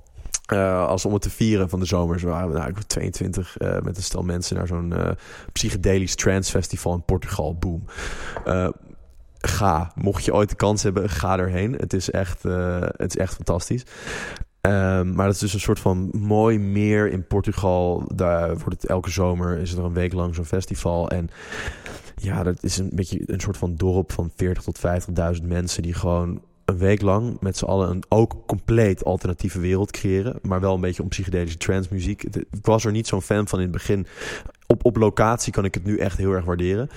Uh, 0.53 0.87
als 0.87 1.05
om 1.05 1.13
het 1.13 1.21
te 1.21 1.29
vieren 1.29 1.69
van 1.69 1.79
de 1.79 1.85
zomer. 1.85 2.19
Zo 2.19 2.27
waren 2.27 2.51
we 2.51 2.57
nou, 2.57 2.73
22 2.87 3.55
uh, 3.59 3.79
met 3.79 3.97
een 3.97 4.03
stel 4.03 4.23
mensen 4.23 4.55
naar 4.55 4.67
zo'n 4.67 4.93
uh, 4.93 5.09
psychedelisch 5.51 6.15
trance 6.15 6.51
festival 6.51 6.93
in 6.93 7.03
Portugal. 7.03 7.55
Boom. 7.55 7.83
ga. 9.39 9.91
Mocht 9.95 10.25
je 10.25 10.33
ooit 10.33 10.49
de 10.49 10.55
kans 10.55 10.83
hebben, 10.83 11.09
ga 11.09 11.37
erheen. 11.37 11.73
Het 11.73 11.93
is 11.93 12.11
echt, 12.11 12.43
het 12.43 13.15
is 13.15 13.17
echt 13.17 13.33
fantastisch. 13.33 13.83
Um, 14.67 15.15
maar 15.15 15.25
dat 15.25 15.33
is 15.33 15.39
dus 15.39 15.53
een 15.53 15.59
soort 15.59 15.79
van 15.79 16.09
mooi 16.11 16.59
meer 16.59 17.11
in 17.11 17.27
Portugal. 17.27 18.11
Daar 18.15 18.57
wordt 18.57 18.81
het 18.81 18.85
elke 18.85 19.09
zomer 19.09 19.57
is 19.57 19.73
er 19.73 19.83
een 19.83 19.93
week 19.93 20.13
lang 20.13 20.35
zo'n 20.35 20.45
festival. 20.45 21.09
En 21.09 21.29
ja, 22.15 22.43
dat 22.43 22.63
is 22.63 22.77
een 22.77 22.89
beetje 22.93 23.21
een 23.25 23.39
soort 23.39 23.57
van 23.57 23.75
dorp 23.75 24.11
van 24.11 24.31
40 24.35 24.63
tot 24.63 24.79
50.000 25.39 25.47
mensen 25.47 25.81
die 25.81 25.93
gewoon 25.93 26.41
een 26.65 26.77
week 26.77 27.01
lang 27.01 27.37
met 27.39 27.57
z'n 27.57 27.65
allen 27.65 27.89
een 27.89 28.03
ook 28.09 28.35
compleet 28.45 29.03
alternatieve 29.03 29.59
wereld 29.59 29.91
creëren. 29.91 30.39
Maar 30.41 30.59
wel 30.59 30.73
een 30.75 30.81
beetje 30.81 31.03
om 31.03 31.09
psychedelische 31.09 31.57
transmuziek. 31.57 32.23
Ik 32.23 32.45
was 32.61 32.85
er 32.85 32.91
niet 32.91 33.07
zo'n 33.07 33.21
fan 33.21 33.47
van 33.47 33.59
in 33.59 33.65
het 33.65 33.73
begin. 33.73 34.07
Op, 34.67 34.85
op 34.85 34.95
locatie 34.95 35.53
kan 35.53 35.65
ik 35.65 35.73
het 35.73 35.83
nu 35.83 35.97
echt 35.97 36.17
heel 36.17 36.31
erg 36.31 36.45
waarderen. 36.45 36.89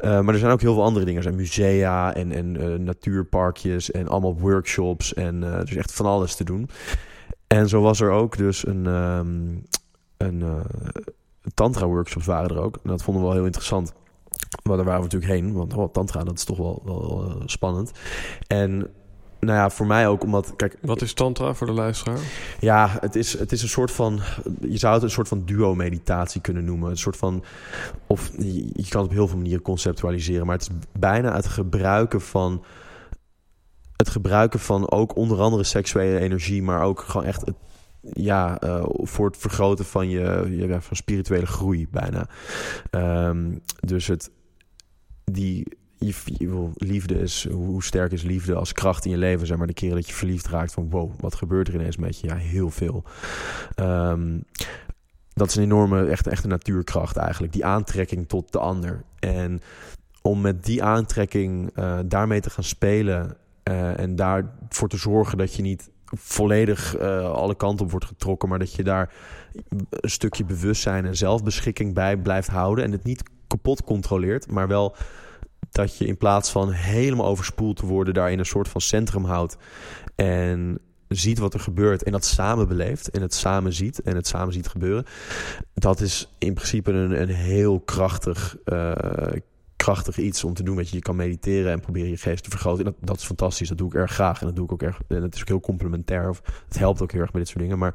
Uh, 0.00 0.20
maar 0.20 0.34
er 0.34 0.40
zijn 0.40 0.52
ook 0.52 0.60
heel 0.60 0.74
veel 0.74 0.82
andere 0.82 1.04
dingen. 1.04 1.20
Er 1.20 1.26
zijn 1.26 1.40
musea 1.40 2.14
en, 2.14 2.32
en 2.32 2.60
uh, 2.60 2.78
natuurparkjes 2.78 3.90
en 3.90 4.08
allemaal 4.08 4.38
workshops. 4.38 5.14
En 5.14 5.42
uh, 5.42 5.54
er 5.54 5.70
is 5.70 5.76
echt 5.76 5.92
van 5.92 6.06
alles 6.06 6.34
te 6.34 6.44
doen. 6.44 6.68
En 7.46 7.68
zo 7.68 7.80
was 7.80 8.00
er 8.00 8.10
ook 8.10 8.36
dus 8.36 8.66
een, 8.66 8.86
um, 8.86 9.62
een 10.16 10.44
tantra-workshops 11.54 12.26
waren 12.26 12.56
er 12.56 12.62
ook. 12.62 12.74
En 12.74 12.90
dat 12.90 13.02
vonden 13.02 13.22
we 13.22 13.28
wel 13.28 13.36
heel 13.36 13.46
interessant. 13.46 13.94
Maar 14.62 14.76
daar 14.76 14.86
waren 14.86 15.02
we 15.02 15.08
natuurlijk 15.12 15.32
heen, 15.32 15.52
want 15.52 15.74
oh, 15.74 15.92
tantra, 15.92 16.24
dat 16.24 16.36
is 16.36 16.44
toch 16.44 16.56
wel, 16.56 16.82
wel 16.84 17.42
spannend. 17.46 17.92
En 18.46 18.90
nou 19.46 19.58
ja, 19.58 19.70
voor 19.70 19.86
mij 19.86 20.08
ook 20.08 20.22
omdat... 20.22 20.52
Kijk, 20.56 20.76
Wat 20.80 21.02
is 21.02 21.12
tantra 21.12 21.54
voor 21.54 21.66
de 21.66 21.72
luisteraar? 21.72 22.18
Ja, 22.60 22.96
het 23.00 23.16
is, 23.16 23.38
het 23.38 23.52
is 23.52 23.62
een 23.62 23.68
soort 23.68 23.90
van... 23.90 24.20
Je 24.60 24.76
zou 24.76 24.94
het 24.94 25.02
een 25.02 25.10
soort 25.10 25.28
van 25.28 25.42
duo-meditatie 25.44 26.40
kunnen 26.40 26.64
noemen. 26.64 26.90
Een 26.90 26.96
soort 26.96 27.16
van... 27.16 27.44
Of 28.06 28.30
je, 28.38 28.86
kan 28.88 29.00
het 29.00 29.10
op 29.10 29.16
heel 29.16 29.28
veel 29.28 29.36
manieren 29.36 29.62
conceptualiseren. 29.62 30.46
Maar 30.46 30.56
het 30.56 30.68
is 30.70 30.88
bijna 30.98 31.34
het 31.34 31.46
gebruiken 31.46 32.20
van... 32.20 32.64
Het 33.96 34.08
gebruiken 34.08 34.60
van 34.60 34.90
ook 34.90 35.16
onder 35.16 35.40
andere 35.40 35.64
seksuele 35.64 36.18
energie... 36.18 36.62
maar 36.62 36.82
ook 36.82 37.00
gewoon 37.00 37.26
echt 37.26 37.46
het 37.46 37.54
ja, 38.12 38.62
uh, 38.64 38.84
voor 38.88 39.26
het 39.26 39.36
vergroten 39.36 39.84
van 39.84 40.08
je, 40.08 40.46
je 40.50 40.80
van 40.80 40.96
spirituele 40.96 41.46
groei 41.46 41.88
bijna. 41.90 42.28
Um, 42.90 43.60
dus 43.80 44.06
het 44.06 44.30
die 45.24 45.66
je, 45.98 46.14
je, 46.24 46.70
liefde 46.74 47.18
is, 47.18 47.48
hoe 47.50 47.84
sterk 47.84 48.12
is 48.12 48.22
liefde 48.22 48.54
als 48.54 48.72
kracht 48.72 49.04
in 49.04 49.10
je 49.10 49.16
leven? 49.16 49.46
Zeg 49.46 49.56
maar 49.56 49.66
de 49.66 49.72
keren 49.72 49.94
dat 49.94 50.08
je 50.08 50.14
verliefd 50.14 50.48
raakt 50.48 50.72
van 50.72 50.90
wow, 50.90 51.12
wat 51.20 51.34
gebeurt 51.34 51.68
er 51.68 51.74
ineens 51.74 51.96
met 51.96 52.20
je? 52.20 52.26
Ja, 52.26 52.36
heel 52.36 52.70
veel. 52.70 53.04
Um, 53.76 54.44
dat 55.32 55.48
is 55.48 55.56
een 55.56 55.62
enorme, 55.62 56.04
echt, 56.06 56.46
natuurkracht 56.46 57.16
eigenlijk. 57.16 57.52
Die 57.52 57.64
aantrekking 57.64 58.28
tot 58.28 58.52
de 58.52 58.58
ander. 58.58 59.04
En 59.18 59.60
om 60.22 60.40
met 60.40 60.64
die 60.64 60.82
aantrekking 60.82 61.70
uh, 61.74 61.98
daarmee 62.06 62.40
te 62.40 62.50
gaan 62.50 62.64
spelen 62.64 63.36
uh, 63.64 63.98
en 63.98 64.16
daarvoor 64.16 64.88
te 64.88 64.96
zorgen 64.96 65.38
dat 65.38 65.54
je 65.54 65.62
niet 65.62 65.90
volledig 66.04 66.98
uh, 66.98 67.30
alle 67.30 67.54
kanten 67.54 67.84
op 67.84 67.90
wordt 67.90 68.06
getrokken, 68.06 68.48
maar 68.48 68.58
dat 68.58 68.74
je 68.74 68.84
daar 68.84 69.12
een 69.90 70.10
stukje 70.10 70.44
bewustzijn 70.44 71.06
en 71.06 71.16
zelfbeschikking 71.16 71.94
bij 71.94 72.16
blijft 72.16 72.48
houden 72.48 72.84
en 72.84 72.92
het 72.92 73.04
niet 73.04 73.22
kapot 73.46 73.84
controleert, 73.84 74.50
maar 74.50 74.68
wel 74.68 74.96
dat 75.76 75.96
je 75.96 76.06
in 76.06 76.16
plaats 76.16 76.50
van 76.50 76.70
helemaal 76.70 77.26
overspoeld 77.26 77.76
te 77.76 77.86
worden, 77.86 78.14
daar 78.14 78.32
in 78.32 78.38
een 78.38 78.46
soort 78.46 78.68
van 78.68 78.80
centrum 78.80 79.24
houdt 79.24 79.56
en 80.14 80.78
ziet 81.08 81.38
wat 81.38 81.54
er 81.54 81.60
gebeurt 81.60 82.02
en 82.02 82.12
dat 82.12 82.24
samen 82.24 82.68
beleeft 82.68 83.10
en 83.10 83.22
het 83.22 83.34
samen 83.34 83.72
ziet 83.72 84.02
en 84.02 84.16
het 84.16 84.26
samen 84.26 84.52
ziet 84.52 84.68
gebeuren. 84.68 85.04
Dat 85.74 86.00
is 86.00 86.28
in 86.38 86.54
principe 86.54 86.92
een, 86.92 87.20
een 87.20 87.28
heel 87.28 87.80
krachtig, 87.80 88.56
uh, 88.64 88.92
krachtig 89.86 90.18
iets 90.18 90.44
om 90.44 90.54
te 90.54 90.62
doen. 90.62 90.76
Weet 90.76 90.88
je, 90.88 90.96
je 90.96 91.02
kan 91.02 91.16
mediteren 91.16 91.72
en 91.72 91.80
proberen 91.80 92.10
je 92.10 92.16
geest 92.16 92.44
te 92.44 92.50
vergroten. 92.50 92.84
Dat, 92.84 92.94
dat 93.00 93.16
is 93.16 93.24
fantastisch. 93.24 93.68
Dat 93.68 93.78
doe 93.78 93.88
ik 93.88 93.94
erg 93.94 94.12
graag 94.12 94.40
en 94.40 94.46
dat 94.46 94.56
doe 94.56 94.64
ik 94.64 94.72
ook 94.72 94.82
erg. 94.82 95.00
En 95.08 95.22
het 95.22 95.34
is 95.34 95.40
ook 95.40 95.48
heel 95.48 95.60
complementair. 95.60 96.28
Of 96.28 96.42
het 96.68 96.78
helpt 96.78 97.02
ook 97.02 97.12
heel 97.12 97.20
erg 97.20 97.30
bij 97.30 97.40
dit 97.40 97.48
soort 97.48 97.62
dingen. 97.62 97.78
Maar 97.78 97.94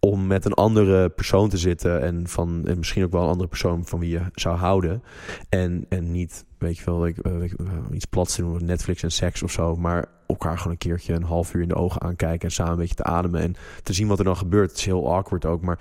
om 0.00 0.26
met 0.26 0.44
een 0.44 0.54
andere 0.54 1.08
persoon 1.08 1.48
te 1.48 1.58
zitten 1.58 2.02
en 2.02 2.28
van 2.28 2.62
en 2.66 2.78
misschien 2.78 3.04
ook 3.04 3.12
wel 3.12 3.22
een 3.22 3.28
andere 3.28 3.48
persoon 3.48 3.84
van 3.84 3.98
wie 3.98 4.10
je 4.10 4.20
zou 4.34 4.56
houden 4.56 5.02
en 5.48 5.86
en 5.88 6.10
niet 6.10 6.44
weet 6.58 6.78
je 6.78 6.84
wel 6.84 7.06
ik, 7.06 7.16
weet 7.22 7.50
je, 7.50 7.56
iets 7.92 8.04
plats 8.04 8.34
te 8.34 8.42
doen 8.42 8.64
Netflix 8.64 9.02
en 9.02 9.12
seks 9.12 9.42
of 9.42 9.50
zo 9.50 9.76
maar 9.76 10.06
elkaar 10.26 10.56
gewoon 10.56 10.72
een 10.72 10.78
keertje 10.78 11.14
een 11.14 11.22
half 11.22 11.54
uur 11.54 11.62
in 11.62 11.68
de 11.68 11.74
ogen 11.74 12.00
aankijken 12.00 12.48
en 12.48 12.54
samen 12.54 12.72
een 12.72 12.78
beetje 12.78 12.94
te 12.94 13.04
ademen 13.04 13.40
en 13.40 13.54
te 13.82 13.92
zien 13.92 14.08
wat 14.08 14.18
er 14.18 14.24
dan 14.24 14.36
gebeurt 14.36 14.70
het 14.70 14.78
is 14.78 14.84
heel 14.84 15.14
awkward 15.14 15.44
ook 15.44 15.62
maar 15.62 15.78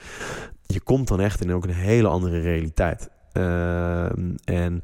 je 0.66 0.82
komt 0.82 1.08
dan 1.08 1.20
echt 1.20 1.42
in 1.42 1.54
ook 1.54 1.64
een 1.64 1.74
hele 1.74 2.08
andere 2.08 2.40
realiteit 2.40 3.10
en 4.44 4.84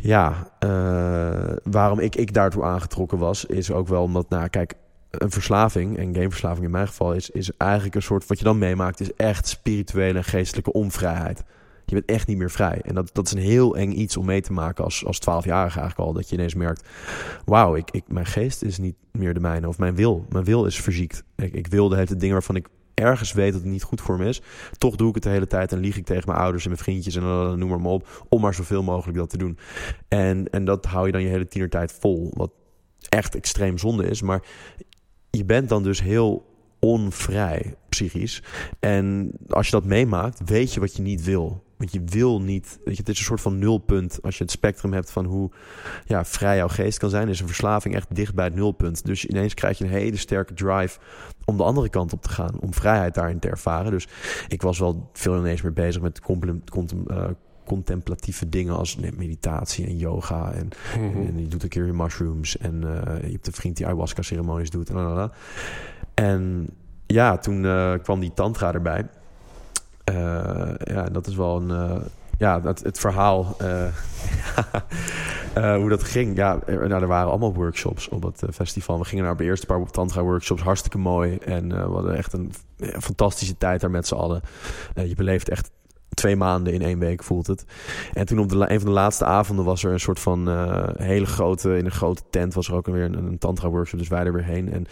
ja, 0.00 0.50
uh, 0.64 1.56
waarom 1.62 1.98
ik, 1.98 2.16
ik 2.16 2.34
daartoe 2.34 2.62
aangetrokken 2.62 3.18
was, 3.18 3.44
is 3.44 3.72
ook 3.72 3.88
wel 3.88 4.02
omdat, 4.02 4.28
nou 4.28 4.48
kijk, 4.48 4.74
een 5.10 5.30
verslaving, 5.30 5.98
en 5.98 6.14
gameverslaving 6.14 6.64
in 6.64 6.70
mijn 6.70 6.88
geval, 6.88 7.14
is, 7.14 7.30
is 7.30 7.50
eigenlijk 7.56 7.94
een 7.94 8.02
soort, 8.02 8.26
wat 8.26 8.38
je 8.38 8.44
dan 8.44 8.58
meemaakt, 8.58 9.00
is 9.00 9.14
echt 9.14 9.48
spirituele 9.48 10.18
en 10.18 10.24
geestelijke 10.24 10.72
onvrijheid. 10.72 11.44
Je 11.84 11.94
bent 11.94 12.06
echt 12.06 12.26
niet 12.26 12.36
meer 12.36 12.50
vrij. 12.50 12.80
En 12.84 12.94
dat, 12.94 13.10
dat 13.12 13.26
is 13.26 13.32
een 13.32 13.38
heel 13.38 13.76
eng 13.76 13.92
iets 13.92 14.16
om 14.16 14.26
mee 14.26 14.40
te 14.40 14.52
maken 14.52 14.84
als, 14.84 15.04
als 15.06 15.20
12-jarige 15.20 15.78
eigenlijk 15.78 15.98
al. 15.98 16.12
Dat 16.12 16.28
je 16.28 16.36
ineens 16.36 16.54
merkt, 16.54 16.88
wauw, 17.44 17.76
ik, 17.76 17.90
ik, 17.90 18.04
mijn 18.08 18.26
geest 18.26 18.62
is 18.62 18.78
niet 18.78 18.96
meer 19.12 19.34
de 19.34 19.40
mijne. 19.40 19.68
Of 19.68 19.78
mijn 19.78 19.94
wil, 19.94 20.26
mijn 20.28 20.44
wil 20.44 20.64
is 20.64 20.80
verziekt. 20.80 21.24
Ik, 21.36 21.52
ik 21.52 21.66
wil 21.66 21.88
de 21.88 22.16
dingen 22.16 22.32
waarvan 22.32 22.56
ik 22.56 22.68
ergens 22.98 23.32
weet 23.32 23.52
dat 23.52 23.60
het 23.60 23.70
niet 23.70 23.82
goed 23.82 24.00
voor 24.00 24.18
me 24.18 24.28
is. 24.28 24.42
Toch 24.78 24.96
doe 24.96 25.08
ik 25.08 25.14
het 25.14 25.22
de 25.22 25.28
hele 25.28 25.46
tijd 25.46 25.72
en 25.72 25.78
lieg 25.78 25.96
ik 25.96 26.04
tegen 26.04 26.24
mijn 26.26 26.40
ouders 26.40 26.64
en 26.64 26.70
mijn 26.70 26.82
vriendjes 26.82 27.16
en 27.16 27.22
noem 27.58 27.68
maar, 27.68 27.80
maar 27.80 27.92
op. 27.92 28.26
Om 28.28 28.40
maar 28.40 28.54
zoveel 28.54 28.82
mogelijk 28.82 29.18
dat 29.18 29.30
te 29.30 29.38
doen. 29.38 29.58
En, 30.08 30.50
en 30.50 30.64
dat 30.64 30.84
hou 30.84 31.06
je 31.06 31.12
dan 31.12 31.22
je 31.22 31.28
hele 31.28 31.48
tienertijd 31.48 31.96
vol. 32.00 32.30
Wat 32.34 32.50
echt 33.08 33.34
extreem 33.34 33.78
zonde 33.78 34.06
is. 34.06 34.22
Maar 34.22 34.42
je 35.30 35.44
bent 35.44 35.68
dan 35.68 35.82
dus 35.82 36.02
heel 36.02 36.46
onvrij 36.78 37.74
psychisch. 37.88 38.42
En 38.80 39.32
als 39.48 39.66
je 39.66 39.72
dat 39.72 39.84
meemaakt, 39.84 40.40
weet 40.44 40.74
je 40.74 40.80
wat 40.80 40.96
je 40.96 41.02
niet 41.02 41.24
wil. 41.24 41.62
Want 41.78 41.92
je 41.92 42.02
wil 42.04 42.40
niet, 42.40 42.78
weet 42.84 42.94
je, 42.94 43.00
het 43.00 43.08
is 43.08 43.18
een 43.18 43.24
soort 43.24 43.40
van 43.40 43.58
nulpunt. 43.58 44.18
Als 44.22 44.38
je 44.38 44.42
het 44.42 44.52
spectrum 44.52 44.92
hebt 44.92 45.10
van 45.10 45.24
hoe 45.24 45.50
ja, 46.04 46.24
vrij 46.24 46.56
jouw 46.56 46.68
geest 46.68 46.98
kan 46.98 47.10
zijn, 47.10 47.28
is 47.28 47.40
een 47.40 47.46
verslaving 47.46 47.94
echt 47.94 48.14
dicht 48.14 48.34
bij 48.34 48.44
het 48.44 48.54
nulpunt. 48.54 49.04
Dus 49.04 49.26
ineens 49.26 49.54
krijg 49.54 49.78
je 49.78 49.84
een 49.84 49.90
hele 49.90 50.16
sterke 50.16 50.54
drive 50.54 50.98
om 51.44 51.56
de 51.56 51.62
andere 51.62 51.88
kant 51.88 52.12
op 52.12 52.22
te 52.22 52.28
gaan, 52.28 52.60
om 52.60 52.74
vrijheid 52.74 53.14
daarin 53.14 53.38
te 53.38 53.48
ervaren. 53.48 53.90
Dus 53.90 54.08
ik 54.48 54.62
was 54.62 54.78
wel 54.78 55.10
veel 55.12 55.38
ineens 55.38 55.62
meer 55.62 55.72
bezig 55.72 56.02
met 56.02 56.20
uh, 56.28 57.24
contemplatieve 57.64 58.48
dingen 58.48 58.76
als 58.76 58.96
meditatie 58.96 59.86
en 59.86 59.96
yoga. 59.96 60.52
En, 60.52 60.68
mm 60.98 61.12
-hmm. 61.12 61.26
en 61.26 61.40
je 61.40 61.48
doet 61.48 61.62
een 61.62 61.68
keer 61.68 61.86
je 61.86 61.92
mushrooms. 61.92 62.58
En 62.58 62.74
uh, 62.74 63.02
je 63.22 63.32
hebt 63.32 63.46
een 63.46 63.52
vriend 63.52 63.76
die 63.76 63.86
ayahuasca 63.86 64.22
ceremonies 64.22 64.70
doet. 64.70 64.90
En, 64.90 65.30
en 66.14 66.68
ja, 67.06 67.38
toen 67.38 67.64
uh, 67.64 67.94
kwam 68.02 68.20
die 68.20 68.32
tantra 68.34 68.72
erbij. 68.74 69.06
Uh, 70.08 70.70
ja, 70.78 71.02
dat 71.02 71.26
is 71.26 71.34
wel 71.34 71.56
een. 71.56 71.68
Uh, 71.68 71.96
ja, 72.38 72.60
dat, 72.60 72.82
het 72.82 72.98
verhaal. 72.98 73.44
hoe 75.80 75.88
dat 75.88 76.04
ging. 76.04 76.36
Ja, 76.36 76.58
er, 76.66 76.88
nou, 76.88 77.02
er 77.02 77.08
waren 77.08 77.30
allemaal 77.30 77.54
workshops 77.54 78.08
op 78.08 78.22
het 78.22 78.42
festival. 78.52 78.98
We 78.98 79.04
gingen 79.04 79.24
naar 79.24 79.36
de 79.36 79.44
eerste 79.44 79.66
paar 79.66 79.90
tantra 79.90 80.22
workshops. 80.22 80.62
Hartstikke 80.62 80.98
mooi. 80.98 81.36
En 81.36 81.68
we 81.68 81.94
hadden 81.94 82.16
echt 82.16 82.32
een 82.32 82.52
fantastische 83.00 83.56
tijd 83.58 83.80
daar 83.80 83.90
met 83.90 84.06
z'n 84.06 84.14
allen. 84.14 84.40
je 84.94 85.14
beleeft 85.14 85.48
echt 85.48 85.70
twee 86.14 86.36
maanden 86.36 86.72
in 86.72 86.82
één 86.82 86.98
week 86.98 87.22
voelt 87.22 87.46
het. 87.46 87.64
En 88.12 88.26
toen 88.26 88.38
op 88.38 88.48
de, 88.48 88.70
een 88.70 88.80
van 88.80 88.88
de 88.88 88.94
laatste 88.94 89.24
avonden 89.24 89.64
was 89.64 89.84
er 89.84 89.92
een 89.92 90.00
soort 90.00 90.20
van 90.20 90.48
hele 90.96 91.26
grote, 91.26 91.76
in 91.76 91.84
een 91.84 91.90
grote 91.90 92.22
tent 92.30 92.54
was 92.54 92.68
er 92.68 92.74
ook 92.74 92.86
weer 92.86 93.04
een, 93.04 93.14
een 93.14 93.38
tantra 93.38 93.68
workshop, 93.68 93.98
dus 93.98 94.08
wij 94.08 94.24
er 94.24 94.32
weer 94.32 94.44
heen. 94.44 94.72
En 94.72 94.86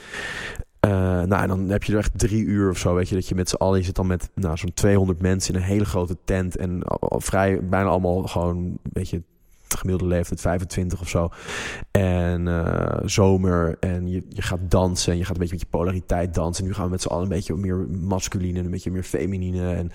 uh, 0.80 0.90
nou, 1.22 1.42
en 1.42 1.48
dan 1.48 1.68
heb 1.68 1.84
je 1.84 1.92
er 1.92 1.98
echt 1.98 2.18
drie 2.18 2.44
uur 2.44 2.70
of 2.70 2.78
zo, 2.78 2.94
weet 2.94 3.08
je, 3.08 3.14
dat 3.14 3.28
je 3.28 3.34
met 3.34 3.48
z'n 3.48 3.56
allen, 3.56 3.78
je 3.78 3.84
zit 3.84 3.94
dan 3.94 4.06
met 4.06 4.30
nou, 4.34 4.56
zo'n 4.56 4.74
200 4.74 5.20
mensen 5.20 5.54
in 5.54 5.60
een 5.60 5.66
hele 5.66 5.84
grote 5.84 6.16
tent 6.24 6.56
en 6.56 6.82
vrij, 7.00 7.68
bijna 7.68 7.88
allemaal 7.88 8.22
gewoon, 8.22 8.78
weet 8.82 9.08
je, 9.08 9.22
gemiddelde 9.68 10.14
leeftijd 10.14 10.40
25 10.40 11.00
of 11.00 11.08
zo. 11.08 11.28
En 11.90 12.46
uh, 12.46 12.98
zomer. 13.04 13.76
En 13.80 14.08
je, 14.08 14.22
je 14.28 14.42
gaat 14.42 14.60
dansen. 14.68 15.12
En 15.12 15.18
je 15.18 15.24
gaat 15.24 15.34
een 15.34 15.40
beetje 15.40 15.54
met 15.54 15.64
je 15.64 15.70
polariteit 15.70 16.34
dansen. 16.34 16.62
En 16.62 16.68
nu 16.68 16.74
gaan 16.74 16.84
we 16.84 16.90
met 16.90 17.02
z'n 17.02 17.08
allen 17.08 17.22
een 17.22 17.28
beetje 17.28 17.54
meer 17.54 17.86
masculine. 17.88 18.58
En 18.58 18.64
een 18.64 18.70
beetje 18.70 18.90
meer 18.90 19.02
feminine. 19.02 19.72
En, 19.72 19.90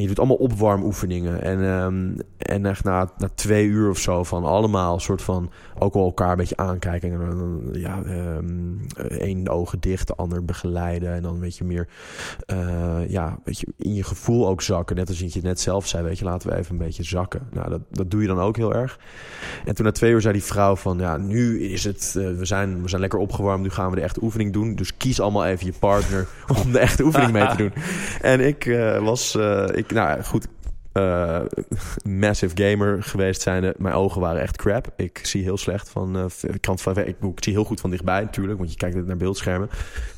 je 0.00 0.06
doet 0.06 0.18
allemaal 0.18 0.36
opwarmoefeningen. 0.36 1.42
En, 1.42 1.58
um, 1.58 2.16
en 2.36 2.66
echt 2.66 2.84
na, 2.84 3.10
na 3.18 3.28
twee 3.34 3.66
uur 3.66 3.90
of 3.90 3.98
zo 3.98 4.24
van 4.24 4.44
allemaal 4.44 5.00
soort 5.00 5.22
van 5.22 5.50
ook 5.78 5.94
wel 5.94 6.04
elkaar 6.04 6.30
een 6.30 6.36
beetje 6.36 6.56
aankijken. 6.56 7.12
En 7.12 7.18
dan 7.18 7.68
ja, 7.72 8.02
um, 8.06 8.80
één 9.08 9.48
ogen 9.48 9.80
dicht, 9.80 10.06
de 10.06 10.14
ander 10.14 10.44
begeleiden. 10.44 11.12
En 11.12 11.22
dan 11.22 11.34
een 11.34 11.40
beetje 11.40 11.64
meer 11.64 11.88
uh, 12.52 13.08
ja, 13.08 13.38
weet 13.44 13.60
je, 13.60 13.66
in 13.76 13.94
je 13.94 14.02
gevoel 14.02 14.48
ook 14.48 14.62
zakken. 14.62 14.96
Net 14.96 15.08
als 15.08 15.18
je 15.18 15.40
net 15.42 15.60
zelf 15.60 15.86
zei, 15.86 16.04
weet 16.04 16.18
je, 16.18 16.24
laten 16.24 16.50
we 16.50 16.56
even 16.56 16.72
een 16.72 16.78
beetje 16.78 17.02
zakken. 17.02 17.48
Nou, 17.52 17.68
dat, 17.68 17.80
dat 17.90 18.10
doe 18.10 18.22
je 18.22 18.26
dan 18.26 18.40
ook 18.40 18.56
heel 18.56 18.74
erg. 18.74 18.97
En 19.64 19.74
toen 19.74 19.84
na 19.84 19.92
twee 19.92 20.12
uur 20.12 20.20
zei 20.20 20.32
die 20.32 20.42
vrouw 20.42 20.76
van, 20.76 20.98
ja, 20.98 21.16
nu 21.16 21.62
is 21.62 21.84
het, 21.84 22.14
uh, 22.16 22.38
we, 22.38 22.44
zijn, 22.44 22.82
we 22.82 22.88
zijn 22.88 23.00
lekker 23.00 23.18
opgewarmd, 23.18 23.62
nu 23.62 23.70
gaan 23.70 23.90
we 23.90 23.96
de 23.96 24.02
echte 24.02 24.22
oefening 24.22 24.52
doen. 24.52 24.74
Dus 24.74 24.96
kies 24.96 25.20
allemaal 25.20 25.46
even 25.46 25.66
je 25.66 25.72
partner 25.78 26.26
om 26.64 26.72
de 26.72 26.78
echte 26.78 27.02
oefening 27.02 27.32
mee 27.32 27.46
te 27.46 27.56
doen. 27.56 27.72
En 28.20 28.40
ik 28.40 28.66
uh, 28.66 28.98
was, 28.98 29.34
uh, 29.34 29.64
ik, 29.72 29.90
nou 29.92 30.22
goed, 30.22 30.46
uh, 30.98 31.40
massive 32.20 32.62
gamer 32.62 33.02
geweest 33.02 33.40
zijn. 33.40 33.74
Mijn 33.76 33.94
ogen 33.94 34.20
waren 34.20 34.40
echt 34.40 34.56
crap. 34.56 34.92
Ik 34.96 35.20
zie 35.22 35.42
heel 35.42 35.56
slecht 35.56 35.88
van. 35.88 36.16
Uh, 36.16 36.24
kant 36.60 36.80
van 36.80 36.96
ik, 36.96 37.06
ik, 37.06 37.44
zie 37.44 37.52
heel 37.52 37.64
goed 37.64 37.80
van 37.80 37.90
dichtbij, 37.90 38.20
natuurlijk, 38.20 38.58
want 38.58 38.70
je 38.70 38.76
kijkt 38.76 39.06
naar 39.06 39.16
beeldschermen. 39.16 39.68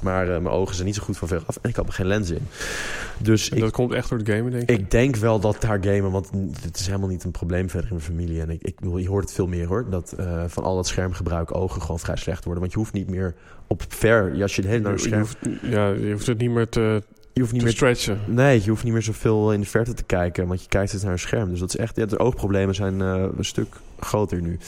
Maar 0.03 0.25
uh, 0.25 0.31
mijn 0.31 0.49
ogen 0.49 0.75
zijn 0.75 0.87
niet 0.87 0.97
zo 0.97 1.03
goed 1.03 1.19
van 1.19 1.29
ver 1.29 1.43
af. 1.47 1.59
En 1.63 1.71
ik 1.71 1.77
had 1.77 1.87
er 1.87 1.93
geen 1.93 2.07
lens 2.07 2.31
in. 2.31 2.47
Dus 3.19 3.51
en 3.51 3.59
dat 3.59 3.69
ik, 3.69 3.75
komt 3.75 3.93
echt 3.93 4.09
door 4.09 4.19
het 4.19 4.29
gamen, 4.29 4.51
denk 4.51 4.71
ik? 4.71 4.79
Ik 4.79 4.91
denk 4.91 5.17
wel 5.17 5.41
dat 5.41 5.61
daar 5.61 5.79
gamen, 5.85 6.11
want 6.11 6.31
het 6.63 6.79
is 6.79 6.87
helemaal 6.87 7.09
niet 7.09 7.25
een 7.25 7.31
probleem 7.31 7.71
verder 7.71 7.91
in 7.91 7.97
mijn 7.97 8.07
familie. 8.07 8.41
En 8.41 8.51
ik, 8.51 8.63
ik 8.63 8.75
je 8.97 9.09
hoort 9.09 9.25
het 9.25 9.33
veel 9.33 9.47
meer 9.47 9.67
hoor. 9.67 9.91
Dat 9.91 10.15
van 10.47 10.65
al 10.65 10.77
dat 10.77 10.87
schermgebruik 10.87 11.57
ogen 11.57 11.81
gewoon 11.83 11.99
vrij 11.99 12.17
slecht 12.17 12.45
worden. 12.45 12.63
Want 12.63 12.73
je 12.73 12.79
hoeft 12.79 12.93
niet 12.93 13.11
meer 13.11 13.35
op 13.67 13.83
ver. 13.89 14.43
Als 14.43 14.57
je 14.57 14.63
het 14.63 14.71
hele 14.71 14.83
naar 14.83 14.99
scherm. 14.99 15.27
Je 15.41 15.49
hoeft, 15.49 15.63
ja, 15.63 15.89
je 15.89 16.13
hoeft 16.13 16.27
het 16.27 16.39
niet 16.39 16.51
meer 16.51 16.69
te 16.69 17.03
je 17.41 17.47
hoeft 17.47 17.65
niet 17.65 17.77
te 17.77 17.85
meer 17.85 17.95
stretchen. 17.95 18.35
Nee, 18.35 18.63
je 18.63 18.69
hoeft 18.69 18.85
niet 18.85 18.93
meer 18.93 19.03
zoveel 19.03 19.53
in 19.53 19.61
de 19.61 19.67
verte 19.67 19.95
te 19.95 20.03
kijken, 20.03 20.47
want 20.47 20.63
je 20.63 20.69
kijkt 20.69 20.93
het 20.93 21.03
naar 21.03 21.13
een 21.13 21.19
scherm. 21.19 21.51
Dus 21.51 21.61
dat 21.61 21.69
is 21.69 21.77
echt. 21.77 21.97
Ja, 21.97 22.07
de 22.07 22.19
oogproblemen 22.19 22.75
zijn 22.75 23.01
uh, 23.01 23.25
een 23.37 23.45
stuk 23.45 23.77
groter 24.01 24.41
nu. 24.41 24.59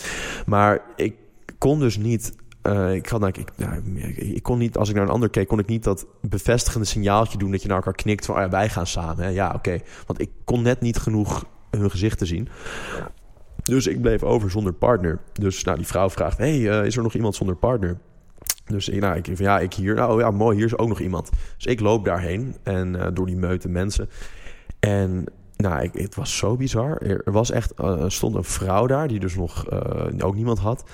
Maar 0.46 0.80
ik 0.96 1.14
kon 1.58 1.78
dus 1.78 1.96
niet 1.96 2.34
uh, 2.62 2.94
ik, 2.94 3.08
had, 3.08 3.20
nou, 3.20 3.32
ik, 3.38 3.50
nou, 3.56 3.82
ik, 4.16 4.42
kon 4.42 4.58
niet, 4.58 4.76
als 4.76 4.88
ik 4.88 4.94
naar 4.94 5.04
een 5.04 5.10
ander 5.10 5.30
keek, 5.30 5.48
kon 5.48 5.58
ik 5.58 5.66
niet 5.66 5.84
dat 5.84 6.06
bevestigende 6.20 6.86
signaaltje 6.86 7.38
doen 7.38 7.50
dat 7.50 7.62
je 7.62 7.68
naar 7.68 7.76
elkaar 7.76 7.94
knikt 7.94 8.26
van 8.26 8.34
oh 8.34 8.40
ja, 8.40 8.48
wij 8.48 8.68
gaan 8.68 8.86
samen. 8.86 9.24
Hè? 9.24 9.30
Ja, 9.30 9.52
oké. 9.54 9.78
Want 10.06 10.20
ik 10.20 10.30
kon 10.44 10.62
net 10.62 10.80
niet 10.80 10.96
genoeg 10.96 11.44
hun 11.70 11.90
gezicht 11.90 12.18
te 12.18 12.26
zien. 12.26 12.48
Dus 13.62 13.86
ik 13.86 14.00
bleef 14.00 14.22
over 14.22 14.50
zonder 14.50 14.72
partner. 14.72 15.18
Dus 15.32 15.64
nou, 15.64 15.76
die 15.76 15.86
vrouw 15.86 16.10
vraagt: 16.10 16.38
Hey, 16.38 16.58
uh, 16.58 16.84
is 16.84 16.96
er 16.96 17.02
nog 17.02 17.14
iemand 17.14 17.34
zonder 17.34 17.56
partner? 17.56 17.98
Dus 18.64 18.88
nou, 18.88 19.16
ik 19.16 19.38
ja, 19.38 19.58
ik 19.58 19.74
hier. 19.74 19.94
Nou 19.94 20.20
ja, 20.20 20.30
mooi, 20.30 20.56
hier 20.56 20.66
is 20.66 20.78
ook 20.78 20.88
nog 20.88 21.00
iemand. 21.00 21.30
Dus 21.56 21.66
ik 21.66 21.80
loop 21.80 22.04
daarheen 22.04 22.56
en 22.62 22.94
uh, 22.94 23.06
door 23.14 23.26
die 23.26 23.36
meute 23.36 23.68
mensen. 23.68 24.08
En 24.80 25.24
nou, 25.56 25.82
ik, 25.82 25.90
het 25.94 26.14
was 26.14 26.36
zo 26.36 26.56
bizar. 26.56 26.96
Er 26.96 27.32
was 27.32 27.50
echt, 27.50 27.72
uh, 27.80 28.04
stond 28.06 28.34
een 28.34 28.44
vrouw 28.44 28.86
daar 28.86 29.08
die 29.08 29.20
dus 29.20 29.34
nog 29.34 29.70
ook 30.20 30.34
niemand 30.34 30.58
had. 30.58 30.84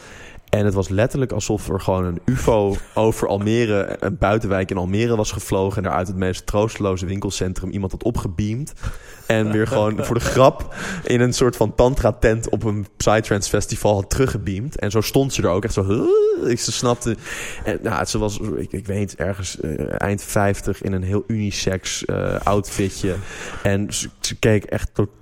En 0.48 0.64
het 0.64 0.74
was 0.74 0.88
letterlijk 0.88 1.32
alsof 1.32 1.68
er 1.68 1.80
gewoon 1.80 2.04
een 2.04 2.20
UFO 2.24 2.76
over 2.94 3.28
Almere, 3.28 3.96
een 4.00 4.18
buitenwijk 4.18 4.70
in 4.70 4.76
Almere 4.76 5.16
was 5.16 5.32
gevlogen. 5.32 5.76
En 5.76 5.82
daar 5.82 5.98
uit 5.98 6.06
het 6.06 6.16
meest 6.16 6.46
troosteloze 6.46 7.06
winkelcentrum 7.06 7.70
iemand 7.70 7.92
had 7.92 8.02
opgebeamd. 8.02 8.72
En 9.28 9.52
weer 9.52 9.66
gewoon 9.66 10.04
voor 10.04 10.14
de 10.14 10.24
grap 10.24 10.74
in 11.04 11.20
een 11.20 11.32
soort 11.32 11.56
van 11.56 11.74
tantra-tent 11.74 12.48
op 12.48 12.64
een 12.64 12.86
Psytrance 12.96 13.48
festival 13.48 13.94
had 13.94 14.10
teruggebeamd. 14.10 14.78
En 14.78 14.90
zo 14.90 15.00
stond 15.00 15.32
ze 15.32 15.42
er 15.42 15.48
ook 15.48 15.64
echt 15.64 15.74
zo. 15.74 16.06
Ik 16.44 16.60
ze 16.60 16.72
snapte. 16.72 17.16
En 17.64 17.78
nou, 17.82 18.04
ze 18.04 18.18
was, 18.18 18.38
ik, 18.56 18.72
ik 18.72 18.86
weet 18.86 19.16
ergens 19.16 19.56
uh, 19.60 20.00
eind 20.00 20.22
50 20.22 20.82
in 20.82 20.92
een 20.92 21.02
heel 21.02 21.24
unisex 21.26 22.02
uh, 22.06 22.34
outfitje. 22.42 23.16
En 23.62 23.92
ze, 23.92 24.08
keek 24.38 24.64
echt 24.64 24.90
totaal 24.94 25.16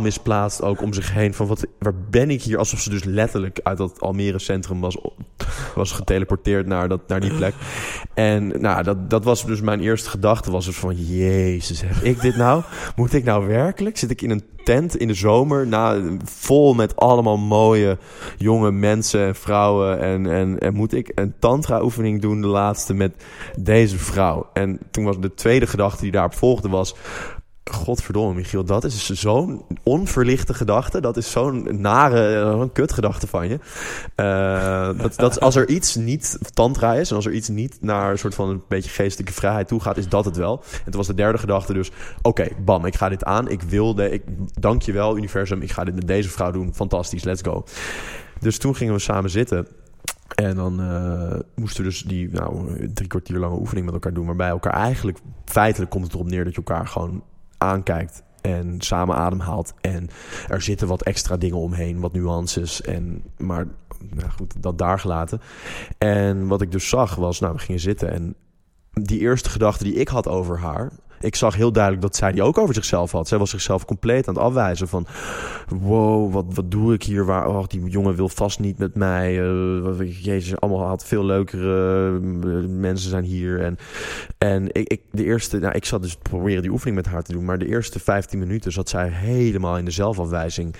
misplaatst 0.00 0.62
ook 0.62 0.82
om 0.82 0.92
zich 0.92 1.12
heen. 1.12 1.34
Van 1.34 1.46
wat, 1.46 1.66
waar 1.78 1.94
ben 2.10 2.30
ik 2.30 2.42
hier? 2.42 2.58
Alsof 2.58 2.80
ze 2.80 2.90
dus 2.90 3.04
letterlijk 3.04 3.60
uit 3.62 3.78
dat 3.78 4.00
Almere 4.00 4.38
centrum 4.38 4.80
was, 4.80 4.98
was 5.74 5.92
geteleporteerd 5.92 6.66
naar, 6.66 6.88
dat, 6.88 7.08
naar 7.08 7.20
die 7.20 7.34
plek. 7.34 7.54
En 8.14 8.60
nou, 8.60 8.82
dat, 8.82 9.10
dat 9.10 9.24
was 9.24 9.44
dus 9.44 9.60
mijn 9.60 9.80
eerste 9.80 10.10
gedachte. 10.10 10.50
Was 10.50 10.64
dus 10.64 10.76
van, 10.76 10.94
jezus, 10.94 11.80
heb 11.80 11.96
ik 12.02 12.20
dit 12.20 12.36
nou? 12.36 12.62
Moet 12.96 13.12
ik 13.12 13.24
nou 13.24 13.46
werkelijk? 13.46 13.98
Zit 13.98 14.10
ik 14.10 14.22
in 14.22 14.30
een 14.30 14.44
tent 14.64 14.96
in 14.96 15.08
de 15.08 15.14
zomer, 15.14 15.66
na, 15.66 16.00
vol 16.24 16.74
met 16.74 16.96
allemaal 16.96 17.38
mooie 17.38 17.98
jonge 18.36 18.70
mensen 18.70 19.26
en 19.26 19.34
vrouwen. 19.34 20.00
En, 20.00 20.30
en, 20.30 20.58
en 20.58 20.74
moet 20.74 20.94
ik 20.94 21.12
een 21.14 21.34
tantra-oefening 21.38 22.20
doen, 22.20 22.40
de 22.40 22.46
laatste, 22.46 22.94
met 22.94 23.24
deze 23.58 23.98
vrouw? 23.98 24.48
En 24.52 24.78
toen 24.90 25.04
was 25.04 25.20
de 25.20 25.34
tweede 25.34 25.66
gedachte 25.66 26.02
die 26.02 26.12
daarop 26.12 26.34
volgde 26.34 26.68
was... 26.68 26.94
Godverdomme, 27.70 28.34
Michiel, 28.34 28.64
dat 28.64 28.84
is 28.84 29.10
zo'n 29.10 29.62
onverlichte 29.82 30.54
gedachte. 30.54 31.00
Dat 31.00 31.16
is 31.16 31.30
zo'n 31.30 31.80
nare, 31.80 32.40
uh, 32.40 32.64
kutgedachte 32.72 33.26
van 33.26 33.48
je. 33.48 33.58
Uh, 34.16 35.02
dat, 35.02 35.16
dat 35.16 35.40
als 35.40 35.56
er 35.56 35.68
iets 35.68 35.94
niet 35.94 36.38
tantra 36.54 36.94
is 36.94 37.10
en 37.10 37.16
als 37.16 37.26
er 37.26 37.32
iets 37.32 37.48
niet 37.48 37.78
naar 37.80 38.10
een 38.10 38.18
soort 38.18 38.34
van 38.34 38.48
een 38.48 38.62
beetje 38.68 38.90
geestelijke 38.90 39.32
vrijheid 39.32 39.68
toe 39.68 39.80
gaat, 39.80 39.96
is 39.96 40.08
dat 40.08 40.24
het 40.24 40.36
wel. 40.36 40.62
En 40.72 40.90
toen 40.90 40.96
was 40.96 41.06
de 41.06 41.14
derde 41.14 41.38
gedachte 41.38 41.72
dus, 41.72 41.90
oké, 42.22 42.48
bam, 42.64 42.84
ik 42.84 42.96
ga 42.96 43.08
dit 43.08 43.24
aan. 43.24 43.48
Ik 43.48 43.62
wilde, 43.62 44.10
ik 44.10 44.22
dank 44.60 44.82
je 44.82 44.92
wel, 44.92 45.16
universum. 45.16 45.62
Ik 45.62 45.72
ga 45.72 45.84
dit 45.84 45.94
met 45.94 46.06
deze 46.06 46.28
vrouw 46.28 46.50
doen. 46.50 46.74
Fantastisch, 46.74 47.24
let's 47.24 47.42
go. 47.42 47.64
Dus 48.40 48.58
toen 48.58 48.76
gingen 48.76 48.94
we 48.94 49.00
samen 49.00 49.30
zitten. 49.30 49.66
En 50.34 50.56
dan 50.56 50.80
uh, 50.80 51.40
moesten 51.54 51.82
we 51.82 51.88
dus 51.88 52.02
die 52.02 52.28
nou, 52.30 52.88
drie 52.94 53.08
kwartier 53.08 53.38
lange 53.38 53.58
oefening 53.58 53.84
met 53.84 53.94
elkaar 53.94 54.12
doen. 54.12 54.26
Waarbij 54.26 54.48
elkaar 54.48 54.72
eigenlijk, 54.72 55.18
feitelijk 55.44 55.90
komt 55.90 56.04
het 56.04 56.14
erop 56.14 56.30
neer 56.30 56.44
dat 56.44 56.52
je 56.52 56.62
elkaar 56.64 56.86
gewoon 56.86 57.22
aankijkt 57.58 58.22
en 58.40 58.80
samen 58.80 59.16
ademhaalt. 59.16 59.74
En 59.80 60.08
er 60.48 60.62
zitten 60.62 60.88
wat 60.88 61.02
extra 61.02 61.36
dingen 61.36 61.58
omheen, 61.58 62.00
wat 62.00 62.12
nuances. 62.12 62.82
En, 62.82 63.22
maar 63.38 63.66
nou 64.10 64.30
goed, 64.30 64.62
dat 64.62 64.78
daar 64.78 64.98
gelaten. 64.98 65.40
En 65.98 66.46
wat 66.46 66.60
ik 66.60 66.72
dus 66.72 66.88
zag 66.88 67.14
was, 67.14 67.40
nou, 67.40 67.52
we 67.52 67.58
gingen 67.58 67.80
zitten 67.80 68.10
en 68.10 68.34
die 68.92 69.20
eerste 69.20 69.50
gedachte 69.50 69.84
die 69.84 69.94
ik 69.94 70.08
had 70.08 70.28
over 70.28 70.58
haar, 70.58 70.92
ik 71.20 71.36
zag 71.36 71.54
heel 71.54 71.72
duidelijk 71.72 72.02
dat 72.02 72.16
zij 72.16 72.32
die 72.32 72.42
ook 72.42 72.58
over 72.58 72.74
zichzelf 72.74 73.12
had. 73.12 73.28
Zij 73.28 73.38
was 73.38 73.50
zichzelf 73.50 73.84
compleet 73.84 74.28
aan 74.28 74.34
het 74.34 74.42
afwijzen 74.42 74.88
van... 74.88 75.06
wow, 75.68 76.32
wat, 76.32 76.44
wat 76.48 76.70
doe 76.70 76.94
ik 76.94 77.02
hier? 77.02 77.24
Waar, 77.24 77.48
oh, 77.48 77.66
die 77.66 77.84
jongen 77.84 78.14
wil 78.14 78.28
vast 78.28 78.58
niet 78.58 78.78
met 78.78 78.94
mij. 78.94 79.38
Uh, 79.38 80.24
jezus, 80.24 80.60
allemaal 80.60 80.86
had 80.86 81.04
veel 81.04 81.24
leukere 81.24 82.10
uh, 82.22 82.68
mensen 82.68 83.10
zijn 83.10 83.24
hier. 83.24 83.60
En, 83.60 83.78
en 84.38 84.66
ik, 84.72 84.88
ik, 84.88 85.00
de 85.10 85.24
eerste, 85.24 85.58
nou, 85.58 85.74
ik 85.74 85.84
zat 85.84 86.02
dus 86.02 86.16
proberen 86.16 86.62
die 86.62 86.70
oefening 86.70 86.96
met 86.96 87.06
haar 87.06 87.22
te 87.22 87.32
doen... 87.32 87.44
maar 87.44 87.58
de 87.58 87.68
eerste 87.68 87.98
15 87.98 88.38
minuten 88.38 88.72
zat 88.72 88.88
zij 88.88 89.08
helemaal 89.08 89.78
in 89.78 89.84
de 89.84 89.90
zelfafwijzing. 89.90 90.74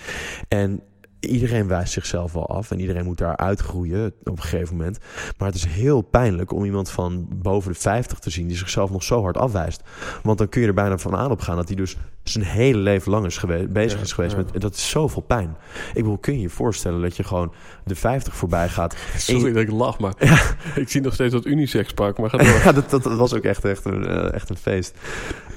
En 0.48 0.80
iedereen 1.26 1.68
wijst 1.68 1.92
zichzelf 1.92 2.32
wel 2.32 2.48
af 2.48 2.70
en 2.70 2.80
iedereen 2.80 3.04
moet 3.04 3.18
daar 3.18 3.36
uitgroeien 3.36 4.12
op 4.24 4.36
een 4.36 4.42
gegeven 4.42 4.76
moment. 4.76 4.98
Maar 5.38 5.48
het 5.48 5.56
is 5.56 5.64
heel 5.64 6.02
pijnlijk 6.02 6.52
om 6.52 6.64
iemand 6.64 6.90
van 6.90 7.28
boven 7.34 7.72
de 7.72 7.78
50 7.78 8.18
te 8.18 8.30
zien 8.30 8.46
die 8.46 8.56
zichzelf 8.56 8.90
nog 8.90 9.02
zo 9.02 9.22
hard 9.22 9.36
afwijst. 9.36 9.82
Want 10.22 10.38
dan 10.38 10.48
kun 10.48 10.60
je 10.60 10.66
er 10.66 10.74
bijna 10.74 10.98
van 10.98 11.16
aan 11.16 11.30
op 11.30 11.40
gaan 11.40 11.56
dat 11.56 11.66
hij 11.66 11.76
dus 11.76 11.96
zijn 12.22 12.44
hele 12.44 12.78
leven 12.78 13.10
lang 13.10 13.26
is 13.26 13.38
geweest, 13.38 13.72
bezig 13.72 14.00
is 14.00 14.12
geweest 14.12 14.36
met. 14.36 14.60
Dat 14.60 14.74
is 14.74 14.90
zoveel 14.90 15.22
pijn. 15.22 15.56
Ik 15.88 16.02
bedoel, 16.02 16.18
kun 16.18 16.34
je 16.34 16.40
je 16.40 16.48
voorstellen 16.48 17.00
dat 17.00 17.16
je 17.16 17.24
gewoon 17.24 17.52
de 17.84 17.94
50 17.94 18.36
voorbij 18.36 18.68
gaat. 18.68 18.96
Sorry 19.16 19.52
dat 19.52 19.62
ik 19.62 19.70
lach, 19.70 19.98
maar 19.98 20.14
ja. 20.18 20.38
ik 20.82 20.88
zie 20.88 21.00
nog 21.00 21.14
steeds 21.14 21.32
dat 21.32 21.46
unisex 21.46 21.92
pak. 21.92 22.18
Maar 22.18 22.30
ga 22.30 22.38
door. 22.44 22.46
ja, 22.46 22.72
dat, 22.72 22.90
dat, 22.90 23.04
was 23.04 23.34
ook 23.34 23.42
echt, 23.42 23.64
echt, 23.64 23.84
een, 23.84 24.02
uh, 24.02 24.32
echt 24.32 24.50
een 24.50 24.56
feest. 24.56 24.94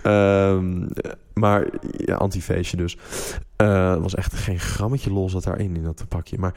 Um, 0.03 0.87
maar 1.39 1.67
ja, 1.97 2.15
antifeestje 2.15 2.77
dus. 2.77 2.97
Uh, 3.63 3.95
was 4.01 4.15
echt 4.15 4.33
geen 4.33 4.59
grammetje 4.59 5.13
los 5.13 5.31
zat 5.31 5.43
daarin 5.43 5.75
in 5.75 5.83
dat 5.83 6.05
pakje. 6.07 6.37
Maar, 6.37 6.53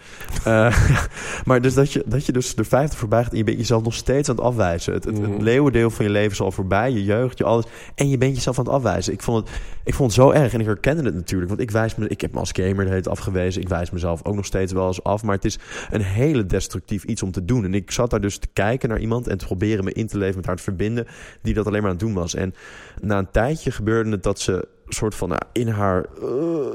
uh, 0.47 0.77
maar 1.47 1.61
dus 1.61 1.75
dat 1.75 1.93
je, 1.93 2.03
dat 2.07 2.27
je 2.27 2.33
dus 2.33 2.55
de 2.55 2.65
50 2.65 2.99
voorbij 2.99 3.23
gaat 3.23 3.33
en 3.33 3.39
je 3.39 3.45
bent 3.45 3.59
jezelf 3.59 3.83
nog 3.83 3.95
steeds 3.95 4.29
aan 4.29 4.37
het 4.37 4.45
afwijzen. 4.45 4.93
Het, 4.93 5.05
het, 5.05 5.19
het 5.19 5.29
mhm. 5.31 5.43
leeuwendeel 5.43 5.91
van 5.91 6.05
je 6.05 6.11
leven 6.11 6.31
is 6.31 6.41
al 6.41 6.51
voorbij, 6.51 6.91
je 6.91 7.05
jeugd, 7.05 7.39
je 7.39 7.45
alles. 7.45 7.65
En 7.95 8.09
je 8.09 8.19
bent 8.19 8.35
jezelf 8.35 8.59
aan 8.59 8.65
het 8.65 8.75
afwijzen. 8.75 9.13
Ik 9.13 9.23
vond 9.23 9.49
het, 9.49 9.61
ik 9.85 9.95
vond 9.95 10.15
het 10.15 10.21
zo 10.21 10.31
erg 10.31 10.53
en 10.53 10.61
ik 10.61 10.67
herkende 10.67 11.03
het 11.03 11.15
natuurlijk. 11.15 11.49
Want 11.49 11.63
ik 11.63 11.71
wijs 11.71 11.95
me, 11.95 12.09
ik 12.09 12.21
heb 12.21 12.33
me 12.33 12.39
als 12.39 12.53
gamer 12.53 12.93
het 12.93 13.09
afgewezen. 13.09 13.63
Ik 13.63 13.69
wijs 13.69 13.91
mezelf 13.91 14.25
ook 14.25 14.35
nog 14.35 14.47
steeds 14.47 14.73
wel 14.73 14.87
eens 14.87 15.03
af. 15.03 15.23
Maar 15.23 15.35
het 15.35 15.45
is 15.45 15.59
een 15.91 16.03
hele 16.03 16.47
destructief 16.47 17.05
iets 17.05 17.23
om 17.23 17.31
te 17.31 17.45
doen. 17.45 17.65
En 17.65 17.75
ik 17.75 17.91
zat 17.91 18.11
daar 18.11 18.21
dus 18.21 18.39
te 18.39 18.49
kijken 18.53 18.89
naar 18.89 19.01
iemand 19.01 19.29
en 19.29 19.39
te 19.39 19.47
proberen 19.47 19.85
me 19.85 19.93
in 19.93 20.07
te 20.07 20.19
leven 20.19 20.37
met 20.37 20.47
haar 20.47 20.57
te 20.57 20.63
verbinden. 20.63 21.07
Die 21.43 21.55
dat 21.55 21.67
alleen 21.67 21.81
maar 21.83 21.91
aan 21.91 21.97
het 21.97 22.05
doen 22.07 22.15
was. 22.15 22.35
En 22.35 22.55
na 23.01 23.19
een 23.19 23.31
tijdje 23.31 23.71
gebeurde 23.71 24.11
het 24.11 24.23
dat 24.23 24.41
ze 24.41 24.69
soort 24.95 25.15
van 25.15 25.29
nou, 25.29 25.41
in 25.53 25.69
haar 25.69 26.07
uh, 26.23 26.67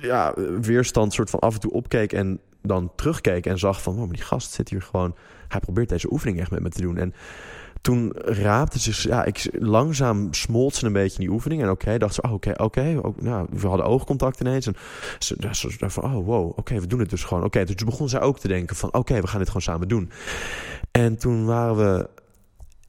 ja, 0.00 0.34
weerstand 0.60 1.12
soort 1.12 1.30
van 1.30 1.40
af 1.40 1.54
en 1.54 1.60
toe 1.60 1.72
opkeek 1.72 2.12
en 2.12 2.40
dan 2.62 2.92
terugkeek 2.96 3.46
en 3.46 3.58
zag 3.58 3.82
van, 3.82 3.96
maar 3.96 4.08
die 4.08 4.22
gast 4.22 4.52
zit 4.52 4.68
hier 4.68 4.82
gewoon, 4.82 5.14
hij 5.48 5.60
probeert 5.60 5.88
deze 5.88 6.12
oefening 6.12 6.40
echt 6.40 6.50
met 6.50 6.62
me 6.62 6.68
te 6.68 6.80
doen. 6.80 6.96
En 6.96 7.14
toen 7.80 8.12
raapte 8.14 8.80
ze, 8.80 9.08
ja, 9.08 9.24
ik, 9.24 9.48
langzaam 9.58 10.32
smolt 10.34 10.74
ze 10.74 10.86
een 10.86 10.92
beetje 10.92 11.18
in 11.18 11.24
die 11.24 11.34
oefening. 11.34 11.62
En 11.62 11.70
oké, 11.70 11.98
dacht 11.98 12.14
ze, 12.14 12.22
oh, 12.22 12.32
oké, 12.32 12.52
oké. 12.56 13.00
nou, 13.16 13.46
we 13.50 13.66
hadden 13.66 13.86
oogcontact 13.86 14.40
ineens. 14.40 14.66
En 14.66 14.76
ze, 15.18 15.36
ze, 15.52 15.70
ze 15.70 15.90
van, 15.90 16.04
oh, 16.04 16.26
wow, 16.26 16.58
oké, 16.58 16.80
we 16.80 16.86
doen 16.86 16.98
het 16.98 17.10
dus 17.10 17.24
gewoon. 17.24 17.44
Oké, 17.44 17.64
dus 17.64 17.74
begon 17.74 18.08
zij 18.08 18.20
ook 18.20 18.38
te 18.38 18.48
denken 18.48 18.76
van, 18.76 18.92
oké, 18.94 19.20
we 19.20 19.26
gaan 19.26 19.38
dit 19.38 19.46
gewoon 19.46 19.62
samen 19.62 19.88
doen. 19.88 20.10
En 20.90 21.18
toen 21.18 21.44
waren 21.44 21.76
we 21.76 22.08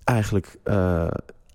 eigenlijk, 0.04 0.58
uh, 0.66 1.08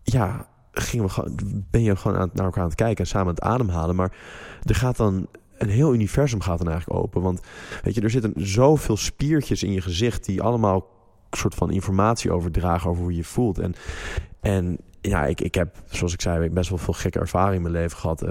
ja, 0.03 0.47
gingen 0.73 1.07
we 1.07 1.35
ben 1.71 1.83
je 1.83 1.97
gewoon 1.97 2.17
aan, 2.17 2.31
naar 2.33 2.45
elkaar 2.45 2.63
aan 2.63 2.69
het 2.69 2.79
kijken 2.79 3.05
en 3.05 3.11
samen 3.11 3.35
het 3.35 3.43
ademhalen. 3.43 3.97
Maar 3.97 4.17
er 4.63 4.75
gaat 4.75 4.97
dan 4.97 5.27
een 5.59 5.69
heel 5.69 5.95
universum 5.95 6.41
gaat 6.41 6.59
dan 6.59 6.69
eigenlijk 6.69 7.01
open. 7.01 7.23
Want 7.23 7.41
weet 7.83 7.95
je, 7.95 8.01
er 8.01 8.11
zitten 8.11 8.33
zoveel 8.37 8.97
spiertjes 8.97 9.63
in 9.63 9.73
je 9.73 9.81
gezicht 9.81 10.25
die 10.25 10.43
allemaal 10.43 10.87
soort 11.31 11.55
van 11.55 11.71
informatie 11.71 12.33
overdragen 12.33 12.91
over 12.91 13.03
hoe 13.03 13.15
je 13.15 13.25
voelt. 13.25 13.59
En, 13.59 13.75
en 14.41 14.79
ja, 15.03 15.25
ik, 15.27 15.41
ik 15.41 15.55
heb, 15.55 15.77
zoals 15.91 16.13
ik 16.13 16.21
zei, 16.21 16.51
best 16.51 16.69
wel 16.69 16.79
veel 16.79 16.95
gekke 16.95 17.19
ervaring 17.19 17.57
in 17.57 17.63
mijn 17.63 17.75
leven 17.75 17.99
gehad. 17.99 18.23
Uh, 18.23 18.31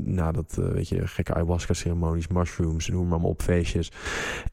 na 0.00 0.32
dat, 0.32 0.56
uh, 0.58 0.66
weet 0.66 0.88
je, 0.88 1.06
gekke 1.06 1.34
ayahuasca-ceremonies, 1.34 2.28
mushrooms, 2.28 2.88
noem 2.88 3.08
maar, 3.08 3.20
op, 3.20 3.42
feestjes. 3.42 3.92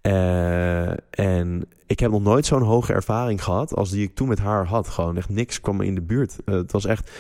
Uh, 0.01 0.89
en 1.09 1.65
ik 1.85 1.99
heb 1.99 2.11
nog 2.11 2.21
nooit 2.21 2.45
zo'n 2.45 2.61
hoge 2.61 2.93
ervaring 2.93 3.43
gehad 3.43 3.75
als 3.75 3.89
die 3.89 4.03
ik 4.03 4.15
toen 4.15 4.27
met 4.27 4.39
haar 4.39 4.65
had. 4.65 4.87
Gewoon 4.87 5.17
echt 5.17 5.29
niks 5.29 5.61
kwam 5.61 5.81
in 5.81 5.95
de 5.95 6.01
buurt. 6.01 6.37
het 6.45 6.71
was 6.71 6.85
echt, 6.85 7.11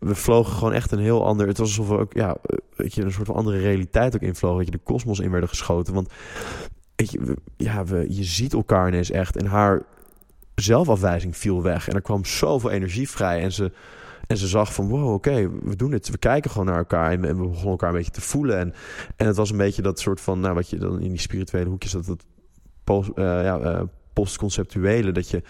we 0.00 0.14
vlogen 0.14 0.52
gewoon 0.52 0.72
echt 0.72 0.92
een 0.92 0.98
heel 0.98 1.24
ander. 1.24 1.46
Het 1.46 1.58
was 1.58 1.68
alsof 1.68 1.88
we 1.88 1.98
ook, 1.98 2.12
ja, 2.12 2.36
weet 2.76 2.94
je, 2.94 3.02
een 3.02 3.12
soort 3.12 3.26
van 3.26 3.36
andere 3.36 3.58
realiteit 3.58 4.14
ook 4.14 4.22
invlogen. 4.22 4.56
Dat 4.56 4.66
je 4.66 4.78
de 4.78 4.92
kosmos 4.92 5.20
in 5.20 5.30
werden 5.30 5.48
geschoten. 5.48 5.94
Want 5.94 6.08
weet 6.96 7.10
je, 7.10 7.36
ja, 7.56 7.84
we, 7.84 8.06
je 8.08 8.24
ziet 8.24 8.52
elkaar 8.52 8.88
ineens 8.88 9.10
echt. 9.10 9.36
En 9.36 9.46
haar 9.46 9.82
zelfafwijzing 10.62 11.36
viel 11.36 11.62
weg. 11.62 11.88
En 11.88 11.94
er 11.94 12.02
kwam 12.02 12.24
zoveel 12.24 12.70
energie 12.70 13.10
vrij. 13.10 13.42
En 13.42 13.52
ze, 13.52 13.72
en 14.26 14.36
ze 14.36 14.46
zag 14.46 14.74
van, 14.74 14.88
wow, 14.88 15.12
oké, 15.12 15.50
we 15.62 15.76
doen 15.76 15.92
het. 15.92 16.10
We 16.10 16.18
kijken 16.18 16.50
gewoon 16.50 16.66
naar 16.66 16.76
elkaar. 16.76 17.10
En, 17.10 17.20
we 17.20 17.34
begonnen 17.34 17.70
elkaar 17.70 17.88
een 17.88 17.96
beetje 17.96 18.10
te 18.10 18.20
voelen. 18.20 18.58
En, 18.58 18.74
en 19.16 19.26
het 19.26 19.36
was 19.36 19.50
een 19.50 19.56
beetje 19.56 19.82
dat 19.82 20.00
soort 20.00 20.20
van, 20.20 20.40
nou, 20.40 20.54
wat 20.54 20.70
je 20.70 20.76
dan 20.76 21.00
in 21.00 21.10
die 21.10 21.20
spirituele 21.20 21.68
hoekjes, 21.68 21.92
dat 21.92 22.06
het 22.06 22.24
post, 22.84 23.10
uh, 23.14 23.24
ja, 23.24 23.60
uh, 23.60 23.82
postconceptuele, 24.12 25.12
dat 25.12 25.28
je 25.28 25.42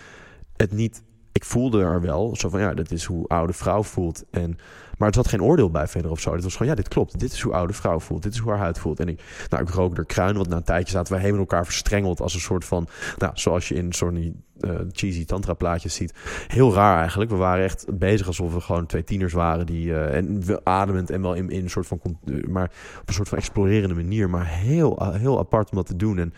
het 0.57 0.73
niet... 0.73 1.03
Ik 1.33 1.45
voelde 1.45 1.81
er 1.81 2.01
wel 2.01 2.37
zo 2.37 2.49
van, 2.49 2.61
ja, 2.61 2.75
dat 2.75 2.91
is 2.91 3.05
hoe 3.05 3.29
oude 3.29 3.53
vrouw 3.53 3.83
voelt. 3.83 4.25
En, 4.31 4.57
maar 4.99 5.07
het 5.07 5.17
zat 5.17 5.29
geen 5.29 5.43
oordeel 5.43 5.71
bij 5.71 5.89
verder 5.89 6.11
of 6.11 6.21
zo. 6.21 6.33
Het 6.33 6.43
was 6.43 6.53
gewoon, 6.53 6.69
ja, 6.69 6.75
dit 6.75 6.89
klopt. 6.89 7.19
Dit 7.21 7.33
is 7.33 7.41
hoe 7.41 7.53
oude 7.53 7.73
vrouw 7.73 8.01
voelt. 8.01 8.23
Dit 8.23 8.33
is 8.33 8.39
hoe 8.39 8.51
haar 8.51 8.61
huid 8.61 8.79
voelt. 8.79 9.01
En 9.01 9.09
ik, 9.09 9.23
nou, 9.49 9.63
ik 9.63 9.69
rook 9.69 9.99
er 9.99 10.05
kruin, 10.05 10.35
want 10.35 10.49
na 10.49 10.57
een 10.57 10.63
tijdje 10.63 10.93
zaten 10.93 11.13
we 11.13 11.19
helemaal 11.19 11.41
elkaar 11.41 11.65
verstrengeld 11.65 12.21
als 12.21 12.35
een 12.35 12.41
soort 12.41 12.65
van, 12.65 12.89
nou, 13.19 13.33
zoals 13.35 13.69
je 13.69 13.75
in 13.75 13.93
zo'n 13.93 14.45
uh, 14.65 14.81
cheesy 14.93 15.25
tantra 15.25 15.55
plaatjes 15.55 15.95
ziet. 15.95 16.15
Heel 16.47 16.75
raar 16.75 16.99
eigenlijk. 16.99 17.31
We 17.31 17.37
waren 17.37 17.65
echt 17.65 17.99
bezig 17.99 18.27
alsof 18.27 18.55
we 18.55 18.61
gewoon 18.61 18.87
twee 18.87 19.05
tieners 19.05 19.33
waren 19.33 19.67
die 19.67 19.87
uh, 19.87 20.15
en 20.15 20.43
ademend 20.63 21.11
en 21.11 21.23
wel 21.23 21.35
in, 21.35 21.51
in 21.51 21.63
een 21.63 21.71
soort 21.71 21.87
van, 21.87 22.01
maar 22.49 22.71
op 23.01 23.09
een 23.09 23.15
soort 23.15 23.29
van 23.29 23.39
explorerende 23.39 23.95
manier, 23.95 24.31
maar 24.31 24.47
heel, 24.47 25.13
heel 25.13 25.39
apart 25.39 25.71
om 25.71 25.77
dat 25.77 25.87
te 25.87 25.97
doen. 25.97 26.19
En 26.19 26.33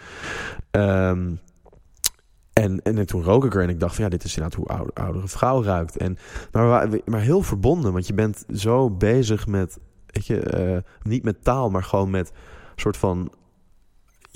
um, 0.80 1.40
en, 2.52 2.82
en, 2.82 3.06
toen 3.06 3.22
rook 3.22 3.44
ik 3.44 3.54
er 3.54 3.62
en 3.62 3.68
ik 3.68 3.80
dacht 3.80 3.94
van 3.94 4.04
ja, 4.04 4.10
dit 4.10 4.24
is 4.24 4.36
inderdaad 4.36 4.58
hoe 4.58 4.68
oude, 4.68 4.90
oudere 4.94 5.28
vrouw 5.28 5.62
ruikt. 5.62 5.96
En, 5.96 6.18
maar, 6.52 6.88
maar 7.04 7.20
heel 7.20 7.42
verbonden, 7.42 7.92
want 7.92 8.06
je 8.06 8.14
bent 8.14 8.44
zo 8.54 8.90
bezig 8.90 9.46
met, 9.46 9.78
weet 10.06 10.26
je, 10.26 10.82
niet 11.02 11.22
met 11.22 11.44
taal, 11.44 11.70
maar 11.70 11.84
gewoon 11.84 12.10
met 12.10 12.32
soort 12.76 12.96
van 12.96 13.32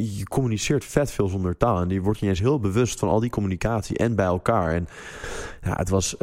je 0.04 0.24
communiceert 0.24 0.84
vet 0.84 1.10
veel 1.10 1.28
zonder 1.28 1.56
taal. 1.56 1.80
En 1.80 1.88
die 1.88 2.02
wordt 2.02 2.20
niet 2.20 2.30
eens 2.30 2.40
heel 2.40 2.60
bewust 2.60 2.98
van 2.98 3.08
al 3.08 3.20
die 3.20 3.30
communicatie 3.30 3.96
en 3.96 4.14
bij 4.14 4.24
elkaar. 4.24 4.72
En 4.72 4.88
ja, 5.62 5.76
het 5.76 5.88
was, 5.88 6.14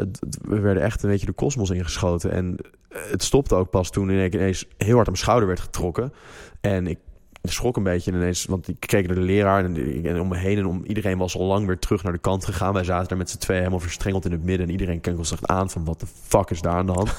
we 0.42 0.60
werden 0.60 0.84
echt 0.84 1.04
een 1.04 1.10
beetje 1.10 1.26
de 1.26 1.32
kosmos 1.32 1.70
ingeschoten. 1.70 2.32
En 2.32 2.58
het 2.90 3.24
stopte 3.24 3.56
ook 3.56 3.70
pas 3.70 3.90
toen 3.90 4.10
ik 4.10 4.34
ineens 4.34 4.66
heel 4.78 4.96
hard 4.96 5.08
aan 5.08 5.14
mijn 5.14 5.18
schouder 5.18 5.48
werd 5.48 5.60
getrokken. 5.60 6.14
En 6.62 6.88
ik 6.88 7.00
schrok 7.54 7.78
een 7.78 7.84
beetje 7.84 8.12
ineens, 8.12 8.46
want 8.46 8.68
ik 8.68 8.76
keek 8.80 9.08
naar 9.08 9.16
de 9.16 9.22
leraar 9.22 9.64
en, 9.66 10.04
en 10.06 10.20
om 10.20 10.28
me 10.28 10.38
heen 10.38 10.58
en 10.58 10.66
om 10.66 10.84
iedereen 10.86 11.18
was 11.18 11.38
al 11.38 11.46
lang 11.46 11.68
weer 11.68 11.80
terug 11.80 12.04
naar 12.04 12.12
de 12.12 12.20
kant 12.20 12.46
gegaan. 12.46 12.74
Wij 12.74 12.84
zaten 12.84 13.08
daar 13.08 13.18
met 13.18 13.30
z'n 13.30 13.38
twee 13.38 13.58
helemaal 13.58 13.80
verstrengeld 13.80 14.26
in 14.26 14.32
het 14.32 14.44
midden 14.44 14.66
en 14.66 14.72
iedereen 14.72 15.02
keek 15.02 15.18
ons 15.18 15.32
echt 15.32 15.48
aan 15.48 15.70
van 15.70 15.86
wat 15.86 16.00
de 16.00 16.06
fuck 16.28 16.50
is 16.50 16.62
daar 16.62 16.74
aan 16.74 16.86
de 16.86 16.92
hand. 16.92 17.14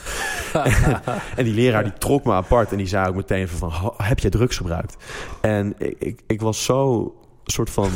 en, 1.37 1.45
die 1.45 1.55
leraar 1.55 1.83
die 1.83 1.99
trok 1.99 2.25
me 2.25 2.33
apart 2.33 2.71
en 2.71 2.77
die 2.77 2.87
zei 2.87 3.09
ook 3.09 3.15
meteen 3.15 3.49
van, 3.49 3.73
heb 3.97 4.19
jij 4.19 4.31
drugs 4.31 4.57
gebruikt? 4.57 4.97
En 5.41 5.75
ik, 5.79 5.97
ik, 5.99 6.21
ik 6.27 6.41
was 6.41 6.65
zo 6.65 7.15
soort 7.45 7.71
van 7.71 7.91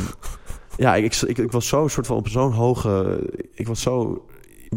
ja, 0.77 0.95
ik, 0.95 1.15
ik, 1.15 1.37
ik, 1.37 1.51
was 1.51 1.67
zo 1.67 1.87
soort 1.87 2.07
van 2.07 2.17
op 2.17 2.27
zo'n 2.27 2.51
hoge. 2.51 3.19
Ik 3.53 3.67
was 3.67 3.81
zo 3.81 4.25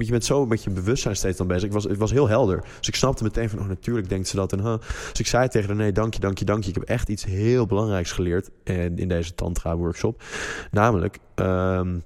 je 0.03 0.11
bent 0.11 0.25
zo 0.25 0.47
met 0.47 0.65
je 0.65 0.71
bewustzijn 0.71 1.17
steeds 1.17 1.39
dan 1.39 1.47
bezig. 1.47 1.65
Ik 1.65 1.73
was, 1.73 1.85
het 1.85 1.97
was 1.97 2.11
heel 2.11 2.29
helder. 2.29 2.65
Dus 2.79 2.89
ik 2.89 2.95
snapte 2.95 3.23
meteen 3.23 3.51
van, 3.51 3.59
oh 3.59 3.67
natuurlijk 3.67 4.09
denkt 4.09 4.29
ze 4.29 4.37
dat. 4.37 4.53
En, 4.53 4.61
huh. 4.61 4.79
Dus 5.11 5.21
ik 5.21 5.27
zei 5.27 5.49
tegen 5.49 5.69
haar, 5.69 5.77
nee, 5.77 5.93
dank 5.93 6.15
je, 6.15 6.21
dank 6.21 6.39
je, 6.39 6.45
dank 6.45 6.63
je. 6.63 6.69
Ik 6.69 6.75
heb 6.75 6.85
echt 6.85 7.09
iets 7.09 7.25
heel 7.25 7.67
belangrijks 7.67 8.13
geleerd 8.13 8.51
in, 8.65 8.99
in 8.99 9.09
deze 9.09 9.35
tantra-workshop. 9.35 10.23
Namelijk... 10.71 11.19
Um, 11.35 12.03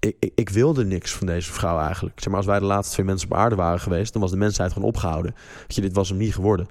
ik, 0.00 0.30
ik, 0.34 0.48
wilde 0.48 0.84
niks 0.84 1.12
van 1.12 1.26
deze 1.26 1.52
vrouw 1.52 1.78
eigenlijk. 1.78 2.20
Zeg 2.20 2.28
maar, 2.28 2.36
als 2.36 2.46
wij 2.46 2.58
de 2.58 2.64
laatste 2.64 2.94
twee 2.94 3.06
mensen 3.06 3.30
op 3.30 3.36
aarde 3.36 3.54
waren 3.54 3.80
geweest, 3.80 4.12
dan 4.12 4.22
was 4.22 4.30
de 4.30 4.36
mensheid 4.36 4.72
gewoon 4.72 4.88
opgehouden. 4.88 5.34
Weet 5.58 5.74
je, 5.74 5.80
dit 5.80 5.92
was 5.92 6.08
hem 6.08 6.18
niet 6.18 6.34
geworden. 6.34 6.68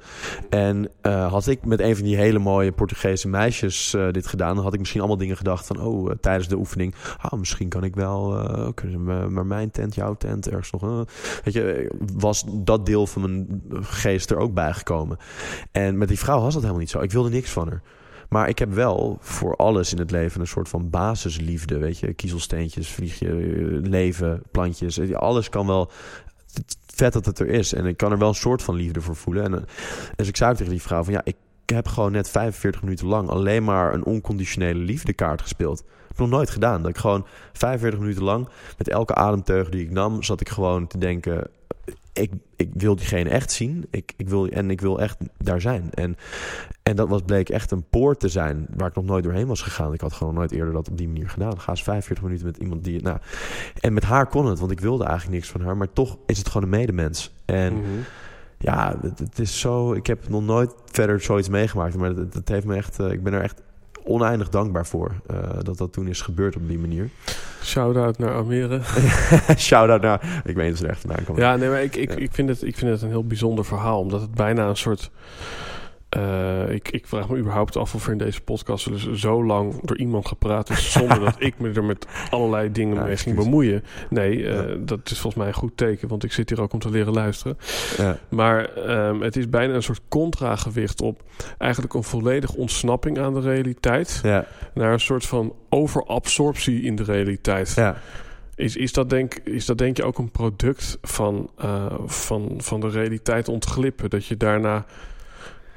En 0.49 0.89
uh, 1.01 1.31
had 1.31 1.47
ik 1.47 1.65
met 1.65 1.79
een 1.79 1.95
van 1.95 2.05
die 2.05 2.15
hele 2.15 2.39
mooie 2.39 2.71
Portugese 2.71 3.27
meisjes 3.27 3.93
uh, 3.93 4.11
dit 4.11 4.27
gedaan, 4.27 4.55
dan 4.55 4.63
had 4.63 4.73
ik 4.73 4.79
misschien 4.79 4.99
allemaal 4.99 5.19
dingen 5.19 5.37
gedacht 5.37 5.65
van, 5.65 5.81
oh, 5.81 6.09
uh, 6.09 6.15
tijdens 6.21 6.47
de 6.47 6.55
oefening, 6.55 6.95
ah, 7.17 7.39
misschien 7.39 7.69
kan 7.69 7.83
ik 7.83 7.95
wel, 7.95 8.43
kunnen 8.73 9.33
maar 9.33 9.45
mijn 9.45 9.71
tent, 9.71 9.95
jouw 9.95 10.13
tent, 10.13 10.49
ergens 10.49 10.71
nog. 10.71 11.05
weet 11.43 11.53
je, 11.53 11.91
was 12.13 12.43
dat 12.47 12.85
deel 12.85 13.07
van 13.07 13.21
mijn 13.21 13.63
geest 13.81 14.31
er 14.31 14.37
ook 14.37 14.53
bijgekomen. 14.53 15.17
En 15.71 15.97
met 15.97 16.07
die 16.07 16.19
vrouw 16.19 16.41
was 16.41 16.53
dat 16.53 16.61
helemaal 16.61 16.81
niet 16.81 16.89
zo. 16.89 16.99
Ik 16.99 17.11
wilde 17.11 17.29
niks 17.29 17.49
van 17.49 17.67
haar. 17.67 17.81
Maar 18.29 18.49
ik 18.49 18.59
heb 18.59 18.73
wel 18.73 19.17
voor 19.21 19.55
alles 19.55 19.91
in 19.91 19.99
het 19.99 20.11
leven 20.11 20.41
een 20.41 20.47
soort 20.47 20.69
van 20.69 20.89
basisliefde. 20.89 21.77
Weet 21.77 21.99
je, 21.99 22.13
kiezelsteentjes, 22.13 22.91
vliegje, 22.91 23.33
leven, 23.83 24.41
plantjes. 24.51 25.13
Alles 25.13 25.49
kan 25.49 25.67
wel. 25.67 25.91
Vet 26.85 27.13
dat 27.13 27.25
het 27.25 27.39
er 27.39 27.47
is. 27.47 27.73
En 27.73 27.85
ik 27.85 27.97
kan 27.97 28.11
er 28.11 28.17
wel 28.17 28.27
een 28.27 28.35
soort 28.35 28.63
van 28.63 28.75
liefde 28.75 29.01
voor 29.01 29.15
voelen. 29.15 29.43
En, 29.43 29.65
dus 30.15 30.27
ik 30.27 30.37
zei 30.37 30.55
tegen 30.55 30.71
die 30.71 30.81
vrouw 30.81 31.03
van 31.03 31.13
ja, 31.13 31.21
ik 31.23 31.35
heb 31.65 31.87
gewoon 31.87 32.11
net 32.11 32.29
45 32.29 32.81
minuten 32.81 33.07
lang 33.07 33.29
alleen 33.29 33.63
maar 33.63 33.93
een 33.93 34.05
onconditionele 34.05 34.79
liefdekaart 34.79 35.41
gespeeld. 35.41 35.83
Heb 36.07 36.17
nog 36.17 36.29
nooit 36.29 36.49
gedaan. 36.49 36.81
Dat 36.81 36.91
ik 36.91 36.97
gewoon 36.97 37.25
45 37.53 37.99
minuten 37.99 38.23
lang 38.23 38.47
met 38.77 38.89
elke 38.89 39.15
ademteug 39.15 39.69
die 39.69 39.81
ik 39.81 39.91
nam, 39.91 40.23
zat 40.23 40.41
ik 40.41 40.49
gewoon 40.49 40.87
te 40.87 40.97
denken: 40.97 41.47
ik, 42.19 42.31
ik 42.55 42.69
wil 42.73 42.95
diegene 42.95 43.29
echt 43.29 43.51
zien. 43.51 43.87
Ik, 43.91 44.13
ik 44.17 44.29
wil, 44.29 44.47
en 44.47 44.69
ik 44.69 44.81
wil 44.81 44.99
echt 44.99 45.17
daar 45.37 45.61
zijn. 45.61 45.89
En, 45.93 46.15
en 46.83 46.95
dat 46.95 47.07
was, 47.07 47.21
bleek 47.21 47.49
echt 47.49 47.71
een 47.71 47.83
poort 47.89 48.19
te 48.19 48.29
zijn 48.29 48.67
waar 48.75 48.87
ik 48.87 48.95
nog 48.95 49.05
nooit 49.05 49.23
doorheen 49.23 49.47
was 49.47 49.61
gegaan. 49.61 49.93
Ik 49.93 50.01
had 50.01 50.13
gewoon 50.13 50.33
nooit 50.33 50.51
eerder 50.51 50.73
dat 50.73 50.89
op 50.89 50.97
die 50.97 51.07
manier 51.07 51.29
gedaan. 51.29 51.59
Ga 51.59 51.69
eens 51.69 51.83
45 51.83 52.25
minuten 52.25 52.45
met 52.45 52.57
iemand 52.57 52.83
die... 52.83 53.01
Nou, 53.01 53.17
en 53.79 53.93
met 53.93 54.03
haar 54.03 54.27
kon 54.27 54.45
het, 54.45 54.59
want 54.59 54.71
ik 54.71 54.79
wilde 54.79 55.03
eigenlijk 55.03 55.33
niks 55.35 55.49
van 55.49 55.61
haar. 55.61 55.77
Maar 55.77 55.93
toch 55.93 56.17
is 56.25 56.37
het 56.37 56.47
gewoon 56.47 56.63
een 56.63 56.77
medemens. 56.79 57.33
En... 57.45 57.73
Mhm. 57.73 57.87
Ja, 58.61 58.95
het, 59.01 59.39
is 59.39 59.59
zo. 59.59 59.93
Ik 59.93 60.07
heb 60.07 60.29
nog 60.29 60.43
nooit 60.43 60.73
verder 60.85 61.21
zoiets 61.21 61.49
meegemaakt. 61.49 61.95
Maar 61.95 62.09
het, 62.09 62.49
heeft 62.49 62.65
me 62.65 62.75
echt. 62.75 62.99
Uh, 62.99 63.11
ik 63.11 63.23
ben 63.23 63.33
er 63.33 63.41
echt 63.41 63.61
oneindig 64.03 64.49
dankbaar 64.49 64.85
voor 64.85 65.11
uh, 65.31 65.37
dat 65.61 65.77
dat 65.77 65.93
toen 65.93 66.07
is 66.07 66.21
gebeurd 66.21 66.55
op 66.55 66.67
die 66.67 66.79
manier. 66.79 67.09
Shout-out 67.63 68.17
naar 68.17 68.33
Almere. 68.33 68.81
Shout-out 69.57 70.01
naar... 70.01 70.41
Ik 70.45 70.55
weet 70.55 70.71
het 70.71 70.79
er 70.83 70.89
echt 70.89 71.01
vandaan 71.01 71.23
komt. 71.25 71.37
Ja, 71.37 71.55
nee, 71.55 71.69
maar 71.69 71.83
ik, 71.83 71.95
ik, 71.95 72.13
ik, 72.13 72.29
vind 72.31 72.49
het, 72.49 72.63
ik 72.63 72.77
vind 72.77 72.91
het 72.91 73.01
een 73.01 73.09
heel 73.09 73.25
bijzonder 73.25 73.65
verhaal. 73.65 73.99
Omdat 73.99 74.21
het 74.21 74.33
bijna 74.33 74.67
een 74.67 74.77
soort 74.77 75.11
uh, 76.17 76.69
ik, 76.69 76.89
ik, 76.89 77.07
vraag 77.07 77.29
me 77.29 77.37
überhaupt 77.37 77.77
af 77.77 77.95
of 77.95 78.05
er 78.05 78.11
in 78.11 78.17
deze 78.17 78.41
podcast 78.41 78.89
zo 79.13 79.45
lang 79.45 79.81
door 79.81 79.97
iemand 79.97 80.27
gepraat 80.27 80.69
is 80.69 80.91
zonder 80.91 81.19
dat 81.19 81.35
ik 81.49 81.59
me 81.59 81.71
er 81.71 81.83
met 81.83 82.05
allerlei 82.29 82.71
dingen 82.71 83.03
mee 83.03 83.17
ging 83.17 83.35
bemoeien. 83.35 83.83
Nee, 84.09 84.37
uh, 84.37 84.61
dat 84.79 84.99
is 85.03 85.19
volgens 85.19 85.35
mij 85.35 85.47
een 85.47 85.53
goed 85.53 85.77
teken, 85.77 86.07
want 86.07 86.23
ik 86.23 86.31
zit 86.31 86.49
hier 86.49 86.61
ook 86.61 86.73
om 86.73 86.79
te 86.79 86.89
leren 86.89 87.13
luisteren. 87.13 87.57
Ja. 87.97 88.17
Maar 88.29 88.89
um, 89.07 89.21
het 89.21 89.35
is 89.35 89.49
bijna 89.49 89.73
een 89.73 89.83
soort 89.83 90.01
contragewicht 90.07 91.01
op 91.01 91.23
eigenlijk 91.57 91.93
een 91.93 92.03
volledige 92.03 92.57
ontsnapping 92.57 93.19
aan 93.19 93.33
de 93.33 93.41
realiteit. 93.41 94.19
Ja. 94.23 94.45
Naar 94.73 94.93
een 94.93 94.99
soort 94.99 95.25
van 95.25 95.53
overabsorptie 95.69 96.81
in 96.81 96.95
de 96.95 97.03
realiteit. 97.03 97.73
Ja. 97.73 97.97
Is, 98.55 98.75
is, 98.75 98.93
dat 98.93 99.09
denk, 99.09 99.33
is 99.33 99.65
dat 99.65 99.77
denk 99.77 99.97
je 99.97 100.03
ook 100.03 100.17
een 100.17 100.31
product 100.31 100.97
van, 101.01 101.49
uh, 101.63 101.85
van, 102.05 102.53
van 102.57 102.79
de 102.79 102.89
realiteit 102.89 103.47
ontglippen? 103.47 104.09
Dat 104.09 104.25
je 104.25 104.37
daarna 104.37 104.85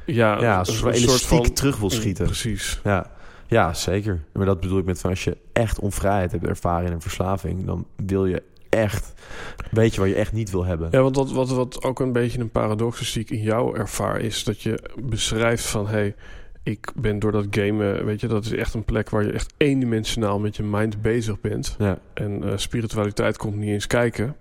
ja, 0.07 0.41
ja 0.41 0.59
als 0.59 0.79
je 0.79 0.87
een 0.87 0.97
soort 0.97 1.23
van 1.23 1.53
terug 1.53 1.77
wil 1.77 1.91
schieten. 1.91 2.25
Precies. 2.25 2.81
Ja. 2.85 3.11
ja, 3.47 3.75
zeker. 3.75 4.25
Maar 4.33 4.47
dat 4.47 4.61
bedoel 4.61 4.79
ik 4.79 4.85
met 4.85 5.01
van 5.01 5.11
als 5.11 5.25
je 5.25 5.37
echt 5.53 5.79
onvrijheid 5.79 6.33
hebt 6.33 6.47
ervaren 6.47 6.87
in 6.87 6.93
een 6.93 7.01
verslaving, 7.01 7.65
dan 7.65 7.87
wil 7.97 8.27
je 8.27 8.43
echt, 8.69 9.13
weet 9.71 9.95
je 9.95 10.01
wat 10.01 10.09
je 10.09 10.15
echt 10.15 10.33
niet 10.33 10.51
wil 10.51 10.65
hebben. 10.65 10.89
Ja, 10.91 11.03
want 11.03 11.17
wat, 11.17 11.31
wat, 11.31 11.51
wat 11.51 11.85
ook 11.85 12.01
een 12.01 12.13
beetje 12.13 12.41
een 12.41 12.51
paradox 12.51 13.01
is 13.01 13.13
die 13.13 13.23
ik 13.23 13.31
in 13.31 13.43
jou 13.43 13.79
ervaar, 13.79 14.21
is 14.21 14.45
dat 14.45 14.63
je 14.63 14.91
beschrijft 15.03 15.67
van 15.67 15.89
hey, 15.89 16.15
ik 16.63 16.93
ben 16.95 17.19
door 17.19 17.33
dat 17.33 17.47
gamen, 17.51 18.05
weet 18.05 18.21
je, 18.21 18.27
dat 18.27 18.45
is 18.45 18.53
echt 18.53 18.75
een 18.75 18.85
plek 18.85 19.11
waar 19.11 19.23
je 19.23 19.33
echt 19.33 19.55
eendimensionaal 19.57 20.39
met 20.39 20.57
je 20.57 20.63
mind 20.63 21.03
bezig 21.03 21.41
bent. 21.41 21.77
Ja. 21.79 21.99
En 22.15 22.45
uh, 22.45 22.53
spiritualiteit 22.57 23.37
komt 23.37 23.57
niet 23.57 23.69
eens 23.69 23.87
kijken. 23.87 24.37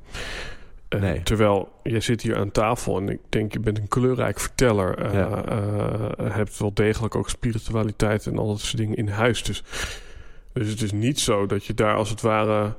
Uh, 0.95 1.01
nee. 1.01 1.23
Terwijl 1.23 1.71
je 1.83 1.99
zit 1.99 2.21
hier 2.21 2.37
aan 2.37 2.51
tafel 2.51 2.97
en 2.97 3.09
ik 3.09 3.19
denk 3.29 3.53
je 3.53 3.59
bent 3.59 3.77
een 3.77 3.87
kleurrijk 3.87 4.39
verteller. 4.39 5.05
Uh, 5.05 5.13
ja. 5.13 5.43
uh, 5.51 6.35
hebt 6.35 6.57
wel 6.57 6.73
degelijk 6.73 7.15
ook 7.15 7.29
spiritualiteit 7.29 8.25
en 8.25 8.37
al 8.37 8.47
dat 8.47 8.59
soort 8.59 8.77
dingen 8.77 8.95
in 8.95 9.07
huis. 9.07 9.43
Dus, 9.43 9.63
dus 10.53 10.69
het 10.69 10.81
is 10.81 10.91
niet 10.91 11.19
zo 11.19 11.45
dat 11.45 11.65
je 11.65 11.73
daar 11.73 11.95
als 11.95 12.09
het 12.09 12.21
ware 12.21 12.73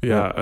ja, 0.00 0.36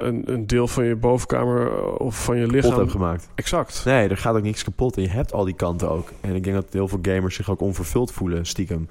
een, 0.00 0.22
een 0.32 0.46
deel 0.46 0.68
van 0.68 0.84
je 0.84 0.96
bovenkamer 0.96 1.92
of 1.98 2.24
van 2.24 2.36
je 2.36 2.46
lichaam... 2.46 2.60
Kapot 2.60 2.76
hebt 2.76 2.90
gemaakt. 2.90 3.28
Exact. 3.34 3.82
Nee, 3.84 4.08
er 4.08 4.16
gaat 4.16 4.36
ook 4.36 4.42
niks 4.42 4.64
kapot 4.64 4.96
en 4.96 5.02
je 5.02 5.08
hebt 5.08 5.32
al 5.32 5.44
die 5.44 5.54
kanten 5.54 5.90
ook. 5.90 6.12
En 6.20 6.34
ik 6.34 6.44
denk 6.44 6.56
dat 6.56 6.72
heel 6.72 6.88
veel 6.88 6.98
gamers 7.02 7.34
zich 7.34 7.50
ook 7.50 7.60
onvervuld 7.60 8.12
voelen, 8.12 8.46
stiekem. 8.46 8.88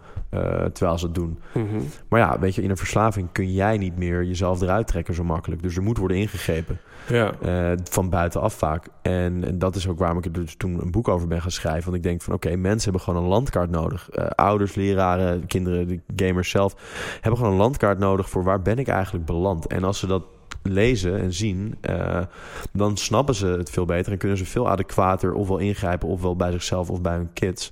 Terwijl 0.73 0.97
ze 0.97 1.05
het 1.05 1.15
doen. 1.15 1.39
Mm 1.53 1.67
-hmm. 1.69 1.87
Maar 2.07 2.19
ja, 2.19 2.39
weet 2.39 2.55
je, 2.55 2.61
in 2.61 2.69
een 2.69 2.77
verslaving 2.77 3.27
kun 3.31 3.53
jij 3.53 3.77
niet 3.77 3.97
meer 3.97 4.23
jezelf 4.23 4.61
eruit 4.61 4.87
trekken 4.87 5.13
zo 5.13 5.23
makkelijk. 5.23 5.61
Dus 5.63 5.75
er 5.75 5.83
moet 5.83 5.97
worden 5.97 6.17
ingegrepen. 6.17 6.79
Ja. 7.07 7.31
Uh, 7.45 7.77
van 7.83 8.09
buitenaf 8.09 8.53
vaak. 8.53 8.87
En, 9.01 9.43
en, 9.43 9.59
dat 9.59 9.75
is 9.75 9.87
ook 9.87 9.99
waarom 9.99 10.17
ik 10.17 10.25
er 10.25 10.31
dus 10.31 10.55
toen 10.55 10.81
een 10.81 10.91
boek 10.91 11.07
over 11.07 11.27
ben 11.27 11.41
gaan 11.41 11.51
schrijven. 11.51 11.83
Want 11.83 11.95
ik 11.95 12.03
denk 12.03 12.21
van 12.21 12.33
oké, 12.33 12.55
mensen 12.55 12.91
hebben 12.91 13.01
gewoon 13.01 13.23
een 13.23 13.29
landkaart 13.29 13.69
nodig. 13.69 14.09
Uh, 14.11 14.25
ouders, 14.25 14.75
leraren, 14.75 15.47
kinderen, 15.47 15.87
de 15.87 16.25
gamers 16.25 16.49
zelf 16.49 16.75
hebben 17.13 17.37
gewoon 17.37 17.53
een 17.53 17.59
landkaart 17.59 17.99
nodig 17.99 18.29
voor 18.29 18.43
waar 18.43 18.61
ben 18.61 18.77
ik 18.77 18.87
eigenlijk 18.87 19.25
beland. 19.25 19.67
En 19.67 19.83
als 19.83 19.99
ze 19.99 20.07
dat 20.07 20.23
lezen 20.63 21.19
en 21.19 21.33
zien, 21.33 21.77
uh, 21.89 22.21
dan 22.71 22.97
snappen 22.97 23.35
ze 23.35 23.47
het 23.47 23.69
veel 23.69 23.85
beter 23.85 24.11
en 24.11 24.17
kunnen 24.17 24.37
ze 24.37 24.45
veel 24.45 24.69
adequater 24.69 25.33
ofwel 25.33 25.57
ingrijpen, 25.57 26.07
ofwel 26.07 26.35
bij 26.35 26.51
zichzelf 26.51 26.89
of 26.89 27.01
bij 27.01 27.15
hun 27.15 27.33
kids. 27.33 27.71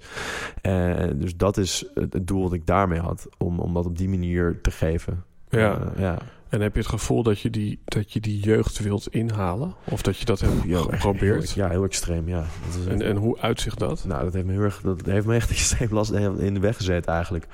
Uh, 0.62 0.96
dus 1.16 1.38
dat 1.38 1.58
is 1.58 1.86
het 1.94 2.28
doel 2.28 2.42
wat 2.42 2.54
ik 2.54 2.66
daarmee 2.66 3.00
had, 3.00 3.28
om, 3.38 3.60
om 3.60 3.74
dat 3.74 3.86
op 3.86 3.98
die 3.98 4.10
manier 4.10 4.60
te 4.62 4.72
geven. 4.72 5.24
Ja. 5.50 5.80
ja. 5.98 6.18
En 6.52 6.62
heb 6.62 6.74
je 6.74 6.80
het 6.80 6.90
gevoel 6.90 7.24
dat 7.24 7.40
je 7.40 7.50
die, 7.50 7.80
dat 7.86 8.14
je 8.14 8.20
die 8.20 8.40
jeugd 8.40 8.80
wilt 8.80 9.08
inhalen? 9.08 9.76
Of 9.84 10.02
dat 10.02 10.18
je 10.18 10.26
dat 10.26 10.40
hebt 10.40 10.54
Ja, 10.66 10.80
geprobeerd? 10.80 11.54
Heel, 11.54 11.64
ja, 11.64 11.70
heel 11.70 11.84
extreem, 11.84 12.28
ja. 12.28 12.46
Dat 12.66 12.80
is 12.80 12.86
En, 12.86 13.02
en 13.02 13.16
hoe 13.16 13.40
uitzicht 13.40 13.80
dat? 13.80 14.04
Nou, 14.08 14.24
dat 14.24 14.34
heeft 14.34 14.46
me 14.46 14.52
heel 14.52 14.62
erg, 14.62 14.82
dat 14.82 15.06
heeft 15.06 15.26
me 15.26 15.36
echt 15.36 15.50
extreem 15.60 15.90
last 15.92 16.12
in 16.12 16.54
de 16.54 16.60
weg 16.60 16.76
gezet 16.76 17.06
eigenlijk. 17.06 17.48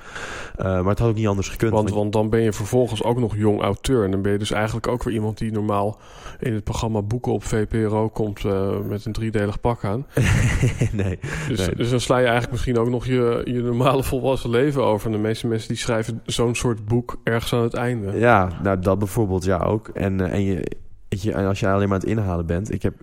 Uh, 0.58 0.64
maar 0.64 0.84
het 0.84 0.98
had 0.98 1.08
ook 1.08 1.14
niet 1.14 1.26
anders 1.26 1.48
gekund. 1.48 1.72
Want, 1.72 1.90
want 1.90 2.12
dan 2.12 2.30
ben 2.30 2.40
je 2.40 2.52
vervolgens 2.52 3.02
ook 3.02 3.18
nog 3.18 3.36
jong 3.36 3.60
auteur. 3.60 4.04
En 4.04 4.10
dan 4.10 4.22
ben 4.22 4.32
je 4.32 4.38
dus 4.38 4.50
eigenlijk 4.50 4.88
ook 4.88 5.02
weer 5.02 5.14
iemand 5.14 5.38
die 5.38 5.52
normaal 5.52 5.98
in 6.38 6.52
het 6.52 6.64
programma 6.64 7.02
Boeken 7.02 7.32
op 7.32 7.44
VPRO 7.44 8.08
komt 8.08 8.44
uh, 8.44 8.78
met 8.88 9.04
een 9.04 9.12
driedelig 9.12 9.60
pak 9.60 9.84
aan. 9.84 10.06
nee, 10.92 11.18
dus, 11.48 11.58
nee. 11.58 11.74
dus 11.74 11.90
dan 11.90 12.00
sla 12.00 12.16
je 12.16 12.22
eigenlijk 12.22 12.52
misschien 12.52 12.78
ook 12.78 12.88
nog 12.88 13.06
je, 13.06 13.42
je 13.44 13.62
normale 13.62 14.02
volwassen 14.02 14.50
leven 14.50 14.84
over. 14.84 15.06
En 15.06 15.12
de 15.12 15.18
meeste 15.18 15.46
mensen 15.46 15.68
die 15.68 15.76
schrijven 15.76 16.22
zo'n 16.24 16.54
soort 16.54 16.84
boek 16.84 17.16
ergens 17.24 17.52
aan 17.52 17.62
het 17.62 17.74
einde. 17.74 18.18
Ja, 18.18 18.58
nou 18.62 18.80
dat 18.88 18.98
bijvoorbeeld, 18.98 19.44
ja 19.44 19.58
ook. 19.58 19.88
En, 19.88 20.18
uh, 20.18 20.32
en, 20.32 20.44
je, 20.44 20.70
je, 21.08 21.32
en 21.32 21.46
als 21.46 21.60
je 21.60 21.68
alleen 21.68 21.88
maar 21.88 21.98
aan 21.98 22.08
het 22.08 22.18
inhalen 22.18 22.46
bent. 22.46 22.72
Ik 22.72 22.82
heb 22.82 22.94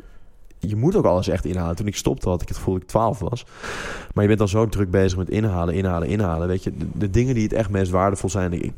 je 0.59 0.75
moet 0.75 0.95
ook 0.95 1.05
alles 1.05 1.27
echt 1.27 1.45
inhalen. 1.45 1.75
Toen 1.75 1.87
ik 1.87 1.95
stopte 1.95 2.29
had 2.29 2.41
ik 2.41 2.47
het 2.47 2.57
gevoel 2.57 2.73
dat 2.73 2.83
ik 2.83 2.89
12 2.89 3.19
was. 3.19 3.45
Maar 4.13 4.23
je 4.23 4.27
bent 4.27 4.39
dan 4.39 4.47
zo 4.47 4.67
druk 4.67 4.91
bezig 4.91 5.17
met 5.17 5.29
inhalen, 5.29 5.73
inhalen, 5.73 6.07
inhalen. 6.07 6.47
Weet 6.47 6.63
je, 6.63 6.77
de, 6.77 6.85
de 6.93 7.09
dingen 7.09 7.33
die 7.33 7.43
het 7.43 7.53
echt 7.53 7.69
meest 7.69 7.91
waardevol 7.91 8.29
zijn... 8.29 8.53
Ik, 8.53 8.73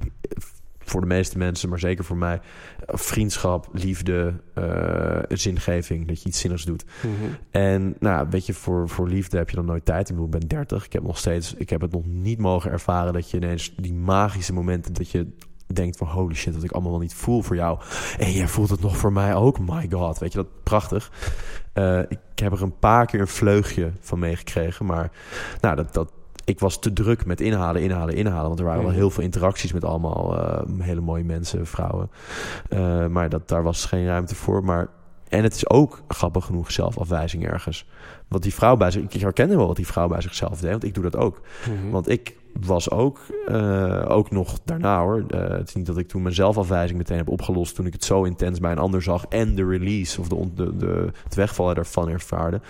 voor 0.79 1.01
de 1.01 1.07
meeste 1.07 1.37
mensen, 1.37 1.69
maar 1.69 1.79
zeker 1.79 2.03
voor 2.03 2.17
mij... 2.17 2.39
vriendschap, 2.87 3.69
liefde, 3.71 4.33
uh, 4.57 5.19
zingeving. 5.29 6.07
Dat 6.07 6.21
je 6.21 6.29
iets 6.29 6.39
zinnigs 6.39 6.65
doet. 6.65 6.85
Mhm. 6.85 7.07
Mm 7.07 7.19
-hmm. 7.19 7.37
En 7.51 7.95
nou, 7.99 8.27
weet 8.29 8.45
je, 8.45 8.53
voor, 8.53 8.89
voor 8.89 9.07
liefde 9.07 9.37
heb 9.37 9.49
je 9.49 9.55
dan 9.55 9.65
nooit 9.65 9.85
tijd. 9.85 10.09
Ik 10.09 10.15
bedoel, 10.15 10.33
ik 10.33 10.39
ben 10.39 10.47
30. 10.47 10.85
Ik 10.85 10.93
heb 10.93 11.03
nog 11.03 11.17
steeds... 11.17 11.53
Ik 11.53 11.69
heb 11.69 11.81
het 11.81 11.91
nog 11.91 12.05
niet 12.05 12.39
mogen 12.39 12.71
ervaren 12.71 13.13
dat 13.13 13.31
je 13.31 13.37
ineens 13.37 13.75
die 13.75 13.93
magische 13.93 14.53
momenten... 14.53 14.93
dat 14.93 15.11
je 15.11 15.27
denkt 15.73 15.97
van 15.97 16.07
holy 16.07 16.35
shit, 16.35 16.53
wat 16.53 16.63
ik 16.63 16.71
allemaal 16.71 16.91
wel 16.91 16.99
niet 16.99 17.13
voel 17.13 17.41
voor 17.41 17.55
jou. 17.55 17.79
En 18.17 18.31
jij 18.31 18.47
voelt 18.47 18.69
het 18.69 18.81
nog 18.81 18.97
voor 18.97 19.13
mij 19.13 19.35
ook. 19.35 19.59
My 19.59 19.87
god, 19.91 20.17
weet 20.17 20.31
je, 20.31 20.37
dat 20.37 20.63
prachtig. 20.63 21.11
Uh, 21.73 21.99
ik 21.99 22.19
heb 22.35 22.51
er 22.51 22.61
een 22.61 22.79
paar 22.79 23.05
keer 23.05 23.19
een 23.19 23.27
vleugje 23.27 23.91
van 23.99 24.19
meegekregen. 24.19 24.85
Maar 24.85 25.11
nou, 25.61 25.75
dat, 25.75 25.93
dat, 25.93 26.11
ik 26.43 26.59
was 26.59 26.79
te 26.79 26.93
druk 26.93 27.25
met 27.25 27.41
inhalen, 27.41 27.81
inhalen, 27.81 28.15
inhalen. 28.15 28.47
Want 28.47 28.59
er 28.59 28.65
waren 28.65 28.83
wel 28.83 28.91
heel 28.91 29.09
veel 29.09 29.23
interacties 29.23 29.73
met 29.73 29.83
allemaal 29.83 30.37
uh, 30.37 30.79
hele 30.79 31.01
mooie 31.01 31.23
mensen, 31.23 31.65
vrouwen. 31.65 32.09
Uh, 32.69 33.07
maar 33.07 33.29
dat, 33.29 33.47
daar 33.47 33.63
was 33.63 33.85
geen 33.85 34.05
ruimte 34.05 34.35
voor. 34.35 34.63
Maar, 34.63 34.87
en 35.29 35.43
het 35.43 35.55
is 35.55 35.69
ook 35.69 36.01
grappig 36.07 36.45
genoeg 36.45 36.71
zelfafwijzing 36.71 37.47
ergens. 37.47 37.87
Want 38.27 38.43
die 38.43 38.53
vrouw 38.53 38.75
bij 38.75 38.91
zich, 38.91 39.03
ik 39.03 39.21
herkende 39.21 39.55
wel 39.55 39.67
wat 39.67 39.75
die 39.75 39.87
vrouw 39.87 40.07
bij 40.07 40.21
zichzelf 40.21 40.59
deed. 40.59 40.71
Want 40.71 40.83
ik 40.83 40.93
doe 40.93 41.03
dat 41.03 41.15
ook. 41.15 41.41
Mm 41.67 41.77
-hmm. 41.77 41.91
Want 41.91 42.09
ik 42.09 42.35
was 42.65 42.91
ook, 42.91 43.19
uh, 43.47 44.05
ook 44.07 44.31
nog 44.31 44.59
daarna 44.65 45.01
hoor. 45.01 45.25
Uh, 45.27 45.47
het 45.47 45.67
is 45.67 45.75
niet 45.75 45.85
dat 45.85 45.97
ik 45.97 46.07
toen 46.07 46.21
mijn 46.21 46.35
zelfafwijzing 46.35 46.97
meteen 46.97 47.17
heb 47.17 47.29
opgelost 47.29 47.75
toen 47.75 47.85
ik 47.85 47.93
het 47.93 48.03
zo 48.03 48.23
intens 48.23 48.59
bij 48.59 48.71
een 48.71 48.77
ander 48.77 49.01
zag 49.01 49.25
en 49.25 49.55
de 49.55 49.67
release 49.67 50.21
of 50.21 50.27
de, 50.27 50.53
de, 50.53 50.77
de, 50.77 51.11
het 51.23 51.35
wegvallen 51.35 51.75
daarvan 51.75 52.09
ervaarde. 52.09 52.61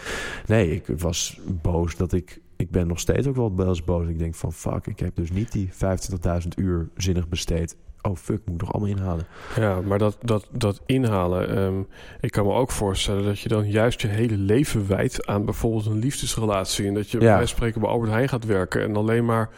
Nee, 0.46 0.72
ik 0.72 0.88
was 0.98 1.40
boos 1.62 1.96
dat 1.96 2.14
ik. 2.14 2.42
Ik 2.56 2.72
ben 2.72 2.88
nog 2.88 3.00
steeds 3.00 3.28
ook 3.28 3.36
wel 3.36 3.68
eens 3.68 3.84
boos. 3.84 4.08
Ik 4.08 4.20
denk 4.20 4.36
van 4.36 4.54
fuck, 4.54 4.88
ik 4.88 5.00
heb 5.00 5.16
dus 5.16 5.32
niet 5.32 5.52
die 5.52 5.70
25.000 5.74 6.48
uur 6.56 6.90
zinnig 6.96 7.28
besteed. 7.28 7.76
Oh 8.02 8.15
fuck, 8.15 8.40
moet 8.45 8.56
ik 8.56 8.61
nog 8.61 8.74
allemaal 8.74 8.95
inhalen. 8.98 9.26
Ja, 9.56 9.82
maar 9.82 9.98
dat, 9.98 10.18
dat, 10.22 10.48
dat 10.52 10.82
inhalen. 10.86 11.57
Um, 11.57 11.88
ik 12.19 12.32
kan 12.32 12.45
me 12.45 12.53
ook 12.53 12.72
voorstellen 12.72 13.24
dat 13.24 13.40
je 13.40 13.49
dan 13.49 13.69
juist 13.69 14.02
je 14.02 14.07
hele 14.07 14.38
leven 14.38 14.88
wijdt 14.88 15.28
aan 15.28 15.45
bijvoorbeeld 15.45 15.86
een 15.86 15.99
liefdesrelatie. 15.99 16.88
En 16.88 16.94
dat 16.94 17.10
je 17.11 17.19
Ja. 17.22 17.38
bij 17.38 17.45
spreken 17.45 17.82
bij 17.82 17.90
Albert 17.90 18.11
Heijn 18.11 18.30
gaat 18.30 18.45
werken 18.45 18.82
en 18.82 18.95
alleen 18.95 19.26
maar. 19.26 19.49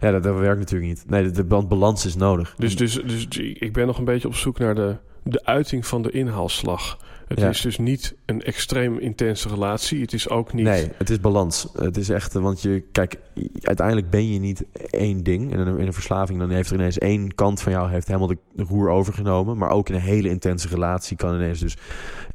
Ja, 0.00 0.10
dat, 0.10 0.22
dat 0.22 0.38
werkt 0.38 0.58
natuurlijk 0.58 0.90
niet. 0.90 1.04
Nee, 1.06 1.30
de, 1.30 1.46
de 1.46 1.64
balans 1.64 2.06
is 2.06 2.16
nodig. 2.16 2.54
Dus, 2.58 2.76
dus, 2.76 2.92
dus 3.04 3.26
ik 3.38 3.72
ben 3.72 3.86
nog 3.86 3.98
een 3.98 4.04
beetje 4.04 4.28
op 4.28 4.34
zoek 4.34 4.58
naar 4.58 4.74
de, 4.74 4.96
de 5.22 5.44
uiting 5.44 5.86
van 5.86 6.02
de 6.02 6.10
inhaalslag. 6.10 6.98
Het 7.28 7.40
Ja. 7.40 7.48
is 7.48 7.60
dus 7.60 7.78
niet 7.78 8.14
een 8.26 8.42
extreem 8.42 8.98
intense 8.98 9.48
relatie. 9.48 10.00
Het 10.00 10.12
is 10.12 10.28
ook 10.28 10.52
niet. 10.52 10.64
Nee, 10.64 10.88
het 10.98 11.10
is 11.10 11.20
balans. 11.20 11.68
Het 11.72 11.96
is 11.96 12.08
echt, 12.08 12.34
eh, 12.36 12.42
want 12.42 12.62
je, 12.62 12.82
kijk, 12.92 13.18
uiteindelijk 13.60 14.10
ben 14.10 14.32
je 14.32 14.38
niet 14.38 14.64
één 14.90 15.22
ding. 15.22 15.52
En 15.52 15.58
in 15.58 15.66
een, 15.66 15.78
in 15.78 15.86
een 15.86 15.92
verslaving, 15.92 16.38
dan 16.38 16.50
heeft 16.50 16.70
er 16.70 16.76
ineens 16.76 16.98
één 16.98 17.34
kant 17.34 17.60
van 17.60 17.72
jou 17.72 17.90
heeft 17.90 18.06
helemaal 18.06 18.28
de 18.28 18.38
roer 18.56 18.88
overgenomen. 18.88 19.56
Maar 19.58 19.70
ook 19.70 19.88
in 19.88 19.94
een 19.94 20.00
hele 20.00 20.28
intense 20.28 20.68
relatie 20.68 21.16
kan 21.16 21.34
ineens 21.34 21.60
dus 21.60 21.76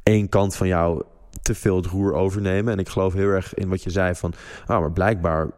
één 0.02 0.28
kant 0.28 0.56
van 0.56 0.66
jou 0.66 1.02
te 1.42 1.54
veel 1.54 1.76
het 1.76 1.86
roer 1.86 2.14
overnemen. 2.14 2.72
En 2.72 2.78
ik 2.78 2.88
geloof 2.88 3.12
heel 3.12 3.28
erg 3.28 3.54
in 3.54 3.68
wat 3.68 3.82
je 3.82 3.90
zei 3.90 4.14
van, 4.14 4.32
ah, 4.66 4.80
maar 4.80 4.92
blijkbaar 4.92 5.50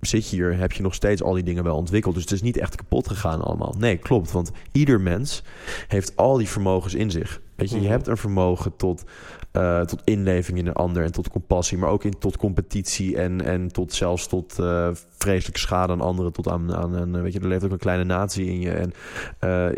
zit 0.00 0.30
je 0.30 0.36
hier, 0.36 0.56
heb 0.56 0.72
je 0.72 0.82
nog 0.82 0.94
steeds 0.94 1.22
al 1.22 1.32
die 1.32 1.42
dingen 1.42 1.64
wel 1.64 1.76
ontwikkeld. 1.76 2.14
Dus 2.14 2.22
het 2.22 2.32
is 2.32 2.42
niet 2.42 2.56
echt 2.56 2.74
kapot 2.74 3.08
gegaan 3.08 3.40
allemaal. 3.42 3.74
Nee, 3.78 3.96
klopt. 3.96 4.32
Want 4.32 4.50
ieder 4.72 5.00
mens 5.00 5.42
heeft 5.88 6.16
al 6.16 6.36
die 6.36 6.48
vermogens 6.48 6.94
in 6.94 7.10
zich. 7.10 7.40
Weet 7.58 7.70
je, 7.70 7.76
je 7.76 7.82
Mhm. 7.82 7.90
hebt 7.90 8.06
een 8.06 8.16
vermogen 8.16 8.76
tot, 8.76 9.04
eh, 9.52 9.80
tot 9.80 10.00
inleving 10.04 10.58
in 10.58 10.66
een 10.66 10.72
ander 10.72 11.04
en 11.04 11.12
tot 11.12 11.28
compassie, 11.30 11.78
maar 11.78 11.90
ook 11.90 12.04
in, 12.04 12.18
tot 12.18 12.36
competitie 12.36 13.16
en, 13.16 13.44
en 13.44 13.68
tot 13.68 13.92
zelfs 13.92 14.26
tot 14.26 14.58
eh, 14.58 14.88
vreselijke 15.18 15.60
schade 15.60 15.92
aan 15.92 16.00
anderen. 16.00 16.32
Tot 16.32 16.48
aan, 16.48 16.74
aan 16.74 16.92
een, 16.92 17.22
weet 17.22 17.32
je, 17.32 17.40
er 17.40 17.48
leeft 17.48 17.64
ook 17.64 17.70
een 17.70 17.78
kleine 17.78 18.04
natie 18.04 18.46
in 18.46 18.60
je. 18.60 18.70
En 18.70 18.92
eh, 19.38 19.68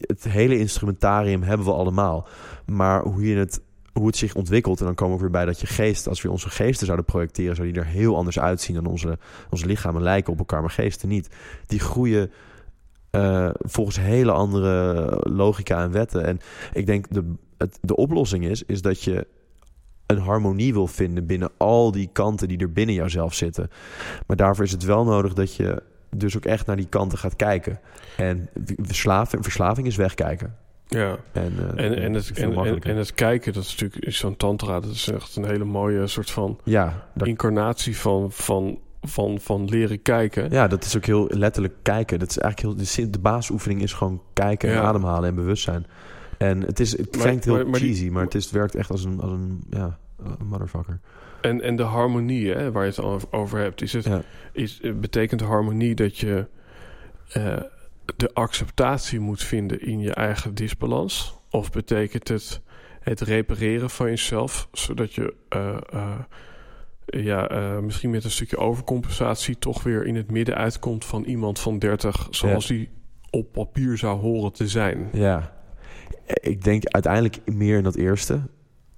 het 0.00 0.24
hele 0.24 0.58
instrumentarium 0.58 1.42
hebben 1.42 1.66
we 1.66 1.72
allemaal. 1.72 2.28
Maar 2.66 3.02
hoe 3.02 3.26
je 3.28 3.36
het 3.36 3.60
hoe 3.92 4.06
het 4.06 4.16
zich 4.16 4.34
ontwikkelt. 4.34 4.80
En 4.80 4.86
dan 4.86 4.94
komen 4.94 5.16
we 5.16 5.22
weer 5.22 5.30
bij 5.30 5.44
dat 5.44 5.60
je 5.60 5.66
geest, 5.66 6.08
als 6.08 6.22
we 6.22 6.30
onze 6.30 6.50
geesten 6.50 6.86
zouden 6.86 7.06
projecteren, 7.06 7.56
zou 7.56 7.72
die 7.72 7.80
er 7.80 7.86
heel 7.86 8.16
anders 8.16 8.38
uitzien 8.38 8.74
dan 8.74 8.86
onze, 8.86 9.18
onze 9.50 9.66
lichamen 9.66 10.02
lijken 10.02 10.32
op 10.32 10.38
elkaar, 10.38 10.60
maar 10.60 10.70
geesten 10.70 11.08
niet. 11.08 11.28
Die 11.66 11.80
groeien 11.80 12.30
eh, 13.16 13.50
volgens 13.58 14.00
hele 14.00 14.32
andere 14.32 15.06
logica 15.22 15.82
en 15.82 15.92
wetten. 15.92 16.24
En 16.24 16.40
ik 16.72 16.86
denk 16.86 17.06
de, 17.10 17.34
het, 17.58 17.78
de 17.80 17.96
oplossing 17.96 18.44
is, 18.44 18.62
is 18.62 18.82
dat 18.82 19.02
je 19.02 19.26
een 20.06 20.18
harmonie 20.18 20.72
wil 20.72 20.86
vinden 20.86 21.26
binnen 21.26 21.50
al 21.56 21.92
die 21.92 22.08
kanten 22.12 22.48
die 22.48 22.58
er 22.58 22.72
binnen 22.72 22.94
jouzelf 22.94 23.34
zitten. 23.34 23.70
Maar 24.26 24.36
daarvoor 24.36 24.64
is 24.64 24.72
het 24.72 24.84
wel 24.84 25.04
nodig 25.04 25.32
dat 25.32 25.54
je 25.54 25.82
dus 26.10 26.36
ook 26.36 26.44
echt 26.44 26.66
naar 26.66 26.76
die 26.76 26.88
kanten 26.88 27.18
gaat 27.18 27.36
kijken. 27.36 27.80
En 28.16 28.48
verslaving, 28.76 29.42
verslaving 29.42 29.86
is 29.86 29.96
wegkijken. 29.96 30.56
Ja. 30.88 31.16
En, 31.32 31.52
uh, 31.52 31.84
En, 31.84 31.98
en, 31.98 32.14
het, 32.14 32.30
en, 32.30 32.52
en, 32.52 32.80
en 32.80 32.96
het 32.96 33.14
kijken, 33.14 33.52
dat 33.52 33.62
is 33.62 33.70
natuurlijk 33.70 34.04
is 34.04 34.18
zo'n 34.18 34.36
tantra. 34.36 34.80
Dat 34.80 34.90
is 34.90 35.08
echt 35.08 35.36
een 35.36 35.44
hele 35.44 35.64
mooie 35.64 36.06
soort 36.06 36.30
van 36.30 36.58
ja, 36.64 37.06
dat, 37.14 37.26
incarnatie 37.26 37.96
van, 37.96 38.32
van, 38.32 38.78
van, 39.08 39.40
van 39.40 39.64
leren 39.64 40.02
kijken. 40.02 40.50
ja, 40.50 40.66
dat 40.66 40.84
is 40.84 40.96
ook 40.96 41.04
heel 41.04 41.26
letterlijk 41.30 41.74
kijken. 41.82 42.18
Dat 42.18 42.30
is 42.30 42.38
eigenlijk 42.38 42.78
heel, 42.78 43.04
de, 43.04 43.10
de 43.10 43.18
basisoefening 43.18 43.82
is 43.82 43.92
gewoon 43.92 44.22
kijken 44.32 44.68
en 44.68 44.74
Ja. 44.74 44.80
ademhalen 44.82 45.28
en 45.28 45.34
bewustzijn. 45.34 45.86
En 46.38 46.60
het, 46.62 46.80
is, 46.80 46.96
het 46.96 47.10
klinkt 47.10 47.44
heel 47.44 47.54
maar- 47.54 47.66
maar 47.66 47.80
die- 47.80 47.88
cheesy, 47.94 48.08
maar 48.08 48.24
het, 48.24 48.34
is, 48.34 48.44
het 48.44 48.52
werkt 48.52 48.74
echt 48.74 48.90
als 48.90 49.04
een, 49.04 49.20
als 49.20 49.32
een 49.32 49.62
ja, 49.70 49.98
een 50.38 50.46
motherfucker. 50.46 51.00
En, 51.40 51.60
en 51.62 51.76
de 51.76 51.82
harmonie, 51.82 52.52
hè, 52.52 52.72
waar 52.72 52.82
je 52.84 52.88
het 52.90 52.98
al 52.98 53.20
over 53.30 53.58
hebt, 53.58 53.82
is 53.82 53.92
het, 53.92 54.04
Ja. 54.04 54.22
is, 54.52 54.80
betekent 55.00 55.40
harmonie 55.40 55.94
dat 55.94 56.18
je 56.18 56.46
eh, 57.28 57.56
de 58.16 58.30
acceptatie 58.34 59.20
moet 59.20 59.42
vinden 59.42 59.80
in 59.80 60.00
je 60.00 60.12
eigen 60.14 60.54
disbalans? 60.54 61.34
Of 61.50 61.70
betekent 61.70 62.28
het 62.28 62.60
het 63.00 63.20
repareren 63.20 63.90
van 63.90 64.06
jezelf, 64.06 64.68
zodat 64.72 65.14
je 65.14 65.34
eh, 65.48 65.76
eh, 65.92 66.18
ja, 67.06 67.48
eh, 67.48 67.78
misschien 67.78 68.10
met 68.10 68.24
een 68.24 68.30
stukje 68.30 68.56
overcompensatie 68.56 69.58
toch 69.58 69.82
weer 69.82 70.06
in 70.06 70.16
het 70.16 70.30
midden 70.30 70.54
uitkomt 70.54 71.04
van 71.04 71.24
iemand 71.24 71.58
van 71.58 71.78
30, 71.78 72.26
zoals 72.30 72.66
die 72.66 72.88
op 73.30 73.52
papier 73.52 73.98
zou 73.98 74.20
horen 74.20 74.52
te 74.52 74.68
zijn? 74.68 75.08
Ja, 75.12 75.52
ik 76.40 76.64
denk 76.64 76.84
uiteindelijk 76.84 77.38
meer 77.44 77.76
in 77.76 77.82
dat 77.82 77.96
eerste. 77.96 78.40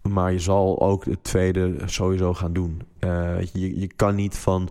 Maar 0.02 0.32
je 0.32 0.38
zal 0.38 0.80
ook 0.80 1.04
het 1.04 1.24
tweede 1.24 1.74
sowieso 1.84 2.34
gaan 2.34 2.52
doen. 2.52 2.82
Eh, 2.98 3.40
je, 3.52 3.80
je 3.80 3.86
kan 3.96 4.14
niet 4.14 4.36
van, 4.36 4.70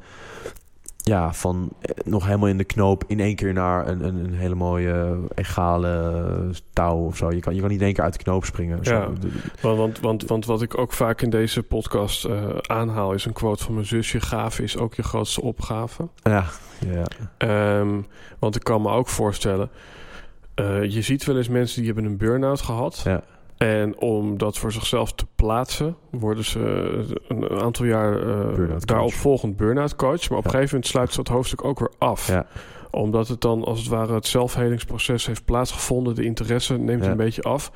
ja, 1.07 1.33
van 1.33 1.69
eh, 1.81 1.91
nog 2.05 2.25
helemaal 2.25 2.47
in 2.47 2.57
de 2.57 2.63
knoop 2.63 3.03
in 3.07 3.19
één 3.19 3.35
keer 3.35 3.53
naar 3.53 3.87
een, 3.87 4.05
een, 4.05 4.15
een 4.15 4.33
hele 4.33 4.55
mooie 4.55 5.17
egale 5.35 6.49
touw 6.73 6.97
of 6.97 7.17
zo. 7.17 7.31
Je 7.31 7.39
kan, 7.39 7.55
je 7.55 7.59
kan 7.61 7.69
niet 7.69 7.79
in 7.79 7.85
één 7.85 7.93
keer 7.95 8.03
uit 8.03 8.13
de 8.17 8.23
knoop 8.23 8.45
springen. 8.45 8.79
Ja. 8.81 9.07
Want, 9.61 9.77
want, 9.79 9.99
want, 9.99 10.25
want 10.25 10.45
wat 10.45 10.61
ik 10.61 10.77
ook 10.77 10.93
vaak 10.93 11.21
in 11.21 11.29
deze 11.29 11.63
podcast 11.63 12.25
eh, 12.25 12.43
aanhaal 12.61 13.13
is 13.13 13.25
een 13.25 13.33
quote 13.33 13.63
van 13.63 13.73
mijn 13.73 13.85
zusje: 13.85 14.19
Gave 14.21 14.63
is 14.63 14.77
ook 14.77 14.93
je 14.93 15.03
grootste 15.03 15.41
opgave. 15.41 16.07
ja, 16.23 16.45
ja, 16.79 17.05
Ehm, 17.37 18.01
want 18.39 18.55
ik 18.55 18.63
kan 18.63 18.81
me 18.81 18.89
ook 18.89 19.07
voorstellen, 19.07 19.69
eh, 20.53 20.83
je 20.83 21.01
ziet 21.01 21.25
wel 21.25 21.37
eens 21.37 21.49
mensen 21.49 21.77
die 21.81 21.91
hebben 21.93 22.11
een 22.11 22.17
burn-out 22.17 22.61
gehad. 22.61 23.01
ja, 23.03 23.23
En 23.57 23.99
om 23.99 24.37
dat 24.37 24.57
voor 24.57 24.71
zichzelf 24.71 25.13
te 25.13 25.25
plaatsen, 25.35 25.95
worden 26.11 26.43
ze 26.45 26.59
een 27.27 27.49
aantal 27.49 27.85
jaar 27.85 28.19
coach. 28.55 28.79
daarop 28.79 29.13
volgend 29.13 29.57
burn-out 29.57 29.95
coach. 29.95 30.29
Maar 30.29 30.37
op 30.37 30.45
een 30.45 30.51
gegeven 30.51 30.73
moment 30.73 30.91
sluit 30.91 31.09
ze 31.11 31.17
dat 31.17 31.27
hoofdstuk 31.27 31.63
ook 31.63 31.79
weer 31.79 31.91
af. 31.97 32.27
ja, 32.27 32.45
Omdat 32.91 33.27
het 33.27 33.41
dan 33.41 33.63
als 33.63 33.79
het 33.79 33.87
ware 33.87 34.13
het 34.13 34.25
zelfhelingsproces 34.27 35.25
heeft 35.25 35.45
plaatsgevonden. 35.45 36.15
De 36.15 36.23
interesse 36.23 36.77
neemt 36.77 37.03
Ja. 37.03 37.11
een 37.11 37.17
beetje 37.17 37.41
af. 37.41 37.71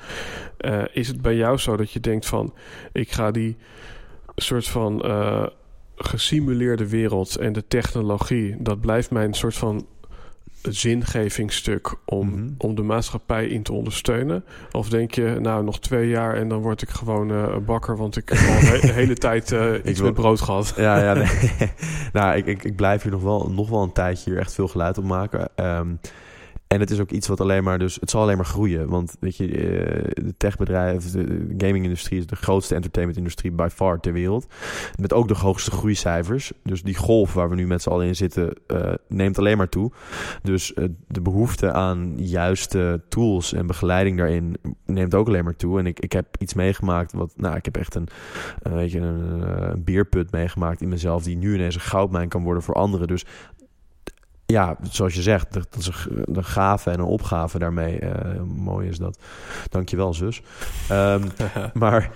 Eh, 0.57 0.83
is 0.93 1.07
het 1.07 1.21
bij 1.21 1.35
jou 1.35 1.57
zo 1.57 1.77
dat 1.77 1.91
je 1.91 1.99
denkt 1.99 2.25
van... 2.25 2.53
ik 2.91 3.11
ga 3.11 3.31
die 3.31 3.57
soort 4.35 4.67
van 4.67 5.01
eh, 5.03 5.45
gesimuleerde 5.95 6.87
wereld 6.89 7.35
en 7.35 7.53
de 7.53 7.67
technologie... 7.67 8.55
dat 8.59 8.81
blijft 8.81 9.11
mijn 9.11 9.33
soort 9.33 9.55
van 9.55 9.85
zingevingsstuk 10.69 11.95
om, 12.05 12.27
Mhm. 12.29 12.47
om 12.57 12.75
de 12.75 12.81
maatschappij 12.81 13.47
in 13.47 13.63
te 13.63 13.73
ondersteunen? 13.73 14.43
Of 14.71 14.89
denk 14.89 15.13
je, 15.13 15.38
nou, 15.41 15.63
nog 15.63 15.79
twee 15.79 16.07
jaar 16.09 16.35
en 16.35 16.47
dan 16.47 16.61
word 16.61 16.81
ik 16.81 16.89
gewoon 16.89 17.31
eh, 17.31 17.57
bakker, 17.65 17.97
want 17.97 18.17
ik 18.17 18.29
heb 18.29 18.38
al 18.38 18.59
de, 18.59 18.65
he- 18.65 18.79
de 18.88 18.93
hele 18.93 19.15
tijd 19.15 19.51
eh, 19.51 19.73
iets 19.85 19.99
wil- 19.99 20.07
met 20.07 20.15
brood 20.21 20.41
gehad. 20.41 20.73
Ja, 20.77 21.03
ja 21.03 21.13
nee. 21.13 21.27
nou, 22.13 22.35
ik, 22.38 22.45
ik, 22.45 22.63
ik 22.63 22.75
blijf 22.75 23.01
hier 23.03 23.11
nog 23.11 23.21
wel, 23.21 23.49
nog 23.51 23.69
wel 23.69 23.83
een 23.83 23.91
tijdje 23.93 24.29
hier 24.31 24.39
echt 24.39 24.53
veel 24.53 24.67
geluid 24.67 24.97
op 24.97 25.03
maken. 25.03 25.49
Ehm, 25.55 25.88
en 26.72 26.80
het 26.80 26.91
is 26.91 26.99
ook 26.99 27.11
iets 27.11 27.27
wat 27.27 27.41
alleen 27.41 27.64
maar, 27.64 27.80
dus 27.80 27.98
het 27.99 28.10
zal 28.10 28.22
alleen 28.22 28.35
maar 28.35 28.45
groeien. 28.45 28.89
Want 28.89 29.15
weet 29.19 29.38
je, 29.38 29.45
eh, 29.45 30.26
de 30.26 30.34
techbedrijven, 30.38 31.11
de 31.11 31.65
gaming-industrie 31.65 32.19
is 32.19 32.27
de 32.27 32.35
grootste 32.35 32.76
entertainment-industrie 32.76 33.52
by 33.52 33.68
far 33.72 33.99
ter 33.99 34.14
wereld. 34.14 34.48
Met 34.99 35.14
ook 35.14 35.27
de 35.27 35.34
hoogste 35.34 35.72
groeicijfers. 35.72 36.52
Dus 36.64 36.84
die 36.84 36.95
golf 36.95 37.34
waar 37.34 37.49
we 37.49 37.56
nu 37.56 37.68
met 37.68 37.81
z'n 37.81 37.89
allen 37.89 38.07
in 38.07 38.15
zitten, 38.15 38.53
eh, 38.68 38.93
neemt 39.07 39.38
alleen 39.38 39.57
maar 39.57 39.69
toe. 39.69 39.91
Dus 40.41 40.73
eh, 40.73 40.85
de 41.07 41.22
behoefte 41.22 41.72
aan 41.72 42.14
juiste 42.18 43.02
tools 43.10 43.53
en 43.53 43.68
begeleiding 43.68 44.18
daarin 44.18 44.56
neemt 44.85 45.15
ook 45.15 45.27
alleen 45.27 45.43
maar 45.43 45.56
toe. 45.56 45.80
En 45.80 45.85
ik, 45.85 45.99
ik 45.99 46.11
heb 46.11 46.26
iets 46.39 46.53
meegemaakt 46.53 47.14
wat, 47.14 47.34
nou, 47.35 47.56
ik 47.56 47.65
heb 47.65 47.77
echt 47.77 47.95
een, 47.95 48.07
weet 48.61 48.91
je, 48.91 48.99
een, 48.99 49.41
een 49.72 49.84
beerput 49.84 50.31
meegemaakt 50.31 50.81
in 50.81 50.89
mezelf 50.89 51.23
die 51.23 51.38
nu 51.38 51.53
ineens 51.53 51.76
een 51.76 51.81
goudmijn 51.81 52.30
kan 52.30 52.43
worden 52.43 52.64
voor 52.64 52.76
anderen. 52.76 53.07
Dus 53.07 53.26
ja, 54.52 54.78
zoals 54.82 55.14
je 55.14 55.22
zegt, 55.22 55.53
dat 55.53 55.76
is 55.78 55.88
een, 55.88 56.23
een 56.38 56.44
gave 56.44 56.90
en 56.90 56.99
een 56.99 57.06
opgave 57.06 57.60
daarmee. 57.60 57.99
Eh, 57.99 58.41
mooi 58.41 58.88
is 58.88 58.98
dat. 58.98 59.19
Dankjewel, 59.69 60.14
zus. 60.14 60.41
Ehm, 60.90 61.28
maar 61.73 62.11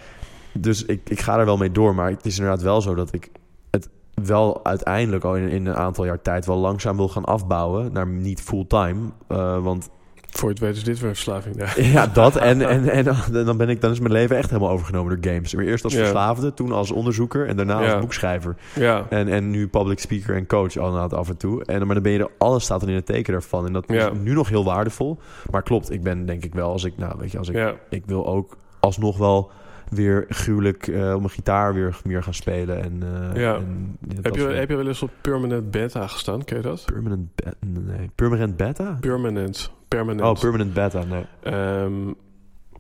dus 0.53 0.86
ik, 0.86 1.10
ik 1.10 1.20
ga 1.20 1.40
er 1.40 1.45
wel 1.45 1.57
mee 1.57 1.72
door. 1.72 1.95
Maar 1.95 2.10
het 2.10 2.26
is 2.26 2.38
inderdaad 2.38 2.62
wel 2.62 2.82
zo 2.82 2.95
dat 2.95 3.14
ik 3.14 3.30
het 3.72 3.90
wel 4.14 4.66
uiteindelijk 4.66 5.24
al 5.24 5.36
in, 5.36 5.49
in 5.49 5.66
een 5.66 5.76
aantal 5.76 6.06
jaar 6.06 6.22
tijd 6.22 6.45
wel 6.45 6.57
langzaam 6.57 6.98
wil 6.98 7.10
gaan 7.10 7.26
afbouwen 7.26 7.94
naar 7.94 8.07
niet 8.07 8.41
fulltime. 8.41 9.12
Eh, 9.28 9.64
want 9.64 9.90
Voor 10.38 10.48
je 10.49 10.53
het 10.56 10.64
weet 10.64 10.76
is 10.76 10.84
dit 10.84 10.99
weer 10.99 11.10
een 11.10 11.16
verslaving. 11.16 11.56
Ja. 11.76 11.84
ja, 11.84 12.07
dat. 12.07 12.36
En, 12.36 12.62
en, 12.62 12.90
en 12.90 13.03
dan, 13.45 13.57
ben 13.57 13.70
ik, 13.70 13.82
dan 13.82 13.91
is 13.91 13.99
mijn 13.99 14.12
leven 14.12 14.38
echt 14.38 14.49
helemaal 14.49 14.72
overgenomen 14.72 15.20
door 15.22 15.34
games. 15.34 15.53
Maar 15.56 15.66
eerst 15.66 15.84
als 15.84 15.94
Ja. 15.94 15.99
verslaafde, 15.99 16.53
toen 16.53 16.72
als 16.72 16.91
onderzoeker 16.91 17.48
en 17.48 17.56
daarna 17.57 17.82
Ja. 17.82 17.91
als 17.91 18.02
boekschrijver. 18.02 18.56
ja. 18.76 19.06
En, 19.10 19.28
en 19.28 19.49
nu 19.49 19.68
public 19.68 19.99
speaker 19.99 20.36
en 20.36 20.48
coach 20.48 20.78
al 20.78 20.99
af 20.99 21.30
en 21.30 21.38
toe. 21.38 21.66
En, 21.66 21.86
maar 21.86 21.94
dan 21.94 22.03
ben 22.03 22.12
je 22.12 22.20
er, 22.20 22.30
alles 22.38 22.64
staat 22.64 22.82
er 22.82 22.90
in 22.90 22.95
het 22.95 23.06
teken 23.06 23.34
daarvan. 23.34 23.66
En 23.66 23.74
dat 23.74 23.90
is 23.91 24.03
nu 24.22 24.34
nog 24.34 24.49
heel 24.49 24.64
waardevol. 24.64 25.20
Maar 25.52 25.64
klopt, 25.64 25.91
ik 25.91 26.03
ben 26.03 26.26
denk 26.26 26.44
ik 26.44 26.53
wel 26.53 26.72
als 26.72 26.84
ik, 26.84 26.94
nou 26.98 27.16
weet 27.20 27.32
je, 27.32 27.38
als 27.38 27.49
ik, 27.49 27.74
ik 27.90 28.03
wil 28.06 28.28
ook 28.28 28.57
alsnog 28.80 29.18
wel 29.18 29.52
weer 29.90 30.26
gruwelijk 30.30 30.88
eh, 30.88 31.14
op 31.14 31.20
mijn 31.20 31.30
gitaar 31.30 31.74
weer 31.74 31.99
meer 32.03 32.24
gaan 32.24 32.34
spelen. 32.34 32.84
En, 32.84 33.03
eh, 33.34 33.41
Ja. 33.41 33.56
en 33.56 33.98
Heb, 34.22 34.36
je, 34.36 34.41
soort- 34.41 34.56
heb 34.56 34.70
je 34.70 34.76
wel 34.76 34.88
eens 34.88 35.02
op 35.02 35.12
permanent 35.22 35.72
beta 35.72 36.07
gestaan? 36.07 36.44
Ken 36.44 36.57
je 36.57 36.64
dat? 36.64 36.84
Permanent, 36.86 37.36
be- 37.36 37.53
nee, 37.82 38.10
permanent 38.16 38.57
beta? 38.57 38.98
Permanent. 38.99 39.72
Permanent. 39.88 40.22
Oh, 40.28 40.40
permanent 40.41 40.74
beta, 40.74 41.03
nee. 41.03 41.26
Ehm, 41.44 42.12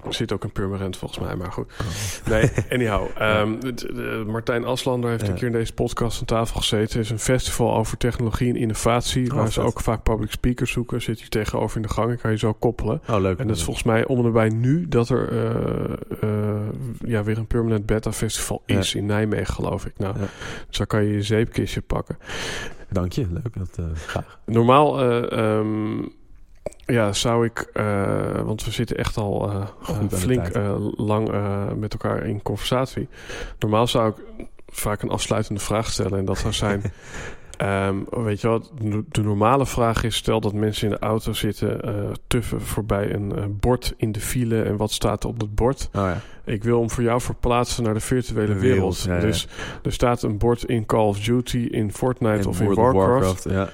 er 0.05 0.13
zit 0.13 0.31
ook 0.33 0.43
een 0.43 0.51
permanent 0.51 0.97
volgens 0.97 1.19
mij, 1.25 1.35
maar 1.35 1.51
goed. 1.51 1.71
Nee, 2.29 2.51
anyhow. 2.71 3.07
ehm, 3.17 3.59
de- 3.59 3.73
de- 3.73 4.23
Martijn 4.27 4.65
Aslander 4.65 5.09
heeft 5.09 5.21
Ja. 5.25 5.29
een 5.29 5.35
keer 5.35 5.47
in 5.47 5.53
deze 5.53 5.73
podcast 5.73 6.19
aan 6.19 6.25
tafel 6.25 6.59
gezeten. 6.59 6.95
Het 6.97 7.05
is 7.05 7.09
een 7.09 7.19
festival 7.19 7.75
over 7.75 7.97
technologie 7.97 8.49
en 8.49 8.55
innovatie. 8.55 9.31
Oh, 9.31 9.37
waar 9.37 9.51
ze 9.51 9.61
ook 9.61 9.79
vaak 9.81 10.03
public 10.03 10.31
speakers 10.31 10.71
zoeken. 10.71 11.01
Zit 11.01 11.19
hier 11.19 11.29
tegenover 11.29 11.75
in 11.75 11.81
de 11.81 11.89
gang. 11.89 12.11
Ik 12.11 12.19
kan 12.19 12.31
je 12.31 12.37
zo 12.37 12.53
koppelen. 12.53 13.01
Oh, 13.09 13.19
leuk. 13.19 13.39
En 13.39 13.47
dat 13.47 13.55
is 13.55 13.63
volgens 13.63 13.85
mij 13.85 14.05
om 14.05 14.17
en 14.17 14.23
nabij 14.23 14.49
nu 14.49 14.87
dat 14.87 15.09
er 15.09 15.29
eh, 15.31 15.93
eh, 16.21 16.55
ja, 17.05 17.23
weer 17.23 17.37
een 17.37 17.47
permanent 17.47 17.85
beta 17.85 18.11
festival 18.11 18.61
is 18.65 18.95
in 18.95 19.05
Nijmegen, 19.05 19.53
geloof 19.53 19.85
ik. 19.85 19.93
Nou, 19.97 20.15
dus 20.67 20.77
daar 20.77 20.87
kan 20.87 21.03
je 21.03 21.13
je 21.13 21.21
zeepkistje 21.21 21.81
pakken. 21.81 22.17
Dank 22.89 23.11
je, 23.11 23.27
leuk. 23.31 23.57
Dat, 23.57 23.69
eh, 23.77 23.85
graag. 24.07 24.39
Normaal 24.45 25.01
eh, 25.01 25.31
ehm, 25.57 25.97
ja, 26.85 27.13
zou 27.13 27.45
ik, 27.45 27.69
eh, 27.73 28.41
want 28.41 28.63
we 28.65 28.71
zitten 28.71 28.97
echt 28.97 29.17
al 29.17 29.49
eh, 29.49 29.67
Goed 29.81 30.13
flink 30.13 30.47
eh, 30.47 30.75
lang 30.95 31.29
met 31.75 31.91
elkaar 31.93 32.25
in 32.25 32.41
conversatie. 32.41 33.07
Normaal 33.59 33.87
zou 33.87 34.09
ik 34.09 34.47
vaak 34.67 35.01
een 35.01 35.09
afsluitende 35.09 35.59
vraag 35.61 35.89
stellen 35.91 36.19
en 36.19 36.25
dat 36.25 36.37
zou 36.37 36.53
zijn... 36.53 36.81
ehm, 37.57 37.95
weet 38.09 38.41
je 38.41 38.47
wat, 38.47 38.71
de- 39.09 39.21
normale 39.21 39.65
vraag 39.65 40.03
is: 40.03 40.15
stel 40.15 40.39
dat 40.39 40.53
mensen 40.53 40.87
in 40.87 40.93
de 40.93 41.05
auto 41.05 41.33
zitten, 41.33 41.81
tuffen 42.27 42.61
voorbij 42.61 43.13
een 43.13 43.57
bord 43.59 43.93
in 43.97 44.11
de 44.11 44.19
file. 44.19 44.61
En 44.61 44.77
wat 44.77 44.91
staat 44.91 45.23
er 45.23 45.29
op 45.29 45.39
dat 45.39 45.55
bord? 45.55 45.89
Oh 45.93 46.01
ja. 46.01 46.17
Ik 46.45 46.63
wil 46.63 46.79
hem 46.79 46.89
voor 46.89 47.03
jou 47.03 47.21
verplaatsen 47.21 47.83
naar 47.83 47.93
de 47.93 47.99
virtuele 47.99 48.53
De 48.53 48.59
wereld. 48.59 49.03
wereld, 49.03 49.03
ja, 49.03 49.13
ja. 49.15 49.19
Dus 49.19 49.47
er 49.83 49.91
staat 49.93 50.21
een 50.21 50.37
bord 50.37 50.63
in 50.63 50.85
Call 50.85 51.05
of 51.07 51.19
Duty, 51.19 51.57
in 51.57 51.91
Fortnite 51.93 52.33
En 52.39 52.45
of 52.47 52.59
in 52.59 52.65
World 52.73 52.95
Warcraft. 52.95 53.45
ja. 53.49 53.69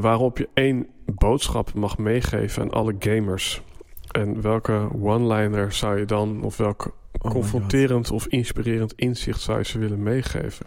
Waarop 0.00 0.38
je 0.38 0.48
één 0.54 0.86
boodschap 1.14 1.74
mag 1.74 1.98
meegeven 1.98 2.62
aan 2.62 2.70
alle 2.70 2.96
gamers. 2.98 3.62
En 4.10 4.42
welke 4.42 4.88
one-liner 5.00 5.72
zou 5.72 5.98
je 5.98 6.04
dan, 6.04 6.42
of 6.42 6.56
welk 6.56 6.96
Oh 7.20 7.30
confronterend 7.30 8.10
of 8.10 8.26
inspirerend 8.26 8.92
inzicht 8.92 9.40
zou 9.40 9.58
je 9.58 9.64
ze 9.64 9.78
willen 9.78 10.02
meegeven? 10.02 10.66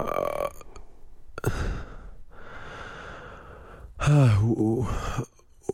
Uh, 0.00 0.06
ah, 3.96 4.38
hoe, 4.38 4.56
hoe, 4.56 4.86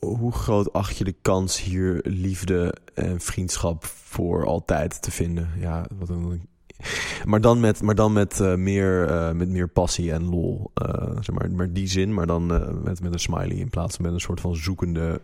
hoe 0.01 0.33
groot 0.33 0.73
acht 0.73 0.97
je 0.97 1.05
de 1.05 1.15
kans 1.23 1.63
hier 1.63 2.01
liefde 2.03 2.75
en 2.95 3.21
vriendschap 3.21 3.85
voor 3.85 4.47
altijd 4.47 5.03
te 5.03 5.11
vinden? 5.11 5.51
Ja, 5.57 5.87
wat 5.99 6.09
een. 6.09 6.49
Maar 7.25 7.41
dan 7.41 7.61
met, 7.61 7.83
maar 7.83 7.95
dan 7.95 8.13
met, 8.13 8.41
eh, 8.41 8.55
meer, 8.55 9.07
eh, 9.07 9.33
met 9.33 9.49
meer 9.49 9.69
passie 9.69 10.13
en 10.13 10.25
lol. 10.25 10.71
Eh, 10.75 11.11
zeg 11.21 11.31
maar, 11.31 11.51
maar 11.51 11.73
die 11.73 11.87
zin, 11.87 12.15
maar 12.15 12.27
dan 12.27 12.47
met, 12.83 13.03
met 13.03 13.13
een 13.13 13.21
smiley 13.21 13.57
in 13.57 13.71
plaats 13.71 13.97
van 13.97 14.05
met 14.05 14.15
een 14.15 14.21
soort 14.21 14.41
van 14.41 14.57
zoekende 14.57 15.21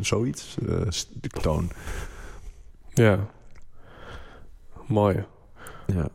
zoiets. 0.00 0.56
toon. 1.40 1.70
Ja. 2.88 3.18
Mooi. 4.86 5.24
Ja. 5.86 6.08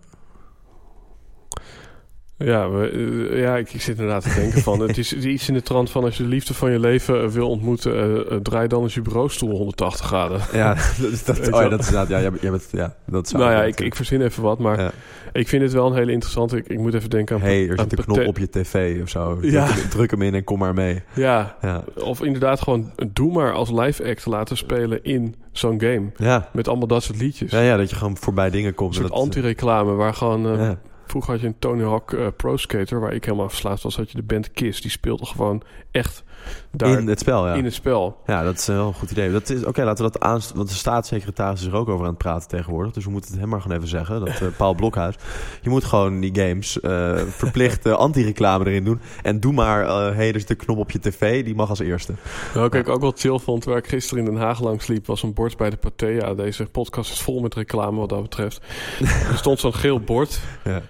Ja, 2.38 2.70
we, 2.70 2.90
eh, 3.32 3.40
ja 3.42 3.58
ik, 3.58 3.74
ik 3.74 3.82
zit 3.82 3.98
inderdaad 3.98 4.24
te 4.24 4.34
denken 4.40 4.62
van... 4.62 4.80
het 4.80 4.98
is 4.98 5.14
iets 5.14 5.48
in 5.48 5.54
de 5.54 5.62
trant 5.62 5.90
van... 5.90 6.04
als 6.04 6.18
je 6.18 6.24
de 6.24 6.30
liefde 6.30 6.54
van 6.54 6.72
je 6.72 6.80
leven 6.80 7.22
eh, 7.24 7.28
wil 7.30 7.50
ontmoeten... 7.50 8.28
eh, 8.30 8.36
draai 8.38 8.68
dan 8.68 8.84
eens 8.84 8.94
je 8.94 9.02
bureaustoel 9.02 9.58
180 9.58 10.06
graden. 10.06 10.42
Ja, 10.54 10.74
dat, 11.26 11.38
je 11.46 11.54
oh 11.54 11.62
ja, 11.62 11.70
dat 11.70 11.80
is 11.80 11.86
inderdaad. 11.88 12.08
Ja, 12.10 12.20
jij 12.22 12.30
bent- 12.30 12.42
jij 12.42 12.52
bent, 12.52 12.68
ja, 12.72 12.96
dat 13.08 13.28
zou 13.28 13.44
nou 13.44 13.56
ja, 13.56 13.64
ik, 13.64 13.80
ik 13.80 13.96
verzin 13.96 14.22
even 14.22 14.44
wat, 14.44 14.60
maar 14.60 14.80
Ja. 14.80 14.92
ik 15.34 15.48
vind 15.48 15.62
het 15.64 15.74
wel 15.74 15.88
een 15.88 15.94
hele 15.98 16.12
interessante... 16.12 16.58
Ik, 16.58 16.68
ik 16.68 16.80
moet 16.80 16.94
even 16.94 17.10
denken 17.10 17.36
aan... 17.36 17.42
hey, 17.42 17.70
er 17.70 17.80
zit 17.80 17.98
een 17.98 18.04
knop 18.06 18.28
op 18.28 18.38
je 18.38 18.50
tv 18.50 19.02
of 19.02 19.10
zo. 19.10 19.38
Ja. 19.42 19.66
Druk, 19.66 19.78
hem- 19.82 19.90
druk 19.90 20.12
hem 20.12 20.22
in 20.22 20.34
en 20.36 20.44
kom 20.44 20.60
maar 20.60 20.74
mee. 20.74 21.04
Ja, 21.14 21.56
Ja, 21.62 21.84
of 21.96 22.22
inderdaad 22.24 22.62
gewoon... 22.62 22.92
doe 23.14 23.32
maar 23.34 23.54
als 23.54 23.70
live 23.72 24.10
act 24.10 24.26
laten 24.26 24.58
spelen 24.58 25.04
in 25.04 25.36
zo'n 25.52 25.82
game. 25.82 26.12
ja. 26.18 26.50
Met 26.54 26.68
allemaal 26.68 26.88
dat 26.88 27.04
soort 27.04 27.20
liedjes. 27.22 27.52
ja, 27.52 27.62
ja 27.62 27.78
dat 27.78 27.90
je 27.90 27.96
gewoon 27.96 28.18
voorbij 28.18 28.50
dingen 28.50 28.68
Een 28.70 28.76
komt. 28.76 28.94
soort 28.96 29.06
en 29.08 29.12
dat, 29.14 29.22
anti-reclame 29.22 29.94
waar 29.94 30.14
gewoon... 30.14 30.78
Vroeger 31.06 31.32
had 31.32 31.42
je 31.42 31.48
een 31.48 31.60
Tony 31.60 31.84
Hawk 31.84 32.14
eh, 32.14 32.28
Pro 32.38 32.58
Skater... 32.58 33.00
waar 33.00 33.14
ik 33.14 33.26
helemaal 33.26 33.50
verslaafd 33.50 33.84
was. 33.84 33.96
Had 33.96 34.12
je 34.12 34.18
de 34.18 34.24
band 34.24 34.52
Kiss. 34.52 34.82
Die 34.82 34.92
speelde 34.92 35.26
gewoon 35.26 35.64
echt 35.92 36.24
daar 36.72 37.00
in 37.00 37.08
het 37.08 37.20
spel, 37.20 37.48
ja. 37.48 37.54
in 37.54 37.64
het 37.64 37.74
spel. 37.74 38.18
Ja, 38.26 38.44
dat 38.44 38.58
is 38.58 38.66
wel 38.66 38.88
een 38.88 38.94
goed 38.94 39.12
idee. 39.12 39.32
Dat 39.32 39.50
is 39.50 39.64
Oké, 39.64 39.84
laten 39.84 40.06
we 40.06 40.12
dat 40.12 40.22
aan... 40.22 40.40
Want 40.56 40.70
de 40.70 40.76
staatssecretaris 40.76 41.62
is 41.62 41.68
er 41.68 41.76
ook 41.76 41.90
over 41.90 42.06
aan 42.06 42.12
het 42.12 42.18
praten 42.18 42.48
tegenwoordig. 42.48 42.94
Dus 42.94 43.06
we 43.06 43.12
moeten 43.12 43.32
het 43.32 43.40
hem 43.40 43.50
maar 43.50 43.62
gewoon 43.62 43.78
even 43.78 43.90
zeggen. 43.90 44.20
Dat 44.20 44.42
eh, 44.42 44.48
Paul 44.58 44.74
Blokhuis. 44.74 45.16
Je 45.62 45.70
moet 45.70 45.84
gewoon 45.84 46.20
die 46.20 46.36
games 46.36 46.80
eh, 46.80 47.18
verplicht 47.28 47.86
anti-reclame 48.06 48.66
erin 48.66 48.84
doen. 48.84 49.00
En 49.22 49.40
doe 49.40 49.54
maar... 49.54 50.14
zit 50.16 50.50
een 50.50 50.56
knop 50.56 50.78
op 50.78 50.92
je 50.92 51.00
tv. 51.00 51.44
Die 51.44 51.56
mag 51.56 51.70
als 51.70 51.80
eerste. 51.80 52.14
Welke 52.54 52.78
ik 52.78 52.90
ook 52.90 53.02
wel 53.02 53.14
chill 53.16 53.40
vond, 53.40 53.64
waar 53.64 53.78
ik 53.78 53.88
gisteren 53.88 54.26
in 54.26 54.32
Den 54.32 54.42
Haag 54.42 54.62
langs 54.62 54.88
liep, 54.88 55.06
was 55.06 55.24
een 55.24 55.34
bord 55.34 55.58
bij 55.58 55.70
de 55.70 55.78
Pathea. 55.78 56.34
Deze 56.34 56.66
podcast 56.66 57.12
is 57.12 57.22
vol 57.22 57.42
met 57.42 57.54
reclame 57.54 58.00
wat 58.00 58.10
dat 58.10 58.22
betreft. 58.22 58.62
er 59.32 59.38
stond 59.38 59.60
zo'n 59.60 59.74
geel 59.74 60.00
bord 60.00 60.40
Ja, 60.64 60.82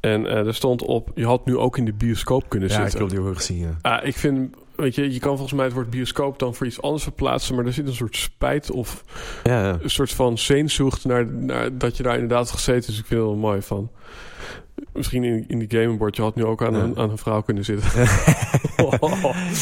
en 0.00 0.26
eh, 0.26 0.46
er 0.46 0.54
stond 0.54 0.82
op, 0.82 1.10
je 1.14 1.26
had 1.26 1.46
nu 1.46 1.56
ook 1.56 1.78
in 1.78 1.84
de 1.84 1.92
bioscoop 1.92 2.48
kunnen 2.48 2.68
ja 2.68 2.74
ik 2.74 2.80
zitten. 2.82 3.00
heb 3.00 3.08
die 3.10 3.20
ook 3.20 3.36
gezien, 3.36 3.58
ja. 3.58 3.76
Ah, 3.80 4.06
ik 4.06 4.16
vind, 4.16 4.56
weet 4.76 4.94
je, 4.94 5.12
je 5.12 5.18
kan 5.18 5.30
volgens 5.32 5.52
mij 5.52 5.64
het 5.64 5.74
woord 5.74 5.90
bioscoop 5.90 6.38
dan 6.38 6.54
voor 6.54 6.66
iets 6.66 6.82
anders 6.82 7.02
verplaatsen, 7.02 7.54
maar 7.54 7.64
er 7.66 7.72
zit 7.72 7.86
een 7.86 7.94
soort 7.94 8.16
spijt 8.16 8.70
of 8.70 9.04
Ja, 9.44 9.62
ja. 9.66 9.78
een 9.82 9.90
soort 9.90 10.12
van 10.12 10.38
zeenzoegt 10.38 11.04
naar, 11.04 11.26
naar 11.32 11.78
dat 11.78 11.96
je 11.96 12.02
daar 12.02 12.14
inderdaad 12.14 12.50
gezeten 12.50 12.80
is. 12.80 12.86
Dus 12.86 12.98
ik 12.98 13.06
vind 13.06 13.20
het 13.20 13.28
wel 13.28 13.38
mooi 13.38 13.62
van. 13.62 13.90
Misschien 14.92 15.24
in, 15.24 15.44
in 15.48 15.58
die 15.58 15.80
gameboard, 15.80 16.16
je 16.16 16.22
had 16.22 16.34
nu 16.34 16.44
ook 16.44 16.62
aan, 16.62 16.72
Ja. 16.72 16.78
een, 16.78 16.96
aan 16.98 17.10
een 17.10 17.18
vrouw 17.18 17.42
kunnen 17.42 17.64
zitten. 17.64 17.90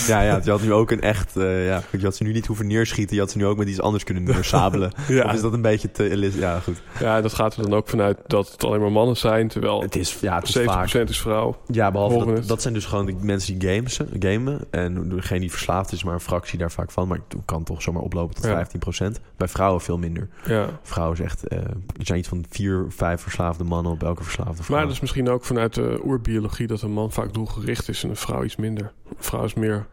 Ja, 0.06 0.20
ja, 0.22 0.40
je 0.44 0.50
had 0.50 0.62
nu 0.62 0.72
ook 0.72 0.90
een 0.90 1.00
echt... 1.00 1.36
eh, 1.36 1.66
ja, 1.66 1.82
je 1.90 2.02
had 2.04 2.16
ze 2.16 2.22
nu 2.22 2.32
niet 2.32 2.46
hoeven 2.46 2.66
neerschieten. 2.66 3.14
Je 3.16 3.22
had 3.22 3.30
ze 3.30 3.38
nu 3.38 3.46
ook 3.46 3.56
met 3.56 3.68
iets 3.68 3.80
anders 3.80 4.04
kunnen 4.04 4.22
neersabelen. 4.22 4.92
ja. 5.08 5.24
Of 5.24 5.32
is 5.32 5.40
dat 5.40 5.52
een 5.52 5.62
beetje 5.62 5.90
te... 5.90 6.30
Ja, 6.38 6.60
goed. 6.60 6.82
ja, 7.00 7.20
dat 7.20 7.34
gaat 7.34 7.56
er 7.56 7.62
dan 7.62 7.74
ook 7.74 7.88
vanuit 7.88 8.18
dat 8.26 8.50
het 8.50 8.64
alleen 8.64 8.80
maar 8.80 8.92
mannen 8.92 9.16
zijn, 9.16 9.48
terwijl 9.48 9.80
Het 9.82 9.96
is, 9.96 10.18
ja, 10.20 10.38
het 10.38 10.48
is 10.48 10.58
70% 10.58 10.62
vaak... 10.64 10.92
is 10.94 11.20
vrouw. 11.20 11.56
Ja, 11.66 11.90
behalve 11.90 12.32
dat, 12.34 12.48
dat 12.48 12.62
zijn 12.62 12.74
dus 12.74 12.84
gewoon 12.84 13.06
de 13.06 13.14
mensen 13.20 13.58
die 13.58 13.68
games, 13.74 14.00
gamen. 14.18 14.60
En 14.70 15.08
degene 15.08 15.40
die 15.40 15.50
verslaafd 15.50 15.92
is, 15.92 16.04
maar 16.04 16.14
een 16.14 16.20
fractie 16.20 16.58
daar 16.58 16.70
vaak 16.70 16.90
van. 16.90 17.08
Maar 17.08 17.18
het 17.28 17.38
kan 17.44 17.64
toch 17.64 17.82
zomaar 17.82 18.02
oplopen 18.02 18.34
tot 18.34 18.44
Ja. 18.44 18.66
15%. 19.08 19.20
Bij 19.36 19.48
vrouwen 19.48 19.80
veel 19.80 19.98
minder. 19.98 20.28
Ja. 20.46 20.66
Vrouwen 20.82 21.18
is 21.18 21.24
echt... 21.24 21.46
eh, 21.48 21.58
er 21.58 21.66
zijn 22.06 22.18
iets 22.18 22.28
van 22.28 22.44
vier, 22.50 22.86
vijf 22.88 23.20
verslaafde 23.20 23.64
mannen 23.64 23.92
op 23.92 24.02
elke 24.02 24.22
verslaafde 24.24 24.62
vrouw. 24.62 24.76
Maar 24.76 24.86
dat 24.86 24.94
is 24.94 25.00
misschien 25.00 25.17
ook 25.26 25.44
vanuit 25.44 25.74
de 25.74 26.00
oerbiologie 26.04 26.66
dat 26.66 26.82
een 26.82 26.92
man 26.92 27.12
vaak 27.12 27.32
doelgericht 27.32 27.88
is 27.88 28.02
en 28.02 28.08
een 28.08 28.16
vrouw 28.16 28.44
iets 28.44 28.56
minder. 28.56 28.92
Een 29.08 29.16
vrouw 29.18 29.44
is 29.44 29.54
meer 29.54 29.86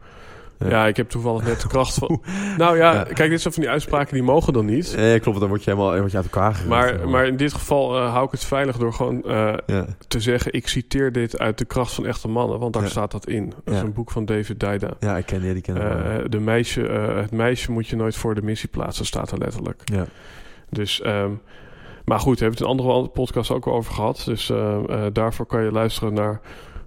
Ja. 0.60 0.88
ik 0.88 0.97
heb 0.97 1.10
toevallig 1.10 1.43
net 1.43 1.61
de 1.61 1.68
kracht 1.68 1.93
van... 1.93 2.22
nou 2.57 2.77
ja, 2.77 3.03
kijk, 3.14 3.30
dit 3.30 3.41
zijn 3.41 3.53
van 3.53 3.64
die 3.64 3.72
uitspraken 3.72 4.14
die 4.14 4.23
mogen 4.23 4.53
dan 4.53 4.65
niet. 4.65 4.95
Nee, 4.95 5.19
klopt, 5.19 5.39
dan 5.39 5.49
word 5.49 5.64
je 5.64 5.72
helemaal 5.72 5.97
word 5.99 6.11
je 6.11 6.18
uit 6.18 6.26
elkaar. 6.26 6.61
Maar, 6.68 7.10
maar 7.10 7.27
in 7.27 7.38
dit 7.38 7.53
geval 7.53 7.95
uh, 7.95 8.11
hou 8.11 8.26
ik 8.26 8.31
het 8.31 8.45
veilig 8.45 8.77
door 8.77 8.93
gewoon 8.93 9.23
uh, 9.26 9.53
te 10.07 10.19
zeggen... 10.19 10.53
ik 10.53 10.68
citeer 10.68 11.11
dit 11.11 11.39
uit 11.39 11.57
De 11.57 11.65
Kracht 11.65 11.93
van 11.93 12.06
Echte 12.06 12.27
Mannen, 12.27 12.60
want 12.60 12.73
daar 12.73 12.88
staat 12.89 13.11
dat 13.11 13.27
in. 13.27 13.53
Dat 13.64 13.73
is 13.73 13.81
een 13.81 13.93
boek 13.93 14.11
van 14.11 14.26
David 14.26 14.60
Dijda. 14.60 14.89
Ja, 14.99 15.18
ik 15.18 15.26
ken 15.26 15.41
die, 15.41 15.53
die 15.53 15.61
ken 15.61 15.76
uh, 15.76 16.15
de 16.30 16.39
meisje, 16.39 16.81
Het 16.81 17.31
meisje 17.31 17.72
moet 17.72 17.88
je 17.88 17.95
nooit 17.95 18.15
voor 18.15 18.35
de 18.35 18.41
missie 18.41 18.69
plaatsen, 18.69 19.06
staat 19.06 19.31
er 19.31 19.38
letterlijk. 19.38 19.81
Ja. 19.85 20.06
Dus... 20.69 21.02
Um, 21.06 21.41
maar 22.06 22.19
goed, 22.19 22.40
we 22.40 22.45
hebben 22.45 22.65
het 22.65 22.77
in 22.77 22.86
andere 22.86 23.07
podcast 23.07 23.52
ook 23.52 23.68
over 23.68 23.94
gehad. 23.94 24.22
Dus 24.26 24.52
daarvoor 25.11 25.45
kan 25.45 25.64
je 25.64 25.72
luisteren 25.72 26.14
naar 26.14 26.41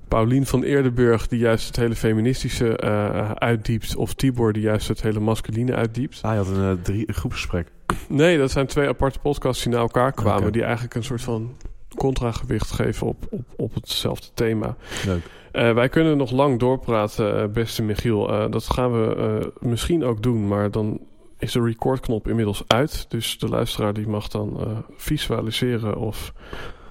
Paulien 0.08 0.46
van 0.46 0.62
Eerdenburg, 0.62 1.28
die 1.28 1.38
juist 1.38 1.66
het 1.66 1.76
hele 1.76 1.94
feministische 1.94 2.80
uh, 2.84 3.30
uitdiept. 3.30 3.96
Of 3.96 4.14
Tibor, 4.14 4.52
die 4.52 4.62
juist 4.62 4.88
het 4.88 5.02
hele 5.02 5.20
masculine 5.20 5.74
uitdiept. 5.74 6.18
Ah, 6.22 6.32
je 6.32 6.38
had 6.38 6.48
een, 6.48 6.82
drie, 6.82 7.12
groepsgesprek. 7.12 7.68
Nee, 8.08 8.38
dat 8.38 8.50
zijn 8.50 8.66
twee 8.66 8.88
aparte 8.88 9.18
podcasts 9.18 9.62
die 9.62 9.72
naar 9.72 9.80
elkaar 9.80 10.12
kwamen. 10.12 10.52
Die 10.52 10.62
eigenlijk 10.62 10.94
een 10.94 11.04
soort 11.04 11.22
van 11.22 11.56
contragewicht 11.96 12.70
geven 12.70 13.06
op, 13.06 13.26
op, 13.30 13.46
op 13.56 13.74
hetzelfde 13.74 14.26
thema. 14.34 14.76
Leuk. 15.06 15.22
Uh, 15.52 15.72
wij 15.72 15.88
kunnen 15.88 16.16
nog 16.16 16.30
lang 16.30 16.58
doorpraten, 16.58 17.52
beste 17.52 17.82
Michiel. 17.82 18.50
dat 18.50 18.64
gaan 18.64 18.92
we 18.92 19.52
misschien 19.60 20.04
ook 20.04 20.22
doen, 20.22 20.48
maar 20.48 20.70
dan 20.70 21.00
is 21.38 21.52
de 21.52 21.62
recordknop 21.62 22.28
inmiddels 22.28 22.62
uit. 22.66 23.06
Dus 23.08 23.38
de 23.38 23.48
luisteraar 23.48 23.92
die 23.92 24.08
mag 24.08 24.28
dan 24.28 24.84
visualiseren 24.96 25.96
of 25.96 26.32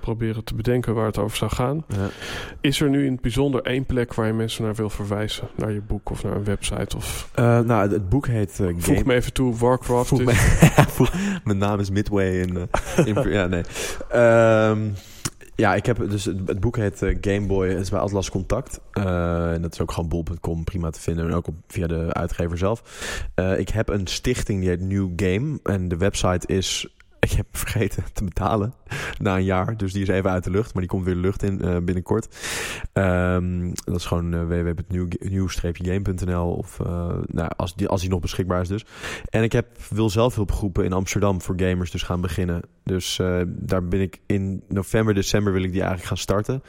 proberen 0.08 0.44
te 0.44 0.56
bedenken 0.56 0.94
waar 0.94 1.06
het 1.06 1.18
over 1.18 1.38
zou 1.38 1.52
gaan. 1.52 1.84
Ja. 1.88 2.10
Is 2.62 2.82
er 2.82 2.90
nu 2.90 3.06
in 3.06 3.12
het 3.12 3.22
bijzonder 3.22 3.62
één 3.62 3.86
plek 3.86 4.14
waar 4.14 4.28
je 4.28 4.34
mensen 4.34 4.64
naar 4.64 4.76
wil 4.76 4.90
verwijzen? 4.90 5.48
Naar 5.56 5.72
je 5.72 5.82
boek 5.82 6.10
of 6.10 6.24
naar 6.24 6.36
een 6.36 6.44
website? 6.44 6.98
Of... 6.98 7.30
Uh, 7.40 7.60
nou, 7.60 7.92
het 7.92 8.10
boek 8.10 8.28
heet... 8.28 8.60
Uh, 8.62 8.74
Voeg 8.78 9.04
me 9.04 9.14
even 9.14 9.34
toe, 9.34 9.56
Warcraft 9.56 10.08
Voeg 10.08 10.22
is... 10.22 11.10
mijn 11.44 11.58
naam 11.58 11.80
is 11.80 11.90
Midway 11.90 12.40
in... 12.40 12.70
In 13.06 13.30
ja, 13.38 13.48
nee. 13.48 13.64
Um, 14.70 14.94
ja, 15.58 15.76
ik 15.76 15.86
heb 15.86 16.10
dus 16.10 16.26
het, 16.26 16.60
boek 16.60 16.78
heet 16.78 17.02
uh, 17.02 17.18
Game 17.22 17.46
Boy. 17.46 17.70
Het 17.70 17.80
is 17.80 17.90
bij 17.90 18.00
Atlas 18.00 18.30
Contact. 18.30 18.80
Uh, 18.94 19.52
en 19.54 19.62
dat 19.62 19.74
is 19.74 19.82
ook 19.82 19.92
gewoon 19.92 20.10
bol.com 20.10 20.64
prima 20.64 20.90
te 20.90 21.02
vinden. 21.02 21.28
En 21.28 21.34
ook 21.34 21.48
via 21.68 21.88
de 21.88 22.14
uitgever 22.14 22.58
zelf. 22.58 22.84
Uh, 23.36 23.60
ik 23.60 23.70
heb 23.70 23.90
een 23.90 24.08
stichting 24.08 24.60
die 24.60 24.70
heet 24.70 24.82
New 24.82 25.10
Game. 25.16 25.60
En 25.64 25.88
de 25.88 25.98
website 25.98 26.48
is 26.48 26.97
ik 27.20 27.32
heb 27.32 27.46
vergeten 27.52 28.04
te 28.14 28.24
betalen 28.24 28.74
na 29.20 29.36
een 29.36 29.44
jaar. 29.44 29.78
Dus 29.78 29.94
die 29.94 30.02
is 30.02 30.08
even 30.08 30.30
uit 30.30 30.44
de 30.44 30.52
lucht. 30.52 30.74
Maar 30.74 30.82
die 30.82 30.92
komt 30.92 31.06
weer 31.06 31.14
de 31.14 31.20
lucht 31.20 31.44
in 31.44 31.66
uh, 31.66 31.78
binnenkort. 31.78 32.38
Um, 32.94 33.74
dat 33.74 33.96
is 33.96 34.06
gewoon 34.06 34.34
uh, 34.34 34.44
www.nieuw-game.nl. 34.44 36.54
Of 36.54 36.80
uh, 36.80 36.88
nou, 37.26 37.52
als, 37.56 37.76
die, 37.76 37.88
als 37.88 38.02
die 38.02 38.10
nog 38.10 38.20
beschikbaar 38.20 38.62
is 38.62 38.68
dus. 38.68 38.86
En 39.30 39.44
ik 39.44 39.52
heb, 39.52 39.68
wil 39.90 40.10
zelfhulpgroepen 40.10 40.86
in 40.86 40.94
Amsterdam 40.94 41.42
voor 41.42 41.56
gamers 41.58 41.92
dus 41.92 42.04
gaan 42.04 42.22
beginnen. 42.22 42.62
Dus 42.84 43.16
daar 43.48 43.88
ben 43.88 44.02
ik 44.02 44.20
in 44.26 44.64
november, 44.68 45.14
december 45.14 45.54
wil 45.54 45.64
ik 45.64 45.72
die 45.72 45.82
eigenlijk 45.82 46.10
gaan 46.10 46.18
starten. 46.18 46.64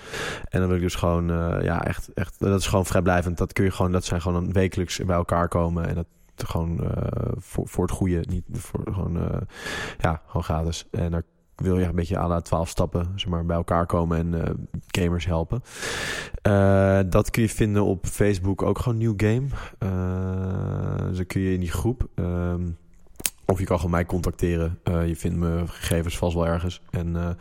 En 0.49 0.59
dan 0.59 0.69
wil 0.69 0.77
ik 0.77 0.83
dus 0.83 0.95
gewoon, 0.95 1.27
ja, 1.63 1.85
echt, 1.85 2.13
echt, 2.15 2.35
dat 2.39 2.61
is 2.61 2.67
gewoon 2.67 2.87
vrijblijvend. 2.87 3.39
Dat 3.39 3.53
kun 3.53 3.65
je 3.65 3.71
gewoon, 3.71 3.93
dat 3.93 4.05
zijn 4.05 4.21
gewoon 4.21 4.53
wekelijks 4.53 4.99
bij 4.99 5.17
elkaar 5.17 5.49
komen. 5.49 5.89
En 5.89 5.95
dat 5.95 6.07
gewoon 6.47 6.81
uh, 6.83 6.91
voor, 7.37 7.69
voor 7.69 7.85
het 7.85 7.95
goede, 7.95 8.25
niet 8.29 8.45
voor 8.53 8.81
gewoon, 8.85 9.17
uh, 9.17 9.41
ja, 9.99 10.23
gewoon 10.27 10.45
gratis. 10.45 10.89
En 10.91 11.11
daar 11.11 11.23
wil 11.57 11.79
je 11.79 11.87
een 11.87 11.95
beetje 11.95 12.19
aan 12.19 12.37
de 12.37 12.43
12 12.43 12.69
stappen 12.69 13.13
zeg 13.17 13.29
maar, 13.29 13.47
bij 13.47 13.57
elkaar 13.57 13.87
komen 13.87 14.19
en 14.19 14.33
uh, 14.33 14.43
gamers 14.87 15.27
helpen. 15.27 15.63
dat 17.11 17.31
kun 17.31 17.43
je 17.43 17.49
vinden 17.49 17.85
op 17.85 18.07
Facebook 18.07 18.63
ook 18.63 18.79
gewoon 18.79 18.99
New 18.99 19.15
Game. 19.17 19.47
dus 21.09 21.17
dan 21.17 21.27
kun 21.27 21.41
je 21.41 21.53
in 21.53 21.61
die 21.61 21.73
groep. 21.73 22.09
Um, 22.15 22.77
of 23.51 23.59
je 23.59 23.65
kan 23.65 23.77
gewoon 23.77 23.91
mij 23.91 24.05
contacteren. 24.05 24.79
Uh, 24.85 25.07
je 25.07 25.17
vindt 25.17 25.37
mijn 25.37 25.69
gegevens 25.69 26.19
vast 26.19 26.35
wel 26.35 26.47
ergens. 26.47 26.81
En, 26.91 27.07
uh, 27.07 27.13
maar 27.13 27.37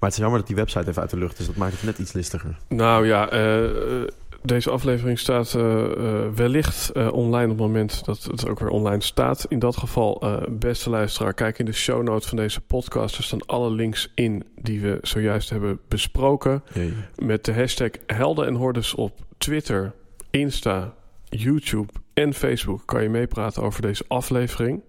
het 0.00 0.12
is 0.12 0.16
jammer 0.16 0.38
dat 0.38 0.46
die 0.46 0.56
website 0.56 0.88
even 0.88 1.02
uit 1.02 1.10
de 1.10 1.16
lucht 1.16 1.38
is. 1.38 1.46
Dat 1.46 1.56
maakt 1.56 1.72
het 1.72 1.82
net 1.82 1.98
iets 1.98 2.12
listiger. 2.12 2.58
Nou 2.68 3.06
ja, 3.06 3.32
uh, 3.32 4.06
deze 4.42 4.70
aflevering 4.70 5.18
staat 5.18 5.54
uh, 5.54 5.62
uh, 5.62 6.28
wellicht 6.34 6.90
uh, 6.96 7.12
online 7.12 7.44
op 7.44 7.58
het 7.58 7.66
moment 7.66 8.04
dat 8.04 8.22
het 8.22 8.48
ook 8.48 8.58
weer 8.58 8.68
online 8.68 9.02
staat. 9.02 9.46
In 9.48 9.58
dat 9.58 9.76
geval, 9.76 10.22
beste 10.50 10.90
luisteraar, 10.90 11.34
kijk 11.34 11.58
in 11.58 11.64
de 11.64 11.72
show 11.72 12.02
notes 12.02 12.28
van 12.28 12.36
deze 12.36 12.60
podcast. 12.60 13.16
Er 13.16 13.24
staan 13.24 13.46
alle 13.46 13.70
links 13.70 14.12
in 14.14 14.44
die 14.60 14.80
we 14.80 14.98
zojuist 15.02 15.50
hebben 15.50 15.80
besproken. 15.88 16.62
Jee. 16.72 16.94
Met 17.16 17.44
de 17.44 17.54
hashtag 17.54 17.90
Helden 18.06 18.46
en 18.46 18.54
Hordes 18.54 18.94
op 18.94 19.12
Twitter, 19.38 19.92
Insta, 20.30 20.94
YouTube 21.24 21.92
en 22.14 22.34
Facebook 22.34 22.82
kan 22.86 23.02
je 23.02 23.08
meepraten 23.08 23.62
over 23.62 23.82
deze 23.82 24.04
aflevering. 24.08 24.80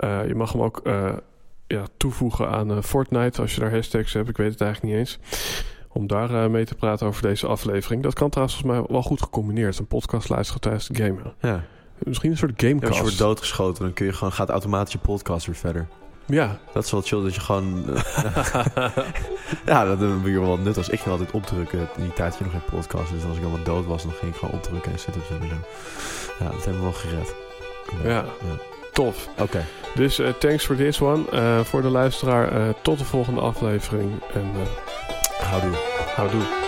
je 0.00 0.32
mag 0.34 0.52
hem 0.52 0.62
ook 0.62 0.80
ja, 1.66 1.84
toevoegen 1.96 2.48
aan 2.48 2.82
Fortnite 2.82 3.40
als 3.40 3.54
je 3.54 3.60
daar 3.60 3.70
hashtags 3.74 4.12
hebt. 4.12 4.28
Ik 4.28 4.36
weet 4.36 4.52
het 4.52 4.60
eigenlijk 4.60 4.92
niet 4.92 5.00
eens 5.00 5.18
om 5.92 6.06
daar 6.06 6.30
uh, 6.30 6.46
mee 6.46 6.64
te 6.64 6.74
praten 6.74 7.06
over 7.06 7.22
deze 7.22 7.46
aflevering. 7.46 8.02
Dat 8.02 8.14
kan 8.14 8.28
trouwens 8.28 8.58
volgens 8.58 8.80
mij 8.80 8.90
wel 8.90 9.02
goed 9.02 9.22
gecombineerd. 9.22 9.78
Een 9.78 9.86
podcast 9.86 10.28
luisteren 10.28 10.60
tijdens 10.60 10.88
het 10.88 10.96
gamen. 10.96 11.34
Ja. 11.40 11.64
Misschien 11.98 12.30
een 12.30 12.36
soort 12.36 12.52
gamecast. 12.56 12.82
Ja, 12.82 12.88
als 12.88 12.96
je 12.96 13.02
wordt 13.02 13.18
doodgeschoten, 13.18 13.82
dan 13.82 13.92
kun 13.92 14.06
je 14.06 14.12
gewoon, 14.12 14.32
gaat 14.32 14.48
automatisch 14.48 14.92
je 14.92 14.98
podcast 14.98 15.46
weer 15.46 15.54
verder. 15.54 15.88
Ja. 16.26 16.58
Dat 16.72 16.84
is 16.84 16.90
wel 16.90 17.00
chill, 17.00 17.22
dat 17.22 17.34
je 17.34 17.40
gewoon... 17.40 17.84
Uh, 17.88 17.96
ja, 19.66 19.84
dat 19.84 19.98
ben 19.98 20.30
je 20.30 20.40
wel 20.40 20.56
nut 20.56 20.76
als 20.76 20.88
ik 20.88 21.00
ging 21.00 21.10
altijd 21.10 21.30
opdrukken. 21.30 21.78
In 21.78 22.02
die 22.02 22.12
tijd 22.12 22.36
je 22.38 22.44
nog 22.44 22.52
geen 22.52 22.80
podcast. 22.80 23.12
Dus 23.12 23.24
als 23.24 23.36
ik 23.36 23.42
allemaal 23.42 23.64
dood 23.64 23.86
was, 23.86 24.02
dan 24.02 24.12
ging 24.12 24.32
ik 24.32 24.38
gewoon 24.38 24.54
opdrukken 24.54 24.92
en 24.92 24.98
zitten 24.98 25.22
en 25.30 25.48
zo. 25.48 25.54
Ja, 26.44 26.50
dat 26.50 26.64
hebben 26.64 26.74
we 26.74 26.80
wel 26.80 26.92
gered. 26.92 27.34
Ja. 28.02 28.10
ja. 28.10 28.24
Tof. 28.92 29.28
Oké. 29.32 29.42
Okay. 29.42 29.64
Dus 29.94 30.18
uh, 30.18 30.28
thanks 30.28 30.64
for 30.64 30.76
this 30.76 31.00
one. 31.00 31.22
Uh, 31.32 31.60
voor 31.60 31.82
de 31.82 31.88
luisteraar, 31.88 32.74
tot 32.82 32.98
de 32.98 33.04
volgende 33.04 33.40
aflevering. 33.40 34.10
En 34.34 34.50
how 35.52 35.60
do? 35.60 35.70
How 36.16 36.28
do? 36.28 36.61